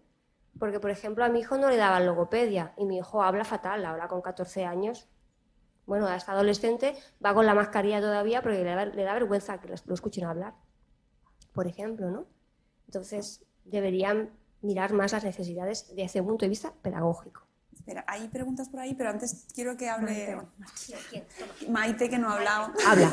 porque, 0.58 0.80
por 0.80 0.90
ejemplo, 0.90 1.24
a 1.24 1.28
mi 1.28 1.40
hijo 1.40 1.56
no 1.58 1.68
le 1.70 1.76
daban 1.76 2.04
logopedia 2.06 2.72
y 2.76 2.84
mi 2.84 2.98
hijo 2.98 3.22
habla 3.22 3.44
fatal, 3.44 3.84
habla 3.84 4.08
con 4.08 4.20
14 4.20 4.64
años. 4.66 5.08
Bueno, 5.86 6.06
hasta 6.06 6.32
adolescente 6.32 6.94
va 7.24 7.34
con 7.34 7.46
la 7.46 7.54
mascarilla 7.54 8.00
todavía 8.00 8.42
porque 8.42 8.58
le 8.58 8.64
da, 8.64 8.84
le 8.84 9.02
da 9.02 9.14
vergüenza 9.14 9.60
que 9.60 9.68
lo 9.68 9.94
escuchen 9.94 10.24
hablar, 10.24 10.54
por 11.52 11.66
ejemplo, 11.66 12.10
¿no? 12.10 12.26
Entonces, 12.86 13.44
deberían 13.64 14.30
mirar 14.62 14.92
más 14.92 15.12
las 15.12 15.24
necesidades 15.24 15.92
desde 15.96 16.20
un 16.20 16.26
punto 16.28 16.44
de 16.44 16.50
vista 16.50 16.72
pedagógico. 16.82 17.42
Espera, 17.74 18.04
hay 18.06 18.28
preguntas 18.28 18.68
por 18.68 18.80
ahí, 18.80 18.94
pero 18.94 19.08
antes 19.10 19.46
quiero 19.54 19.76
que 19.76 19.88
hable 19.88 20.36
Maite, 21.68 22.10
que 22.10 22.18
no 22.18 22.28
ha 22.28 22.34
hablado. 22.34 22.72
Habla. 22.86 23.10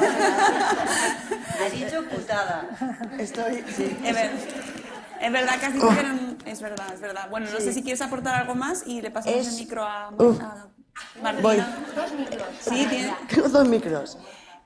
Ha 1.60 1.70
dicho 1.70 2.04
putada. 2.10 2.70
Estoy, 3.18 3.64
sí. 3.76 3.98
Es, 4.04 4.14
ver- 4.14 4.32
es 5.22 5.32
verdad 5.32 5.60
que 5.60 5.66
has 5.68 5.74
dicho 5.74 5.90
que 5.90 6.04
no- 6.04 6.27
Es 6.48 6.62
verdad, 6.62 6.94
es 6.94 7.02
verdad. 7.02 7.30
Bueno, 7.30 7.48
no 7.52 7.58
Sí. 7.58 7.64
sé 7.66 7.74
si 7.74 7.82
quieres 7.84 8.02
aportar 8.02 8.36
algo 8.36 8.56
más 8.56 8.86
y 8.88 9.02
le 9.02 9.12
pasamos 9.12 9.40
Es- 9.40 9.54
el 9.54 9.60
micro 9.60 9.84
a, 9.84 10.10
Uf. 10.18 10.40
a 10.42 10.68
Martina. 11.22 11.42
Voy. 11.44 11.58
Sí, 12.62 12.86
tiene... 12.90 13.14
Tengo 13.30 13.50
dos 13.50 13.68
micros. 13.68 14.18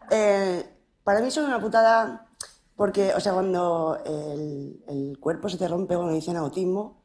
Eh, 0.09 0.65
para 1.03 1.21
mí 1.21 1.31
son 1.31 1.45
una 1.45 1.59
putada 1.59 2.27
porque, 2.75 3.13
o 3.13 3.19
sea, 3.19 3.33
cuando 3.33 4.01
el, 4.05 4.83
el 4.87 5.17
cuerpo 5.19 5.49
se 5.49 5.57
te 5.57 5.67
rompe, 5.67 5.95
cuando 5.95 6.13
dicen 6.13 6.35
autismo, 6.37 7.03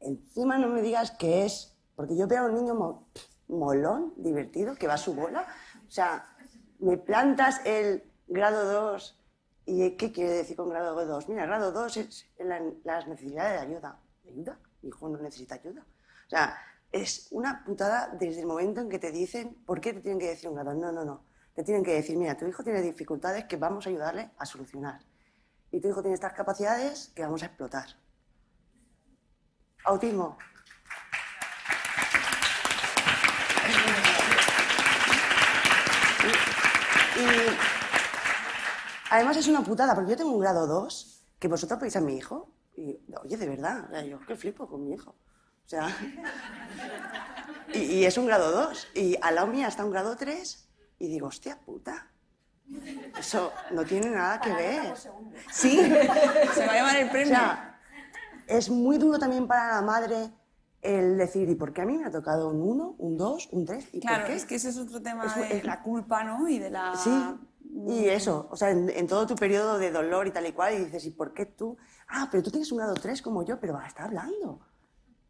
encima 0.00 0.58
no 0.58 0.68
me 0.68 0.82
digas 0.82 1.10
que 1.12 1.44
es, 1.44 1.76
porque 1.96 2.16
yo 2.16 2.26
veo 2.26 2.42
a 2.42 2.46
un 2.46 2.54
niño 2.54 2.74
mo- 2.74 3.08
molón, 3.48 4.12
divertido, 4.16 4.74
que 4.76 4.86
va 4.86 4.94
a 4.94 4.98
su 4.98 5.14
bola. 5.14 5.46
O 5.86 5.90
sea, 5.90 6.28
me 6.80 6.96
plantas 6.96 7.60
el 7.64 8.04
grado 8.28 8.90
2 8.92 9.17
y 9.70 9.90
¿qué 9.96 10.10
quiere 10.10 10.30
decir 10.30 10.56
con 10.56 10.70
grado 10.70 11.04
2? 11.04 11.28
Mira, 11.28 11.44
grado 11.46 11.72
2 11.72 11.96
es 11.98 12.26
la- 12.38 12.62
las 12.84 13.06
necesidades 13.06 13.60
de 13.60 13.66
ayuda. 13.66 14.00
¿Ayuda? 14.26 14.58
Mi 14.82 14.88
hijo 14.88 15.08
no 15.10 15.18
necesita 15.18 15.56
ayuda. 15.56 15.82
O 16.26 16.30
sea, 16.30 16.56
es 16.90 17.28
una 17.32 17.62
putada 17.64 18.08
desde 18.18 18.40
el 18.40 18.46
momento 18.46 18.80
en 18.80 18.88
que 18.88 18.98
te 18.98 19.12
dicen, 19.12 19.54
¿por 19.66 19.80
qué 19.80 19.92
te 19.92 20.00
tienen 20.00 20.18
que 20.18 20.28
decir 20.28 20.48
un 20.48 20.54
grado? 20.54 20.72
No, 20.74 20.90
no, 20.90 21.04
no. 21.04 21.22
Te 21.54 21.62
tienen 21.64 21.84
que 21.84 21.92
decir, 21.92 22.16
mira, 22.16 22.36
tu 22.36 22.46
hijo 22.46 22.62
tiene 22.64 22.80
dificultades 22.80 23.44
que 23.44 23.56
vamos 23.56 23.86
a 23.86 23.90
ayudarle 23.90 24.30
a 24.38 24.46
solucionar. 24.46 25.00
Y 25.70 25.80
tu 25.80 25.88
hijo 25.88 26.00
tiene 26.00 26.14
estas 26.14 26.32
capacidades 26.32 27.12
que 27.14 27.22
vamos 27.22 27.42
a 27.42 27.46
explotar. 27.46 27.86
autismo. 29.84 30.36
Y 37.16 37.77
además 39.10 39.36
es 39.36 39.48
una 39.48 39.62
putada, 39.62 39.94
porque 39.94 40.10
yo 40.12 40.16
tengo 40.16 40.32
un 40.32 40.40
grado 40.40 40.66
2, 40.66 41.24
que 41.38 41.48
vosotros 41.48 41.80
veis 41.80 41.96
a 41.96 42.00
mi 42.00 42.16
hijo, 42.16 42.50
y 42.76 42.98
oye, 43.22 43.36
de 43.36 43.48
verdad, 43.48 44.02
yo 44.04 44.20
que 44.20 44.36
flipo 44.36 44.68
con 44.68 44.84
mi 44.84 44.94
hijo. 44.94 45.10
O 45.10 45.68
sea, 45.68 45.88
y, 47.74 47.78
y 47.78 48.04
es 48.04 48.16
un 48.18 48.26
grado 48.26 48.50
2, 48.52 48.88
y 48.94 49.16
al 49.20 49.34
lado 49.34 49.46
mía 49.48 49.68
está 49.68 49.84
un 49.84 49.90
grado 49.90 50.16
3, 50.16 50.68
y 50.98 51.08
digo, 51.08 51.28
hostia 51.28 51.58
puta. 51.60 52.10
Eso 53.18 53.50
no 53.70 53.84
tiene 53.84 54.10
nada 54.10 54.40
que 54.40 54.52
ver. 54.52 54.94
Sí. 55.50 55.76
Se 56.54 56.66
va 56.66 56.72
a 56.72 56.76
llevar 56.76 56.96
el 56.96 57.10
premio. 57.10 57.32
O 57.34 57.36
sea, 57.38 57.80
es 58.46 58.68
muy 58.68 58.98
duro 58.98 59.18
también 59.18 59.46
para 59.46 59.74
la 59.76 59.82
madre 59.82 60.30
el 60.82 61.16
decir, 61.16 61.48
¿y 61.48 61.54
por 61.54 61.72
qué 61.72 61.82
a 61.82 61.86
mí 61.86 61.96
me 61.96 62.04
ha 62.06 62.10
tocado 62.10 62.48
un 62.50 62.60
1, 62.60 62.94
un 62.98 63.16
2, 63.16 63.48
un 63.52 63.64
3? 63.64 63.88
¿Y 63.92 64.00
Claro, 64.00 64.18
por 64.20 64.26
qué? 64.28 64.36
es 64.36 64.44
que 64.44 64.54
ese 64.56 64.68
es 64.68 64.76
otro 64.76 65.00
tema 65.00 65.24
Es- 65.26 65.34
de 65.36 65.56
es- 65.58 65.64
la 65.64 65.82
culpa, 65.82 66.24
¿no? 66.24 66.46
Y 66.48 66.58
de 66.58 66.70
la... 66.70 66.94
Sí, 66.94 67.10
y 67.86 68.08
eso, 68.08 68.48
o 68.50 68.56
sea, 68.56 68.70
en, 68.70 68.90
en 68.90 69.06
todo 69.06 69.26
tu 69.26 69.36
periodo 69.36 69.78
de 69.78 69.90
dolor 69.90 70.26
y 70.26 70.30
tal 70.32 70.46
y 70.46 70.52
cual, 70.52 70.74
y 70.74 70.84
dices, 70.84 71.04
¿y 71.06 71.10
por 71.10 71.32
qué 71.32 71.46
tú? 71.46 71.76
Ah, 72.08 72.28
pero 72.30 72.42
tú 72.42 72.50
tienes 72.50 72.70
un 72.72 72.78
grado 72.78 72.94
3 72.94 73.22
como 73.22 73.44
yo, 73.44 73.60
pero 73.60 73.78
está 73.80 74.04
hablando. 74.04 74.60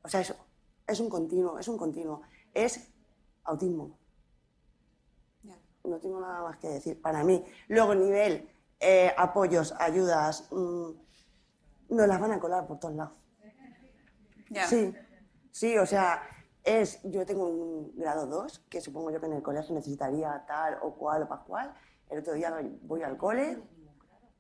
O 0.03 0.09
sea, 0.09 0.21
eso 0.21 0.35
es 0.87 1.01
un 1.01 1.11
continuo, 1.11 1.59
es 1.59 1.69
un 1.69 1.77
continuo. 1.77 2.23
Es 2.55 2.89
autismo. 3.45 3.99
No 5.85 5.99
tengo 5.99 6.21
nada 6.21 6.43
más 6.43 6.59
que 6.59 6.69
decir 6.69 7.01
para 7.01 7.25
mí. 7.25 7.45
Luego, 7.69 7.95
nivel 7.95 8.49
eh, 8.81 9.13
apoyos, 9.17 9.75
ayudas, 9.79 10.49
mm, 10.51 10.91
nos 11.91 12.09
las 12.09 12.21
van 12.21 12.33
a 12.33 12.41
colar 12.41 12.67
por 12.67 12.79
todos 12.79 12.95
lados. 12.95 13.19
Sí, 14.67 14.95
sí, 15.51 15.77
o 15.77 15.87
sea, 15.87 16.23
es, 16.65 17.01
yo 17.05 17.25
tengo 17.27 17.47
un 17.47 17.97
grado 17.97 18.27
2, 18.27 18.67
que 18.71 18.81
supongo 18.81 19.11
yo 19.11 19.21
que 19.21 19.27
en 19.27 19.35
el 19.35 19.43
colegio 19.43 19.75
necesitaría 19.75 20.45
tal 20.47 20.79
o 20.83 20.95
cual 20.95 21.23
o 21.23 21.29
pascual. 21.29 21.75
El 22.11 22.21
otro 22.21 22.35
día 22.35 22.55
voy 22.83 23.03
al 23.03 23.17
cole 23.17 23.59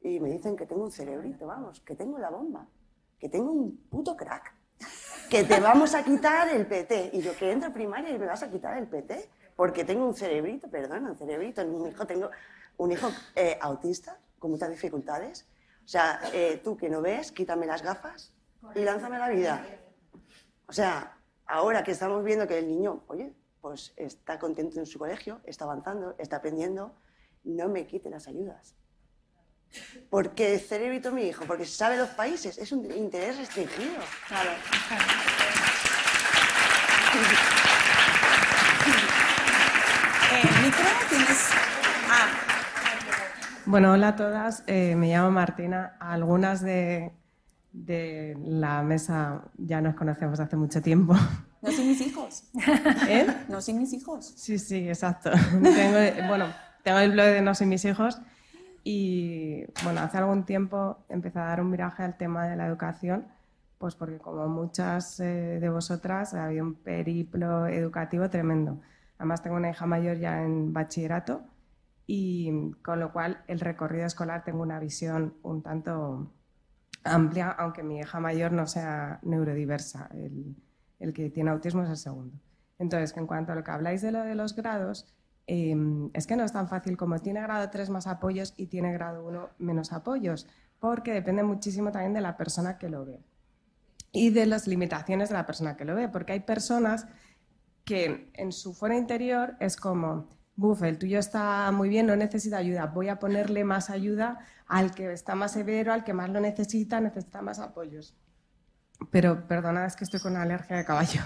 y 0.01 0.21
me 0.21 0.31
dicen 0.31 0.57
que 0.57 0.67
tengo 0.67 0.85
un 0.85 0.93
cerebrito, 0.93 1.47
vamos, 1.47 1.81
que 1.81 1.95
tengo 1.95 2.19
la 2.19 2.31
bomba, 2.31 2.67
que 3.19 3.29
tengo 3.29 3.51
un 3.53 3.77
puto 3.91 4.17
crack, 4.17 4.55
que 5.29 5.45
te 5.45 5.61
vamos 5.61 5.95
a 5.95 6.03
quitar 6.03 6.49
el 6.49 6.67
PT. 6.67 7.11
Y 7.13 7.21
yo 7.21 7.37
que 7.37 7.51
entro 7.51 7.71
a 7.71 7.73
primaria 7.73 8.11
y 8.11 8.19
me 8.19 8.27
vas 8.27 8.43
a 8.43 8.51
quitar 8.51 8.79
el 8.79 8.87
PT, 8.87 9.29
porque 9.57 9.85
tengo 9.85 10.07
un 10.07 10.15
cerebrito, 10.15 10.69
perdona, 10.69 11.11
un 11.11 11.17
cerebrito, 11.17 11.63
un 11.63 11.89
hijo, 11.89 12.07
tengo 12.07 12.31
un 12.79 12.93
hijo 12.93 13.11
eh, 13.35 13.59
autista 13.61 14.19
con 14.39 14.53
muchas 14.53 14.71
dificultades. 14.71 15.47
O 15.85 15.89
sea, 15.89 16.21
eh, 16.33 16.61
tú 16.63 16.77
que 16.77 16.89
no 16.89 17.01
ves, 17.03 17.33
quítame 17.33 17.67
las 17.67 17.83
gafas 17.83 18.33
y 18.75 18.81
lánzame 18.81 19.19
la 19.19 19.29
vida. 19.29 19.67
O 20.67 20.73
sea, 20.73 21.19
ahora 21.47 21.83
que 21.83 21.93
estamos 21.93 22.23
viendo 22.25 22.47
que 22.47 22.59
el 22.59 22.69
niño, 22.69 23.03
oye, 23.09 23.35
pues 23.61 23.93
está 23.97 24.39
contento 24.39 24.79
en 24.79 24.87
su 24.87 24.99
colegio, 24.99 25.41
está 25.45 25.65
avanzando, 25.65 26.15
está 26.19 26.37
aprendiendo, 26.37 26.95
no 27.45 27.69
me 27.69 27.87
quite 27.87 28.11
las 28.11 28.29
ayudas. 28.29 28.75
Porque 30.09 30.55
el 30.55 30.61
cerebrito 30.61 31.13
mi 31.13 31.23
hijo, 31.29 31.45
porque 31.47 31.67
sabe 31.67 31.97
los 31.97 32.09
países, 32.11 32.57
es 32.59 32.73
un 32.73 32.91
interés 32.91 33.37
restringido. 33.39 33.97
Claro. 34.29 34.51
Eh, 40.31 40.43
micro, 40.63 40.85
tienes... 41.09 41.49
Ah, 42.11 42.29
Bueno, 43.67 43.93
hola 43.93 44.09
a 44.09 44.17
todas. 44.17 44.63
Eh, 44.67 44.95
me 44.95 45.09
llamo 45.09 45.31
Martina. 45.31 45.97
Algunas 46.01 46.61
de, 46.61 47.13
de 47.73 48.37
la 48.45 48.83
mesa 48.83 49.43
ya 49.57 49.81
nos 49.81 49.95
conocemos 49.95 50.39
hace 50.41 50.57
mucho 50.57 50.83
tiempo. 50.83 51.15
no 51.63 51.71
sin 51.73 51.89
mis 51.89 52.01
hijos. 52.03 52.45
¿Eh? 53.09 53.27
No 53.49 53.61
sin 53.61 53.79
mis 53.79 53.93
hijos. 53.95 54.35
Sí, 54.37 54.59
sí, 54.59 54.89
exacto. 54.89 55.31
Tengo, 55.63 56.29
bueno, 56.29 56.47
tengo 56.83 56.99
el 56.99 57.13
blog 57.13 57.27
de 57.27 57.43
No 57.43 57.55
sin 57.55 57.69
mis 57.69 57.85
hijos 57.85 58.21
y 58.85 59.65
bueno, 59.85 60.01
hace 60.01 60.19
algún 60.19 60.45
tiempo 60.45 61.05
empecé 61.09 61.39
a 61.39 61.45
dar 61.45 61.61
un 61.61 61.71
viraje 61.71 62.03
al 62.03 62.17
tema 62.17 62.47
de 62.47 62.57
la 62.57 62.67
educación, 62.67 63.27
pues 63.77 63.95
porque 63.95 64.19
como 64.19 64.49
muchas 64.49 65.21
eh, 65.21 65.59
de 65.61 65.69
vosotras 65.69 66.35
ha 66.35 66.47
habido 66.47 66.65
un 66.65 66.75
periplo 66.75 67.67
educativo 67.67 68.31
tremendo. 68.31 68.81
Además 69.19 69.43
tengo 69.43 69.57
una 69.57 69.71
hija 69.71 69.87
mayor 69.87 70.17
ya 70.19 70.43
en 70.43 70.73
bachillerato 70.73 71.43
y 72.07 72.73
con 72.83 73.01
lo 73.01 73.13
cual 73.13 73.43
el 73.47 73.61
recorrido 73.61 74.07
escolar 74.07 74.45
tengo 74.45 74.63
una 74.63 74.81
visión 74.81 75.35
un 75.43 75.63
tanto 75.63 76.33
amplia, 77.05 77.51
aunque 77.51 77.83
mi 77.83 77.99
hija 77.99 78.21
mayor 78.21 78.53
no 78.53 78.67
sea 78.67 79.19
neurodiversa. 79.23 80.09
El, 80.15 80.57
el 80.99 81.13
que 81.13 81.31
tiene 81.31 81.51
autismo 81.51 81.83
es 81.83 81.91
el 81.91 81.97
segundo. 81.97 82.39
Entonces, 82.79 83.17
en 83.17 83.27
cuanto 83.27 83.53
a 83.53 83.55
lo 83.55 83.65
que 83.65 83.71
habláis 83.71 84.03
de 84.03 84.13
lo 84.13 84.23
de 84.23 84.35
los 84.35 84.55
grados, 84.55 85.15
eh, 85.49 85.75
es 86.13 86.27
que 86.27 86.37
no 86.37 86.45
es 86.45 86.53
tan 86.53 86.69
fácil 86.69 86.99
como 86.99 87.19
tiene 87.19 87.41
grado 87.41 87.71
3 87.71 87.89
más 87.89 88.07
apoyos 88.07 88.53
y 88.59 88.67
tiene 88.67 88.93
grado 88.93 89.25
1 89.27 89.49
menos 89.59 89.93
apoyos, 89.95 90.47
porque 90.79 91.13
depende 91.13 91.43
muchísimo 91.43 91.91
también 91.91 92.13
de 92.13 92.21
la 92.21 92.37
persona 92.37 92.77
que 92.77 92.91
lo 92.91 93.07
ve 93.07 93.25
y 94.13 94.29
de 94.29 94.45
las 94.45 94.67
limitaciones 94.67 95.31
de 95.31 95.37
la 95.37 95.47
persona 95.47 95.75
que 95.77 95.87
lo 95.87 95.95
ve, 95.95 96.09
porque 96.09 96.35
hay 96.35 96.41
personas 96.41 97.07
que 97.85 98.31
en 98.35 98.53
su 98.53 98.75
fuera 98.75 98.95
interior 98.95 99.57
es 99.59 99.79
como, 99.79 100.29
buf, 100.55 100.83
el 100.83 100.99
tuyo 100.99 101.19
está 101.19 101.71
muy 101.73 101.89
bien, 101.89 102.07
no 102.07 102.15
necesita 102.15 102.59
ayuda, 102.59 102.85
voy 102.87 103.09
a 103.09 103.19
ponerle 103.19 103.65
más 103.65 103.89
ayuda 103.89 104.41
al 104.67 104.95
que 104.95 105.13
está 105.13 105.35
más 105.35 105.53
severo, 105.53 105.95
al 105.95 106.05
que 106.05 106.13
más 106.13 106.29
lo 106.29 106.41
necesita, 106.41 107.01
necesita 107.01 107.41
más 107.41 107.59
apoyos. 107.59 108.15
Pero 109.11 109.47
perdona, 109.47 109.87
es 109.87 109.97
que 109.97 110.05
estoy 110.05 110.21
con 110.21 110.37
alergia 110.37 110.77
de 110.77 110.85
caballo. 110.85 111.23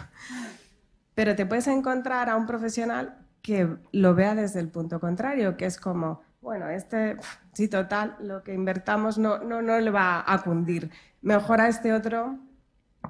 Pero 1.14 1.34
te 1.34 1.44
puedes 1.44 1.66
encontrar 1.66 2.28
a 2.28 2.36
un 2.36 2.46
profesional 2.46 3.21
que 3.42 3.76
lo 3.92 4.14
vea 4.14 4.34
desde 4.34 4.60
el 4.60 4.68
punto 4.68 5.00
contrario, 5.00 5.56
que 5.56 5.66
es 5.66 5.78
como, 5.78 6.22
bueno, 6.40 6.68
este, 6.68 7.16
sí, 7.52 7.68
total, 7.68 8.16
lo 8.20 8.42
que 8.42 8.54
invertamos 8.54 9.18
no, 9.18 9.38
no, 9.38 9.60
no 9.60 9.78
le 9.78 9.90
va 9.90 10.24
a 10.26 10.42
cundir. 10.42 10.90
Mejor 11.20 11.60
a 11.60 11.68
este 11.68 11.92
otro 11.92 12.38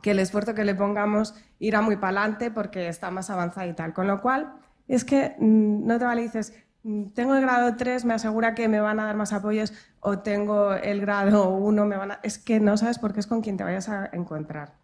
que 0.01 0.13
el 0.13 0.19
esfuerzo 0.19 0.55
que 0.55 0.65
le 0.65 0.75
pongamos 0.75 1.35
irá 1.59 1.83
muy 1.83 1.97
para 1.97 2.21
adelante 2.21 2.51
porque 2.51 2.89
está 2.89 3.11
más 3.11 3.29
avanzado 3.31 3.69
y 3.69 3.75
tal. 3.75 3.93
Con 3.93 4.07
lo 4.07 4.23
cual, 4.23 4.55
es 4.89 5.05
que 5.05 5.37
mm, 5.39 5.87
no 5.87 5.99
te 5.99 6.05
vale, 6.05 6.23
dices, 6.23 6.55
mm, 6.83 7.09
tengo 7.11 7.35
el 7.35 7.43
grado 7.43 7.77
3, 7.77 8.05
me 8.07 8.15
asegura 8.15 8.55
que 8.55 8.69
me 8.69 8.81
van 8.81 9.01
a 9.01 9.05
dar 9.05 9.17
más 9.17 9.33
apoyos, 9.33 9.73
o 10.01 10.21
tengo 10.21 10.73
el 10.73 11.03
grado 11.03 11.51
1, 11.51 11.85
me 11.85 11.97
van 11.97 12.13
a... 12.13 12.21
Es 12.23 12.39
que 12.39 12.59
no 12.59 12.77
sabes 12.77 12.99
por 12.99 13.13
qué 13.13 13.21
es 13.21 13.27
con 13.27 13.43
quien 13.43 13.57
te 13.57 13.65
vayas 13.65 13.89
a 13.89 14.09
encontrar. 14.13 14.75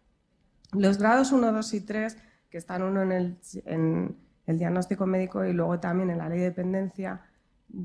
Los 0.73 0.99
grados 0.99 1.33
1, 1.33 1.53
2 1.53 1.75
y 1.75 1.81
3, 1.81 2.17
que 2.51 2.59
están 2.59 2.83
uno 2.83 3.03
en 3.03 3.13
el, 3.13 3.39
en 3.65 4.17
el 4.49 4.59
diagnóstico 4.59 5.07
médico 5.07 5.45
y 5.45 5.53
luego 5.53 5.79
también 5.79 6.09
en 6.09 6.19
la 6.19 6.29
ley 6.29 6.39
de 6.39 6.47
dependencia, 6.47 7.21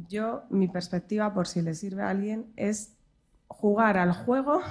yo, 0.08 0.44
mi 0.50 0.70
perspectiva, 0.70 1.34
por 1.34 1.46
si 1.46 1.62
le 1.62 1.74
sirve 1.76 2.04
a 2.04 2.10
alguien, 2.10 2.54
es 2.56 2.96
jugar 3.48 3.98
al 3.98 4.14
juego 4.14 4.62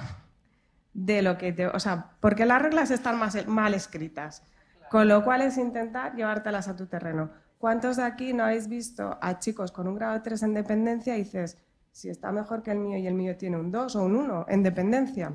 de 0.95 1.21
lo 1.21 1.37
que 1.37 1.53
te... 1.53 1.67
O 1.67 1.79
sea, 1.79 2.15
porque 2.19 2.47
las 2.47 2.63
reglas 2.63 2.89
están 2.89 3.19
más, 3.19 3.45
mal 3.45 3.75
escritas, 3.75 4.41
con 4.89 5.07
lo 5.07 5.23
cual 5.23 5.43
es 5.43 5.59
intentar 5.59 6.15
llevártelas 6.15 6.67
a 6.67 6.75
tu 6.75 6.87
terreno. 6.87 7.29
¿Cuántos 7.59 7.97
de 7.97 8.03
aquí 8.03 8.33
no 8.33 8.43
habéis 8.43 8.67
visto 8.67 9.19
a 9.21 9.37
chicos 9.37 9.71
con 9.71 9.87
un 9.87 9.93
grado 9.93 10.19
3 10.19 10.41
en 10.43 10.53
dependencia 10.55 11.15
y 11.15 11.23
dices, 11.23 11.59
si 11.91 12.09
está 12.09 12.31
mejor 12.31 12.63
que 12.63 12.71
el 12.71 12.79
mío 12.79 12.97
y 12.97 13.05
el 13.05 13.13
mío 13.13 13.37
tiene 13.37 13.57
un 13.57 13.71
2 13.71 13.95
o 13.97 14.03
un 14.03 14.15
1 14.15 14.47
en 14.49 14.63
dependencia? 14.63 15.31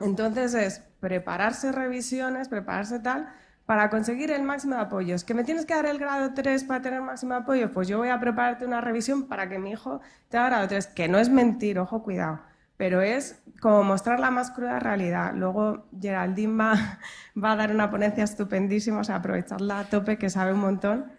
Entonces 0.00 0.54
es 0.54 0.80
prepararse 0.98 1.70
revisiones, 1.70 2.48
prepararse 2.48 2.98
tal, 2.98 3.28
para 3.68 3.90
conseguir 3.90 4.30
el 4.30 4.44
máximo 4.44 4.76
de 4.76 4.80
apoyos. 4.80 5.24
¿Que 5.24 5.34
me 5.34 5.44
tienes 5.44 5.66
que 5.66 5.74
dar 5.74 5.84
el 5.84 5.98
grado 5.98 6.32
3 6.32 6.64
para 6.64 6.80
tener 6.80 7.02
máximo 7.02 7.34
de 7.34 7.40
apoyo? 7.40 7.70
Pues 7.70 7.86
yo 7.86 7.98
voy 7.98 8.08
a 8.08 8.18
prepararte 8.18 8.64
una 8.64 8.80
revisión 8.80 9.28
para 9.28 9.50
que 9.50 9.58
mi 9.58 9.72
hijo 9.72 10.00
tenga 10.30 10.46
grado 10.46 10.68
3, 10.68 10.86
que 10.86 11.06
no 11.06 11.18
es 11.18 11.28
mentir, 11.28 11.78
ojo, 11.78 12.02
cuidado, 12.02 12.40
pero 12.78 13.02
es 13.02 13.42
como 13.60 13.82
mostrar 13.82 14.20
la 14.20 14.30
más 14.30 14.52
cruda 14.52 14.78
realidad. 14.78 15.34
Luego 15.34 15.86
Geraldine 16.00 16.56
va, 16.56 16.98
a 17.42 17.56
dar 17.56 17.70
una 17.70 17.90
ponencia 17.90 18.24
estupendísima, 18.24 19.00
o 19.00 19.04
sea, 19.04 19.16
aprovecharla 19.16 19.80
a 19.80 19.84
tope, 19.84 20.16
que 20.16 20.30
sabe 20.30 20.54
un 20.54 20.60
montón, 20.60 21.12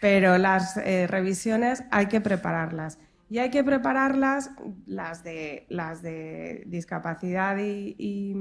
pero 0.00 0.36
las 0.36 0.76
eh, 0.78 1.06
revisiones 1.06 1.84
hay 1.92 2.06
que 2.06 2.20
prepararlas. 2.20 2.98
Y 3.30 3.38
hay 3.38 3.50
que 3.50 3.62
prepararlas, 3.62 4.50
las 4.84 5.22
de, 5.22 5.64
las 5.68 6.02
de 6.02 6.64
discapacidad 6.66 7.56
y, 7.58 7.94
y, 7.96 8.34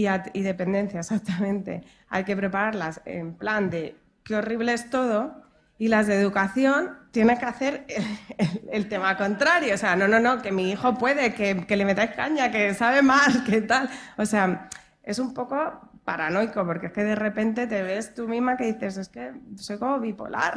y, 0.00 0.06
a- 0.06 0.24
y 0.32 0.42
dependencia, 0.42 1.00
exactamente. 1.04 1.82
Hay 2.08 2.24
que 2.24 2.36
prepararlas 2.36 3.00
en 3.04 3.34
plan 3.34 3.70
de 3.70 3.96
qué 4.24 4.36
horrible 4.36 4.72
es 4.72 4.90
todo. 4.90 5.42
Y 5.76 5.88
las 5.88 6.06
de 6.06 6.14
educación 6.20 6.96
tienen 7.10 7.36
que 7.36 7.46
hacer 7.46 7.84
el, 7.88 8.04
el- 8.38 8.68
el 8.72 8.88
tema 8.88 9.16
contrario. 9.16 9.74
O 9.74 9.78
sea, 9.78 9.96
no, 9.96 10.06
no, 10.08 10.20
no, 10.20 10.40
que 10.42 10.52
mi 10.52 10.70
hijo 10.70 10.94
puede, 10.94 11.34
que, 11.34 11.66
que 11.66 11.76
le 11.76 11.84
metáis 11.84 12.12
caña, 12.12 12.50
que 12.50 12.74
sabe 12.74 13.02
más, 13.02 13.38
que 13.48 13.60
tal. 13.62 13.88
O 14.16 14.24
sea, 14.26 14.68
es 15.02 15.18
un 15.18 15.34
poco 15.34 15.56
paranoico, 16.04 16.64
porque 16.66 16.86
es 16.88 16.92
que 16.92 17.02
de 17.02 17.14
repente 17.16 17.66
te 17.66 17.82
ves 17.82 18.14
tú 18.14 18.28
misma 18.28 18.56
que 18.56 18.72
dices, 18.72 18.96
es 18.98 19.08
que 19.08 19.32
soy 19.56 19.78
como 19.78 19.98
bipolar. 20.00 20.54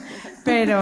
pero, 0.44 0.80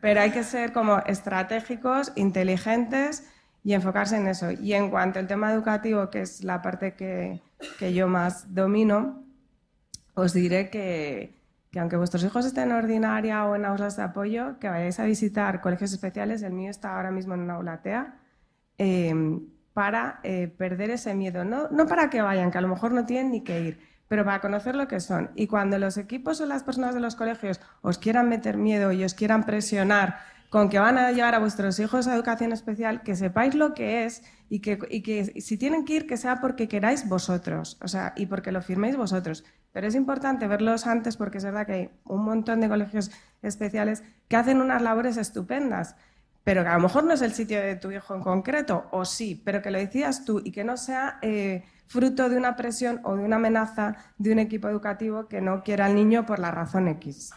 pero 0.00 0.20
hay 0.20 0.30
que 0.30 0.42
ser 0.44 0.72
como 0.72 0.98
estratégicos, 1.06 2.12
inteligentes 2.16 3.24
y 3.64 3.74
enfocarse 3.74 4.16
en 4.16 4.26
eso. 4.26 4.50
Y 4.50 4.72
en 4.74 4.90
cuanto 4.90 5.18
al 5.18 5.26
tema 5.26 5.52
educativo, 5.52 6.10
que 6.10 6.22
es 6.22 6.44
la 6.44 6.62
parte 6.62 6.94
que, 6.94 7.42
que 7.78 7.94
yo 7.94 8.08
más 8.08 8.54
domino, 8.54 9.24
os 10.14 10.32
diré 10.32 10.70
que, 10.70 11.38
que 11.70 11.80
aunque 11.80 11.96
vuestros 11.96 12.24
hijos 12.24 12.44
estén 12.44 12.70
en 12.70 12.76
ordinaria 12.76 13.44
o 13.46 13.56
en 13.56 13.64
aulas 13.64 13.96
de 13.96 14.02
apoyo, 14.02 14.58
que 14.58 14.68
vayáis 14.68 15.00
a 15.00 15.04
visitar 15.04 15.60
colegios 15.60 15.92
especiales, 15.92 16.42
el 16.42 16.52
mío 16.52 16.70
está 16.70 16.96
ahora 16.96 17.10
mismo 17.10 17.34
en 17.34 17.40
una 17.40 17.54
aula 17.54 17.82
TEA, 17.82 18.18
eh, 18.78 19.14
para 19.72 20.20
eh, 20.22 20.48
perder 20.48 20.90
ese 20.90 21.14
miedo. 21.14 21.44
No, 21.44 21.68
no 21.70 21.86
para 21.86 22.10
que 22.10 22.20
vayan, 22.20 22.50
que 22.50 22.58
a 22.58 22.60
lo 22.60 22.68
mejor 22.68 22.92
no 22.92 23.06
tienen 23.06 23.32
ni 23.32 23.42
que 23.42 23.60
ir, 23.60 23.80
pero 24.08 24.24
para 24.24 24.40
conocer 24.40 24.76
lo 24.76 24.88
que 24.88 25.00
son. 25.00 25.30
Y 25.34 25.46
cuando 25.46 25.78
los 25.78 25.96
equipos 25.96 26.40
o 26.40 26.46
las 26.46 26.62
personas 26.62 26.94
de 26.94 27.00
los 27.00 27.16
colegios 27.16 27.60
os 27.80 27.98
quieran 27.98 28.28
meter 28.28 28.56
miedo 28.56 28.92
y 28.92 29.04
os 29.04 29.14
quieran 29.14 29.44
presionar 29.44 30.18
con 30.52 30.68
que 30.68 30.78
van 30.78 30.98
a 30.98 31.10
llevar 31.12 31.34
a 31.34 31.38
vuestros 31.38 31.78
hijos 31.78 32.06
a 32.06 32.14
educación 32.14 32.52
especial, 32.52 33.02
que 33.02 33.16
sepáis 33.16 33.54
lo 33.54 33.72
que 33.72 34.04
es 34.04 34.22
y 34.50 34.60
que, 34.60 35.32
si 35.40 35.56
tienen 35.56 35.86
que 35.86 35.94
ir, 35.94 36.06
que 36.06 36.18
sea 36.18 36.42
porque 36.42 36.68
queráis 36.68 37.08
vosotros, 37.08 37.78
o 37.80 37.88
sea, 37.88 38.12
y 38.16 38.26
porque 38.26 38.52
lo 38.52 38.60
firméis 38.60 38.98
vosotros. 38.98 39.44
Pero 39.72 39.86
es 39.86 39.94
importante 39.94 40.46
verlos 40.46 40.86
antes 40.86 41.16
porque 41.16 41.38
es 41.38 41.44
verdad 41.44 41.64
que 41.64 41.72
hay 41.72 41.90
un 42.04 42.22
montón 42.26 42.60
de 42.60 42.68
colegios 42.68 43.10
especiales 43.40 44.02
que 44.28 44.36
hacen 44.36 44.60
unas 44.60 44.82
labores 44.82 45.16
estupendas, 45.16 45.96
pero 46.44 46.64
que 46.64 46.68
a 46.68 46.74
lo 46.74 46.80
mejor 46.80 47.04
no 47.04 47.14
es 47.14 47.22
el 47.22 47.32
sitio 47.32 47.58
de 47.58 47.76
tu 47.76 47.90
hijo 47.90 48.14
en 48.14 48.20
concreto, 48.20 48.88
o 48.90 49.06
sí, 49.06 49.40
pero 49.42 49.62
que 49.62 49.70
lo 49.70 49.78
decidas 49.78 50.26
tú 50.26 50.42
y 50.44 50.52
que 50.52 50.64
no 50.64 50.76
sea 50.76 51.18
eh, 51.22 51.64
fruto 51.86 52.28
de 52.28 52.36
una 52.36 52.56
presión 52.56 53.00
o 53.04 53.16
de 53.16 53.24
una 53.24 53.36
amenaza 53.36 53.96
de 54.18 54.32
un 54.32 54.38
equipo 54.38 54.68
educativo 54.68 55.28
que 55.28 55.40
no 55.40 55.62
quiera 55.62 55.86
al 55.86 55.94
niño 55.94 56.26
por 56.26 56.38
la 56.38 56.50
razón 56.50 56.88
X. 56.88 57.32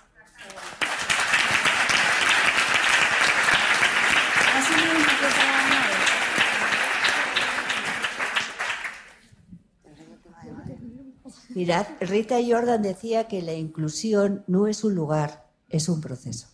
Mirad, 11.55 11.87
Rita 12.01 12.37
Jordan 12.47 12.81
decía 12.81 13.27
que 13.27 13.41
la 13.41 13.53
inclusión 13.53 14.43
no 14.47 14.67
es 14.67 14.83
un 14.83 14.93
lugar, 14.93 15.47
es 15.69 15.89
un 15.89 16.01
proceso. 16.01 16.47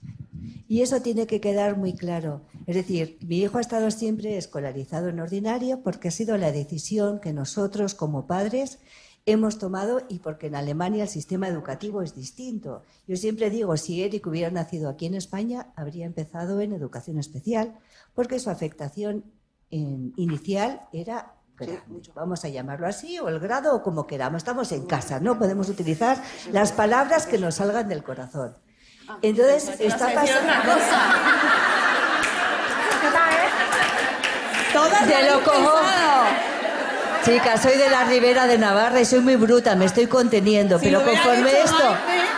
Y 0.67 0.81
eso 0.81 1.01
tiene 1.01 1.27
que 1.27 1.41
quedar 1.41 1.75
muy 1.77 1.93
claro. 1.93 2.41
Es 2.65 2.75
decir, 2.75 3.17
mi 3.21 3.39
hijo 3.39 3.57
ha 3.57 3.61
estado 3.61 3.91
siempre 3.91 4.37
escolarizado 4.37 5.09
en 5.09 5.19
ordinario 5.19 5.81
porque 5.83 6.07
ha 6.07 6.11
sido 6.11 6.37
la 6.37 6.51
decisión 6.51 7.19
que 7.19 7.33
nosotros 7.33 7.93
como 7.93 8.25
padres 8.25 8.79
hemos 9.25 9.59
tomado 9.59 10.01
y 10.07 10.19
porque 10.19 10.47
en 10.47 10.55
Alemania 10.55 11.03
el 11.03 11.09
sistema 11.09 11.47
educativo 11.47 12.01
es 12.01 12.15
distinto. 12.15 12.83
Yo 13.07 13.17
siempre 13.17 13.49
digo, 13.49 13.75
si 13.77 14.01
Eric 14.03 14.25
hubiera 14.27 14.49
nacido 14.49 14.89
aquí 14.89 15.07
en 15.07 15.15
España, 15.15 15.73
habría 15.75 16.05
empezado 16.05 16.61
en 16.61 16.73
educación 16.73 17.17
especial 17.19 17.75
porque 18.15 18.39
su 18.39 18.49
afectación 18.49 19.25
en- 19.71 20.13
inicial 20.15 20.81
era 20.93 21.35
grande. 21.65 22.11
Vamos 22.15 22.45
a 22.45 22.49
llamarlo 22.49 22.87
así, 22.87 23.19
o 23.19 23.27
el 23.29 23.39
grado, 23.39 23.75
o 23.75 23.83
como 23.83 24.07
queramos. 24.07 24.37
Estamos 24.39 24.71
en 24.71 24.85
casa, 24.85 25.19
¿no? 25.19 25.37
Podemos 25.37 25.69
utilizar 25.69 26.17
las 26.51 26.71
palabras 26.71 27.25
que 27.27 27.37
nos 27.37 27.55
salgan 27.55 27.87
del 27.87 28.03
corazón. 28.03 28.55
Entonces, 29.21 29.79
está 29.79 30.13
pasando... 30.13 30.53
Todas 34.73 34.99
Te 35.05 35.05
lo 35.05 35.11
lo 35.11 35.15
habéis 35.33 35.43
cojo. 35.47 35.79
pensado. 35.81 36.23
Chica, 37.25 37.57
soy 37.57 37.77
de 37.77 37.89
la 37.89 38.05
Ribera 38.05 38.47
de 38.47 38.57
Navarra 38.57 38.99
y 38.99 39.05
soy 39.05 39.19
muy 39.19 39.35
bruta, 39.35 39.75
me 39.75 39.85
estoy 39.85 40.07
conteniendo, 40.07 40.79
Si 40.79 40.85
pero 40.85 41.01
lo 41.01 41.05
conforme 41.05 41.51
esto, 41.61 41.95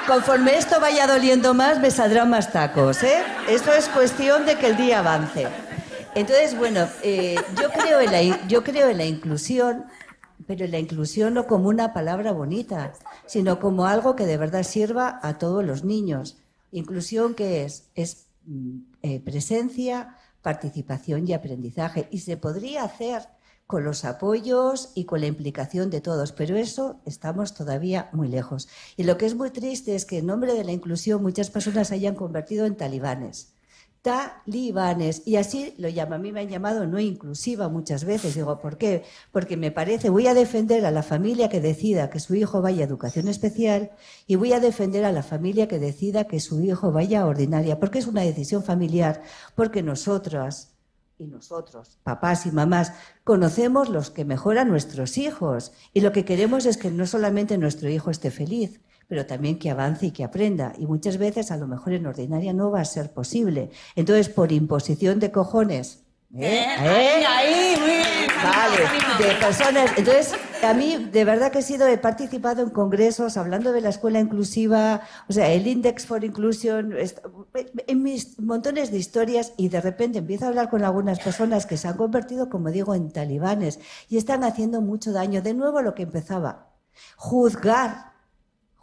conforme 0.08 0.58
esto 0.58 0.80
vaya 0.82 1.08
doliendo 1.08 1.54
más, 1.54 1.80
me 1.80 1.90
saldrán 1.90 2.30
más 2.30 2.52
tacos, 2.52 3.02
¿eh? 3.04 3.24
Esto 3.48 3.72
es 3.72 3.88
cuestión 3.88 4.46
de 4.46 4.56
que 4.58 4.68
el 4.68 4.76
día 4.76 5.00
avance. 5.00 5.48
Entonces, 6.16 6.58
bueno, 6.58 6.88
eh, 7.02 7.36
yo, 7.60 7.70
creo 7.72 8.00
en 8.00 8.12
la, 8.12 8.48
yo 8.48 8.64
creo 8.64 8.90
en 8.90 8.98
la 8.98 9.06
inclusión, 9.06 9.86
pero 10.46 10.66
en 10.66 10.72
la 10.72 10.80
inclusión 10.80 11.34
no 11.34 11.48
como 11.48 11.70
una 11.70 11.94
palabra 11.94 12.32
bonita, 12.32 12.94
sino 13.26 13.60
como 13.60 13.88
algo 13.88 14.16
que 14.16 14.26
de 14.26 14.38
verdad 14.38 14.64
sirva 14.64 15.20
a 15.24 15.38
todos 15.38 15.66
los 15.66 15.84
niños. 15.84 16.38
Inclusión 16.72 17.34
que 17.34 17.64
es, 17.64 17.90
es 17.96 18.28
mm, 18.46 18.80
eh, 19.02 19.20
presencia, 19.22 20.18
participación 20.42 21.28
y 21.28 21.34
aprendizaje. 21.34 22.08
Y 22.12 22.20
se 22.20 22.38
podría 22.38 22.84
hacer 22.84 23.24
con 23.66 23.84
los 23.84 24.06
apoyos 24.06 24.92
y 24.94 25.06
con 25.06 25.22
la 25.22 25.28
implicación 25.28 25.90
de 25.90 26.02
todos, 26.02 26.32
pero 26.32 26.56
eso 26.58 27.00
estamos 27.06 27.56
todavía 27.56 28.10
muy 28.12 28.28
lejos. 28.28 28.68
Y 28.98 29.04
lo 29.04 29.18
que 29.18 29.26
es 29.26 29.34
muy 29.36 29.50
triste 29.50 29.96
es 29.96 30.06
que 30.06 30.20
en 30.20 30.28
nombre 30.28 30.54
de 30.54 30.64
la 30.64 30.74
inclusión 30.74 31.24
muchas 31.24 31.50
personas 31.50 31.88
se 31.88 31.96
hayan 31.96 32.14
convertido 32.14 32.66
en 32.68 32.76
talibanes. 32.76 33.53
Talibanes, 34.04 35.22
y 35.26 35.38
así 35.38 35.76
lo 35.78 35.88
llama. 35.88 36.18
A 36.18 36.20
mí 36.20 36.34
me 36.34 36.42
han 36.42 36.50
llamado 36.50 36.86
no 36.86 37.00
inclusiva 37.00 37.70
muchas 37.70 38.04
veces. 38.04 38.36
Digo, 38.36 38.60
¿por 38.60 38.78
qué? 38.78 39.04
Porque 39.32 39.56
me 39.56 39.72
parece, 39.72 40.10
voy 40.10 40.28
a 40.28 40.34
defender 40.34 40.86
a 40.86 40.92
la 40.92 41.04
familia 41.04 41.48
que 41.48 41.62
decida 41.62 42.10
que 42.10 42.20
su 42.20 42.36
hijo 42.36 42.62
vaya 42.62 42.84
a 42.84 42.88
educación 42.88 43.30
especial 43.30 43.92
y 44.28 44.36
voy 44.36 44.52
a 44.52 44.60
defender 44.60 45.06
a 45.06 45.14
la 45.14 45.24
familia 45.24 45.70
que 45.70 45.80
decida 45.80 46.28
que 46.28 46.42
su 46.42 46.62
hijo 46.62 46.92
vaya 46.92 47.22
a 47.22 47.28
ordinaria, 47.28 47.80
porque 47.80 48.00
es 48.00 48.08
una 48.08 48.24
decisión 48.24 48.62
familiar, 48.62 49.24
porque 49.56 49.82
nosotras 49.82 50.74
y 51.18 51.28
nosotros, 51.28 51.98
papás 52.04 52.46
y 52.46 52.52
mamás, 52.52 52.92
conocemos 53.24 53.88
los 53.88 54.10
que 54.10 54.26
mejoran 54.26 54.68
nuestros 54.68 55.18
hijos 55.18 55.72
y 55.94 56.02
lo 56.02 56.12
que 56.12 56.26
queremos 56.26 56.66
es 56.66 56.76
que 56.76 56.92
no 56.92 57.08
solamente 57.08 57.58
nuestro 57.58 57.88
hijo 57.88 58.12
esté 58.12 58.32
feliz, 58.32 58.82
pero 59.14 59.28
también 59.28 59.60
que 59.60 59.70
avance 59.70 60.08
y 60.08 60.12
que 60.12 60.24
aprenda. 60.24 60.74
Y 60.80 60.88
muchas 60.88 61.20
veces 61.20 61.52
a 61.52 61.58
lo 61.58 61.68
mejor 61.68 61.94
en 61.94 62.08
ordinaria 62.08 62.52
no 62.52 62.72
va 62.72 62.82
a 62.82 62.86
ser 62.86 63.14
posible. 63.14 63.70
Entonces, 63.96 64.28
por 64.28 64.52
imposición 64.52 65.20
de 65.20 65.32
cojones, 65.32 66.04
¿eh? 66.36 66.66
Ahí, 66.80 67.24
ahí, 67.24 67.76
muy 67.80 67.90
bien. 67.92 68.28
Vale, 68.44 69.24
de 69.24 69.36
personas. 69.36 69.92
Entonces, 69.96 70.34
a 70.64 70.74
mí 70.74 71.10
de 71.12 71.26
verdad 71.26 71.52
que 71.52 71.60
he 71.60 71.62
sido, 71.62 71.88
he 71.88 72.00
participado 72.00 72.64
en 72.64 72.72
congresos 72.72 73.38
hablando 73.38 73.72
de 73.72 73.82
la 73.82 73.90
escuela 73.90 74.20
inclusiva, 74.20 75.02
o 75.30 75.34
sea, 75.34 75.52
el 75.52 75.68
Index 75.68 76.08
for 76.08 76.24
Inclusion, 76.26 76.96
en 77.86 78.02
mis 78.02 78.40
montones 78.40 78.90
de 78.90 78.98
historias 78.98 79.54
y 79.58 79.70
de 79.70 79.80
repente 79.80 80.18
empiezo 80.18 80.46
a 80.46 80.48
hablar 80.48 80.72
con 80.72 80.84
algunas 80.84 81.20
personas 81.20 81.68
que 81.68 81.78
se 81.78 81.88
han 81.88 81.98
convertido, 81.98 82.50
como 82.50 82.72
digo, 82.72 82.96
en 82.96 83.12
talibanes 83.12 83.80
y 84.10 84.18
están 84.18 84.44
haciendo 84.44 84.82
mucho 84.82 85.12
daño. 85.12 85.44
De 85.44 85.54
nuevo 85.54 85.84
lo 85.84 85.94
que 85.94 86.02
empezaba, 86.02 86.74
juzgar. 87.16 88.13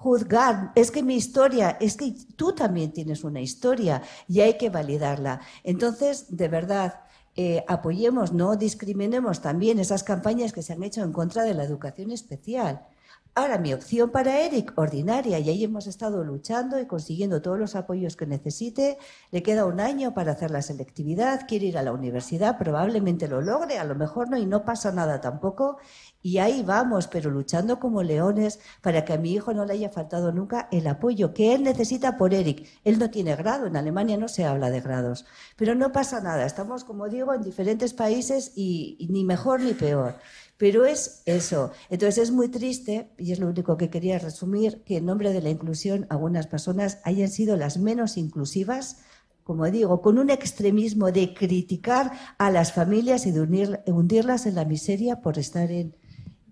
Juzgar, 0.01 0.73
es 0.77 0.91
que 0.91 1.03
mi 1.03 1.15
historia, 1.15 1.77
es 1.79 1.99
que 1.99 2.15
tú 2.35 2.55
también 2.55 2.91
tienes 2.91 3.23
una 3.23 3.43
historia 3.43 4.01
y 4.27 4.41
hay 4.41 4.57
que 4.57 4.71
validarla. 4.71 5.43
Entonces, 5.63 6.25
de 6.35 6.49
verdad, 6.49 7.03
eh, 7.37 7.63
apoyemos, 7.69 8.33
no 8.33 8.57
discriminemos 8.57 9.43
también 9.43 9.79
esas 9.79 10.03
campañas 10.03 10.55
que 10.55 10.63
se 10.63 10.73
han 10.73 10.83
hecho 10.83 11.03
en 11.03 11.13
contra 11.13 11.43
de 11.43 11.53
la 11.53 11.65
educación 11.65 12.13
especial. 12.13 12.87
Ahora, 13.35 13.59
mi 13.59 13.73
opción 13.73 14.11
para 14.11 14.41
Eric, 14.41 14.73
ordinaria, 14.77 15.39
y 15.39 15.49
ahí 15.49 15.65
hemos 15.65 15.87
estado 15.87 16.25
luchando 16.25 16.81
y 16.81 16.87
consiguiendo 16.87 17.41
todos 17.41 17.59
los 17.59 17.77
apoyos 17.77 18.17
que 18.17 18.27
necesite. 18.27 18.99
Le 19.31 19.43
queda 19.43 19.67
un 19.67 19.81
año 19.81 20.15
para 20.15 20.33
hacer 20.33 20.51
la 20.51 20.63
selectividad, 20.63 21.47
quiere 21.47 21.67
ir 21.67 21.79
a 21.79 21.83
la 21.83 21.93
universidad, 21.93 22.59
probablemente 22.59 23.29
lo 23.29 23.41
logre, 23.41 23.79
a 23.79 23.85
lo 23.85 23.95
mejor 23.95 24.31
no, 24.31 24.37
y 24.37 24.47
no 24.47 24.65
pasa 24.65 24.91
nada 24.93 25.21
tampoco. 25.21 25.77
Y 26.23 26.37
ahí 26.37 26.63
vamos, 26.63 27.07
pero 27.07 27.31
luchando 27.31 27.81
como 27.81 28.03
leones 28.03 28.61
para 28.83 29.07
que 29.07 29.15
a 29.15 29.19
mi 29.19 29.33
hijo 29.33 29.55
no 29.55 29.65
le 29.65 29.73
haya 29.73 29.89
faltado 29.89 30.33
nunca 30.33 30.69
el 30.71 30.87
apoyo 30.87 31.33
que 31.33 31.55
él 31.55 31.63
necesita 31.63 32.19
por 32.19 32.35
Eric. 32.35 32.69
Él 32.85 32.99
no 32.99 33.09
tiene 33.09 33.37
grado, 33.37 33.67
en 33.67 33.77
Alemania 33.77 34.19
no 34.19 34.29
se 34.29 34.45
habla 34.45 34.71
de 34.71 34.83
grados, 34.83 35.25
pero 35.57 35.75
no 35.75 35.93
pasa 35.93 36.21
nada. 36.21 36.45
Estamos, 36.45 36.85
como 36.85 37.09
digo, 37.09 37.33
en 37.33 37.43
diferentes 37.43 37.95
países 37.95 38.53
y, 38.55 39.07
ni 39.11 39.25
mejor 39.25 39.63
ni 39.63 39.73
peor. 39.73 40.17
Pero 40.59 40.85
es 40.85 41.23
eso. 41.25 41.71
Entonces 41.89 42.25
es 42.25 42.31
muy 42.33 42.49
triste, 42.49 43.09
y 43.17 43.33
es 43.33 43.39
lo 43.39 43.49
único 43.49 43.79
que 43.79 43.89
quería 43.89 44.19
resumir, 44.19 44.83
que 44.85 44.99
en 44.99 45.07
nombre 45.07 45.33
de 45.33 45.41
la 45.41 45.49
inclusión 45.49 46.07
algunas 46.11 46.47
personas 46.47 46.99
hayan 47.05 47.31
sido 47.31 47.57
las 47.57 47.79
menos 47.79 48.19
inclusivas 48.19 48.99
como 49.43 49.69
digo, 49.69 50.01
con 50.01 50.19
un 50.19 50.31
extremismo 50.31 51.11
de 51.11 51.35
criticar 51.35 52.13
a 52.39 52.53
las 52.53 52.73
familias 52.73 53.27
y 53.27 53.33
de 53.33 53.41
unir- 53.41 53.83
hundirlas 53.87 54.47
en 54.47 54.55
la 54.55 54.65
miseria 54.65 55.23
por 55.23 55.39
estar 55.39 55.73
en, 55.73 55.97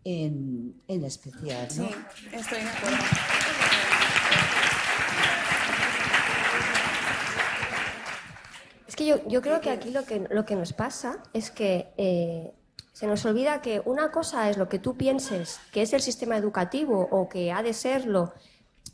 en, 0.09 0.83
en 0.89 1.05
especial. 1.05 1.69
¿no? 1.77 1.89
Sí, 1.89 1.95
estoy 2.33 2.61
de 2.61 2.69
acuerdo. 2.69 2.97
Es 8.87 8.97
que 8.97 9.05
yo, 9.05 9.29
yo 9.29 9.43
creo 9.43 9.61
que 9.61 9.71
aquí 9.71 9.91
lo 9.91 10.05
que, 10.05 10.27
lo 10.31 10.47
que 10.47 10.57
nos 10.57 10.73
pasa 10.73 11.23
es 11.35 11.51
que 11.51 11.93
eh, 11.99 12.55
se 12.95 13.07
nos 13.07 13.25
olvida 13.27 13.61
que 13.61 13.83
una 13.85 14.11
cosa 14.11 14.49
es 14.49 14.57
lo 14.57 14.69
que 14.69 14.79
tú 14.79 14.97
pienses 14.97 15.61
que 15.73 15.83
es 15.83 15.93
el 15.93 16.01
sistema 16.01 16.39
educativo 16.39 17.07
o 17.11 17.29
que 17.29 17.53
ha 17.53 17.63
de 17.63 17.75
serlo 17.75 18.33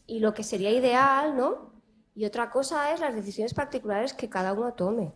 y 0.09 0.19
lo 0.19 0.35
que 0.35 0.43
sería 0.43 0.71
ideal, 0.71 1.37
¿no? 1.37 1.73
Y 2.17 2.25
otra 2.25 2.51
cosa 2.51 2.93
es 2.93 2.99
las 2.99 3.15
decisiones 3.15 3.55
particulares 3.55 4.13
que 4.15 4.29
cada 4.29 4.53
uno 4.53 4.75
tome. 4.75 5.13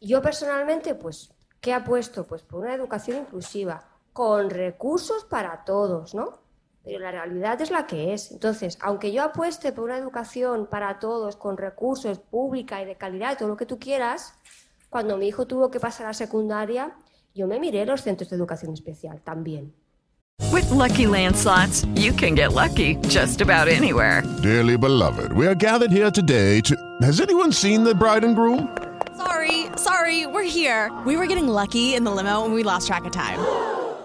Yo 0.00 0.20
personalmente, 0.20 0.94
pues, 0.94 1.32
¿qué 1.60 1.72
apuesto? 1.72 2.26
Pues 2.26 2.42
por 2.42 2.60
una 2.60 2.74
educación 2.74 3.18
inclusiva, 3.18 3.91
con 4.12 4.50
recursos 4.50 5.24
para 5.24 5.64
todos, 5.64 6.14
¿no? 6.14 6.40
Pero 6.84 6.98
la 6.98 7.12
realidad 7.12 7.60
es 7.60 7.70
la 7.70 7.86
que 7.86 8.12
es. 8.12 8.32
Entonces, 8.32 8.76
aunque 8.80 9.12
yo 9.12 9.22
apueste 9.22 9.72
por 9.72 9.84
una 9.84 9.98
educación 9.98 10.66
para 10.66 10.98
todos, 10.98 11.36
con 11.36 11.56
recursos, 11.56 12.18
pública 12.18 12.82
y 12.82 12.84
de 12.84 12.96
calidad, 12.96 13.38
todo 13.38 13.48
lo 13.48 13.56
que 13.56 13.66
tú 13.66 13.78
quieras, 13.78 14.34
cuando 14.90 15.16
mi 15.16 15.28
hijo 15.28 15.46
tuvo 15.46 15.70
que 15.70 15.80
pasar 15.80 16.06
a 16.06 16.14
secundaria, 16.14 16.96
yo 17.34 17.46
me 17.46 17.60
miré 17.60 17.86
los 17.86 18.02
centros 18.02 18.30
de 18.30 18.36
educación 18.36 18.74
especial 18.74 19.20
también. 19.22 19.72
With 20.50 20.68
Lucky 20.70 21.06
Land 21.06 21.36
slots, 21.36 21.86
you 21.94 22.12
can 22.12 22.34
get 22.34 22.52
lucky 22.52 22.96
just 23.08 23.40
about 23.40 23.68
anywhere. 23.68 24.22
Dearly 24.42 24.76
beloved, 24.76 25.32
we 25.32 25.46
are 25.46 25.54
gathered 25.54 25.92
here 25.92 26.10
today 26.10 26.60
to. 26.62 26.76
Has 27.00 27.20
anyone 27.20 27.52
seen 27.52 27.84
the 27.84 27.94
bride 27.94 28.24
and 28.24 28.34
groom? 28.34 28.68
Sorry, 29.16 29.66
sorry, 29.76 30.26
we're 30.26 30.42
here. 30.42 30.90
We 31.06 31.16
were 31.16 31.26
getting 31.26 31.48
lucky 31.48 31.94
in 31.94 32.04
the 32.04 32.10
limo 32.10 32.44
and 32.44 32.52
we 32.52 32.64
lost 32.64 32.86
track 32.86 33.04
of 33.04 33.12
time. 33.12 33.38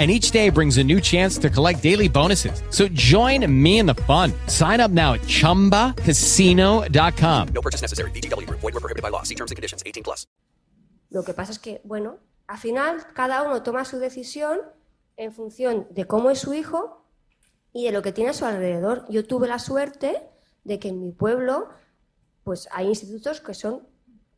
and 0.00 0.10
each 0.10 0.30
day 0.30 0.48
brings 0.48 0.78
a 0.78 0.84
new 0.84 0.98
chance 0.98 1.36
to 1.36 1.50
collect 1.50 1.82
daily 1.82 2.08
bonuses. 2.08 2.62
So 2.70 2.88
join 2.88 3.44
me 3.46 3.80
in 3.80 3.86
the 3.86 3.96
fun. 4.06 4.32
Sign 4.46 4.80
up 4.80 4.90
now 4.90 5.12
at 5.12 5.20
ChumbaCasino.com. 5.26 7.48
No 7.54 7.60
purchase 7.60 7.82
necessary. 7.82 8.10
VGW 8.12 8.46
Group. 8.46 8.60
Void 8.60 8.72
were 8.72 8.80
prohibited 8.80 9.02
by 9.02 9.10
law. 9.10 9.24
See 9.24 9.34
terms 9.34 9.50
and 9.50 9.56
conditions. 9.56 9.82
18 9.84 10.02
plus. 10.02 10.26
Lo 11.10 11.22
que 11.22 11.34
pasa 11.34 11.52
es 11.52 11.58
que, 11.58 11.82
bueno, 11.84 12.18
al 12.46 12.56
final 12.58 13.04
cada 13.14 13.42
uno 13.42 13.62
toma 13.62 13.84
su 13.84 13.98
decisión 13.98 14.60
en 15.16 15.32
función 15.32 15.86
de 15.90 16.06
cómo 16.06 16.30
es 16.30 16.38
su 16.38 16.54
hijo 16.54 17.04
y 17.72 17.84
de 17.84 17.92
lo 17.92 18.00
que 18.00 18.12
tiene 18.12 18.30
a 18.30 18.32
su 18.32 18.46
alrededor. 18.46 19.04
Yo 19.10 19.26
tuve 19.26 19.48
la 19.48 19.58
suerte 19.58 20.22
de 20.64 20.78
que 20.78 20.88
en 20.88 21.02
mi 21.02 21.12
pueblo 21.12 21.68
pues 22.44 22.68
hay 22.72 22.88
institutos 22.88 23.40
que 23.40 23.54
son 23.54 23.86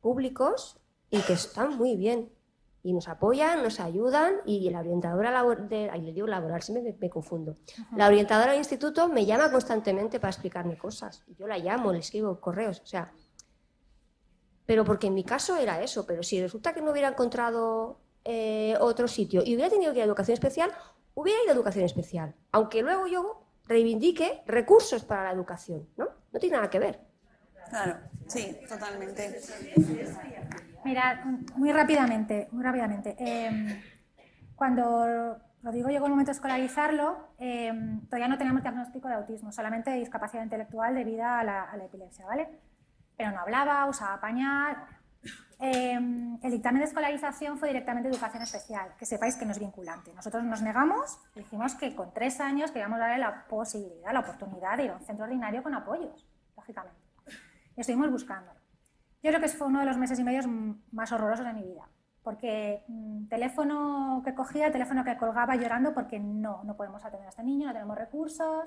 públicos 0.01 0.78
y 1.10 1.20
que 1.20 1.34
están 1.34 1.76
muy 1.76 1.97
bien 1.97 2.31
y 2.82 2.92
nos 2.92 3.09
apoyan, 3.09 3.62
nos 3.62 3.78
ayudan 3.80 4.36
y 4.44 4.68
la 4.70 4.80
orientadora 4.80 5.30
labor 5.30 5.68
de, 5.68 5.88
ay, 5.90 6.02
le 6.02 6.12
digo 6.12 6.26
laboral, 6.26 6.62
siempre 6.62 6.92
me, 6.92 6.98
me 6.98 7.10
confundo. 7.10 7.56
La 7.96 8.09
orientadora 8.09 8.50
del 8.50 8.59
instituto 8.59 9.09
me 9.09 9.24
llama 9.24 9.50
constantemente 9.50 10.18
para 10.18 10.30
explicarme 10.30 10.76
cosas. 10.76 11.22
Y 11.28 11.36
yo 11.36 11.46
la 11.46 11.59
llamo, 11.59 11.92
le 11.92 12.00
escribo 12.00 12.40
correos, 12.40 12.80
o 12.80 12.86
sea, 12.86 13.12
pero 14.66 14.84
porque 14.84 15.09
en 15.09 15.14
mi 15.14 15.24
caso 15.24 15.56
era 15.56 15.82
eso, 15.82 16.06
pero 16.06 16.22
si 16.22 16.40
resulta 16.40 16.72
que 16.72 16.82
no 16.82 16.90
hubiera 16.90 17.09
encontrado 17.09 18.00
eh, 18.24 18.76
otro 18.80 19.09
sitio 19.09 19.42
y 19.44 19.54
hubiera 19.54 19.70
tenido 19.70 19.92
que 19.92 19.98
ir 19.98 20.02
a 20.02 20.06
educación 20.06 20.34
especial, 20.34 20.72
hubiera 21.14 21.40
ido 21.42 21.50
a 21.50 21.54
educación 21.54 21.84
especial, 21.84 22.34
aunque 22.52 22.82
luego 22.82 23.06
yo 23.06 23.44
reivindique 23.66 24.42
recursos 24.46 25.04
para 25.04 25.24
la 25.24 25.32
educación, 25.32 25.88
¿no? 25.96 26.09
No 26.32 26.40
tiene 26.40 26.56
nada 26.56 26.70
que 26.70 26.78
ver. 26.78 27.00
Claro, 27.68 27.98
sí, 28.26 28.59
totalmente. 28.68 29.40
Mirad, 30.84 31.24
muy 31.56 31.72
rápidamente, 31.72 32.48
muy 32.50 32.64
rápidamente. 32.64 33.16
Eh, 33.18 33.82
cuando 34.56 35.38
Rodrigo 35.62 35.88
llegó 35.90 36.06
el 36.06 36.10
momento 36.10 36.30
de 36.30 36.36
escolarizarlo, 36.36 37.28
eh, 37.38 37.72
todavía 38.06 38.28
no 38.28 38.36
teníamos 38.36 38.62
diagnóstico 38.62 39.09
de 39.09 39.14
autismo, 39.14 39.52
solamente 39.52 39.90
de 39.90 39.98
discapacidad 39.98 40.42
intelectual 40.42 40.94
debido 40.94 41.24
a 41.24 41.44
la, 41.44 41.70
epilepsia, 41.84 42.26
¿vale? 42.26 42.48
Pero 43.16 43.30
no 43.30 43.40
hablaba, 43.40 43.86
usaba 43.86 44.20
pañal. 44.20 44.76
Eh, 45.60 45.92
el 46.42 46.50
dictamen 46.50 46.80
de 46.80 46.86
escolarización 46.86 47.59
fue 47.59 47.68
directamente 47.68 48.09
educación 48.09 48.42
especial, 48.42 48.92
que 48.98 49.06
sepáis 49.06 49.36
que 49.36 49.44
no 49.44 49.52
es 49.52 49.60
vinculante. 49.60 50.12
Nosotros 50.14 50.42
nos 50.42 50.62
negamos, 50.62 51.20
dijimos 51.36 51.76
que 51.76 51.94
con 51.94 52.12
tres 52.12 52.40
años 52.40 52.72
queríamos 52.72 52.98
darle 52.98 53.18
la 53.18 53.46
posibilidad, 53.46 54.12
la 54.12 54.20
oportunidad 54.20 54.76
de 54.76 54.84
ir 54.84 54.90
a 54.90 54.96
un 54.96 55.04
centro 55.04 55.24
ordinario 55.24 55.62
con 55.62 55.74
apoyos, 55.74 56.26
lógicamente. 56.56 56.98
Y 57.76 57.80
estuvimos 57.80 58.10
buscándolo. 58.10 58.52
Yo 59.23 59.31
creo 59.31 59.40
que 59.40 59.49
fue 59.49 59.66
uno 59.66 59.81
de 59.81 59.86
los 59.86 59.97
meses 59.99 60.19
y 60.19 60.24
medios 60.24 60.47
más 60.90 61.12
horrorosos 61.12 61.47
de 61.47 61.53
mi 61.53 61.62
vida, 61.62 61.89
porque 62.23 62.82
mm, 62.89 63.28
teléfono 63.28 64.23
que 64.24 64.35
cogía, 64.35 64.73
teléfono 64.73 65.05
que 65.05 65.16
colgaba 65.16 65.57
llorando 65.57 65.94
porque 65.94 66.19
no, 66.19 66.65
no 66.65 66.77
podemos 66.77 67.05
atender 67.05 67.27
a 67.27 67.31
este 67.31 67.44
niño, 67.44 67.69
no 67.69 67.73
tenemos 67.73 67.97
recursos. 67.97 68.66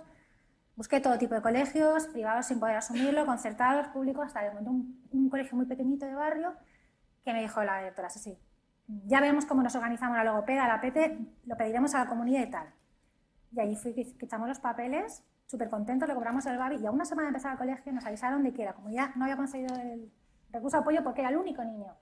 Busqué 0.76 1.00
todo 1.00 1.18
tipo 1.18 1.36
de 1.36 1.42
colegios, 1.42 2.08
privados 2.08 2.48
sin 2.48 2.60
poder 2.60 2.76
asumirlo, 2.76 3.26
concertados, 3.26 3.88
públicos, 3.90 4.26
hasta 4.26 4.46
encontré 4.46 4.70
un, 4.72 5.08
un 5.12 5.30
colegio 5.30 5.56
muy 5.56 5.66
pequeñito 5.66 6.06
de 6.06 6.16
barrio 6.16 6.54
que 7.24 7.34
me 7.34 7.42
dijo 7.42 7.64
la 7.64 7.80
directora, 7.80 8.10
sí, 8.10 8.20
sí, 8.20 8.38
ya 8.88 9.20
vemos 9.20 9.46
cómo 9.46 9.64
nos 9.64 9.76
organizamos 9.76 10.18
la 10.18 10.24
logopeda, 10.24 10.68
la 10.68 10.80
PT, 10.80 11.18
lo 11.46 11.58
pediremos 11.58 11.96
a 11.96 12.04
la 12.04 12.10
comunidad 12.10 12.44
y 12.44 12.52
tal. 12.52 12.68
Y 13.52 13.60
allí 13.60 13.76
fui, 13.76 13.94
que 13.94 14.26
echamos 14.26 14.48
los 14.48 14.60
papeles, 14.60 15.24
súper 15.46 15.70
contentos, 15.70 16.08
le 16.08 16.14
cobramos 16.14 16.46
el 16.46 16.58
babi 16.58 16.78
y 16.78 16.86
a 16.86 16.92
una 16.92 17.06
semana 17.06 17.28
de 17.28 17.30
empezar 17.30 17.54
el 17.54 17.58
colegio 17.58 17.92
nos 17.94 18.06
avisaron 18.06 18.44
de 18.44 18.54
que 18.54 18.66
la 18.66 18.74
comunidad 18.74 19.16
no 19.16 19.24
había 19.24 19.38
conseguido 19.38 19.76
el 19.76 20.12
recurso 20.56 20.78
de 20.78 20.82
apoyo 20.82 21.04
porque 21.04 21.22
era 21.22 21.30
el 21.30 21.38
único 21.38 21.64
niño. 21.64 21.94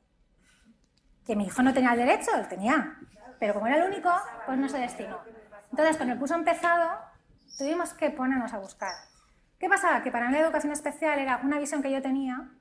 Que 1.26 1.36
mi 1.36 1.46
hijo 1.46 1.62
no 1.62 1.74
tenía 1.74 1.94
el 1.94 2.00
derecho, 2.00 2.32
él 2.36 2.48
tenía, 2.48 2.98
pero 3.40 3.54
como 3.54 3.68
era 3.68 3.78
el 3.78 3.92
único, 3.92 4.10
pues 4.46 4.58
no 4.58 4.70
se 4.70 4.78
destinó. 4.78 5.20
Entonces, 5.72 5.98
con 5.98 6.10
el 6.10 6.20
curso 6.20 6.36
empezado, 6.36 7.00
tuvimos 7.58 7.94
que 7.94 8.10
ponernos 8.12 8.54
a 8.54 8.60
buscar. 8.60 8.94
¿Qué 9.58 9.70
pasaba? 9.70 10.04
Que 10.04 10.12
para 10.12 10.28
mí 10.28 10.34
la 10.34 10.42
educación 10.42 10.74
especial 10.74 11.20
era 11.20 11.40
una 11.44 11.58
visión 11.58 11.82
que 11.82 11.92
yo 11.92 12.02
tenía 12.02 12.52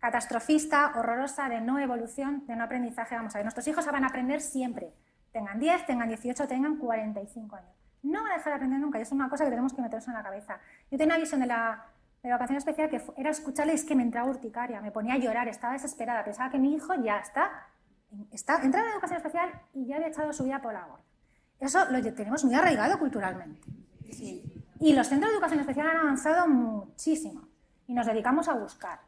catastrofista, 0.00 0.92
horrorosa, 0.96 1.48
de 1.48 1.60
no 1.60 1.78
evolución, 1.78 2.46
de 2.46 2.56
no 2.56 2.64
aprendizaje. 2.64 3.14
Vamos 3.14 3.34
a 3.34 3.38
ver, 3.38 3.44
nuestros 3.44 3.68
hijos 3.68 3.84
van 3.86 4.04
a 4.04 4.08
aprender 4.08 4.40
siempre. 4.40 4.94
Tengan 5.32 5.60
10, 5.60 5.86
tengan 5.86 6.08
18, 6.08 6.48
tengan 6.48 6.76
45 6.78 7.56
años. 7.56 7.70
No 8.02 8.22
van 8.22 8.32
a 8.32 8.36
dejar 8.36 8.52
de 8.52 8.56
aprender 8.56 8.80
nunca 8.80 8.98
y 8.98 9.02
es 9.02 9.12
una 9.12 9.28
cosa 9.28 9.44
que 9.44 9.50
tenemos 9.50 9.74
que 9.74 9.82
meternos 9.82 10.08
en 10.08 10.14
la 10.14 10.22
cabeza. 10.22 10.58
Yo 10.90 10.96
tenía 10.96 11.14
una 11.14 11.18
visión 11.18 11.40
de 11.40 11.46
la, 11.46 11.84
de 12.22 12.28
la 12.28 12.34
educación 12.34 12.58
especial 12.58 12.90
que 12.90 13.02
era 13.16 13.30
escucharle 13.30 13.72
es 13.72 13.84
que 13.84 13.94
me 13.94 14.02
entraba 14.02 14.28
urticaria, 14.28 14.80
me 14.80 14.90
ponía 14.90 15.14
a 15.14 15.18
llorar, 15.18 15.48
estaba 15.48 15.72
desesperada, 15.72 16.22
pensaba 16.24 16.50
que 16.50 16.58
mi 16.58 16.74
hijo 16.74 16.94
ya 17.02 17.18
está, 17.18 17.50
está 18.30 18.62
entraba 18.62 18.86
en 18.86 18.90
la 18.90 18.94
educación 18.94 19.16
especial 19.16 19.50
y 19.72 19.86
ya 19.86 19.96
había 19.96 20.08
echado 20.08 20.32
su 20.32 20.44
vida 20.44 20.60
por 20.60 20.74
la 20.74 20.84
borda. 20.84 21.04
Eso 21.58 21.84
lo 21.90 22.02
tenemos 22.14 22.44
muy 22.44 22.54
arraigado 22.54 22.98
culturalmente. 22.98 23.68
Y 24.80 24.92
los 24.94 25.08
centros 25.08 25.30
de 25.30 25.36
educación 25.36 25.60
especial 25.60 25.88
han 25.88 25.96
avanzado 25.98 26.48
muchísimo 26.48 27.48
y 27.86 27.94
nos 27.94 28.06
dedicamos 28.06 28.48
a 28.48 28.54
buscar. 28.54 29.00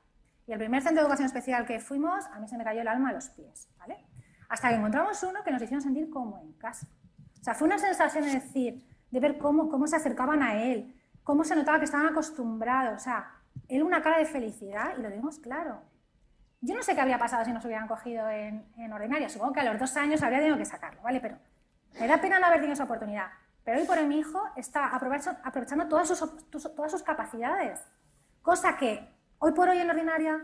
Y 0.46 0.52
el 0.52 0.58
primer 0.58 0.82
centro 0.82 1.00
de 1.00 1.02
educación 1.02 1.26
especial 1.26 1.66
que 1.66 1.80
fuimos, 1.80 2.26
a 2.26 2.38
mí 2.40 2.48
se 2.48 2.58
me 2.58 2.64
cayó 2.64 2.80
el 2.80 2.88
alma 2.88 3.10
a 3.10 3.12
los 3.12 3.30
pies, 3.30 3.68
¿vale? 3.78 4.04
Hasta 4.48 4.68
que 4.68 4.74
encontramos 4.74 5.22
uno 5.22 5.42
que 5.42 5.50
nos 5.50 5.62
hicieron 5.62 5.82
sentir 5.82 6.10
como 6.10 6.38
en 6.38 6.52
casa. 6.54 6.86
O 7.40 7.44
sea, 7.44 7.54
fue 7.54 7.66
una 7.66 7.78
sensación 7.78 8.24
de 8.24 8.32
decir, 8.32 8.84
de 9.10 9.20
ver 9.20 9.38
cómo, 9.38 9.68
cómo 9.68 9.86
se 9.86 9.96
acercaban 9.96 10.42
a 10.42 10.62
él, 10.62 10.94
cómo 11.24 11.44
se 11.44 11.56
notaba 11.56 11.78
que 11.78 11.84
estaban 11.84 12.06
acostumbrados. 12.06 13.00
O 13.00 13.04
sea, 13.04 13.30
él 13.68 13.82
una 13.82 14.02
cara 14.02 14.18
de 14.18 14.26
felicidad 14.26 14.94
y 14.98 15.02
lo 15.02 15.10
dimos 15.10 15.38
claro. 15.38 15.82
Yo 16.60 16.74
no 16.74 16.82
sé 16.82 16.94
qué 16.94 17.00
habría 17.00 17.18
pasado 17.18 17.44
si 17.44 17.52
nos 17.52 17.64
hubieran 17.64 17.88
cogido 17.88 18.28
en, 18.28 18.64
en 18.76 18.92
ordinaria. 18.92 19.28
Supongo 19.28 19.52
que 19.52 19.60
a 19.60 19.64
los 19.64 19.80
dos 19.80 19.96
años 19.96 20.22
habría 20.22 20.38
tenido 20.38 20.58
que 20.58 20.64
sacarlo, 20.64 21.02
¿vale? 21.02 21.20
Pero 21.20 21.36
me 21.98 22.06
da 22.06 22.18
pena 22.18 22.38
no 22.38 22.46
haber 22.46 22.58
tenido 22.58 22.74
esa 22.74 22.84
oportunidad. 22.84 23.26
Pero 23.64 23.80
hoy 23.80 23.86
por 23.86 23.98
hoy 23.98 24.06
mi 24.06 24.18
hijo 24.18 24.42
está 24.56 24.86
aprovechando, 24.86 25.40
aprovechando 25.44 25.88
todas, 25.88 26.08
sus, 26.08 26.50
todas 26.50 26.90
sus 26.90 27.02
capacidades. 27.02 27.80
Cosa 28.42 28.76
que 28.76 29.08
hoy 29.38 29.52
por 29.52 29.68
hoy 29.68 29.78
en 29.78 29.90
ordinaria 29.90 30.42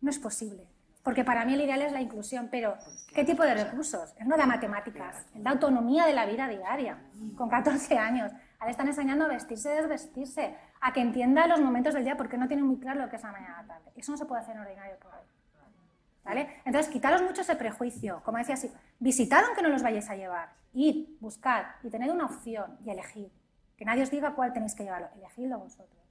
no 0.00 0.10
es 0.10 0.18
posible. 0.18 0.66
Porque 1.02 1.24
para 1.24 1.44
mí 1.44 1.54
el 1.54 1.60
ideal 1.60 1.82
es 1.82 1.92
la 1.92 2.00
inclusión, 2.00 2.48
pero 2.50 2.76
¿qué 3.14 3.24
tipo 3.24 3.44
de 3.44 3.54
recursos? 3.54 4.12
No 4.24 4.36
da 4.36 4.44
matemáticas, 4.44 5.24
él 5.36 5.44
da 5.44 5.52
autonomía 5.52 6.04
de 6.04 6.12
la 6.12 6.26
vida 6.26 6.48
diaria, 6.48 6.98
con 7.36 7.48
14 7.48 7.96
años. 7.96 8.32
A 8.58 8.64
él 8.64 8.70
están 8.70 8.88
enseñando 8.88 9.24
a 9.24 9.28
vestirse 9.28 9.68
desvestirse, 9.70 10.56
a 10.80 10.92
que 10.92 11.00
entienda 11.00 11.46
los 11.46 11.60
momentos 11.60 11.94
del 11.94 12.04
día 12.04 12.16
porque 12.16 12.38
no 12.38 12.48
tiene 12.48 12.62
muy 12.62 12.78
claro 12.78 13.00
lo 13.00 13.08
que 13.08 13.16
es 13.16 13.22
la 13.22 13.32
mañana 13.32 13.62
la 13.62 13.68
tarde. 13.68 13.90
Eso 13.94 14.12
no 14.12 14.18
se 14.18 14.24
puede 14.24 14.42
hacer 14.42 14.56
en 14.56 14.62
ordinario 14.62 14.96
por 14.98 15.12
hoy. 15.14 15.26
¿Vale? 16.24 16.60
Entonces, 16.64 16.92
quitaros 16.92 17.22
mucho 17.22 17.42
ese 17.42 17.54
prejuicio. 17.54 18.20
Como 18.24 18.38
decía 18.38 18.54
así, 18.54 18.72
visitad 18.98 19.44
aunque 19.46 19.62
no 19.62 19.68
los 19.68 19.82
vayáis 19.82 20.10
a 20.10 20.16
llevar. 20.16 20.48
Id, 20.72 21.06
buscad 21.20 21.66
y 21.84 21.90
tened 21.90 22.10
una 22.10 22.26
opción 22.26 22.76
y 22.84 22.90
elegid. 22.90 23.28
Que 23.76 23.84
nadie 23.84 24.02
os 24.02 24.10
diga 24.10 24.34
cuál 24.34 24.52
tenéis 24.52 24.74
que 24.74 24.82
llevarlo. 24.82 25.08
Elegidlo 25.16 25.58
vosotros. 25.58 26.02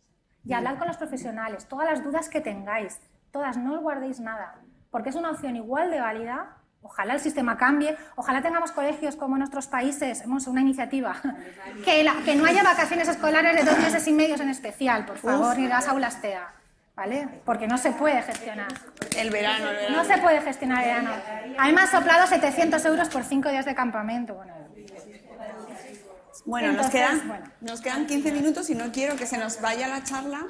Y 0.46 0.54
hablad 0.54 0.78
con 0.78 0.88
los 0.88 0.98
profesionales. 0.98 1.68
Todas 1.68 1.90
las 1.90 2.04
dudas 2.04 2.30
que 2.30 2.40
tengáis, 2.40 3.02
todas, 3.32 3.58
no 3.58 3.74
os 3.74 3.82
guardéis 3.82 4.20
nada. 4.20 4.62
Porque 4.90 5.10
es 5.10 5.16
una 5.16 5.32
opción 5.32 5.56
igual 5.56 5.92
de 5.92 6.00
válida. 6.00 6.58
Ojalá 6.88 7.16
el 7.16 7.20
sistema 7.20 7.58
cambie. 7.58 7.98
Ojalá 8.16 8.44
tengamos 8.44 8.72
colegios 8.72 9.16
como 9.16 9.36
en 9.36 9.40
nuestros 9.40 9.66
países. 9.68 10.22
Hemos 10.22 10.46
una 10.46 10.62
iniciativa. 10.62 11.16
Que, 11.84 12.04
la- 12.04 12.16
que 12.24 12.36
no 12.36 12.46
haya 12.46 12.62
vacaciones 12.64 13.08
escolares 13.08 13.56
de 13.56 13.64
dos 13.64 13.78
meses 13.80 14.08
y 14.08 14.12
medios 14.14 14.40
en 14.40 14.50
especial, 14.50 15.06
por 15.06 15.18
favor, 15.18 15.54
Uf. 15.54 15.58
ni 15.58 15.68
las 15.68 15.88
aulas 15.88 16.22
TEA. 16.22 16.48
¿Vale? 16.96 17.28
Porque 17.44 17.68
no 17.68 17.78
se 17.78 17.92
puede 17.92 18.22
gestionar. 18.22 18.68
El 19.18 19.30
verano, 19.30 19.70
el 19.70 19.76
verano. 19.76 19.98
No 19.98 20.06
se 20.06 20.18
puede 20.20 20.40
gestionar 20.42 20.84
el 20.84 20.90
verano. 20.90 21.12
A 21.58 21.66
mí 21.68 21.74
me 21.74 21.82
han 21.82 21.88
soplado 21.92 22.26
700 22.28 22.86
euros 22.86 23.10
por 23.10 23.24
cinco 23.24 23.50
días 23.50 23.66
de 23.66 23.76
campamento. 23.76 24.36
Bueno, 24.36 24.54
Bueno, 26.46 26.72
nos, 26.74 26.90
quedan, 26.92 27.28
bueno. 27.28 27.46
nos 27.62 27.82
quedan 27.82 28.06
15 28.06 28.32
minutos 28.32 28.70
y 28.70 28.76
no 28.76 28.92
quiero 28.92 29.16
que 29.16 29.26
se 29.26 29.38
nos 29.38 29.60
vaya 29.60 29.88
la 29.88 30.04
charla. 30.04 30.46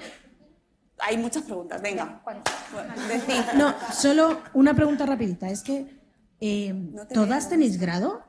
Hay 0.99 1.17
muchas 1.17 1.43
preguntas, 1.43 1.81
venga. 1.81 2.21
Bueno, 2.25 2.41
decid. 3.07 3.41
No, 3.55 3.73
solo 3.93 4.41
una 4.53 4.73
pregunta 4.73 5.05
rapidita. 5.05 5.49
Es 5.49 5.63
que, 5.63 5.85
eh, 6.41 6.73
¿todas 7.13 7.49
tenéis 7.49 7.79
grado? 7.79 8.23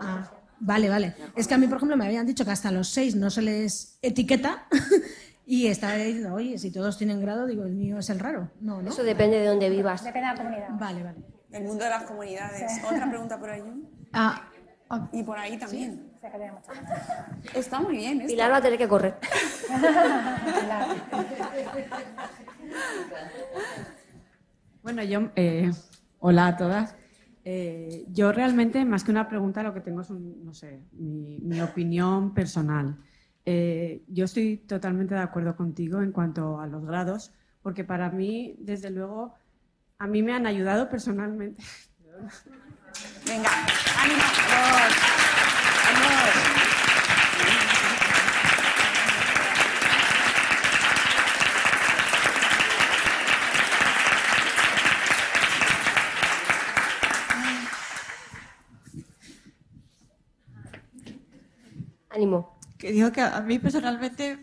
Ah, 0.00 0.30
vale, 0.60 0.88
vale. 0.88 1.14
Es 1.36 1.46
que 1.46 1.54
a 1.54 1.58
mí, 1.58 1.66
por 1.66 1.76
ejemplo, 1.76 1.96
me 1.96 2.06
habían 2.06 2.26
dicho 2.26 2.44
que 2.44 2.50
hasta 2.50 2.70
los 2.70 2.88
seis 2.88 3.14
no 3.14 3.30
se 3.30 3.42
les 3.42 3.98
etiqueta 4.02 4.66
y 5.46 5.66
estaba 5.68 5.94
diciendo, 5.94 6.34
oye, 6.34 6.58
si 6.58 6.70
todos 6.70 6.98
tienen 6.98 7.20
grado, 7.20 7.46
digo, 7.46 7.64
el 7.64 7.74
mío 7.74 7.98
es 7.98 8.10
el 8.10 8.18
raro. 8.18 8.50
No, 8.60 8.82
¿no? 8.82 8.90
Eso 8.90 9.02
depende 9.02 9.38
de 9.38 9.46
dónde 9.46 9.70
vivas. 9.70 10.04
Depende 10.04 10.28
de 10.28 10.34
la 10.34 10.40
comunidad. 10.42 10.68
Vale, 10.78 11.02
vale. 11.02 11.18
El 11.50 11.64
mundo 11.64 11.84
de 11.84 11.90
las 11.90 12.02
comunidades. 12.04 12.84
Otra 12.84 13.08
pregunta 13.08 13.38
por 13.38 13.50
ahí. 13.50 13.62
Ah, 14.12 14.50
Y 15.12 15.22
por 15.22 15.38
ahí 15.38 15.56
también. 15.58 16.12
Está 17.54 17.80
muy 17.80 17.96
bien. 17.96 18.20
esto. 18.20 18.32
Pilar 18.32 18.50
va 18.50 18.56
a 18.56 18.62
tener 18.62 18.78
que 18.78 18.88
correr. 18.88 19.16
Bueno, 24.82 25.02
yo, 25.02 25.30
eh, 25.36 25.70
hola 26.20 26.48
a 26.48 26.56
todas. 26.56 26.96
Eh, 27.44 28.04
yo 28.10 28.32
realmente, 28.32 28.84
más 28.84 29.04
que 29.04 29.10
una 29.10 29.28
pregunta, 29.28 29.62
lo 29.62 29.72
que 29.72 29.80
tengo 29.80 30.02
es, 30.02 30.10
no 30.10 30.52
sé, 30.52 30.82
mi, 30.92 31.38
mi 31.40 31.60
opinión 31.60 32.34
personal. 32.34 32.98
Eh, 33.44 34.02
yo 34.08 34.26
estoy 34.26 34.58
totalmente 34.58 35.14
de 35.14 35.22
acuerdo 35.22 35.56
contigo 35.56 36.02
en 36.02 36.12
cuanto 36.12 36.60
a 36.60 36.66
los 36.66 36.84
grados, 36.84 37.32
porque 37.62 37.84
para 37.84 38.10
mí, 38.10 38.56
desde 38.58 38.90
luego, 38.90 39.34
a 39.98 40.06
mí 40.06 40.22
me 40.22 40.34
han 40.34 40.46
ayudado 40.46 40.90
personalmente. 40.90 41.62
Venga, 43.26 43.50
ánimo. 44.02 44.22
Vamos. 45.84 46.57
Ánimo. 62.18 62.58
que 62.78 62.92
digo 62.92 63.10
que 63.12 63.20
a 63.20 63.40
mí 63.40 63.58
personalmente 63.58 64.38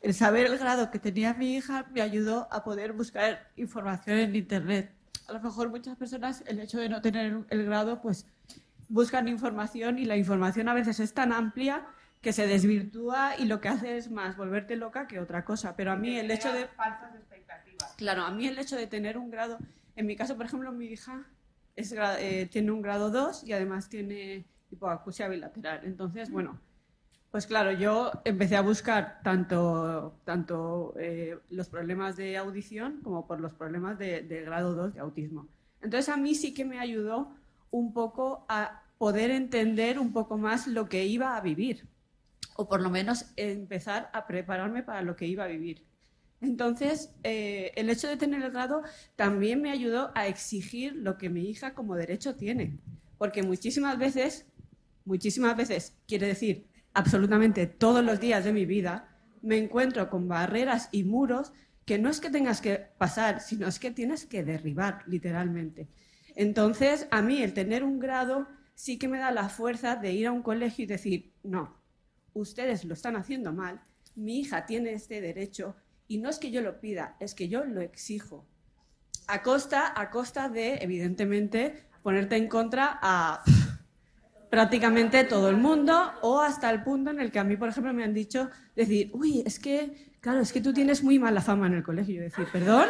el 0.00 0.14
saber 0.14 0.46
el 0.46 0.58
grado 0.58 0.90
que 0.90 0.98
tenía 0.98 1.34
mi 1.34 1.56
hija 1.56 1.86
me 1.92 2.02
ayudó 2.02 2.48
a 2.52 2.62
poder 2.62 2.92
buscar 2.92 3.50
información 3.56 4.18
en 4.18 4.36
internet. 4.36 4.92
A 5.28 5.32
lo 5.32 5.40
mejor 5.40 5.70
muchas 5.70 5.96
personas 5.96 6.44
el 6.46 6.60
hecho 6.60 6.78
de 6.78 6.88
no 6.88 7.00
tener 7.00 7.44
el 7.48 7.64
grado 7.64 8.02
pues 8.02 8.26
buscan 8.88 9.28
información 9.28 9.98
y 9.98 10.04
la 10.04 10.16
información 10.16 10.68
a 10.68 10.74
veces 10.74 11.00
es 11.00 11.14
tan 11.14 11.32
amplia 11.32 11.86
que 12.20 12.32
se 12.32 12.46
desvirtúa 12.46 13.36
y 13.38 13.44
lo 13.44 13.60
que 13.60 13.68
hace 13.68 13.96
es 13.96 14.10
más 14.10 14.36
volverte 14.36 14.76
loca 14.76 15.06
que 15.06 15.20
otra 15.20 15.44
cosa. 15.44 15.76
Pero 15.76 15.92
a 15.92 15.96
mí 15.96 16.16
el 16.16 16.30
hecho 16.30 16.52
de 16.52 16.66
falsas 16.68 17.14
expectativas. 17.14 17.94
Claro, 17.96 18.22
a 18.22 18.30
mí 18.30 18.46
el 18.46 18.58
hecho 18.58 18.76
de 18.76 18.86
tener 18.86 19.18
un 19.18 19.30
grado, 19.30 19.58
en 19.94 20.06
mi 20.06 20.16
caso, 20.16 20.36
por 20.36 20.46
ejemplo, 20.46 20.72
mi 20.72 20.86
hija 20.86 21.26
es, 21.76 21.92
eh, 21.92 22.48
tiene 22.50 22.70
un 22.70 22.82
grado 22.82 23.10
2 23.10 23.44
y 23.44 23.52
además 23.52 23.88
tiene 23.88 24.46
hipoacusia 24.70 25.28
bilateral. 25.28 25.80
Entonces, 25.84 26.30
bueno, 26.30 26.58
pues 27.34 27.48
claro, 27.48 27.72
yo 27.72 28.12
empecé 28.24 28.54
a 28.54 28.60
buscar 28.60 29.20
tanto, 29.24 30.14
eh, 31.00 31.36
los 31.50 31.68
problemas 31.68 32.16
de 32.16 32.36
audición 32.36 33.00
como 33.02 33.26
por 33.26 33.40
los 33.40 33.52
problemas 33.52 33.98
de, 33.98 34.22
de 34.22 34.42
grado 34.42 34.76
2 34.76 34.94
de 34.94 35.00
autismo. 35.00 35.48
Entonces, 35.82 36.14
a 36.14 36.16
mí 36.16 36.36
sí 36.36 36.54
que 36.54 36.64
me 36.64 36.78
ayudó 36.78 37.34
un 37.72 37.92
poco 37.92 38.46
a 38.48 38.84
poder 38.98 39.32
entender 39.32 39.98
un 39.98 40.12
poco 40.12 40.38
más 40.38 40.68
lo 40.68 40.88
que 40.88 41.06
iba 41.06 41.36
a 41.36 41.40
vivir 41.40 41.88
o 42.54 42.68
por 42.68 42.80
lo 42.80 42.88
menos 42.88 43.24
empezar 43.34 44.10
a 44.12 44.28
prepararme 44.28 44.84
para 44.84 45.02
lo 45.02 45.16
que 45.16 45.26
iba 45.26 45.42
a 45.42 45.48
vivir. 45.48 45.84
Entonces, 46.40 47.16
eh, 47.24 47.72
el 47.74 47.90
hecho 47.90 48.06
de 48.06 48.16
tener 48.16 48.44
el 48.44 48.52
grado 48.52 48.84
también 49.16 49.60
me 49.60 49.72
ayudó 49.72 50.12
a 50.14 50.28
exigir 50.28 50.94
lo 50.94 51.18
que 51.18 51.30
mi 51.30 51.50
hija 51.50 51.74
como 51.74 51.96
derecho 51.96 52.36
tiene, 52.36 52.78
porque 53.18 53.42
muchísimas 53.42 53.98
veces, 53.98 54.46
muchísimas 55.04 55.56
veces, 55.56 55.96
quiere 56.06 56.28
decir, 56.28 56.72
absolutamente 56.94 57.66
todos 57.66 58.04
los 58.04 58.20
días 58.20 58.44
de 58.44 58.52
mi 58.52 58.64
vida, 58.64 59.18
me 59.42 59.58
encuentro 59.58 60.08
con 60.08 60.26
barreras 60.28 60.88
y 60.92 61.04
muros 61.04 61.52
que 61.84 61.98
no 61.98 62.08
es 62.08 62.20
que 62.20 62.30
tengas 62.30 62.60
que 62.60 62.76
pasar, 62.96 63.40
sino 63.40 63.66
es 63.66 63.78
que 63.78 63.90
tienes 63.90 64.24
que 64.24 64.42
derribar, 64.42 65.02
literalmente. 65.06 65.88
Entonces, 66.34 67.06
a 67.10 67.20
mí 67.20 67.42
el 67.42 67.52
tener 67.52 67.84
un 67.84 67.98
grado 67.98 68.48
sí 68.74 68.98
que 68.98 69.08
me 69.08 69.18
da 69.18 69.30
la 69.30 69.48
fuerza 69.48 69.96
de 69.96 70.12
ir 70.12 70.26
a 70.26 70.32
un 70.32 70.42
colegio 70.42 70.84
y 70.84 70.86
decir, 70.86 71.32
no, 71.42 71.76
ustedes 72.32 72.84
lo 72.84 72.94
están 72.94 73.16
haciendo 73.16 73.52
mal, 73.52 73.82
mi 74.14 74.40
hija 74.40 74.64
tiene 74.64 74.92
este 74.92 75.20
derecho 75.20 75.76
y 76.08 76.18
no 76.18 76.30
es 76.30 76.38
que 76.38 76.50
yo 76.50 76.62
lo 76.62 76.80
pida, 76.80 77.16
es 77.20 77.34
que 77.34 77.48
yo 77.48 77.64
lo 77.64 77.80
exijo. 77.80 78.46
A 79.26 79.42
costa, 79.42 79.92
a 79.94 80.10
costa 80.10 80.48
de, 80.48 80.76
evidentemente, 80.76 81.86
ponerte 82.02 82.36
en 82.36 82.48
contra 82.48 82.98
a 83.00 83.42
prácticamente 84.54 85.24
todo 85.24 85.48
el 85.48 85.56
mundo 85.56 86.12
o 86.22 86.40
hasta 86.40 86.70
el 86.70 86.84
punto 86.84 87.10
en 87.10 87.18
el 87.20 87.32
que 87.32 87.40
a 87.40 87.44
mí, 87.44 87.56
por 87.56 87.68
ejemplo, 87.70 87.92
me 87.92 88.04
han 88.04 88.14
dicho, 88.14 88.50
decir, 88.76 89.10
uy, 89.12 89.42
es 89.44 89.58
que, 89.58 90.14
claro, 90.20 90.38
es 90.38 90.52
que 90.52 90.60
tú 90.60 90.72
tienes 90.72 91.02
muy 91.02 91.18
mala 91.18 91.40
fama 91.40 91.66
en 91.66 91.74
el 91.74 91.82
colegio. 91.82 92.22
Decir, 92.22 92.46
perdón, 92.52 92.86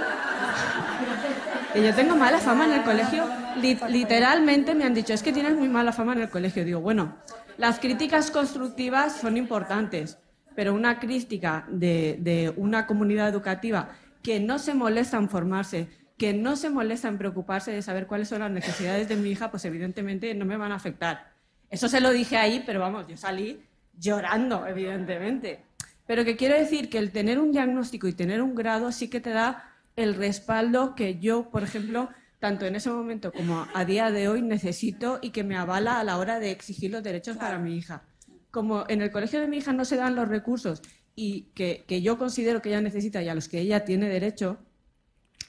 que 1.72 1.82
yo 1.82 1.94
tengo 1.94 2.16
mala 2.16 2.36
fama 2.38 2.66
en 2.66 2.72
el 2.72 2.82
colegio. 2.82 3.24
Li- 3.62 3.78
literalmente 3.88 4.74
me 4.74 4.84
han 4.84 4.92
dicho, 4.92 5.14
es 5.14 5.22
que 5.22 5.32
tienes 5.32 5.56
muy 5.56 5.70
mala 5.70 5.92
fama 5.92 6.12
en 6.12 6.20
el 6.20 6.28
colegio. 6.28 6.66
Digo, 6.66 6.80
bueno, 6.82 7.16
las 7.56 7.80
críticas 7.80 8.30
constructivas 8.30 9.16
son 9.16 9.38
importantes, 9.38 10.18
pero 10.54 10.74
una 10.74 10.98
crítica 11.00 11.64
de, 11.70 12.18
de 12.20 12.52
una 12.58 12.86
comunidad 12.86 13.30
educativa 13.30 13.88
que 14.22 14.38
no 14.38 14.58
se 14.58 14.74
molesta 14.74 15.16
en 15.16 15.30
formarse, 15.30 15.88
que 16.18 16.34
no 16.34 16.56
se 16.56 16.68
molesta 16.68 17.08
en 17.08 17.16
preocuparse 17.16 17.70
de 17.70 17.80
saber 17.80 18.06
cuáles 18.06 18.28
son 18.28 18.40
las 18.40 18.50
necesidades 18.50 19.08
de 19.08 19.16
mi 19.16 19.30
hija, 19.30 19.50
pues 19.50 19.64
evidentemente 19.64 20.34
no 20.34 20.44
me 20.44 20.58
van 20.58 20.70
a 20.70 20.74
afectar. 20.74 21.32
Eso 21.74 21.88
se 21.88 22.00
lo 22.00 22.12
dije 22.12 22.36
ahí, 22.36 22.62
pero 22.64 22.78
vamos, 22.78 23.06
yo 23.08 23.16
salí 23.16 23.60
llorando, 23.98 24.64
evidentemente. 24.64 25.64
Pero 26.06 26.24
que 26.24 26.36
quiero 26.36 26.56
decir 26.56 26.88
que 26.88 26.98
el 26.98 27.10
tener 27.10 27.40
un 27.40 27.50
diagnóstico 27.50 28.06
y 28.06 28.12
tener 28.12 28.40
un 28.42 28.54
grado 28.54 28.92
sí 28.92 29.08
que 29.08 29.20
te 29.20 29.30
da 29.30 29.72
el 29.96 30.14
respaldo 30.14 30.94
que 30.94 31.18
yo, 31.18 31.50
por 31.50 31.64
ejemplo, 31.64 32.10
tanto 32.38 32.64
en 32.64 32.76
ese 32.76 32.90
momento 32.90 33.32
como 33.32 33.66
a 33.74 33.84
día 33.84 34.12
de 34.12 34.28
hoy 34.28 34.40
necesito 34.40 35.18
y 35.20 35.30
que 35.30 35.42
me 35.42 35.56
avala 35.56 35.98
a 35.98 36.04
la 36.04 36.18
hora 36.18 36.38
de 36.38 36.52
exigir 36.52 36.92
los 36.92 37.02
derechos 37.02 37.36
para 37.38 37.58
mi 37.58 37.76
hija. 37.76 38.04
Como 38.52 38.84
en 38.86 39.02
el 39.02 39.10
colegio 39.10 39.40
de 39.40 39.48
mi 39.48 39.56
hija 39.56 39.72
no 39.72 39.84
se 39.84 39.96
dan 39.96 40.14
los 40.14 40.28
recursos 40.28 40.80
y 41.16 41.48
que, 41.56 41.84
que 41.88 42.02
yo 42.02 42.18
considero 42.18 42.62
que 42.62 42.68
ella 42.68 42.82
necesita 42.82 43.20
y 43.20 43.28
a 43.28 43.34
los 43.34 43.48
que 43.48 43.58
ella 43.58 43.84
tiene 43.84 44.08
derecho, 44.08 44.58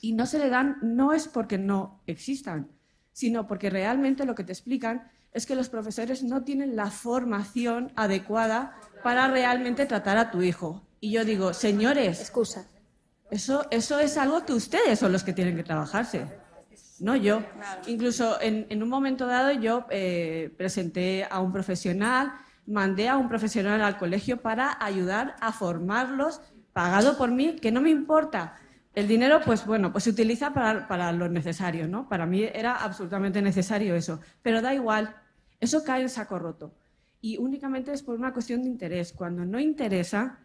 y 0.01 0.13
no 0.13 0.25
se 0.25 0.39
le 0.39 0.49
dan 0.49 0.77
no 0.81 1.13
es 1.13 1.27
porque 1.27 1.59
no 1.59 2.01
existan, 2.07 2.71
sino 3.11 3.45
porque 3.45 3.69
realmente 3.69 4.25
lo 4.25 4.33
que 4.33 4.43
te 4.43 4.53
explican 4.53 5.11
es 5.35 5.45
que 5.45 5.53
los 5.53 5.67
profesores 5.67 6.23
no 6.23 6.43
tienen 6.43 6.77
la 6.77 6.89
formación 6.89 7.91
adecuada 7.97 8.79
para 9.03 9.27
realmente 9.27 9.85
tratar 9.85 10.17
a 10.17 10.31
tu 10.31 10.41
hijo. 10.41 10.87
Y 11.01 11.11
yo 11.11 11.25
digo, 11.25 11.53
señores, 11.53 12.21
excusa. 12.21 12.67
Eso, 13.29 13.67
eso 13.69 13.99
es 13.99 14.17
algo 14.17 14.45
que 14.45 14.53
ustedes 14.53 14.97
son 14.97 15.11
los 15.11 15.25
que 15.25 15.33
tienen 15.33 15.57
que 15.57 15.63
trabajarse, 15.63 16.25
no 16.99 17.17
yo. 17.17 17.43
Incluso 17.85 18.39
en, 18.39 18.65
en 18.69 18.81
un 18.81 18.87
momento 18.87 19.27
dado 19.27 19.51
yo 19.51 19.85
eh, 19.89 20.53
presenté 20.57 21.27
a 21.29 21.41
un 21.41 21.51
profesional, 21.51 22.31
mandé 22.65 23.09
a 23.09 23.17
un 23.17 23.27
profesional 23.27 23.81
al 23.81 23.97
colegio 23.97 24.41
para 24.41 24.77
ayudar 24.79 25.35
a 25.41 25.51
formarlos, 25.51 26.39
pagado 26.71 27.17
por 27.17 27.29
mí, 27.29 27.57
que 27.57 27.73
no 27.73 27.81
me 27.81 27.89
importa. 27.89 28.55
El 28.93 29.09
dinero, 29.09 29.41
pues 29.43 29.65
bueno, 29.65 29.91
pues 29.91 30.05
se 30.05 30.11
utiliza 30.11 30.53
para, 30.53 30.87
para 30.87 31.11
lo 31.11 31.27
necesario, 31.27 31.89
¿no? 31.89 32.07
Para 32.07 32.25
mí 32.25 32.45
era 32.45 32.77
absolutamente 32.77 33.41
necesario 33.41 33.95
eso, 33.95 34.21
pero 34.41 34.61
da 34.61 34.73
igual, 34.73 35.13
eso 35.59 35.83
cae 35.83 36.01
en 36.01 36.09
saco 36.09 36.39
roto. 36.39 36.73
Y 37.21 37.37
únicamente 37.37 37.91
es 37.91 38.03
por 38.03 38.15
una 38.17 38.33
cuestión 38.33 38.63
de 38.63 38.69
interés. 38.69 39.13
Cuando 39.13 39.45
no 39.45 39.59
interesa, 39.59 40.39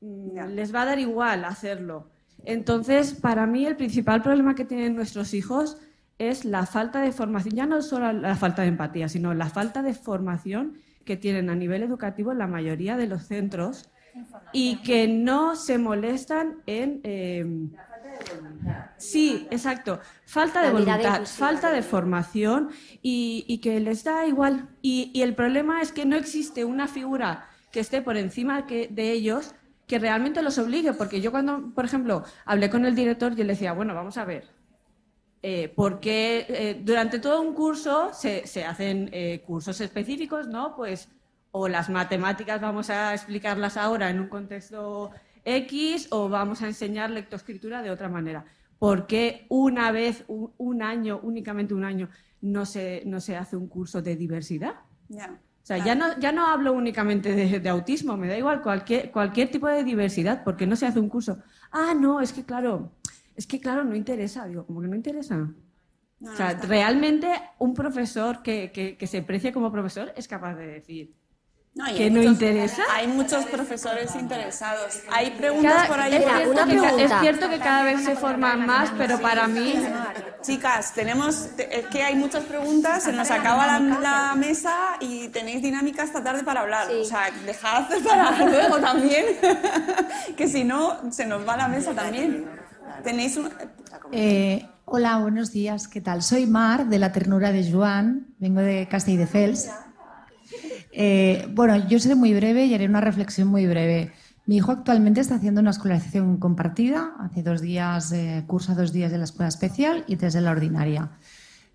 mm, 0.00 0.38
les 0.54 0.74
va 0.74 0.82
a 0.82 0.86
dar 0.86 0.98
igual 0.98 1.44
hacerlo. 1.44 2.10
Entonces, 2.44 3.14
para 3.14 3.46
mí 3.46 3.66
el 3.66 3.76
principal 3.76 4.22
problema 4.22 4.54
que 4.54 4.64
tienen 4.64 4.96
nuestros 4.96 5.34
hijos 5.34 5.78
es 6.18 6.44
la 6.44 6.66
falta 6.66 7.00
de 7.00 7.12
formación, 7.12 7.54
ya 7.54 7.66
no 7.66 7.80
solo 7.80 8.12
la 8.12 8.36
falta 8.36 8.62
de 8.62 8.68
empatía, 8.68 9.08
sino 9.08 9.32
la 9.32 9.48
falta 9.48 9.82
de 9.82 9.94
formación 9.94 10.74
que 11.04 11.16
tienen 11.16 11.48
a 11.48 11.54
nivel 11.54 11.82
educativo 11.82 12.32
en 12.32 12.38
la 12.38 12.46
mayoría 12.46 12.96
de 12.96 13.06
los 13.06 13.24
centros 13.24 13.88
y 14.52 14.76
que 14.82 15.08
no 15.08 15.56
se 15.56 15.78
molestan 15.78 16.56
en... 16.66 17.00
eh, 17.04 17.46
Sí, 18.98 19.46
exacto. 19.50 20.00
Falta 20.24 20.60
de 20.62 20.70
voluntad, 20.72 21.20
falta 21.38 21.70
de 21.72 21.82
formación 21.82 22.70
y, 23.02 23.44
y 23.48 23.58
que 23.58 23.80
les 23.80 24.04
da 24.04 24.26
igual. 24.26 24.68
Y, 24.82 25.10
y 25.14 25.22
el 25.22 25.34
problema 25.34 25.80
es 25.82 25.92
que 25.92 26.04
no 26.04 26.16
existe 26.16 26.64
una 26.64 26.86
figura 26.88 27.48
que 27.72 27.80
esté 27.80 28.02
por 28.02 28.16
encima 28.16 28.66
que- 28.66 28.88
de 28.88 29.12
ellos 29.12 29.54
que 29.86 29.98
realmente 29.98 30.42
los 30.42 30.58
obligue. 30.58 30.92
Porque 30.92 31.20
yo 31.20 31.30
cuando, 31.30 31.72
por 31.74 31.84
ejemplo, 31.84 32.24
hablé 32.44 32.68
con 32.70 32.84
el 32.84 32.94
director, 32.94 33.34
yo 33.34 33.44
le 33.44 33.52
decía, 33.54 33.72
bueno, 33.72 33.94
vamos 33.94 34.16
a 34.18 34.24
ver, 34.24 34.44
eh, 35.42 35.72
porque 35.74 36.44
eh, 36.48 36.80
durante 36.84 37.18
todo 37.18 37.40
un 37.40 37.54
curso 37.54 38.10
se, 38.12 38.46
se 38.46 38.64
hacen 38.64 39.08
eh, 39.12 39.42
cursos 39.46 39.80
específicos, 39.80 40.46
¿no? 40.48 40.76
Pues 40.76 41.08
O 41.52 41.66
las 41.68 41.88
matemáticas 41.88 42.60
vamos 42.60 42.90
a 42.90 43.12
explicarlas 43.14 43.76
ahora 43.76 44.10
en 44.10 44.20
un 44.20 44.28
contexto 44.28 45.10
X 45.44 46.08
o 46.10 46.28
vamos 46.28 46.62
a 46.62 46.66
enseñar 46.66 47.10
lectoescritura 47.10 47.82
de 47.82 47.90
otra 47.90 48.08
manera. 48.08 48.44
¿Por 48.78 49.06
qué 49.06 49.46
una 49.48 49.92
vez, 49.92 50.24
un, 50.28 50.52
un 50.56 50.82
año, 50.82 51.20
únicamente 51.22 51.74
un 51.74 51.84
año, 51.84 52.08
no 52.40 52.64
se, 52.64 53.02
no 53.06 53.20
se 53.20 53.36
hace 53.36 53.56
un 53.56 53.68
curso 53.68 54.00
de 54.00 54.16
diversidad? 54.16 54.74
Ya. 55.08 55.38
O 55.62 55.66
sea, 55.66 55.84
ya 55.84 55.94
no, 55.94 56.18
ya 56.18 56.32
no 56.32 56.46
hablo 56.46 56.72
únicamente 56.72 57.34
de, 57.34 57.60
de 57.60 57.68
autismo, 57.68 58.16
me 58.16 58.26
da 58.26 58.38
igual 58.38 58.62
cualquier, 58.62 59.10
cualquier 59.10 59.50
tipo 59.50 59.68
de 59.68 59.84
diversidad, 59.84 60.42
porque 60.42 60.66
no 60.66 60.74
se 60.76 60.86
hace 60.86 60.98
un 60.98 61.08
curso. 61.08 61.38
Ah, 61.70 61.94
no, 61.94 62.20
es 62.20 62.32
que 62.32 62.44
claro, 62.44 62.92
es 63.36 63.46
que 63.46 63.60
claro, 63.60 63.84
no 63.84 63.94
interesa, 63.94 64.46
digo, 64.46 64.64
como 64.66 64.80
que 64.80 64.88
no 64.88 64.96
interesa. 64.96 65.36
No, 66.18 66.32
o 66.32 66.36
sea, 66.36 66.54
no, 66.54 66.62
realmente 66.62 67.30
un 67.58 67.74
profesor 67.74 68.42
que, 68.42 68.72
que, 68.72 68.96
que 68.96 69.06
se 69.06 69.22
precie 69.22 69.52
como 69.52 69.70
profesor 69.70 70.12
es 70.16 70.26
capaz 70.26 70.54
de 70.54 70.66
decir 70.66 71.14
No, 71.72 71.84
que 71.86 72.02
hay 72.04 72.10
no 72.10 72.18
muchos- 72.18 72.32
interesa. 72.32 72.82
Hay 72.92 73.06
muchos 73.06 73.44
profesores 73.46 74.14
interesados. 74.16 75.00
Hay 75.12 75.30
preguntas 75.30 75.72
Cada- 75.72 75.86
por 75.86 76.00
ahí. 76.00 76.14
es, 76.14 76.22
por 76.24 76.34
cierto 76.36 76.66
que, 76.96 77.04
es 77.04 77.12
cierto 77.20 77.48
que 77.48 77.58
cada 77.58 77.84
vez 77.84 78.04
se 78.04 78.16
forman 78.16 78.66
más, 78.66 78.90
pero 78.98 79.20
para 79.20 79.46
mí... 79.46 79.74
Chicas, 80.42 80.94
tenemos, 80.94 81.50
te- 81.56 81.78
es 81.80 81.86
que 81.88 82.02
hay 82.02 82.16
muchas 82.16 82.44
preguntas, 82.44 83.02
se 83.04 83.12
nos 83.12 83.30
acaba 83.30 83.66
la, 83.66 83.78
la 84.00 84.34
mesa 84.34 84.74
y 84.98 85.28
tenéis 85.28 85.62
dinámica 85.62 86.02
esta 86.02 86.24
tarde 86.24 86.42
para 86.42 86.62
hablar. 86.62 86.88
O 86.90 87.04
sea, 87.04 87.30
dejad 87.46 87.84
para 88.04 88.44
luego 88.46 88.78
también, 88.78 89.26
que 90.36 90.48
si 90.48 90.64
no, 90.64 91.12
se 91.12 91.26
nos 91.26 91.46
va 91.46 91.56
la 91.56 91.68
mesa 91.68 91.92
también. 91.94 92.46
Tenéis 93.04 93.36
un... 93.36 93.50
Eh, 94.12 94.66
hola, 94.86 95.18
buenos 95.18 95.52
días. 95.52 95.86
¿Qué 95.88 96.00
tal? 96.00 96.22
Soy 96.22 96.46
Mar, 96.46 96.86
de 96.86 96.98
la 96.98 97.12
ternura 97.12 97.52
de 97.52 97.70
Joan. 97.70 98.34
Vengo 98.38 98.60
de 98.60 98.88
Castelldefels. 98.90 99.70
Eh, 100.92 101.46
bueno, 101.54 101.88
yo 101.88 101.98
seré 102.00 102.14
muy 102.14 102.34
breve 102.34 102.66
y 102.66 102.74
haré 102.74 102.86
una 102.86 103.00
reflexión 103.00 103.48
muy 103.48 103.66
breve. 103.66 104.12
Mi 104.46 104.56
hijo 104.56 104.72
actualmente 104.72 105.20
está 105.20 105.36
haciendo 105.36 105.60
una 105.60 105.70
escolarización 105.70 106.38
compartida. 106.38 107.14
Hace 107.20 107.42
dos 107.42 107.60
días, 107.60 108.10
eh, 108.12 108.44
cursa 108.46 108.74
dos 108.74 108.92
días 108.92 109.12
de 109.12 109.18
la 109.18 109.24
escuela 109.24 109.48
especial 109.48 110.04
y 110.08 110.16
tres 110.16 110.32
de 110.34 110.40
la 110.40 110.50
ordinaria. 110.50 111.10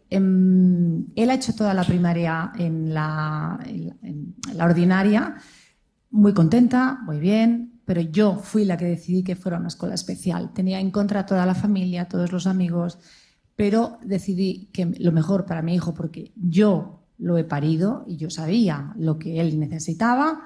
Em, 0.10 1.06
él 1.16 1.30
ha 1.30 1.34
hecho 1.36 1.56
toda 1.56 1.74
la 1.74 1.84
primaria 1.84 2.52
en 2.58 2.94
la, 2.94 3.60
en- 3.66 4.36
la 4.54 4.66
ordinaria, 4.66 5.36
muy 6.12 6.34
contenta, 6.34 7.00
muy 7.06 7.20
bien, 7.20 7.82
pero 7.86 8.02
yo 8.02 8.36
fui 8.38 8.66
la 8.66 8.78
que 8.78 8.86
decidí 8.86 9.24
que 9.24 9.36
fuera 9.36 9.58
una 9.58 9.68
escuela 9.70 9.96
especial. 9.96 10.52
Tenía 10.54 10.80
en 10.80 10.92
contra 10.92 11.22
a 11.22 11.26
toda 11.26 11.46
la 11.46 11.56
familia, 11.56 12.08
todos 12.08 12.32
los 12.32 12.48
amigos, 12.48 13.00
pero 13.56 14.00
decidí 14.04 14.70
que 14.74 14.86
lo 15.00 15.12
mejor 15.12 15.46
para 15.46 15.62
mi 15.62 15.76
hijo, 15.76 15.94
porque 15.94 16.32
yo 16.36 17.05
lo 17.18 17.38
he 17.38 17.44
parido 17.44 18.04
y 18.08 18.18
yo 18.18 18.30
sabía 18.30 18.94
lo 18.98 19.18
que 19.18 19.40
él 19.40 19.60
necesitaba, 19.60 20.42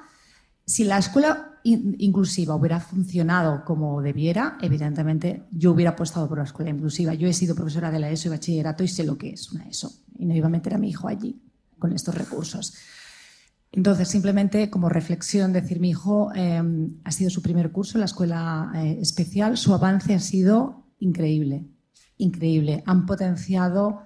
si 0.65 0.83
la 0.83 0.99
escuela 0.99 1.59
in- 1.63 1.95
inclusiva 1.97 2.55
hubiera 2.55 2.79
funcionado 2.79 3.63
como 3.65 4.01
debiera, 4.01 4.57
evidentemente 4.61 5.43
yo 5.51 5.71
hubiera 5.71 5.91
apostado 5.91 6.27
por 6.29 6.37
la 6.37 6.43
escuela 6.43 6.69
inclusiva. 6.69 7.13
Yo 7.15 7.27
he 7.27 7.33
sido 7.33 7.55
profesora 7.55 7.89
de 7.91 7.99
la 7.99 8.09
ESO 8.11 8.27
y 8.27 8.31
bachillerato 8.31 8.83
y 8.83 8.87
sé 8.87 9.03
lo 9.03 9.17
que 9.17 9.31
es 9.31 9.51
una 9.51 9.67
ESO. 9.67 9.91
Y 10.17 10.25
no 10.25 10.35
iba 10.35 10.45
a 10.47 10.51
meter 10.51 10.75
a 10.75 10.77
mi 10.77 10.89
hijo 10.89 11.07
allí 11.07 11.41
con 11.79 11.91
estos 11.91 12.13
recursos. 12.13 12.75
Entonces, 13.71 14.07
simplemente 14.07 14.69
como 14.69 14.89
reflexión, 14.89 15.53
decir, 15.53 15.79
mi 15.79 15.89
hijo 15.89 16.31
eh, 16.35 16.61
ha 17.03 17.11
sido 17.11 17.29
su 17.29 17.41
primer 17.41 17.71
curso 17.71 17.97
en 17.97 18.01
la 18.01 18.05
escuela 18.05 18.71
eh, 18.75 18.97
especial, 19.01 19.57
su 19.57 19.73
avance 19.73 20.13
ha 20.13 20.19
sido 20.19 20.85
increíble, 20.99 21.65
increíble. 22.17 22.83
Han 22.85 23.05
potenciado 23.05 24.01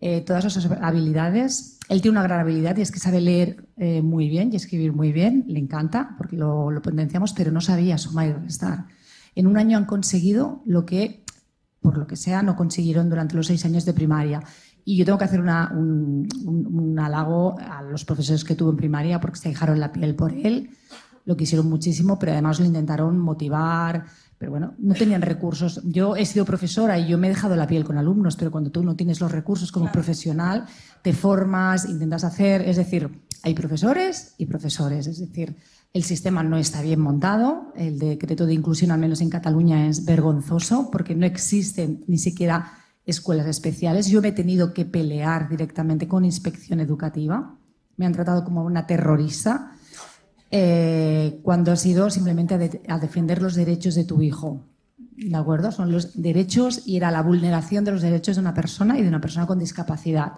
eh, 0.00 0.20
todas 0.22 0.52
sus 0.52 0.66
habilidades. 0.66 1.75
Él 1.88 2.02
tiene 2.02 2.18
una 2.18 2.22
gran 2.26 2.40
habilidad 2.40 2.76
y 2.76 2.82
es 2.82 2.90
que 2.90 2.98
sabe 2.98 3.20
leer 3.20 3.68
eh, 3.76 4.02
muy 4.02 4.28
bien 4.28 4.50
y 4.52 4.56
escribir 4.56 4.92
muy 4.92 5.12
bien, 5.12 5.44
le 5.46 5.60
encanta 5.60 6.14
porque 6.18 6.36
lo, 6.36 6.70
lo 6.70 6.82
potenciamos, 6.82 7.32
pero 7.32 7.52
no 7.52 7.60
sabía 7.60 7.96
sumar 7.96 8.28
y 8.28 8.32
restar. 8.32 8.86
En 9.34 9.46
un 9.46 9.56
año 9.56 9.76
han 9.78 9.84
conseguido 9.84 10.62
lo 10.66 10.84
que, 10.84 11.22
por 11.80 11.96
lo 11.98 12.06
que 12.06 12.16
sea, 12.16 12.42
no 12.42 12.56
consiguieron 12.56 13.08
durante 13.08 13.36
los 13.36 13.46
seis 13.46 13.64
años 13.64 13.84
de 13.84 13.92
primaria. 13.92 14.40
Y 14.84 14.96
yo 14.96 15.04
tengo 15.04 15.18
que 15.18 15.24
hacer 15.24 15.40
un- 15.40 16.28
un 16.44 16.98
halago 16.98 17.56
a 17.58 17.82
los 17.82 18.04
profesores 18.04 18.44
que 18.44 18.54
tuve 18.54 18.70
en 18.70 18.76
primaria 18.76 19.20
porque 19.20 19.38
se 19.38 19.48
dejaron 19.50 19.78
la 19.78 19.92
piel 19.92 20.14
por 20.14 20.32
él, 20.32 20.70
lo 21.24 21.36
quisieron 21.36 21.68
muchísimo, 21.68 22.18
pero 22.18 22.32
además 22.32 22.60
lo 22.60 22.66
intentaron 22.66 23.18
motivar. 23.18 24.04
Pero 24.38 24.50
bueno, 24.50 24.74
no 24.78 24.94
tenían 24.94 25.22
recursos. 25.22 25.80
Yo 25.84 26.14
he 26.14 26.26
sido 26.26 26.44
profesora 26.44 26.98
y 26.98 27.08
yo 27.08 27.16
me 27.16 27.28
he 27.28 27.30
dejado 27.30 27.56
la 27.56 27.66
piel 27.66 27.84
con 27.84 27.96
alumnos, 27.96 28.36
pero 28.36 28.50
cuando 28.50 28.70
tú 28.70 28.82
no 28.82 28.94
tienes 28.94 29.20
los 29.20 29.32
recursos 29.32 29.72
como 29.72 29.90
profesional, 29.90 30.66
te 31.02 31.14
formas, 31.14 31.88
intentas 31.88 32.22
hacer. 32.24 32.62
Es 32.62 32.76
decir, 32.76 33.22
hay 33.42 33.54
profesores 33.54 34.34
y 34.36 34.46
profesores. 34.46 35.06
Es 35.06 35.20
decir, 35.20 35.56
el 35.94 36.04
sistema 36.04 36.42
no 36.42 36.58
está 36.58 36.82
bien 36.82 37.00
montado. 37.00 37.72
El 37.76 37.98
decreto 37.98 38.44
de 38.44 38.52
inclusión, 38.52 38.90
al 38.90 39.00
menos 39.00 39.22
en 39.22 39.30
Cataluña, 39.30 39.88
es 39.88 40.04
vergonzoso 40.04 40.90
porque 40.90 41.14
no 41.14 41.24
existen 41.24 42.04
ni 42.06 42.18
siquiera 42.18 42.72
escuelas 43.06 43.46
especiales. 43.46 44.08
Yo 44.08 44.20
me 44.20 44.28
he 44.28 44.32
tenido 44.32 44.74
que 44.74 44.84
pelear 44.84 45.48
directamente 45.48 46.06
con 46.06 46.26
inspección 46.26 46.80
educativa. 46.80 47.56
Me 47.96 48.04
han 48.04 48.12
tratado 48.12 48.44
como 48.44 48.64
una 48.64 48.86
terrorista 48.86 49.72
eh, 50.50 51.40
cuando 51.42 51.72
ha 51.72 51.76
sido 51.76 52.10
simplemente 52.10 52.54
a, 52.54 52.58
de- 52.58 52.80
a 52.88 52.98
defender 52.98 53.42
los 53.42 53.54
derechos 53.54 53.94
de 53.94 54.04
tu 54.04 54.22
hijo. 54.22 54.62
¿De 55.16 55.34
acuerdo? 55.36 55.72
Son 55.72 55.90
los 55.90 56.20
derechos 56.20 56.82
y 56.86 56.96
era 56.96 57.10
la 57.10 57.22
vulneración 57.22 57.84
de 57.84 57.92
los 57.92 58.02
derechos 58.02 58.36
de 58.36 58.40
una 58.40 58.54
persona 58.54 58.98
y 58.98 59.02
de 59.02 59.08
una 59.08 59.20
persona 59.20 59.46
con 59.46 59.58
discapacidad. 59.58 60.32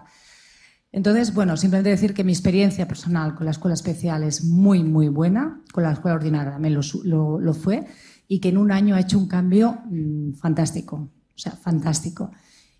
Entonces, 0.91 1.33
bueno, 1.33 1.55
simplemente 1.57 1.89
decir 1.91 2.13
que 2.13 2.23
mi 2.23 2.31
experiencia 2.31 2.87
personal 2.87 3.35
con 3.35 3.45
la 3.45 3.51
escuela 3.51 3.75
especial 3.75 4.23
es 4.23 4.43
muy, 4.43 4.83
muy 4.83 5.07
buena, 5.07 5.61
con 5.71 5.83
la 5.83 5.91
escuela 5.91 6.15
ordinaria 6.15 6.53
también 6.53 6.73
lo, 6.73 6.81
lo- 7.03 7.39
lo 7.39 7.53
fue, 7.53 7.85
y 8.27 8.39
que 8.39 8.49
en 8.49 8.57
un 8.57 8.71
año 8.71 8.95
ha 8.95 8.99
hecho 8.99 9.19
un 9.19 9.27
cambio 9.27 9.79
mm, 9.89 10.33
fantástico, 10.33 10.95
o 10.95 11.37
sea, 11.37 11.51
fantástico. 11.51 12.31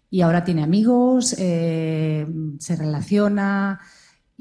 Y 0.10 0.22
ahora 0.22 0.43
tiene 0.43 0.64
amigos, 0.64 1.35
eh, 1.38 2.26
se 2.60 2.76
relaciona, 2.76 3.80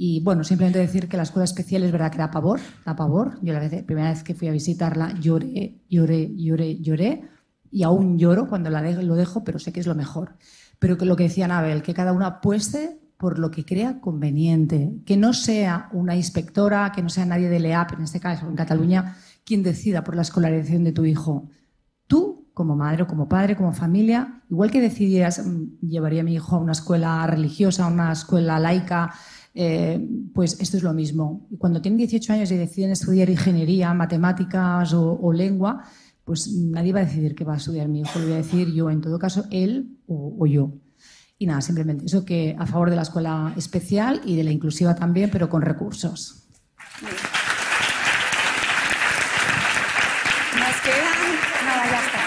y 0.01 0.20
bueno, 0.20 0.45
simplemente 0.45 0.79
decir 0.79 1.09
que 1.09 1.16
la 1.16 1.25
escuela 1.25 1.45
especial 1.45 1.83
es 1.83 1.91
verdad 1.91 2.12
que 2.12 2.19
da 2.19 2.31
pavor, 2.31 2.61
da 2.87 2.95
pavor. 2.95 3.37
Yo 3.43 3.53
la 3.53 3.69
primera 3.85 4.11
vez 4.11 4.23
que 4.23 4.33
fui 4.33 4.47
a 4.47 4.53
visitarla 4.53 5.12
lloré, 5.19 5.81
lloré, 5.89 6.31
lloré, 6.37 6.79
lloré, 6.79 7.25
y 7.69 7.83
aún 7.83 8.16
lloro 8.16 8.47
cuando 8.47 8.70
la 8.70 8.81
lo 8.81 9.16
dejo, 9.16 9.43
pero 9.43 9.59
sé 9.59 9.73
que 9.73 9.81
es 9.81 9.89
lo 9.89 9.97
mejor. 9.97 10.37
Pero 10.79 10.95
lo 11.05 11.16
que 11.16 11.25
decía 11.25 11.47
Anabel, 11.47 11.83
que 11.83 11.95
cada 11.95 12.12
uno 12.12 12.27
apueste 12.27 13.01
por 13.16 13.41
lo 13.41 13.51
que 13.51 13.65
crea 13.65 14.01
conveniente, 14.01 14.93
que 15.05 15.16
no 15.16 15.33
sea 15.33 15.89
una 15.93 16.15
inspectora, 16.15 16.93
que 16.95 17.03
no 17.03 17.09
sea 17.09 17.27
nadie 17.27 17.49
del 17.49 17.66
EAP, 17.66 17.95
en 17.95 18.03
este 18.03 18.20
caso 18.20 18.47
en 18.47 18.55
Cataluña, 18.55 19.16
quien 19.45 19.65
decida 19.65 20.05
por 20.05 20.15
la 20.15 20.23
escolarización 20.23 20.85
de 20.85 20.93
tu 20.93 21.07
hijo. 21.07 21.49
Tú, 22.07 22.47
como 22.55 22.77
madre 22.77 23.05
como 23.09 23.29
padre, 23.29 23.57
como 23.57 23.73
familia, 23.73 24.43
igual 24.49 24.70
que 24.70 24.81
decidieras, 24.81 25.45
mm, 25.45 25.89
llevaría 25.89 26.20
a 26.20 26.25
mi 26.25 26.35
hijo 26.35 26.55
a 26.55 26.61
una 26.61 26.73
escuela 26.73 27.27
religiosa, 27.27 27.85
a 27.85 27.89
una 27.89 28.12
escuela 28.12 28.61
laica, 28.61 29.12
eh, 29.60 30.01
pues 30.32 30.60
esto 30.60 30.76
es 30.76 30.82
lo 30.82 30.93
mismo. 30.93 31.48
Cuando 31.59 31.82
tienen 31.82 31.98
18 31.98 32.32
años 32.32 32.51
y 32.52 32.56
deciden 32.56 32.93
estudiar 32.93 33.28
ingeniería, 33.28 33.93
matemáticas 33.93 34.94
o, 34.94 35.32
lengua, 35.32 35.82
pues 36.24 36.52
nadie 36.52 36.93
va 36.93 37.01
a 37.01 37.05
decidir 37.05 37.35
qué 37.35 37.44
va 37.44 37.55
a 37.55 37.56
estudiar 37.56 37.89
mi 37.89 38.01
hijo, 38.01 38.18
lo 38.20 38.26
voy 38.26 38.35
a 38.35 38.36
decir 38.36 38.72
yo, 38.72 38.89
en 38.89 39.01
todo 39.01 39.18
caso, 39.18 39.47
él 39.51 39.98
o, 40.06 40.47
yo. 40.47 40.72
Y 41.39 41.47
nada, 41.47 41.60
simplemente 41.60 42.06
eso 42.06 42.24
que 42.24 42.55
a 42.59 42.66
favor 42.66 42.90
de 42.90 42.97
la 42.97 43.02
escuela 43.02 43.52
especial 43.56 44.20
y 44.24 44.36
de 44.36 44.44
la 44.44 44.52
inclusiva 44.52 44.94
también, 44.94 45.30
pero 45.32 45.48
con 45.48 45.62
recursos 45.62 46.48
quedan. 50.89 51.18
Nada, 51.64 51.85
ya 51.90 52.01
está. 52.06 52.22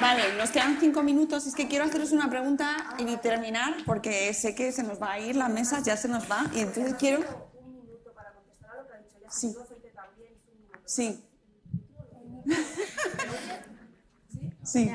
Vale, 0.00 0.22
nos 0.36 0.50
quedan 0.50 0.78
cinco 0.78 1.02
minutos. 1.02 1.46
Es 1.46 1.54
que 1.54 1.66
quiero 1.66 1.84
haceros 1.84 2.12
una 2.12 2.30
pregunta 2.30 2.94
y 2.98 3.16
terminar, 3.16 3.74
porque 3.84 4.32
sé 4.32 4.54
que 4.54 4.70
se 4.70 4.82
nos 4.82 5.00
va 5.02 5.12
a 5.12 5.18
ir 5.18 5.34
la 5.34 5.48
mesa, 5.48 5.80
ya 5.82 5.96
se 5.96 6.08
nos 6.08 6.30
va. 6.30 6.44
Y 6.54 6.60
entonces 6.60 6.94
quiero. 6.94 7.20
Sí. 9.28 9.54
Sí. 10.84 11.24
Sí. 14.62 14.92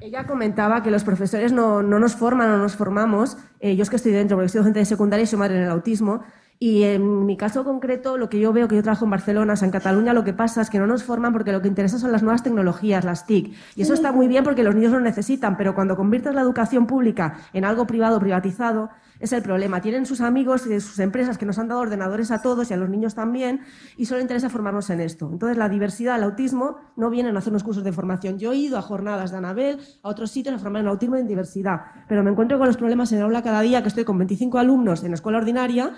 Ella 0.00 0.26
comentaba 0.26 0.82
que 0.82 0.90
los 0.90 1.04
profesores 1.04 1.52
no, 1.52 1.82
no 1.82 1.98
nos 1.98 2.16
forman 2.16 2.48
o 2.48 2.56
no 2.56 2.62
nos 2.62 2.76
formamos. 2.76 3.36
Eh, 3.60 3.76
yo 3.76 3.82
es 3.82 3.90
que 3.90 3.96
estoy 3.96 4.12
dentro, 4.12 4.36
porque 4.36 4.46
estoy 4.46 4.60
docente 4.60 4.78
de 4.78 4.86
secundaria 4.86 5.24
y 5.24 5.26
soy 5.26 5.38
madre 5.38 5.56
en 5.56 5.64
el 5.64 5.70
autismo. 5.70 6.24
Y 6.58 6.84
en 6.84 7.26
mi 7.26 7.36
caso 7.36 7.64
concreto, 7.64 8.16
lo 8.16 8.28
que 8.28 8.38
yo 8.38 8.52
veo, 8.52 8.68
que 8.68 8.76
yo 8.76 8.82
trabajo 8.82 9.04
en 9.04 9.10
Barcelona, 9.10 9.52
o 9.54 9.56
sea, 9.56 9.66
en 9.66 9.72
Cataluña, 9.72 10.12
lo 10.14 10.24
que 10.24 10.32
pasa 10.32 10.62
es 10.62 10.70
que 10.70 10.78
no 10.78 10.86
nos 10.86 11.02
forman 11.02 11.32
porque 11.32 11.52
lo 11.52 11.60
que 11.60 11.68
interesa 11.68 11.98
son 11.98 12.12
las 12.12 12.22
nuevas 12.22 12.42
tecnologías, 12.42 13.04
las 13.04 13.26
TIC. 13.26 13.52
Y 13.76 13.82
eso 13.82 13.92
está 13.92 14.12
muy 14.12 14.28
bien 14.28 14.44
porque 14.44 14.62
los 14.62 14.74
niños 14.74 14.92
lo 14.92 15.00
necesitan, 15.00 15.56
pero 15.56 15.74
cuando 15.74 15.96
conviertes 15.96 16.34
la 16.34 16.42
educación 16.42 16.86
pública 16.86 17.38
en 17.52 17.64
algo 17.64 17.86
privado, 17.86 18.20
privatizado, 18.20 18.90
es 19.20 19.32
el 19.32 19.42
problema. 19.42 19.80
Tienen 19.80 20.06
sus 20.06 20.20
amigos 20.20 20.66
y 20.66 20.80
sus 20.80 20.98
empresas 20.98 21.38
que 21.38 21.46
nos 21.46 21.58
han 21.58 21.68
dado 21.68 21.80
ordenadores 21.80 22.30
a 22.30 22.42
todos 22.42 22.70
y 22.70 22.74
a 22.74 22.76
los 22.76 22.88
niños 22.88 23.14
también, 23.14 23.60
y 23.96 24.06
solo 24.06 24.20
interesa 24.20 24.48
formarnos 24.48 24.90
en 24.90 25.00
esto. 25.00 25.28
Entonces, 25.30 25.56
la 25.56 25.68
diversidad, 25.68 26.16
el 26.16 26.24
autismo, 26.24 26.76
no 26.96 27.10
vienen 27.10 27.34
a 27.34 27.38
hacer 27.38 27.52
unos 27.52 27.64
cursos 27.64 27.84
de 27.84 27.92
formación. 27.92 28.38
Yo 28.38 28.52
he 28.52 28.56
ido 28.56 28.78
a 28.78 28.82
jornadas 28.82 29.30
de 29.30 29.38
Anabel, 29.38 29.78
a 30.02 30.08
otros 30.08 30.30
sitios 30.30 30.54
a 30.54 30.58
formar 30.58 30.82
en 30.82 30.88
autismo 30.88 31.16
y 31.16 31.20
en 31.20 31.26
diversidad, 31.26 31.82
pero 32.08 32.22
me 32.22 32.30
encuentro 32.30 32.58
con 32.58 32.66
los 32.66 32.76
problemas 32.76 33.12
en 33.12 33.18
el 33.18 33.24
aula 33.24 33.42
cada 33.42 33.60
día, 33.60 33.82
que 33.82 33.88
estoy 33.88 34.04
con 34.04 34.18
25 34.18 34.58
alumnos 34.58 35.02
en 35.02 35.10
la 35.10 35.14
escuela 35.14 35.38
ordinaria, 35.38 35.92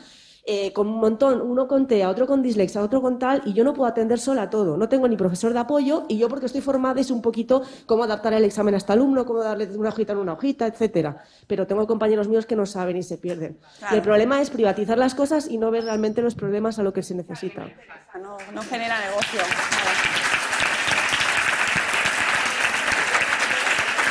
eh, 0.49 0.73
con 0.73 0.87
un 0.87 1.01
montón, 1.01 1.41
uno 1.41 1.67
con 1.67 1.89
TEA, 1.89 2.09
otro 2.09 2.25
con 2.29 2.41
dislexia, 2.41 2.81
otro 2.81 3.03
con 3.03 3.19
tal, 3.19 3.43
y 3.47 3.53
yo 3.53 3.65
no 3.65 3.75
puedo 3.75 3.91
atender 3.91 4.21
sola 4.21 4.49
todo. 4.49 4.77
No 4.77 4.89
tengo 4.89 5.09
ni 5.09 5.17
profesor 5.17 5.53
de 5.53 5.59
apoyo 5.59 6.05
y 6.09 6.19
yo 6.19 6.29
porque 6.29 6.47
estoy 6.47 6.61
formada 6.61 7.01
es 7.01 7.11
un 7.11 7.21
poquito 7.21 7.63
cómo 7.85 8.05
adaptar 8.05 8.33
el 8.33 8.45
examen 8.45 8.75
a 8.75 8.77
este 8.77 8.93
alumno, 8.93 9.27
cómo 9.27 9.43
darle 9.43 9.67
una 9.77 9.89
hojita 9.89 10.13
en 10.13 10.21
una 10.21 10.35
hojita, 10.35 10.69
etcétera. 10.69 11.25
Pero 11.49 11.67
tengo 11.67 11.85
compañeros 11.89 12.29
míos 12.29 12.47
que 12.47 12.55
no 12.55 12.65
saben 12.65 12.97
y 12.97 13.03
se 13.03 13.19
pierden. 13.19 13.59
Claro. 13.81 13.97
Y 13.97 13.99
el 13.99 14.05
problema 14.05 14.41
es 14.41 14.51
privatizar 14.51 14.99
las 14.99 15.17
cosas 15.17 15.49
y 15.51 15.59
no 15.59 15.73
ver 15.73 15.83
realmente 15.83 16.23
los 16.23 16.37
problemas 16.37 16.79
a 16.79 16.85
lo 16.85 16.93
que 16.93 17.03
se 17.03 17.17
necesita. 17.17 17.67
No, 18.23 18.37
no 18.55 18.63
genera 18.63 19.01
negocio. 19.01 19.41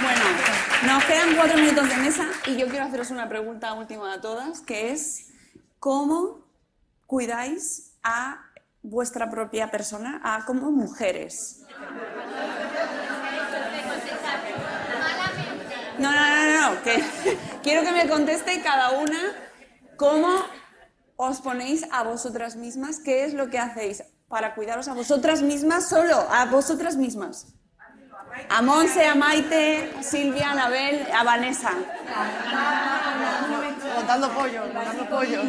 Bueno, 0.04 0.94
nos 0.94 1.06
quedan 1.06 1.36
cuatro 1.38 1.58
minutos 1.58 1.88
de 1.88 1.96
mesa 1.96 2.28
y 2.46 2.58
yo 2.58 2.68
quiero 2.68 2.84
haceros 2.84 3.10
una 3.12 3.30
pregunta 3.30 3.72
última 3.74 4.12
a 4.12 4.20
todas, 4.20 4.60
que 4.60 4.92
es 4.92 5.32
¿cómo 5.86 6.40
cuidáis 7.06 7.94
a 8.02 8.44
vuestra 8.82 9.30
propia 9.30 9.70
persona, 9.70 10.20
a 10.24 10.44
como 10.44 10.72
mujeres? 10.72 11.62
No, 16.00 16.12
no, 16.12 16.12
no, 16.12 16.72
no, 16.74 16.82
que 16.82 17.04
quiero 17.62 17.84
que 17.84 17.92
me 17.92 18.10
conteste 18.10 18.64
cada 18.64 18.94
una 18.94 19.20
cómo 19.96 20.28
os 21.18 21.40
ponéis 21.42 21.86
a 21.92 22.02
vosotras 22.02 22.56
mismas, 22.56 23.00
qué 23.00 23.24
es 23.24 23.36
lo 23.36 23.52
que 23.52 23.60
hacéis 23.60 24.04
para 24.28 24.56
cuidaros 24.56 24.88
a 24.88 24.96
vosotras 24.96 25.44
mismas 25.44 25.88
solo, 25.88 26.18
a 26.32 26.46
vosotras 26.46 26.96
mismas. 26.96 27.54
A 28.50 28.64
Monse, 28.64 29.06
a 29.06 29.14
Maite, 29.14 29.94
a 30.00 30.02
Silvia, 30.02 30.50
a 30.50 30.52
Anabel, 30.54 31.08
a 31.14 31.24
Vanessa. 31.24 31.72
Montando 33.96 34.30
pollo, 34.34 34.62
montando 34.74 35.10
pollos. 35.10 35.46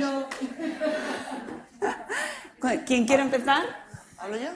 ¿Quién 2.86 3.06
quiere 3.06 3.22
empezar? 3.22 3.64
¿Hablo 4.18 4.36
yo? 4.38 4.48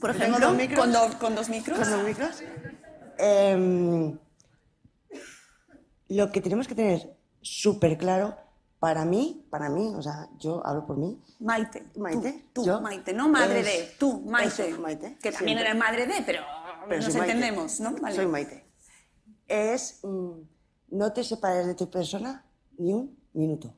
Por 0.00 0.12
¿Tengo 0.12 0.24
ejemplo, 0.36 0.46
dos 0.48 0.56
micros? 0.56 0.80
con, 0.80 0.92
do- 0.92 1.18
con 1.18 1.34
dos 1.34 1.48
micros. 1.48 1.78
¿Con 1.78 1.90
dos 1.90 2.02
micros? 2.04 2.42
Em, 3.18 4.18
lo 6.08 6.32
que 6.32 6.40
tenemos 6.40 6.66
que 6.66 6.74
tener 6.74 7.16
súper 7.42 7.96
claro, 7.98 8.36
para 8.78 9.04
mí, 9.04 9.46
para 9.50 9.68
mí, 9.68 9.92
o 9.94 10.02
sea, 10.02 10.28
yo 10.38 10.66
hablo 10.66 10.86
por 10.86 10.96
mí. 10.96 11.20
Maite. 11.40 11.86
Maite. 11.96 12.46
Tú, 12.52 12.64
yo, 12.64 12.80
Maite, 12.80 13.12
no 13.12 13.28
madre 13.28 13.60
es- 13.60 13.66
de, 13.66 13.94
tú, 13.98 14.20
Maite. 14.22 14.72
Maite. 14.78 15.18
Que 15.22 15.32
también 15.32 15.58
siempre. 15.58 15.68
eres 15.68 15.76
madre 15.78 16.06
de, 16.06 16.22
pero, 16.24 16.42
Pero 16.88 17.02
nos 17.02 17.14
Maite. 17.14 17.32
entendemos, 17.32 17.80
¿no? 17.80 17.92
Vale. 17.92 18.16
Soy 18.16 18.26
Maite. 18.26 18.64
Es, 19.46 20.00
mm, 20.02 20.30
no 20.92 21.12
te 21.12 21.22
separes 21.24 21.66
de 21.66 21.74
tu 21.74 21.90
persona 21.90 22.44
ni 22.80 22.92
un 22.94 23.16
minuto. 23.34 23.74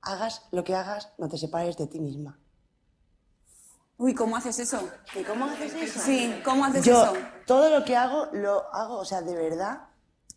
Hagas 0.00 0.48
lo 0.50 0.64
que 0.64 0.74
hagas, 0.74 1.12
no 1.18 1.28
te 1.28 1.36
separes 1.36 1.76
de 1.76 1.86
ti 1.86 2.00
misma. 2.00 2.38
Uy, 3.98 4.14
¿cómo 4.14 4.36
haces 4.36 4.58
eso? 4.58 4.88
¿Y 5.14 5.22
cómo 5.22 5.46
haces 5.46 5.74
eso? 5.74 6.00
Sí, 6.00 6.40
¿cómo 6.44 6.64
haces 6.64 6.84
Yo, 6.84 7.02
eso? 7.02 7.14
todo 7.46 7.70
lo 7.70 7.84
que 7.84 7.96
hago, 7.96 8.26
lo 8.32 8.72
hago, 8.74 8.98
o 8.98 9.04
sea, 9.04 9.22
de 9.22 9.34
verdad, 9.34 9.88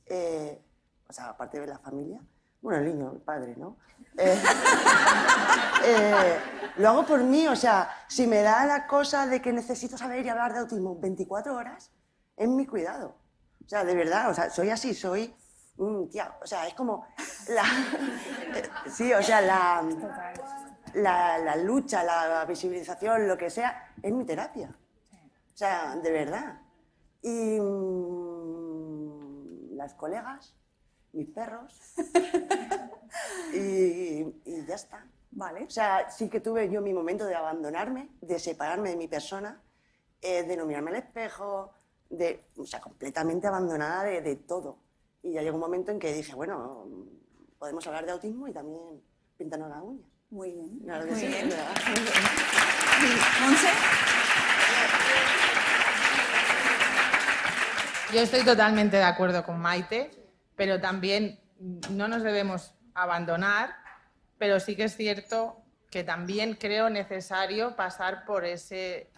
eh, 0.06 0.62
o 1.08 1.14
sea, 1.14 1.30
aparte 1.30 1.60
de 1.60 1.68
la 1.68 1.78
familia, 1.80 2.22
bueno, 2.62 2.80
el 2.80 2.86
niño, 2.86 3.12
el 3.14 3.22
padre, 3.22 3.56
¿no? 3.58 3.78
Eh, 4.18 4.38
eh, 5.86 6.40
lo 6.78 6.90
hago 6.90 7.06
por 7.06 7.24
mí, 7.24 7.48
o 7.48 7.56
sea, 7.56 7.90
si 8.08 8.28
me 8.28 8.42
da 8.42 8.66
la 8.66 8.88
cosa 8.88 9.26
de 9.28 9.42
que 9.42 9.52
necesito 9.52 9.98
saber 9.98 10.26
y 10.26 10.30
hablar 10.30 10.54
de 10.54 10.60
autismo 10.60 10.98
24 11.00 11.54
horas, 11.56 11.92
es 12.36 12.48
mi 12.48 12.66
cuidado. 12.66 13.16
O 13.66 13.70
sea, 13.70 13.84
de 13.84 13.96
verdad, 13.96 14.30
o 14.30 14.34
sea, 14.34 14.50
soy 14.50 14.70
así, 14.70 14.94
soy, 14.94 15.36
mm, 15.80 16.10
tía, 16.10 16.38
o 16.42 16.46
sea, 16.46 16.68
es 16.68 16.76
como 16.76 17.08
la, 17.48 17.64
sí, 18.90 19.12
o 19.14 19.24
sea, 19.24 19.42
la, 19.42 19.84
la, 20.94 21.38
la 21.40 21.56
lucha, 21.56 22.04
la 22.04 22.46
visibilización, 22.46 23.28
lo 23.28 23.38
que 23.38 23.50
sea, 23.50 23.94
es 24.02 24.12
mi 24.14 24.26
terapia. 24.26 24.70
O 24.72 25.58
sea, 25.58 25.96
de 25.96 26.12
verdad. 26.12 26.62
Y 27.22 27.60
mm, 27.60 28.90
las 29.76 29.94
colegas, 29.96 30.56
mis 31.14 31.28
perros, 31.28 31.78
y, 33.54 34.26
y 34.46 34.66
ya 34.66 34.76
está. 34.76 35.06
Vale. 35.32 35.66
O 35.66 35.70
sea, 35.70 36.10
sí 36.10 36.30
que 36.30 36.40
tuve 36.40 36.70
yo 36.70 36.82
mi 36.82 36.94
momento 36.94 37.26
de 37.26 37.36
abandonarme, 37.36 38.10
de 38.22 38.40
separarme 38.40 38.90
de 38.90 38.96
mi 38.96 39.08
persona, 39.08 39.62
eh, 40.22 40.44
de 40.44 40.58
no 40.58 40.66
mirarme 40.66 40.92
al 40.92 40.98
espejo, 40.98 41.72
de, 42.10 42.44
o 42.58 42.66
sea, 42.66 42.82
completamente 42.82 43.48
abandonada 43.48 44.04
de, 44.04 44.22
de 44.22 44.36
todo. 44.36 44.78
Y 45.22 45.34
ya 45.34 45.42
llegó 45.42 45.56
un 45.56 45.62
momento 45.62 45.92
en 45.92 46.00
que 46.00 46.14
dije, 46.14 46.34
bueno, 46.34 46.88
podemos 47.58 47.86
hablar 47.88 48.06
de 48.06 48.12
autismo 48.14 48.48
y 48.48 48.54
también 48.54 48.82
pintarnos 49.38 49.70
las 49.70 49.82
uñas. 49.82 50.08
Muy 50.30 50.52
bien. 50.52 50.80
Claro 50.80 51.06
que 51.06 51.12
Muy 51.12 51.20
sí, 51.20 51.28
bien. 51.28 51.50
¿verdad? 51.50 51.68
Monse. 53.42 53.68
Yo 58.14 58.22
estoy 58.22 58.44
totalmente 58.44 58.98
de 58.98 59.04
acuerdo 59.04 59.44
con 59.44 59.60
Maite, 59.60 60.12
pero 60.56 60.80
también 60.80 61.40
no 61.92 62.08
nos 62.08 62.24
debemos 62.24 62.74
abandonar, 62.94 63.76
pero 64.38 64.60
sí 64.60 64.76
que 64.76 64.86
es 64.86 64.96
cierto 64.96 65.62
que 65.92 66.04
también 66.04 66.56
creo 66.56 66.90
necesario 66.90 67.76
pasar 67.76 68.26
por 68.26 68.46
ese, 68.46 69.12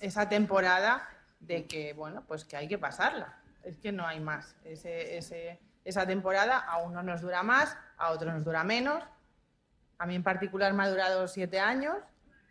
esa 0.00 0.28
temporada 0.28 1.08
de 1.40 1.66
que, 1.66 1.92
bueno, 1.92 2.24
pues 2.26 2.44
que 2.44 2.56
hay 2.56 2.68
que 2.68 2.78
pasarla. 2.78 3.39
Es 3.62 3.78
que 3.78 3.92
no 3.92 4.06
hay 4.06 4.20
más. 4.20 4.56
Esa 4.64 6.06
temporada 6.06 6.58
a 6.58 6.78
uno 6.78 7.02
nos 7.02 7.20
dura 7.20 7.42
más, 7.42 7.76
a 7.96 8.10
otro 8.10 8.32
nos 8.32 8.44
dura 8.44 8.64
menos. 8.64 9.02
A 9.98 10.06
mí 10.06 10.14
en 10.14 10.22
particular 10.22 10.72
me 10.72 10.84
ha 10.84 10.88
durado 10.88 11.28
siete 11.28 11.60
años 11.60 11.96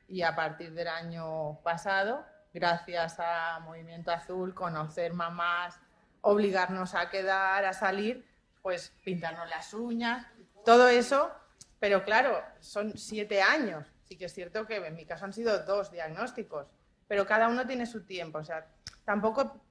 y 0.07 0.21
a 0.23 0.35
partir 0.35 0.73
del 0.73 0.87
año 0.87 1.59
pasado, 1.61 2.25
gracias 2.53 3.19
a 3.19 3.59
Movimiento 3.59 4.11
Azul, 4.11 4.53
conocer 4.53 5.13
mamás, 5.13 5.79
obligarnos 6.21 6.95
a 6.95 7.09
quedar, 7.09 7.65
a 7.65 7.73
salir, 7.73 8.25
pues 8.61 8.93
pintarnos 9.03 9.49
las 9.49 9.73
uñas, 9.73 10.27
todo 10.65 10.89
eso, 10.89 11.31
pero 11.79 12.03
claro, 12.03 12.41
son 12.59 12.97
siete 12.97 13.41
años. 13.41 13.87
Sí 14.03 14.17
que 14.17 14.25
es 14.25 14.33
cierto 14.33 14.65
que 14.65 14.77
en 14.77 14.95
mi 14.95 15.05
caso 15.05 15.25
han 15.25 15.33
sido 15.33 15.63
dos 15.65 15.91
diagnósticos, 15.91 16.67
pero 17.07 17.25
cada 17.25 17.47
uno 17.47 17.65
tiene 17.65 17.85
su 17.85 18.03
tiempo, 18.03 18.39
o 18.39 18.43
sea, 18.43 18.67
tampoco 19.05 19.61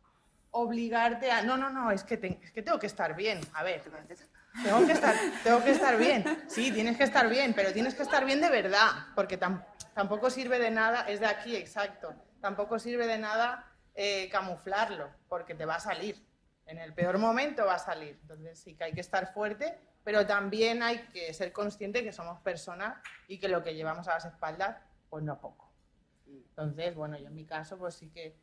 obligarte 0.50 1.30
a, 1.30 1.42
no, 1.42 1.56
no, 1.56 1.70
no, 1.70 1.90
es 1.90 2.04
que, 2.04 2.14
es 2.42 2.52
que 2.52 2.62
tengo 2.62 2.78
que 2.78 2.86
estar 2.86 3.14
bien, 3.14 3.40
a 3.54 3.62
ver, 3.62 3.82
tengo 3.82 4.86
que, 4.86 4.92
estar, 4.92 5.14
tengo 5.44 5.62
que 5.62 5.70
estar 5.70 5.96
bien, 5.98 6.24
sí, 6.48 6.72
tienes 6.72 6.96
que 6.96 7.04
estar 7.04 7.28
bien, 7.28 7.52
pero 7.54 7.72
tienes 7.72 7.94
que 7.94 8.02
estar 8.02 8.24
bien 8.24 8.40
de 8.40 8.48
verdad, 8.50 8.88
porque 9.14 9.38
tam- 9.38 9.64
tampoco 9.94 10.30
sirve 10.30 10.58
de 10.58 10.70
nada, 10.70 11.02
es 11.08 11.20
de 11.20 11.26
aquí, 11.26 11.54
exacto, 11.56 12.14
tampoco 12.40 12.78
sirve 12.78 13.06
de 13.06 13.18
nada 13.18 13.70
eh, 13.94 14.28
camuflarlo, 14.30 15.10
porque 15.28 15.54
te 15.54 15.64
va 15.66 15.76
a 15.76 15.80
salir, 15.80 16.24
en 16.66 16.78
el 16.78 16.92
peor 16.94 17.18
momento 17.18 17.64
va 17.66 17.74
a 17.74 17.78
salir, 17.78 18.18
entonces 18.22 18.58
sí 18.58 18.74
que 18.74 18.84
hay 18.84 18.92
que 18.92 19.00
estar 19.00 19.32
fuerte, 19.32 19.78
pero 20.04 20.26
también 20.26 20.82
hay 20.82 20.98
que 21.08 21.32
ser 21.34 21.52
consciente 21.52 22.02
que 22.02 22.12
somos 22.12 22.40
personas 22.40 22.96
y 23.26 23.38
que 23.38 23.48
lo 23.48 23.62
que 23.62 23.74
llevamos 23.74 24.08
a 24.08 24.14
las 24.14 24.24
espaldas, 24.24 24.76
pues 25.10 25.22
no 25.24 25.38
poco. 25.40 25.70
Entonces, 26.26 26.94
bueno, 26.94 27.18
yo 27.18 27.26
en 27.28 27.34
mi 27.34 27.44
caso, 27.44 27.78
pues 27.78 27.94
sí 27.94 28.08
que 28.10 28.34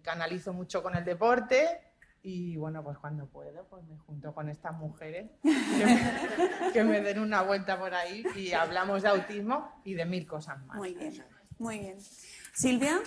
canalizo 0.00 0.52
mucho 0.52 0.82
con 0.82 0.96
el 0.96 1.04
deporte 1.04 1.80
y 2.22 2.56
bueno, 2.56 2.84
pues 2.84 2.98
cuando 2.98 3.26
puedo, 3.26 3.64
pues 3.68 3.84
me 3.84 3.98
junto 3.98 4.32
con 4.32 4.48
estas 4.48 4.76
mujeres 4.76 5.30
que 5.42 5.86
me, 5.86 6.72
que 6.72 6.84
me 6.84 7.00
den 7.00 7.18
una 7.18 7.42
vuelta 7.42 7.78
por 7.78 7.94
ahí 7.94 8.24
y 8.36 8.52
hablamos 8.52 9.02
de 9.02 9.08
autismo 9.08 9.80
y 9.84 9.94
de 9.94 10.04
mil 10.04 10.26
cosas 10.26 10.64
más. 10.66 10.76
Muy 10.76 10.94
bien, 10.94 11.24
muy 11.58 11.78
bien. 11.80 11.98
Silvia. 12.54 13.00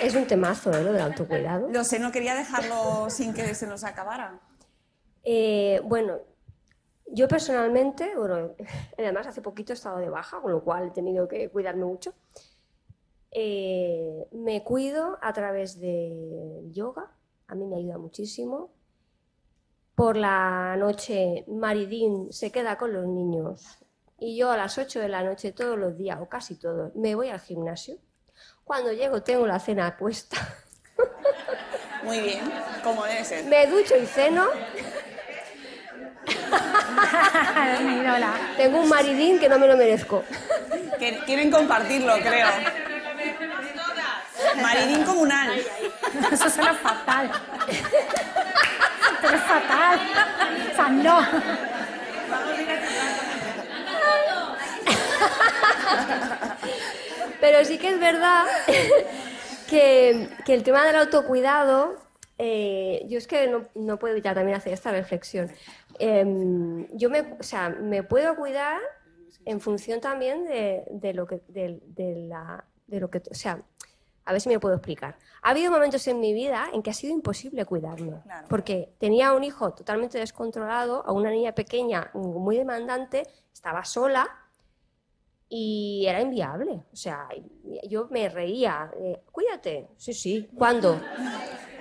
Es 0.00 0.14
un 0.14 0.26
temazo, 0.26 0.72
¿eh? 0.72 0.82
Lo 0.82 0.92
del 0.92 1.02
autocuidado. 1.02 1.68
Lo 1.70 1.82
sé, 1.82 1.98
no 1.98 2.12
quería 2.12 2.34
dejarlo 2.34 3.08
sin 3.10 3.34
que 3.34 3.54
se 3.54 3.66
nos 3.66 3.82
acabara. 3.84 4.38
Eh, 5.24 5.80
bueno, 5.84 6.18
yo 7.06 7.28
personalmente, 7.28 8.14
bueno, 8.16 8.54
además 8.98 9.26
hace 9.26 9.42
poquito 9.42 9.72
he 9.72 9.74
estado 9.74 9.98
de 9.98 10.10
baja, 10.10 10.40
con 10.40 10.52
lo 10.52 10.62
cual 10.62 10.88
he 10.88 10.90
tenido 10.90 11.28
que 11.28 11.50
cuidarme 11.50 11.84
mucho. 11.84 12.14
Eh, 13.30 14.28
me 14.32 14.62
cuido 14.62 15.18
a 15.20 15.32
través 15.32 15.80
del 15.80 16.70
yoga, 16.72 17.10
a 17.48 17.54
mí 17.54 17.66
me 17.66 17.76
ayuda 17.76 17.98
muchísimo. 17.98 18.70
por 19.94 20.16
la 20.16 20.76
noche 20.76 21.44
Maridín 21.46 22.32
se 22.32 22.50
queda 22.50 22.76
con 22.76 22.92
los 22.92 23.06
niños 23.06 23.84
y 24.18 24.36
yo 24.36 24.50
a 24.50 24.56
las 24.56 24.78
8 24.78 25.00
de 25.00 25.08
la 25.08 25.22
noche 25.22 25.52
todos 25.52 25.78
los 25.78 25.96
días, 25.96 26.18
o 26.20 26.28
casi 26.28 26.56
todos, 26.56 26.94
me 26.94 27.14
voy 27.14 27.28
al 27.28 27.40
gimnasio. 27.40 27.98
Cuando 28.64 28.92
llego 28.92 29.22
tengo 29.22 29.46
la 29.46 29.60
cena 29.60 29.96
puesta. 29.96 30.36
Muy 32.04 32.20
bien, 32.20 32.40
como 32.82 33.04
debe 33.04 33.24
ser. 33.24 33.44
Me 33.46 33.66
ducho 33.66 33.96
y 33.96 34.06
ceno. 34.06 34.46
Tengo 38.56 38.80
un 38.80 38.88
maridín 38.88 39.38
que 39.38 39.48
no 39.48 39.58
me 39.58 39.66
lo 39.66 39.76
merezco. 39.76 40.24
Que 40.98 41.18
quieren 41.26 41.50
compartirlo, 41.50 42.14
creo. 42.20 42.48
Maridín 44.62 45.04
comunal. 45.04 45.50
Eso 46.32 46.50
suena 46.50 46.74
fatal. 46.74 47.30
Pero 49.20 49.36
es 49.36 49.42
fatal. 49.42 50.00
O 50.72 50.76
sea, 50.76 50.88
no. 50.88 51.26
Pero 57.40 57.64
sí 57.64 57.78
que 57.78 57.88
es 57.90 58.00
verdad 58.00 58.44
que, 59.68 60.28
que 60.44 60.54
el 60.54 60.62
tema 60.62 60.84
del 60.84 60.96
autocuidado, 60.96 62.03
eh, 62.38 63.04
yo 63.08 63.18
es 63.18 63.26
que 63.26 63.46
no, 63.48 63.62
no 63.74 63.98
puedo 63.98 64.12
evitar 64.12 64.34
también 64.34 64.56
hacer 64.56 64.72
esta 64.72 64.90
reflexión. 64.90 65.50
Em, 65.98 66.88
yo 66.92 67.10
me, 67.10 67.20
o 67.38 67.42
sea, 67.42 67.68
me 67.68 68.02
puedo 68.02 68.34
cuidar 68.36 68.80
en 69.44 69.60
función 69.60 70.00
también 70.00 70.44
de, 70.44 70.84
de 70.90 71.14
lo 71.14 71.26
que, 71.26 71.42
de, 71.48 71.80
de 71.86 72.14
la, 72.28 72.64
de 72.86 73.00
lo 73.00 73.10
que, 73.10 73.22
o 73.30 73.34
sea, 73.34 73.62
a 74.24 74.32
ver 74.32 74.40
si 74.40 74.48
me 74.48 74.58
puedo 74.58 74.74
explicar. 74.74 75.18
Ha 75.42 75.50
habido 75.50 75.70
momentos 75.70 76.06
en 76.08 76.18
mi 76.18 76.32
vida 76.32 76.68
en 76.72 76.82
que 76.82 76.90
ha 76.90 76.94
sido 76.94 77.12
imposible 77.12 77.64
cuidarme, 77.66 78.22
porque 78.48 78.94
tenía 78.98 79.32
un 79.34 79.44
hijo 79.44 79.72
totalmente 79.74 80.18
descontrolado, 80.18 81.04
a 81.06 81.12
una 81.12 81.30
niña 81.30 81.52
pequeña 81.52 82.10
muy 82.14 82.56
demandante, 82.56 83.24
estaba 83.52 83.84
sola 83.84 84.43
y 85.56 86.04
era 86.08 86.20
inviable. 86.20 86.82
O 86.92 86.96
sea, 86.96 87.28
yo 87.88 88.08
me 88.10 88.28
reía, 88.28 88.90
eh, 88.98 89.22
cuídate, 89.30 89.88
sí, 89.96 90.12
sí, 90.12 90.50
¿cuándo? 90.58 91.00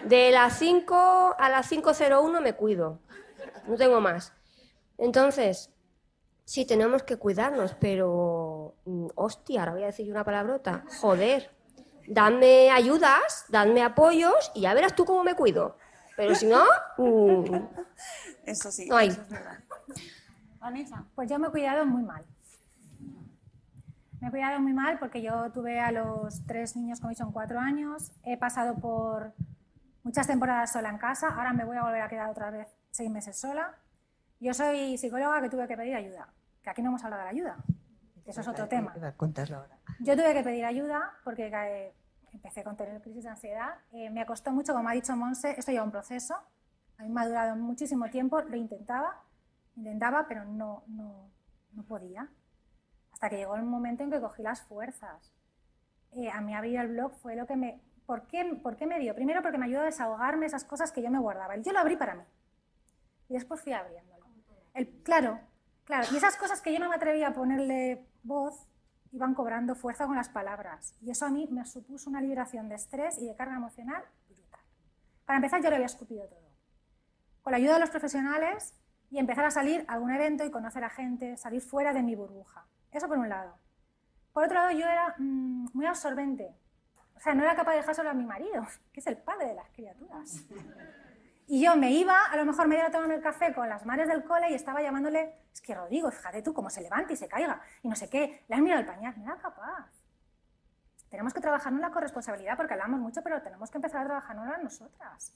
De 0.06 0.30
las 0.30 0.60
5 0.60 1.36
a 1.36 1.50
las 1.50 1.72
5.01 1.72 2.40
me 2.40 2.54
cuido, 2.54 3.00
no 3.68 3.76
tengo 3.76 4.00
más. 4.00 4.32
Entonces, 5.00 5.72
sí, 6.46 6.66
tenemos 6.66 7.02
que 7.02 7.18
cuidarnos, 7.18 7.74
pero, 7.80 8.76
mm, 8.86 9.08
hostia, 9.16 9.62
ahora 9.62 9.74
voy 9.74 9.84
a 9.84 9.88
decir 9.88 10.08
una 10.12 10.24
palabrota, 10.24 10.86
joder, 11.02 11.50
dadme 12.08 12.70
ayudas, 12.70 13.46
dadme 13.50 13.82
apoyos 13.82 14.52
y 14.54 14.62
ya 14.62 14.76
verás 14.76 14.94
tú 14.94 15.04
cómo 15.04 15.24
me 15.24 15.36
cuido. 15.36 15.78
Pero 16.16 16.36
si 16.36 16.46
no, 16.46 16.64
mm, 17.00 17.56
Eso 18.46 18.72
sí. 18.72 18.86
no 18.88 18.98
hay. 18.98 19.08
eso 19.08 19.22
es 19.24 19.30
verdad. 19.30 19.64
Vanessa, 20.60 21.08
pues 21.16 21.28
yo 21.28 21.40
me 21.40 21.48
he 21.48 21.52
cuidado 21.52 21.88
muy 21.88 22.04
mal. 22.04 22.24
Me 24.24 24.30
he 24.30 24.32
cuidado 24.32 24.62
muy 24.62 24.72
mal 24.72 25.00
porque 25.00 25.22
yo 25.22 25.52
tuve 25.52 25.82
a 25.82 25.92
los 25.92 26.46
tres 26.46 26.78
niños, 26.78 27.02
dicho, 27.10 27.24
en 27.24 27.34
cuatro 27.34 27.60
años. 27.60 28.14
He 28.24 28.38
pasado 28.38 28.76
por 28.76 29.34
muchas 30.02 30.28
temporadas 30.28 30.72
sola 30.72 30.90
en 30.92 30.98
casa. 30.98 31.28
Ahora 31.28 31.52
me 31.52 31.66
voy 31.66 31.76
a 31.76 31.84
volver 31.84 32.02
a 32.02 32.08
quedar 32.08 32.30
otra 32.30 32.50
vez 32.50 32.74
seis 32.90 33.12
meses 33.12 33.38
sola. 33.38 33.76
Yo 34.40 34.54
soy 34.54 34.98
psicóloga 34.98 35.42
que 35.42 35.50
tuve 35.50 35.68
que 35.68 35.76
pedir 35.76 35.96
ayuda. 35.96 36.30
Que 36.64 36.70
aquí 36.70 36.82
no 36.82 36.88
hemos 36.88 37.04
hablado 37.04 37.20
de 37.20 37.26
la 37.26 37.32
ayuda. 37.32 37.58
Eso 38.26 38.40
es 38.40 38.48
otro 38.48 38.70
tema. 38.70 38.94
Contarlo 39.18 39.58
ahora. 39.58 39.78
Yo 40.00 40.16
tuve 40.16 40.34
que 40.34 40.42
pedir 40.42 40.64
ayuda 40.64 41.12
porque 41.26 41.48
eh, 41.48 41.94
empecé 42.32 42.64
con 42.64 42.78
tener 42.78 43.02
crisis 43.02 43.26
de 43.26 43.30
ansiedad. 43.30 43.76
Eh, 43.92 44.10
me 44.10 44.26
costó 44.26 44.54
mucho, 44.54 44.74
como 44.74 44.88
ha 44.88 44.94
dicho 44.94 45.14
Monse, 45.18 45.54
esto 45.60 45.74
lleva 45.74 45.84
un 45.84 45.92
proceso. 45.92 46.38
A 46.98 47.04
mí 47.04 47.10
me 47.10 47.20
ha 47.20 47.28
durado 47.28 47.58
muchísimo 47.58 48.10
tiempo, 48.10 48.40
lo 48.40 48.56
intentaba, 48.56 49.22
intentaba, 49.76 50.28
pero 50.30 50.46
no, 50.46 50.86
no, 50.88 51.30
no 51.74 51.84
podía. 51.84 52.30
Hasta 53.24 53.38
que 53.38 53.38
llegó 53.38 53.56
el 53.56 53.64
momento 53.64 54.04
en 54.04 54.12
que 54.12 54.20
cogí 54.20 54.44
las 54.44 54.64
fuerzas. 54.64 55.32
Eh, 56.12 56.30
a 56.30 56.42
mí 56.42 56.54
abrir 56.54 56.78
el 56.78 56.90
blog 56.90 57.14
fue 57.22 57.38
lo 57.38 57.48
que 57.48 57.56
me... 57.56 57.80
¿Por 58.06 58.28
qué, 58.28 58.44
¿Por 58.62 58.76
qué 58.76 58.86
me 58.86 59.00
dio? 59.00 59.16
Primero 59.16 59.42
porque 59.42 59.58
me 59.58 59.64
ayudó 59.64 59.80
a 59.80 59.86
desahogarme 59.86 60.46
esas 60.46 60.66
cosas 60.66 60.92
que 60.92 61.02
yo 61.02 61.10
me 61.10 61.20
guardaba. 61.20 61.56
Yo 61.56 61.72
lo 61.72 61.80
abrí 61.80 61.96
para 61.96 62.16
mí. 62.16 62.24
Y 63.30 63.36
después 63.36 63.62
fui 63.62 63.72
abriéndolo. 63.72 64.26
El, 64.74 64.90
claro, 65.04 65.40
claro. 65.86 66.06
Y 66.12 66.18
esas 66.18 66.36
cosas 66.36 66.60
que 66.60 66.74
yo 66.74 66.80
no 66.80 66.90
me 66.90 66.96
atrevía 66.96 67.30
a 67.30 67.34
ponerle 67.34 68.06
voz, 68.24 68.68
iban 69.14 69.34
cobrando 69.36 69.74
fuerza 69.74 70.06
con 70.06 70.18
las 70.18 70.28
palabras. 70.28 70.98
Y 71.00 71.10
eso 71.10 71.26
a 71.26 71.30
mí 71.30 71.48
me 71.50 71.66
supuso 71.66 72.10
una 72.10 72.20
liberación 72.20 72.68
de 72.68 72.76
estrés 72.76 73.18
y 73.20 73.26
de 73.26 73.38
carga 73.38 73.56
emocional 73.56 74.04
brutal. 74.28 74.66
Para 75.24 75.38
empezar, 75.38 75.62
yo 75.64 75.70
lo 75.70 75.76
había 75.76 75.86
escupido 75.86 76.28
todo. 76.28 76.52
Con 77.42 77.52
la 77.52 77.58
ayuda 77.58 77.76
de 77.76 77.80
los 77.80 77.90
profesionales 77.90 78.78
y 79.10 79.18
empezar 79.18 79.46
a 79.46 79.52
salir 79.52 79.86
a 79.88 79.94
algún 79.94 80.12
evento 80.12 80.44
y 80.44 80.52
conocer 80.52 80.84
a 80.84 80.90
gente, 80.90 81.38
salir 81.38 81.62
fuera 81.62 81.94
de 81.94 82.04
mi 82.04 82.16
burbuja. 82.16 82.68
Eso 82.94 83.08
por 83.08 83.18
un 83.18 83.30
lado. 83.30 83.58
Por 84.32 84.44
otro 84.44 84.56
lado, 84.56 84.72
yo 84.72 84.88
era 84.88 85.16
mm, 85.18 85.68
muy 85.74 85.86
absorbente. 85.86 86.56
O 87.16 87.20
sea, 87.20 87.34
no 87.34 87.44
era 87.44 87.56
capaz 87.56 87.72
de 87.72 87.78
dejar 87.78 87.96
solo 87.96 88.10
a 88.10 88.14
mi 88.14 88.26
marido, 88.26 88.66
que 88.94 89.00
es 89.00 89.08
el 89.08 89.18
padre 89.18 89.48
de 89.48 89.56
las 89.56 89.70
criaturas. 89.72 90.46
Y 91.48 91.64
yo 91.64 91.76
me 91.76 91.92
iba, 91.92 92.26
a 92.26 92.38
lo 92.38 92.46
mejor 92.46 92.68
me 92.68 92.78
iba 92.78 92.90
tomar 92.90 93.12
el 93.12 93.22
café 93.22 93.54
con 93.54 93.68
las 93.68 93.86
madres 93.86 94.08
del 94.08 94.24
cole 94.24 94.50
y 94.50 94.54
estaba 94.54 94.82
llamándole, 94.82 95.36
es 95.52 95.60
que 95.60 95.76
Rodrigo, 95.76 96.10
fíjate 96.10 96.42
tú 96.42 96.54
cómo 96.54 96.70
se 96.70 96.82
levanta 96.82 97.12
y 97.14 97.18
se 97.18 97.28
caiga, 97.28 97.62
y 97.82 97.90
no 97.90 97.96
sé 97.96 98.10
qué, 98.10 98.44
le 98.48 98.56
han 98.56 98.64
mirado 98.64 98.82
el 98.82 98.88
pañal, 98.88 99.14
no 99.18 99.26
era 99.26 99.42
capaz. 99.42 99.90
Tenemos 101.10 101.34
que 101.34 101.42
trabajarnos 101.42 101.82
la 101.82 101.92
corresponsabilidad 101.92 102.56
porque 102.56 102.74
hablamos 102.74 103.00
mucho, 103.00 103.22
pero 103.22 103.42
tenemos 103.42 103.70
que 103.70 103.78
empezar 103.78 104.02
a 104.02 104.06
trabajarnos 104.06 104.64
nosotras. 104.64 105.36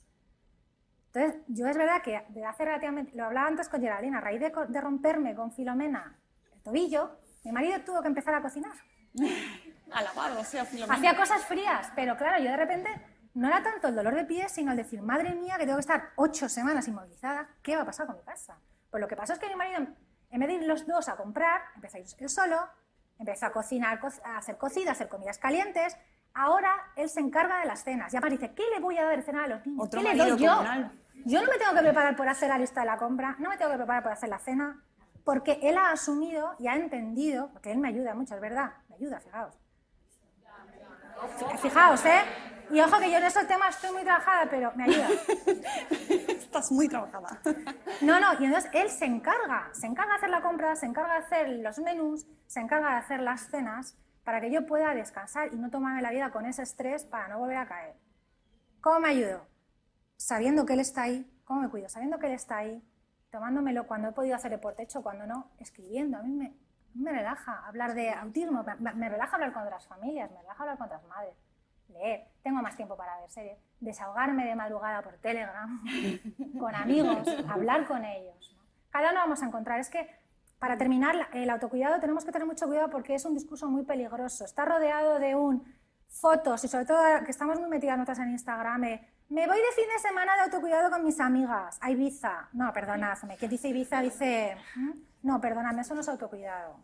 Entonces, 1.12 1.42
yo 1.46 1.66
es 1.66 1.76
verdad 1.76 2.02
que 2.02 2.24
de 2.30 2.44
hace 2.44 2.64
relativamente, 2.64 3.14
lo 3.14 3.26
hablaba 3.26 3.46
antes 3.46 3.68
con 3.68 3.80
Geraldine, 3.80 4.16
a 4.16 4.20
raíz 4.20 4.40
de, 4.40 4.52
de 4.68 4.80
romperme 4.80 5.34
con 5.34 5.52
Filomena 5.52 6.18
el 6.52 6.62
tobillo, 6.62 7.18
mi 7.44 7.52
marido 7.52 7.80
tuvo 7.80 8.02
que 8.02 8.08
empezar 8.08 8.34
a 8.34 8.42
cocinar. 8.42 8.72
A 9.92 10.02
lavar, 10.02 10.32
o 10.32 10.44
sea, 10.44 10.64
Filomena. 10.64 10.94
Hacía 10.94 11.16
cosas 11.16 11.44
frías, 11.46 11.90
pero 11.94 12.16
claro, 12.16 12.42
yo 12.42 12.50
de 12.50 12.56
repente 12.56 12.90
no 13.34 13.48
era 13.48 13.62
tanto 13.62 13.88
el 13.88 13.94
dolor 13.96 14.14
de 14.14 14.24
pies, 14.24 14.52
sino 14.52 14.72
el 14.72 14.76
decir, 14.76 15.00
madre 15.02 15.34
mía, 15.34 15.56
que 15.56 15.64
tengo 15.64 15.76
que 15.76 15.80
estar 15.82 16.10
ocho 16.16 16.48
semanas 16.48 16.86
inmovilizada, 16.88 17.48
¿qué 17.62 17.76
va 17.76 17.82
a 17.82 17.86
pasar 17.86 18.06
con 18.06 18.16
mi 18.16 18.22
casa? 18.22 18.58
Pues 18.90 19.00
lo 19.00 19.08
que 19.08 19.16
pasó 19.16 19.32
es 19.32 19.38
que 19.38 19.48
mi 19.48 19.56
marido, 19.56 19.86
en 20.30 20.40
vez 20.40 20.48
de 20.48 20.54
ir 20.56 20.62
los 20.64 20.86
dos 20.86 21.08
a 21.08 21.16
comprar, 21.16 21.62
empezó 21.74 21.96
a 21.96 22.00
ir 22.00 22.06
él 22.18 22.28
solo, 22.28 22.68
empezó 23.18 23.46
a 23.46 23.52
cocinar, 23.52 23.98
co- 24.00 24.08
a 24.24 24.36
hacer 24.38 24.58
cocida, 24.58 24.90
a 24.90 24.92
hacer 24.92 25.08
comidas 25.08 25.38
calientes. 25.38 25.96
Ahora 26.34 26.74
él 26.96 27.08
se 27.08 27.20
encarga 27.20 27.60
de 27.60 27.66
las 27.66 27.82
cenas. 27.82 28.12
Ya 28.12 28.20
dice, 28.20 28.52
¿qué 28.54 28.62
le 28.74 28.80
voy 28.80 28.98
a 28.98 29.04
dar 29.04 29.16
de 29.16 29.22
cenar 29.22 29.44
a 29.44 29.48
los 29.48 29.66
niños? 29.66 29.88
¿Qué 29.90 30.02
le 30.02 30.14
doy 30.14 30.38
yo? 30.38 30.50
comunal. 30.52 30.92
Yo 31.24 31.40
no 31.42 31.50
me 31.50 31.58
tengo 31.58 31.72
que 31.74 31.80
preparar 31.80 32.14
por 32.14 32.28
hacer 32.28 32.48
la 32.48 32.58
lista 32.58 32.80
de 32.80 32.86
la 32.86 32.96
compra, 32.96 33.34
no 33.38 33.48
me 33.50 33.56
tengo 33.56 33.70
que 33.72 33.76
preparar 33.78 34.02
por 34.02 34.12
hacer 34.12 34.28
la 34.28 34.38
cena, 34.38 34.82
porque 35.28 35.58
él 35.60 35.76
ha 35.76 35.90
asumido 35.90 36.54
y 36.58 36.68
ha 36.68 36.74
entendido, 36.74 37.50
porque 37.52 37.70
él 37.70 37.76
me 37.76 37.88
ayuda 37.88 38.14
mucho, 38.14 38.34
es 38.34 38.40
verdad, 38.40 38.72
me 38.88 38.94
ayuda, 38.94 39.20
fijaos. 39.20 39.58
Fijaos, 41.60 42.04
¿eh? 42.06 42.22
Y 42.70 42.80
ojo 42.80 42.98
que 42.98 43.10
yo 43.10 43.18
en 43.18 43.24
esos 43.24 43.46
temas 43.46 43.74
estoy 43.74 43.92
muy 43.92 44.04
trabajada, 44.04 44.48
pero 44.48 44.72
me 44.74 44.84
ayuda. 44.84 45.06
Estás 46.28 46.72
muy 46.72 46.88
trabajada. 46.88 47.42
No, 48.00 48.18
no, 48.18 48.40
y 48.40 48.46
entonces 48.46 48.70
él 48.72 48.88
se 48.88 49.04
encarga, 49.04 49.68
se 49.72 49.86
encarga 49.86 50.12
de 50.12 50.16
hacer 50.16 50.30
la 50.30 50.40
compra, 50.40 50.74
se 50.76 50.86
encarga 50.86 51.12
de 51.12 51.18
hacer 51.18 51.48
los 51.58 51.78
menús, 51.80 52.26
se 52.46 52.60
encarga 52.60 52.92
de 52.92 52.96
hacer 52.96 53.20
las 53.20 53.50
cenas 53.50 53.98
para 54.24 54.40
que 54.40 54.50
yo 54.50 54.64
pueda 54.64 54.94
descansar 54.94 55.52
y 55.52 55.56
no 55.58 55.68
tomarme 55.68 56.00
la 56.00 56.10
vida 56.10 56.30
con 56.30 56.46
ese 56.46 56.62
estrés 56.62 57.04
para 57.04 57.28
no 57.28 57.38
volver 57.38 57.58
a 57.58 57.68
caer. 57.68 57.96
¿Cómo 58.80 59.00
me 59.00 59.10
ayudo? 59.10 59.46
Sabiendo 60.16 60.64
que 60.64 60.72
él 60.72 60.80
está 60.80 61.02
ahí, 61.02 61.30
¿cómo 61.44 61.60
me 61.60 61.68
cuido? 61.68 61.90
Sabiendo 61.90 62.18
que 62.18 62.28
él 62.28 62.32
está 62.32 62.56
ahí, 62.56 62.82
tomándomelo 63.30 63.86
cuando 63.86 64.08
he 64.08 64.12
podido 64.12 64.36
hacer 64.36 64.50
deporte 64.50 64.82
hecho, 64.82 65.02
cuando 65.02 65.26
no, 65.26 65.50
escribiendo. 65.58 66.18
A 66.18 66.22
mí 66.22 66.32
me, 66.32 66.54
me 66.94 67.12
relaja 67.12 67.66
hablar 67.66 67.94
de 67.94 68.10
autismo, 68.10 68.64
me, 68.78 68.92
me 68.94 69.08
relaja 69.08 69.36
hablar 69.36 69.52
con 69.52 69.62
otras 69.62 69.86
familias, 69.86 70.30
me 70.30 70.40
relaja 70.40 70.62
hablar 70.62 70.78
con 70.78 70.86
otras 70.86 71.04
madres, 71.04 71.34
leer, 71.88 72.28
tengo 72.42 72.60
más 72.62 72.76
tiempo 72.76 72.96
para 72.96 73.18
ver 73.20 73.30
series, 73.30 73.58
desahogarme 73.80 74.44
de 74.44 74.54
madrugada 74.54 75.02
por 75.02 75.16
Telegram, 75.18 75.82
con 76.58 76.74
amigos, 76.74 77.26
hablar 77.48 77.86
con 77.86 78.04
ellos. 78.04 78.54
¿no? 78.56 78.62
Cada 78.90 79.10
uno 79.10 79.20
vamos 79.20 79.42
a 79.42 79.46
encontrar. 79.46 79.80
Es 79.80 79.90
que 79.90 80.08
para 80.58 80.76
terminar, 80.76 81.28
el 81.32 81.50
autocuidado 81.50 82.00
tenemos 82.00 82.24
que 82.24 82.32
tener 82.32 82.46
mucho 82.46 82.66
cuidado 82.66 82.90
porque 82.90 83.14
es 83.14 83.24
un 83.24 83.34
discurso 83.34 83.68
muy 83.68 83.84
peligroso. 83.84 84.44
Está 84.44 84.64
rodeado 84.64 85.18
de 85.18 85.36
un 85.36 85.64
fotos 86.08 86.64
y 86.64 86.68
sobre 86.68 86.86
todo 86.86 86.98
que 87.24 87.30
estamos 87.30 87.60
muy 87.60 87.68
metidas 87.68 87.96
nosotras 87.96 88.18
en 88.20 88.30
Instagram. 88.30 88.84
eh, 88.84 89.08
me 89.28 89.46
voy 89.46 89.58
de 89.58 89.72
fin 89.74 89.84
de 89.94 89.98
semana 90.00 90.34
de 90.36 90.42
autocuidado 90.42 90.90
con 90.90 91.04
mis 91.04 91.20
amigas 91.20 91.78
a 91.80 91.90
Ibiza. 91.90 92.48
No, 92.52 92.72
perdonadme. 92.72 93.36
¿Quién 93.36 93.50
dice 93.50 93.68
Ibiza? 93.68 94.00
Dice... 94.00 94.56
¿Mm? 94.74 94.90
No, 95.22 95.40
perdonadme, 95.40 95.82
eso 95.82 95.94
no 95.94 96.00
es 96.00 96.08
autocuidado. 96.08 96.76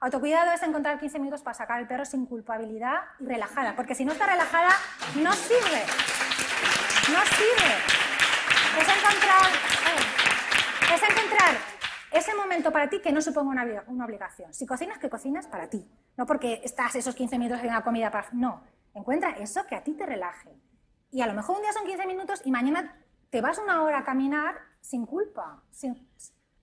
Autocuidado 0.00 0.52
es 0.52 0.62
encontrar 0.62 0.98
15 0.98 1.18
minutos 1.18 1.42
para 1.42 1.54
sacar 1.54 1.78
al 1.78 1.88
perro 1.88 2.04
sin 2.04 2.26
culpabilidad 2.26 3.00
y 3.18 3.26
relajada, 3.26 3.74
porque 3.74 3.94
si 3.94 4.04
no 4.04 4.12
está 4.12 4.26
relajada, 4.26 4.70
no 5.16 5.32
sirve. 5.32 5.82
No 7.12 7.20
sirve. 7.24 7.74
Es 8.78 8.88
encontrar, 8.88 9.46
eh, 9.86 10.94
es 10.94 11.02
encontrar 11.02 11.56
ese 12.12 12.34
momento 12.34 12.72
para 12.72 12.88
ti 12.88 13.00
que 13.00 13.12
no 13.12 13.20
suponga 13.20 13.50
una, 13.50 13.84
una 13.86 14.04
obligación. 14.04 14.52
Si 14.54 14.66
cocinas, 14.66 14.98
que 14.98 15.10
cocinas 15.10 15.46
para 15.46 15.68
ti. 15.68 15.86
No 16.16 16.26
porque 16.26 16.60
estás 16.62 16.94
esos 16.94 17.14
15 17.14 17.38
minutos 17.38 17.62
en 17.62 17.70
una 17.70 17.82
comida 17.82 18.10
para... 18.10 18.28
No, 18.32 18.62
encuentra 18.94 19.30
eso 19.30 19.66
que 19.66 19.76
a 19.76 19.82
ti 19.82 19.94
te 19.94 20.06
relaje. 20.06 20.50
Y 21.10 21.20
a 21.20 21.26
lo 21.26 21.34
mejor 21.34 21.56
un 21.56 21.62
día 21.62 21.72
son 21.72 21.86
15 21.86 22.06
minutos 22.06 22.40
y 22.44 22.50
mañana 22.50 23.02
te 23.30 23.40
vas 23.40 23.58
una 23.58 23.82
hora 23.82 23.98
a 24.00 24.04
caminar 24.04 24.54
sin 24.80 25.06
culpa. 25.06 25.62
sin- 25.70 26.08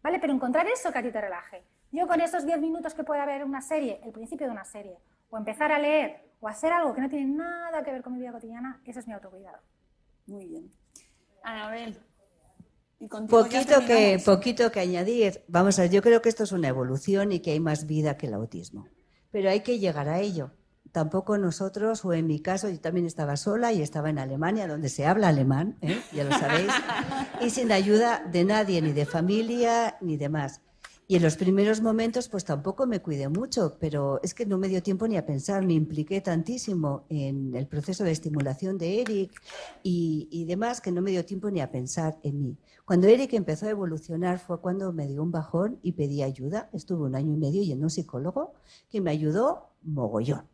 ¿Vale? 0.02 0.20
Pero 0.20 0.34
encontrar 0.34 0.68
eso 0.68 0.91
que 0.91 0.99
a 0.99 1.03
ti 1.03 1.11
te 1.11 1.22
relaje. 1.22 1.64
Yo 1.91 2.07
con 2.07 2.20
esos 2.20 2.45
10 2.45 2.60
minutos 2.60 2.94
que 2.94 3.03
puede 3.03 3.22
haber 3.22 3.44
una 3.45 3.61
serie, 3.61 4.02
el 4.03 4.11
principio 4.11 4.48
de 4.48 4.52
una 4.52 4.65
serie, 4.65 4.98
o 5.30 5.38
empezar 5.38 5.72
a 5.72 5.80
leer, 5.80 6.30
o 6.41 6.48
hacer 6.48 6.74
algo 6.74 6.94
que 6.94 6.99
no 7.02 7.10
tiene 7.10 7.26
nada 7.34 7.84
que 7.84 7.91
ver 7.91 8.02
con 8.02 8.14
mi 8.14 8.20
vida 8.20 8.32
cotidiana, 8.34 8.82
ese 8.86 8.99
es 8.99 9.07
mi 9.07 9.14
autocuidado. 9.14 9.60
Muy 10.28 10.45
bien. 10.48 10.72
Anabel. 11.44 12.02
Y 12.99 13.07
Poquito 13.07 13.80
que, 13.86 14.22
poquito 14.26 14.72
que 14.72 14.80
añadir. 14.80 15.44
Vamos 15.48 15.78
a 15.78 15.84
ver, 15.84 15.91
yo 15.91 16.02
creo 16.02 16.22
que 16.22 16.30
esto 16.30 16.44
es 16.44 16.52
una 16.52 16.68
evolución 16.70 17.32
y 17.32 17.41
que 17.41 17.52
hay 17.52 17.60
más 17.60 17.86
vida 17.86 18.18
que 18.18 18.28
el 18.28 18.34
autismo. 18.34 18.88
Pero 19.32 19.49
hay 19.49 19.61
que 19.61 19.80
llegar 19.80 20.07
a 20.10 20.20
ello. 20.20 20.52
Tampoco 20.94 21.40
nosotros, 21.40 22.06
o 22.06 22.14
en 22.14 22.28
mi 22.28 22.40
caso, 22.40 22.70
yo 22.70 22.80
también 22.80 23.07
estaba 23.07 23.36
sola 23.36 23.74
y 23.74 23.82
estaba 23.82 24.11
en 24.11 24.20
Alemania, 24.20 24.68
donde 24.68 24.90
se 24.90 25.07
habla 25.07 25.30
alemán, 25.30 25.76
¿eh? 25.82 25.99
ya 26.14 26.24
lo 26.24 26.30
sabéis, 26.38 26.72
y 27.41 27.49
sin 27.49 27.72
ayuda 27.72 28.24
de 28.32 28.45
nadie, 28.45 28.80
ni 28.80 28.91
de 28.91 29.07
familia, 29.07 29.98
ni 30.02 30.18
demás. 30.18 30.61
Y 31.07 31.15
en 31.15 31.24
los 31.24 31.36
primeros 31.36 31.82
momentos, 31.82 32.30
pues 32.30 32.45
tampoco 32.45 32.86
me 32.86 33.02
cuidé 33.02 33.28
mucho, 33.28 33.76
pero 33.80 34.20
es 34.22 34.36
que 34.36 34.45
no 34.45 34.60
me 34.60 34.68
dio 34.68 34.84
tiempo 34.84 35.07
ni 35.07 35.18
a 35.18 35.26
pensar, 35.26 35.65
me 35.65 35.74
impliqué 35.74 36.22
tantísimo 36.22 37.06
en 37.10 37.56
el 37.56 37.65
proceso 37.65 38.03
de 38.03 38.11
estimulación 38.11 38.78
de 38.78 39.02
Eric 39.02 39.32
y, 39.82 40.28
y 40.30 40.45
demás 40.45 40.80
que 40.80 40.91
no 40.91 41.02
me 41.02 41.10
dio 41.10 41.26
tiempo 41.26 41.49
ni 41.49 41.60
a 41.60 41.72
pensar 41.72 42.20
en 42.22 42.40
mí. 42.40 42.57
Cuando 42.86 43.07
Eric 43.07 43.34
empezó 43.34 43.65
a 43.65 43.72
evolucionar 43.72 44.38
fue 44.38 44.61
cuando 44.61 44.94
me 44.94 45.07
dio 45.07 45.24
un 45.24 45.32
bajón 45.32 45.80
y 45.82 45.94
pedí 45.94 46.22
ayuda. 46.22 46.70
Estuve 46.72 47.07
un 47.07 47.15
año 47.15 47.34
y 47.34 47.38
medio 47.38 47.64
yendo 47.64 47.86
a 47.86 47.88
un 47.88 47.90
psicólogo 47.90 48.53
que 48.91 49.02
me 49.02 49.10
ayudó 49.10 49.72
mogollón. 49.82 50.52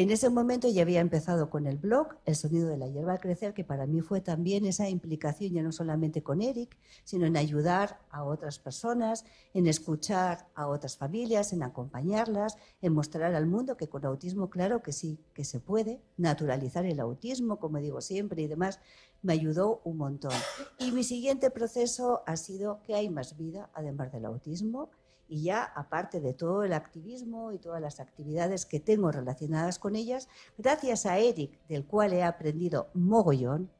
En 0.00 0.12
ese 0.12 0.30
momento 0.30 0.68
ya 0.68 0.82
había 0.82 1.00
empezado 1.00 1.50
con 1.50 1.66
el 1.66 1.76
blog 1.76 2.18
El 2.24 2.36
sonido 2.36 2.68
de 2.68 2.76
la 2.76 2.86
hierba 2.86 3.14
al 3.14 3.18
crecer, 3.18 3.52
que 3.52 3.64
para 3.64 3.84
mí 3.84 4.00
fue 4.00 4.20
también 4.20 4.64
esa 4.64 4.88
implicación 4.88 5.52
ya 5.52 5.60
no 5.60 5.72
solamente 5.72 6.22
con 6.22 6.40
Eric, 6.40 6.76
sino 7.02 7.26
en 7.26 7.36
ayudar 7.36 7.98
a 8.08 8.22
otras 8.22 8.60
personas, 8.60 9.24
en 9.54 9.66
escuchar 9.66 10.46
a 10.54 10.68
otras 10.68 10.96
familias, 10.96 11.52
en 11.52 11.64
acompañarlas, 11.64 12.58
en 12.80 12.92
mostrar 12.92 13.34
al 13.34 13.46
mundo 13.46 13.76
que 13.76 13.88
con 13.88 14.06
autismo, 14.06 14.50
claro 14.50 14.84
que 14.84 14.92
sí, 14.92 15.18
que 15.34 15.44
se 15.44 15.58
puede, 15.58 16.00
naturalizar 16.16 16.86
el 16.86 17.00
autismo, 17.00 17.58
como 17.58 17.78
digo 17.78 18.00
siempre 18.00 18.42
y 18.42 18.46
demás, 18.46 18.78
me 19.22 19.32
ayudó 19.32 19.80
un 19.82 19.96
montón. 19.96 20.30
Y 20.78 20.92
mi 20.92 21.02
siguiente 21.02 21.50
proceso 21.50 22.22
ha 22.24 22.36
sido 22.36 22.82
que 22.84 22.94
hay 22.94 23.10
más 23.10 23.36
vida, 23.36 23.68
además 23.74 24.12
del 24.12 24.26
autismo, 24.26 24.90
y 25.28 25.42
ya 25.42 25.62
aparte 25.62 26.20
de 26.20 26.32
todo 26.32 26.64
el 26.64 26.72
activismo 26.72 27.52
y 27.52 27.58
todas 27.58 27.80
las 27.80 28.00
actividades 28.00 28.66
que 28.66 28.80
tengo 28.80 29.12
relacionadas 29.12 29.78
con 29.78 29.94
ellas, 29.94 30.28
gracias 30.56 31.06
a 31.06 31.18
Eric, 31.18 31.58
del 31.68 31.84
cual 31.84 32.12
he 32.12 32.22
aprendido 32.22 32.88
mogollón, 32.94 33.70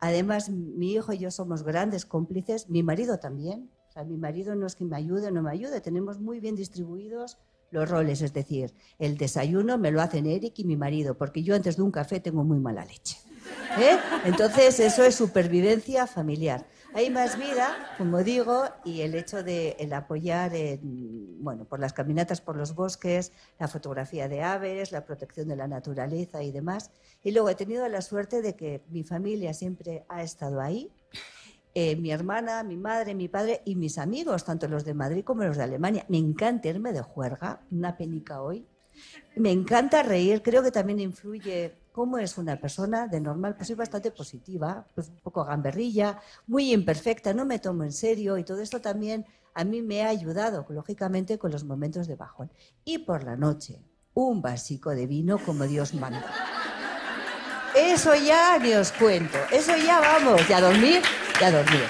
además 0.00 0.50
mi 0.50 0.92
hijo 0.92 1.12
y 1.12 1.18
yo 1.18 1.30
somos 1.30 1.62
grandes 1.62 2.04
cómplices, 2.04 2.68
mi 2.68 2.82
marido 2.82 3.18
también, 3.18 3.70
o 3.88 3.92
sea, 3.92 4.04
mi 4.04 4.16
marido 4.16 4.54
no 4.54 4.66
es 4.66 4.76
que 4.76 4.84
me 4.84 4.96
ayude 4.96 5.28
o 5.28 5.30
no 5.30 5.42
me 5.42 5.50
ayude, 5.50 5.80
tenemos 5.80 6.20
muy 6.20 6.40
bien 6.40 6.56
distribuidos 6.56 7.38
los 7.70 7.88
roles, 7.88 8.20
es 8.22 8.32
decir, 8.32 8.74
el 8.98 9.16
desayuno 9.16 9.78
me 9.78 9.92
lo 9.92 10.02
hacen 10.02 10.26
Eric 10.26 10.58
y 10.58 10.64
mi 10.64 10.76
marido, 10.76 11.16
porque 11.16 11.42
yo 11.42 11.54
antes 11.54 11.76
de 11.76 11.82
un 11.82 11.92
café 11.92 12.18
tengo 12.18 12.44
muy 12.44 12.58
mala 12.58 12.84
leche. 12.84 13.16
¿eh? 13.78 13.96
Entonces, 14.24 14.80
eso 14.80 15.04
es 15.04 15.14
supervivencia 15.14 16.06
familiar. 16.06 16.66
Hay 16.92 17.08
más 17.08 17.38
vida, 17.38 17.94
como 17.98 18.24
digo, 18.24 18.64
y 18.84 19.02
el 19.02 19.14
hecho 19.14 19.44
de 19.44 19.76
el 19.78 19.92
apoyar 19.92 20.54
en, 20.54 21.42
bueno, 21.42 21.64
por 21.64 21.78
las 21.78 21.92
caminatas 21.92 22.40
por 22.40 22.56
los 22.56 22.74
bosques, 22.74 23.32
la 23.60 23.68
fotografía 23.68 24.28
de 24.28 24.42
aves, 24.42 24.90
la 24.90 25.04
protección 25.04 25.46
de 25.46 25.54
la 25.54 25.68
naturaleza 25.68 26.42
y 26.42 26.50
demás. 26.50 26.90
Y 27.22 27.30
luego 27.30 27.48
he 27.48 27.54
tenido 27.54 27.86
la 27.88 28.02
suerte 28.02 28.42
de 28.42 28.56
que 28.56 28.82
mi 28.88 29.04
familia 29.04 29.54
siempre 29.54 30.04
ha 30.08 30.22
estado 30.22 30.60
ahí. 30.60 30.90
Eh, 31.74 31.94
mi 31.94 32.10
hermana, 32.10 32.64
mi 32.64 32.76
madre, 32.76 33.14
mi 33.14 33.28
padre 33.28 33.62
y 33.64 33.76
mis 33.76 33.96
amigos, 33.96 34.44
tanto 34.44 34.66
los 34.66 34.84
de 34.84 34.94
Madrid 34.94 35.22
como 35.22 35.44
los 35.44 35.56
de 35.56 35.62
Alemania. 35.62 36.04
Me 36.08 36.18
encanta 36.18 36.68
irme 36.68 36.92
de 36.92 37.02
juerga, 37.02 37.60
una 37.70 37.96
penica 37.96 38.42
hoy. 38.42 38.66
Me 39.36 39.50
encanta 39.50 40.02
reír, 40.02 40.42
creo 40.42 40.62
que 40.62 40.70
también 40.70 41.00
influye 41.00 41.76
cómo 41.92 42.18
es 42.18 42.38
una 42.38 42.56
persona 42.60 43.06
de 43.06 43.20
normal, 43.20 43.56
pues 43.56 43.66
soy 43.66 43.76
bastante 43.76 44.10
positiva, 44.10 44.86
pues 44.94 45.08
un 45.08 45.18
poco 45.20 45.44
gamberrilla, 45.44 46.18
muy 46.46 46.72
imperfecta, 46.72 47.34
no 47.34 47.44
me 47.44 47.58
tomo 47.58 47.84
en 47.84 47.92
serio 47.92 48.38
y 48.38 48.44
todo 48.44 48.60
esto 48.60 48.80
también 48.80 49.26
a 49.54 49.64
mí 49.64 49.82
me 49.82 50.02
ha 50.02 50.08
ayudado, 50.08 50.64
lógicamente, 50.68 51.38
con 51.38 51.50
los 51.50 51.64
momentos 51.64 52.06
de 52.06 52.16
bajón. 52.16 52.50
Y 52.84 52.98
por 52.98 53.24
la 53.24 53.36
noche, 53.36 53.80
un 54.14 54.40
vasico 54.42 54.90
de 54.90 55.06
vino 55.06 55.38
como 55.38 55.64
Dios 55.64 55.94
manda. 55.94 56.24
Eso 57.74 58.14
ya 58.14 58.58
ni 58.58 58.72
os 58.74 58.92
cuento, 58.92 59.38
eso 59.52 59.76
ya 59.76 60.00
vamos, 60.00 60.46
ya 60.48 60.60
dormir, 60.60 61.02
ya 61.40 61.50
dormir. 61.50 61.84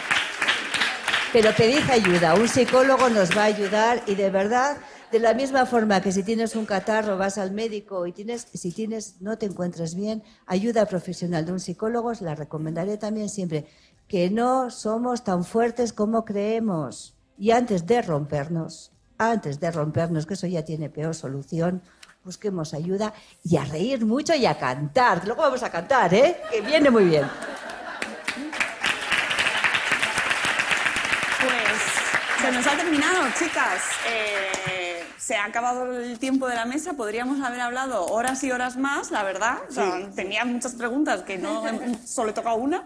Pero 1.32 1.52
pedid 1.54 1.88
ayuda, 1.88 2.34
un 2.34 2.48
psicólogo 2.48 3.08
nos 3.08 3.36
va 3.36 3.42
a 3.42 3.46
ayudar 3.46 4.02
y 4.06 4.14
de 4.14 4.30
verdad, 4.30 4.76
de 5.10 5.18
la 5.18 5.34
misma 5.34 5.66
forma 5.66 6.00
que 6.00 6.12
si 6.12 6.22
tienes 6.22 6.54
un 6.54 6.66
catarro 6.66 7.16
vas 7.16 7.36
al 7.36 7.50
médico 7.50 8.06
y 8.06 8.12
tienes, 8.12 8.46
si 8.52 8.70
tienes, 8.72 9.20
no 9.20 9.38
te 9.38 9.46
encuentras 9.46 9.94
bien, 9.94 10.22
ayuda 10.46 10.86
profesional 10.86 11.44
de 11.44 11.52
un 11.52 11.60
psicólogo, 11.60 12.12
la 12.20 12.34
recomendaré 12.34 12.96
también 12.96 13.28
siempre, 13.28 13.66
que 14.06 14.30
no 14.30 14.70
somos 14.70 15.24
tan 15.24 15.44
fuertes 15.44 15.92
como 15.92 16.24
creemos. 16.24 17.16
Y 17.38 17.50
antes 17.50 17.86
de 17.86 18.02
rompernos, 18.02 18.92
antes 19.18 19.58
de 19.58 19.70
rompernos, 19.70 20.26
que 20.26 20.34
eso 20.34 20.46
ya 20.46 20.64
tiene 20.64 20.90
peor 20.90 21.14
solución, 21.14 21.82
busquemos 22.24 22.74
ayuda 22.74 23.12
y 23.42 23.56
a 23.56 23.64
reír 23.64 24.04
mucho 24.04 24.34
y 24.34 24.46
a 24.46 24.58
cantar. 24.58 25.22
Luego 25.24 25.42
vamos 25.42 25.62
a 25.62 25.70
cantar, 25.70 26.12
¿eh? 26.14 26.36
Que 26.50 26.60
viene 26.60 26.90
muy 26.90 27.04
bien. 27.04 27.24
Pues 31.40 32.42
se 32.42 32.52
nos 32.52 32.66
ha 32.66 32.76
terminado, 32.76 33.26
chicas. 33.38 33.82
Eh, 34.08 34.79
se 35.30 35.36
ha 35.36 35.44
acabado 35.44 35.96
el 35.96 36.18
tiempo 36.18 36.48
de 36.48 36.56
la 36.56 36.64
mesa. 36.64 36.94
Podríamos 36.94 37.40
haber 37.40 37.60
hablado 37.60 38.04
horas 38.06 38.42
y 38.42 38.50
horas 38.50 38.76
más, 38.76 39.12
la 39.12 39.22
verdad. 39.22 39.58
O 39.68 39.72
sea, 39.72 40.10
tenía 40.12 40.44
muchas 40.44 40.74
preguntas 40.74 41.22
que 41.22 41.38
no 41.38 41.62
solo 42.04 42.30
he 42.30 42.32
tocado 42.32 42.56
una. 42.56 42.84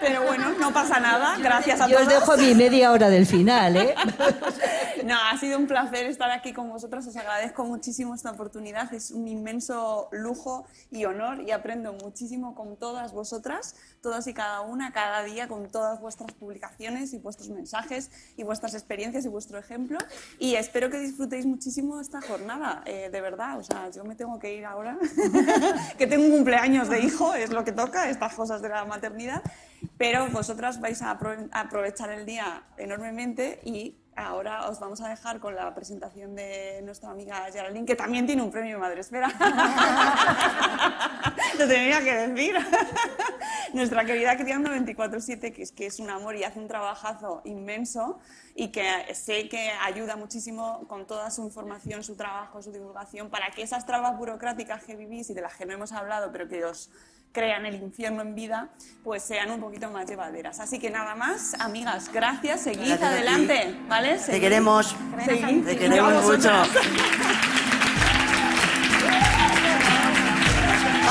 Pero 0.00 0.22
bueno, 0.22 0.54
no 0.58 0.72
pasa 0.72 0.98
nada. 0.98 1.36
Gracias 1.36 1.82
a 1.82 1.86
Yo 1.86 1.98
os 1.98 2.08
todos. 2.08 2.20
dejo 2.20 2.36
mi 2.38 2.54
media 2.54 2.90
hora 2.90 3.10
del 3.10 3.26
final, 3.26 3.76
¿eh? 3.76 3.94
No, 5.04 5.14
ha 5.30 5.36
sido 5.36 5.58
un 5.58 5.66
placer 5.66 6.06
estar 6.06 6.30
aquí 6.30 6.54
con 6.54 6.70
vosotros. 6.70 7.06
Os 7.06 7.14
agradezco 7.16 7.66
muchísimo 7.66 8.14
esta 8.14 8.30
oportunidad. 8.30 8.94
Es 8.94 9.10
un 9.10 9.28
inmenso 9.28 10.08
lujo 10.10 10.66
y 10.90 11.04
honor 11.04 11.42
y 11.42 11.50
aprendo 11.50 11.92
muchísimo 11.92 12.54
con 12.54 12.78
todas 12.78 13.12
vosotras, 13.12 13.74
todas 14.04 14.26
y 14.26 14.34
cada 14.34 14.60
una, 14.60 14.92
cada 14.92 15.22
día, 15.24 15.48
con 15.48 15.68
todas 15.70 15.98
vuestras 15.98 16.30
publicaciones 16.32 17.14
y 17.14 17.18
vuestros 17.18 17.48
mensajes 17.48 18.10
y 18.36 18.42
vuestras 18.44 18.74
experiencias 18.74 19.24
y 19.24 19.28
vuestro 19.28 19.58
ejemplo. 19.58 19.98
Y 20.38 20.56
espero 20.56 20.90
que 20.90 20.98
disfrutéis 21.00 21.46
muchísimo 21.46 21.98
esta 22.00 22.20
jornada, 22.20 22.82
eh, 22.84 23.08
de 23.10 23.20
verdad. 23.22 23.58
O 23.58 23.62
sea, 23.62 23.90
yo 23.90 24.04
me 24.04 24.14
tengo 24.14 24.38
que 24.38 24.54
ir 24.54 24.66
ahora, 24.66 24.98
que 25.98 26.06
tengo 26.06 26.26
un 26.26 26.32
cumpleaños 26.32 26.88
de 26.90 27.00
hijo, 27.00 27.34
es 27.34 27.48
lo 27.50 27.64
que 27.64 27.72
toca, 27.72 28.10
estas 28.10 28.34
cosas 28.34 28.60
de 28.60 28.68
la 28.68 28.84
maternidad. 28.84 29.42
Pero 29.98 30.28
vosotras 30.30 30.80
vais 30.80 31.00
a 31.02 31.18
apro- 31.18 31.48
a 31.50 31.60
aprovechar 31.60 32.10
el 32.10 32.26
día 32.26 32.62
enormemente 32.76 33.60
y 33.64 33.96
ahora 34.16 34.68
os 34.68 34.80
vamos 34.80 35.00
a 35.00 35.08
dejar 35.08 35.40
con 35.40 35.54
la 35.54 35.74
presentación 35.74 36.34
de 36.34 36.80
nuestra 36.82 37.10
amiga 37.10 37.46
Geraldine, 37.52 37.86
que 37.86 37.96
también 37.96 38.26
tiene 38.26 38.42
un 38.42 38.50
premio 38.50 38.78
Madre 38.78 39.00
Esfera. 39.00 39.28
Lo 41.58 41.68
tenía 41.68 42.02
que 42.02 42.28
decir. 42.28 42.56
Nuestra 43.72 44.04
querida 44.04 44.36
Criando 44.36 44.70
24-7, 44.70 45.52
que 45.52 45.62
es, 45.62 45.72
que 45.72 45.86
es 45.86 45.98
un 45.98 46.10
amor 46.10 46.36
y 46.36 46.44
hace 46.44 46.60
un 46.60 46.68
trabajazo 46.68 47.42
inmenso 47.44 48.18
y 48.54 48.68
que 48.68 49.14
sé 49.14 49.48
que 49.48 49.70
ayuda 49.82 50.16
muchísimo 50.16 50.86
con 50.86 51.06
toda 51.06 51.30
su 51.30 51.42
información, 51.42 52.04
su 52.04 52.14
trabajo, 52.14 52.62
su 52.62 52.70
divulgación, 52.70 53.30
para 53.30 53.50
que 53.50 53.62
esas 53.62 53.84
trabas 53.84 54.16
burocráticas 54.16 54.84
que 54.84 54.94
vivís 54.94 55.30
y 55.30 55.34
de 55.34 55.40
las 55.40 55.56
que 55.56 55.66
no 55.66 55.72
hemos 55.72 55.92
hablado, 55.92 56.30
pero 56.30 56.48
que 56.48 56.64
os 56.64 56.90
crean 57.34 57.66
el 57.66 57.74
infierno 57.74 58.22
en 58.22 58.34
vida, 58.34 58.68
pues 59.02 59.22
sean 59.24 59.50
un 59.50 59.60
poquito 59.60 59.90
más 59.90 60.06
llevaderas. 60.06 60.60
Así 60.60 60.78
que 60.78 60.88
nada 60.88 61.16
más, 61.16 61.54
amigas, 61.60 62.10
gracias, 62.12 62.60
seguid 62.60 62.86
Gracias 62.86 63.10
adelante, 63.10 63.76
¿vale? 63.88 64.16
Te 64.18 64.40
queremos. 64.40 64.96
Seguid. 65.24 65.64
Te 65.64 65.76
queremos 65.76 66.24
mucho. 66.24 66.50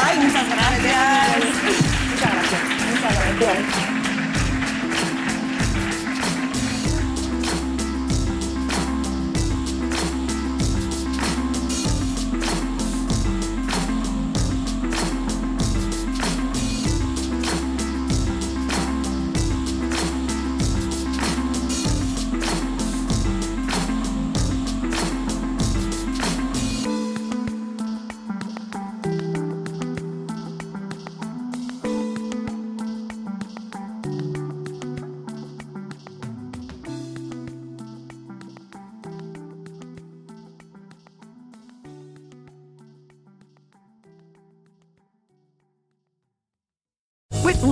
Ay, 0.01 0.17
muchas 0.19 0.49
gracias. 0.49 1.37
Muchas 2.09 2.31
gracias. 2.31 2.61
Muchas 2.89 3.39
gracias. 3.39 3.92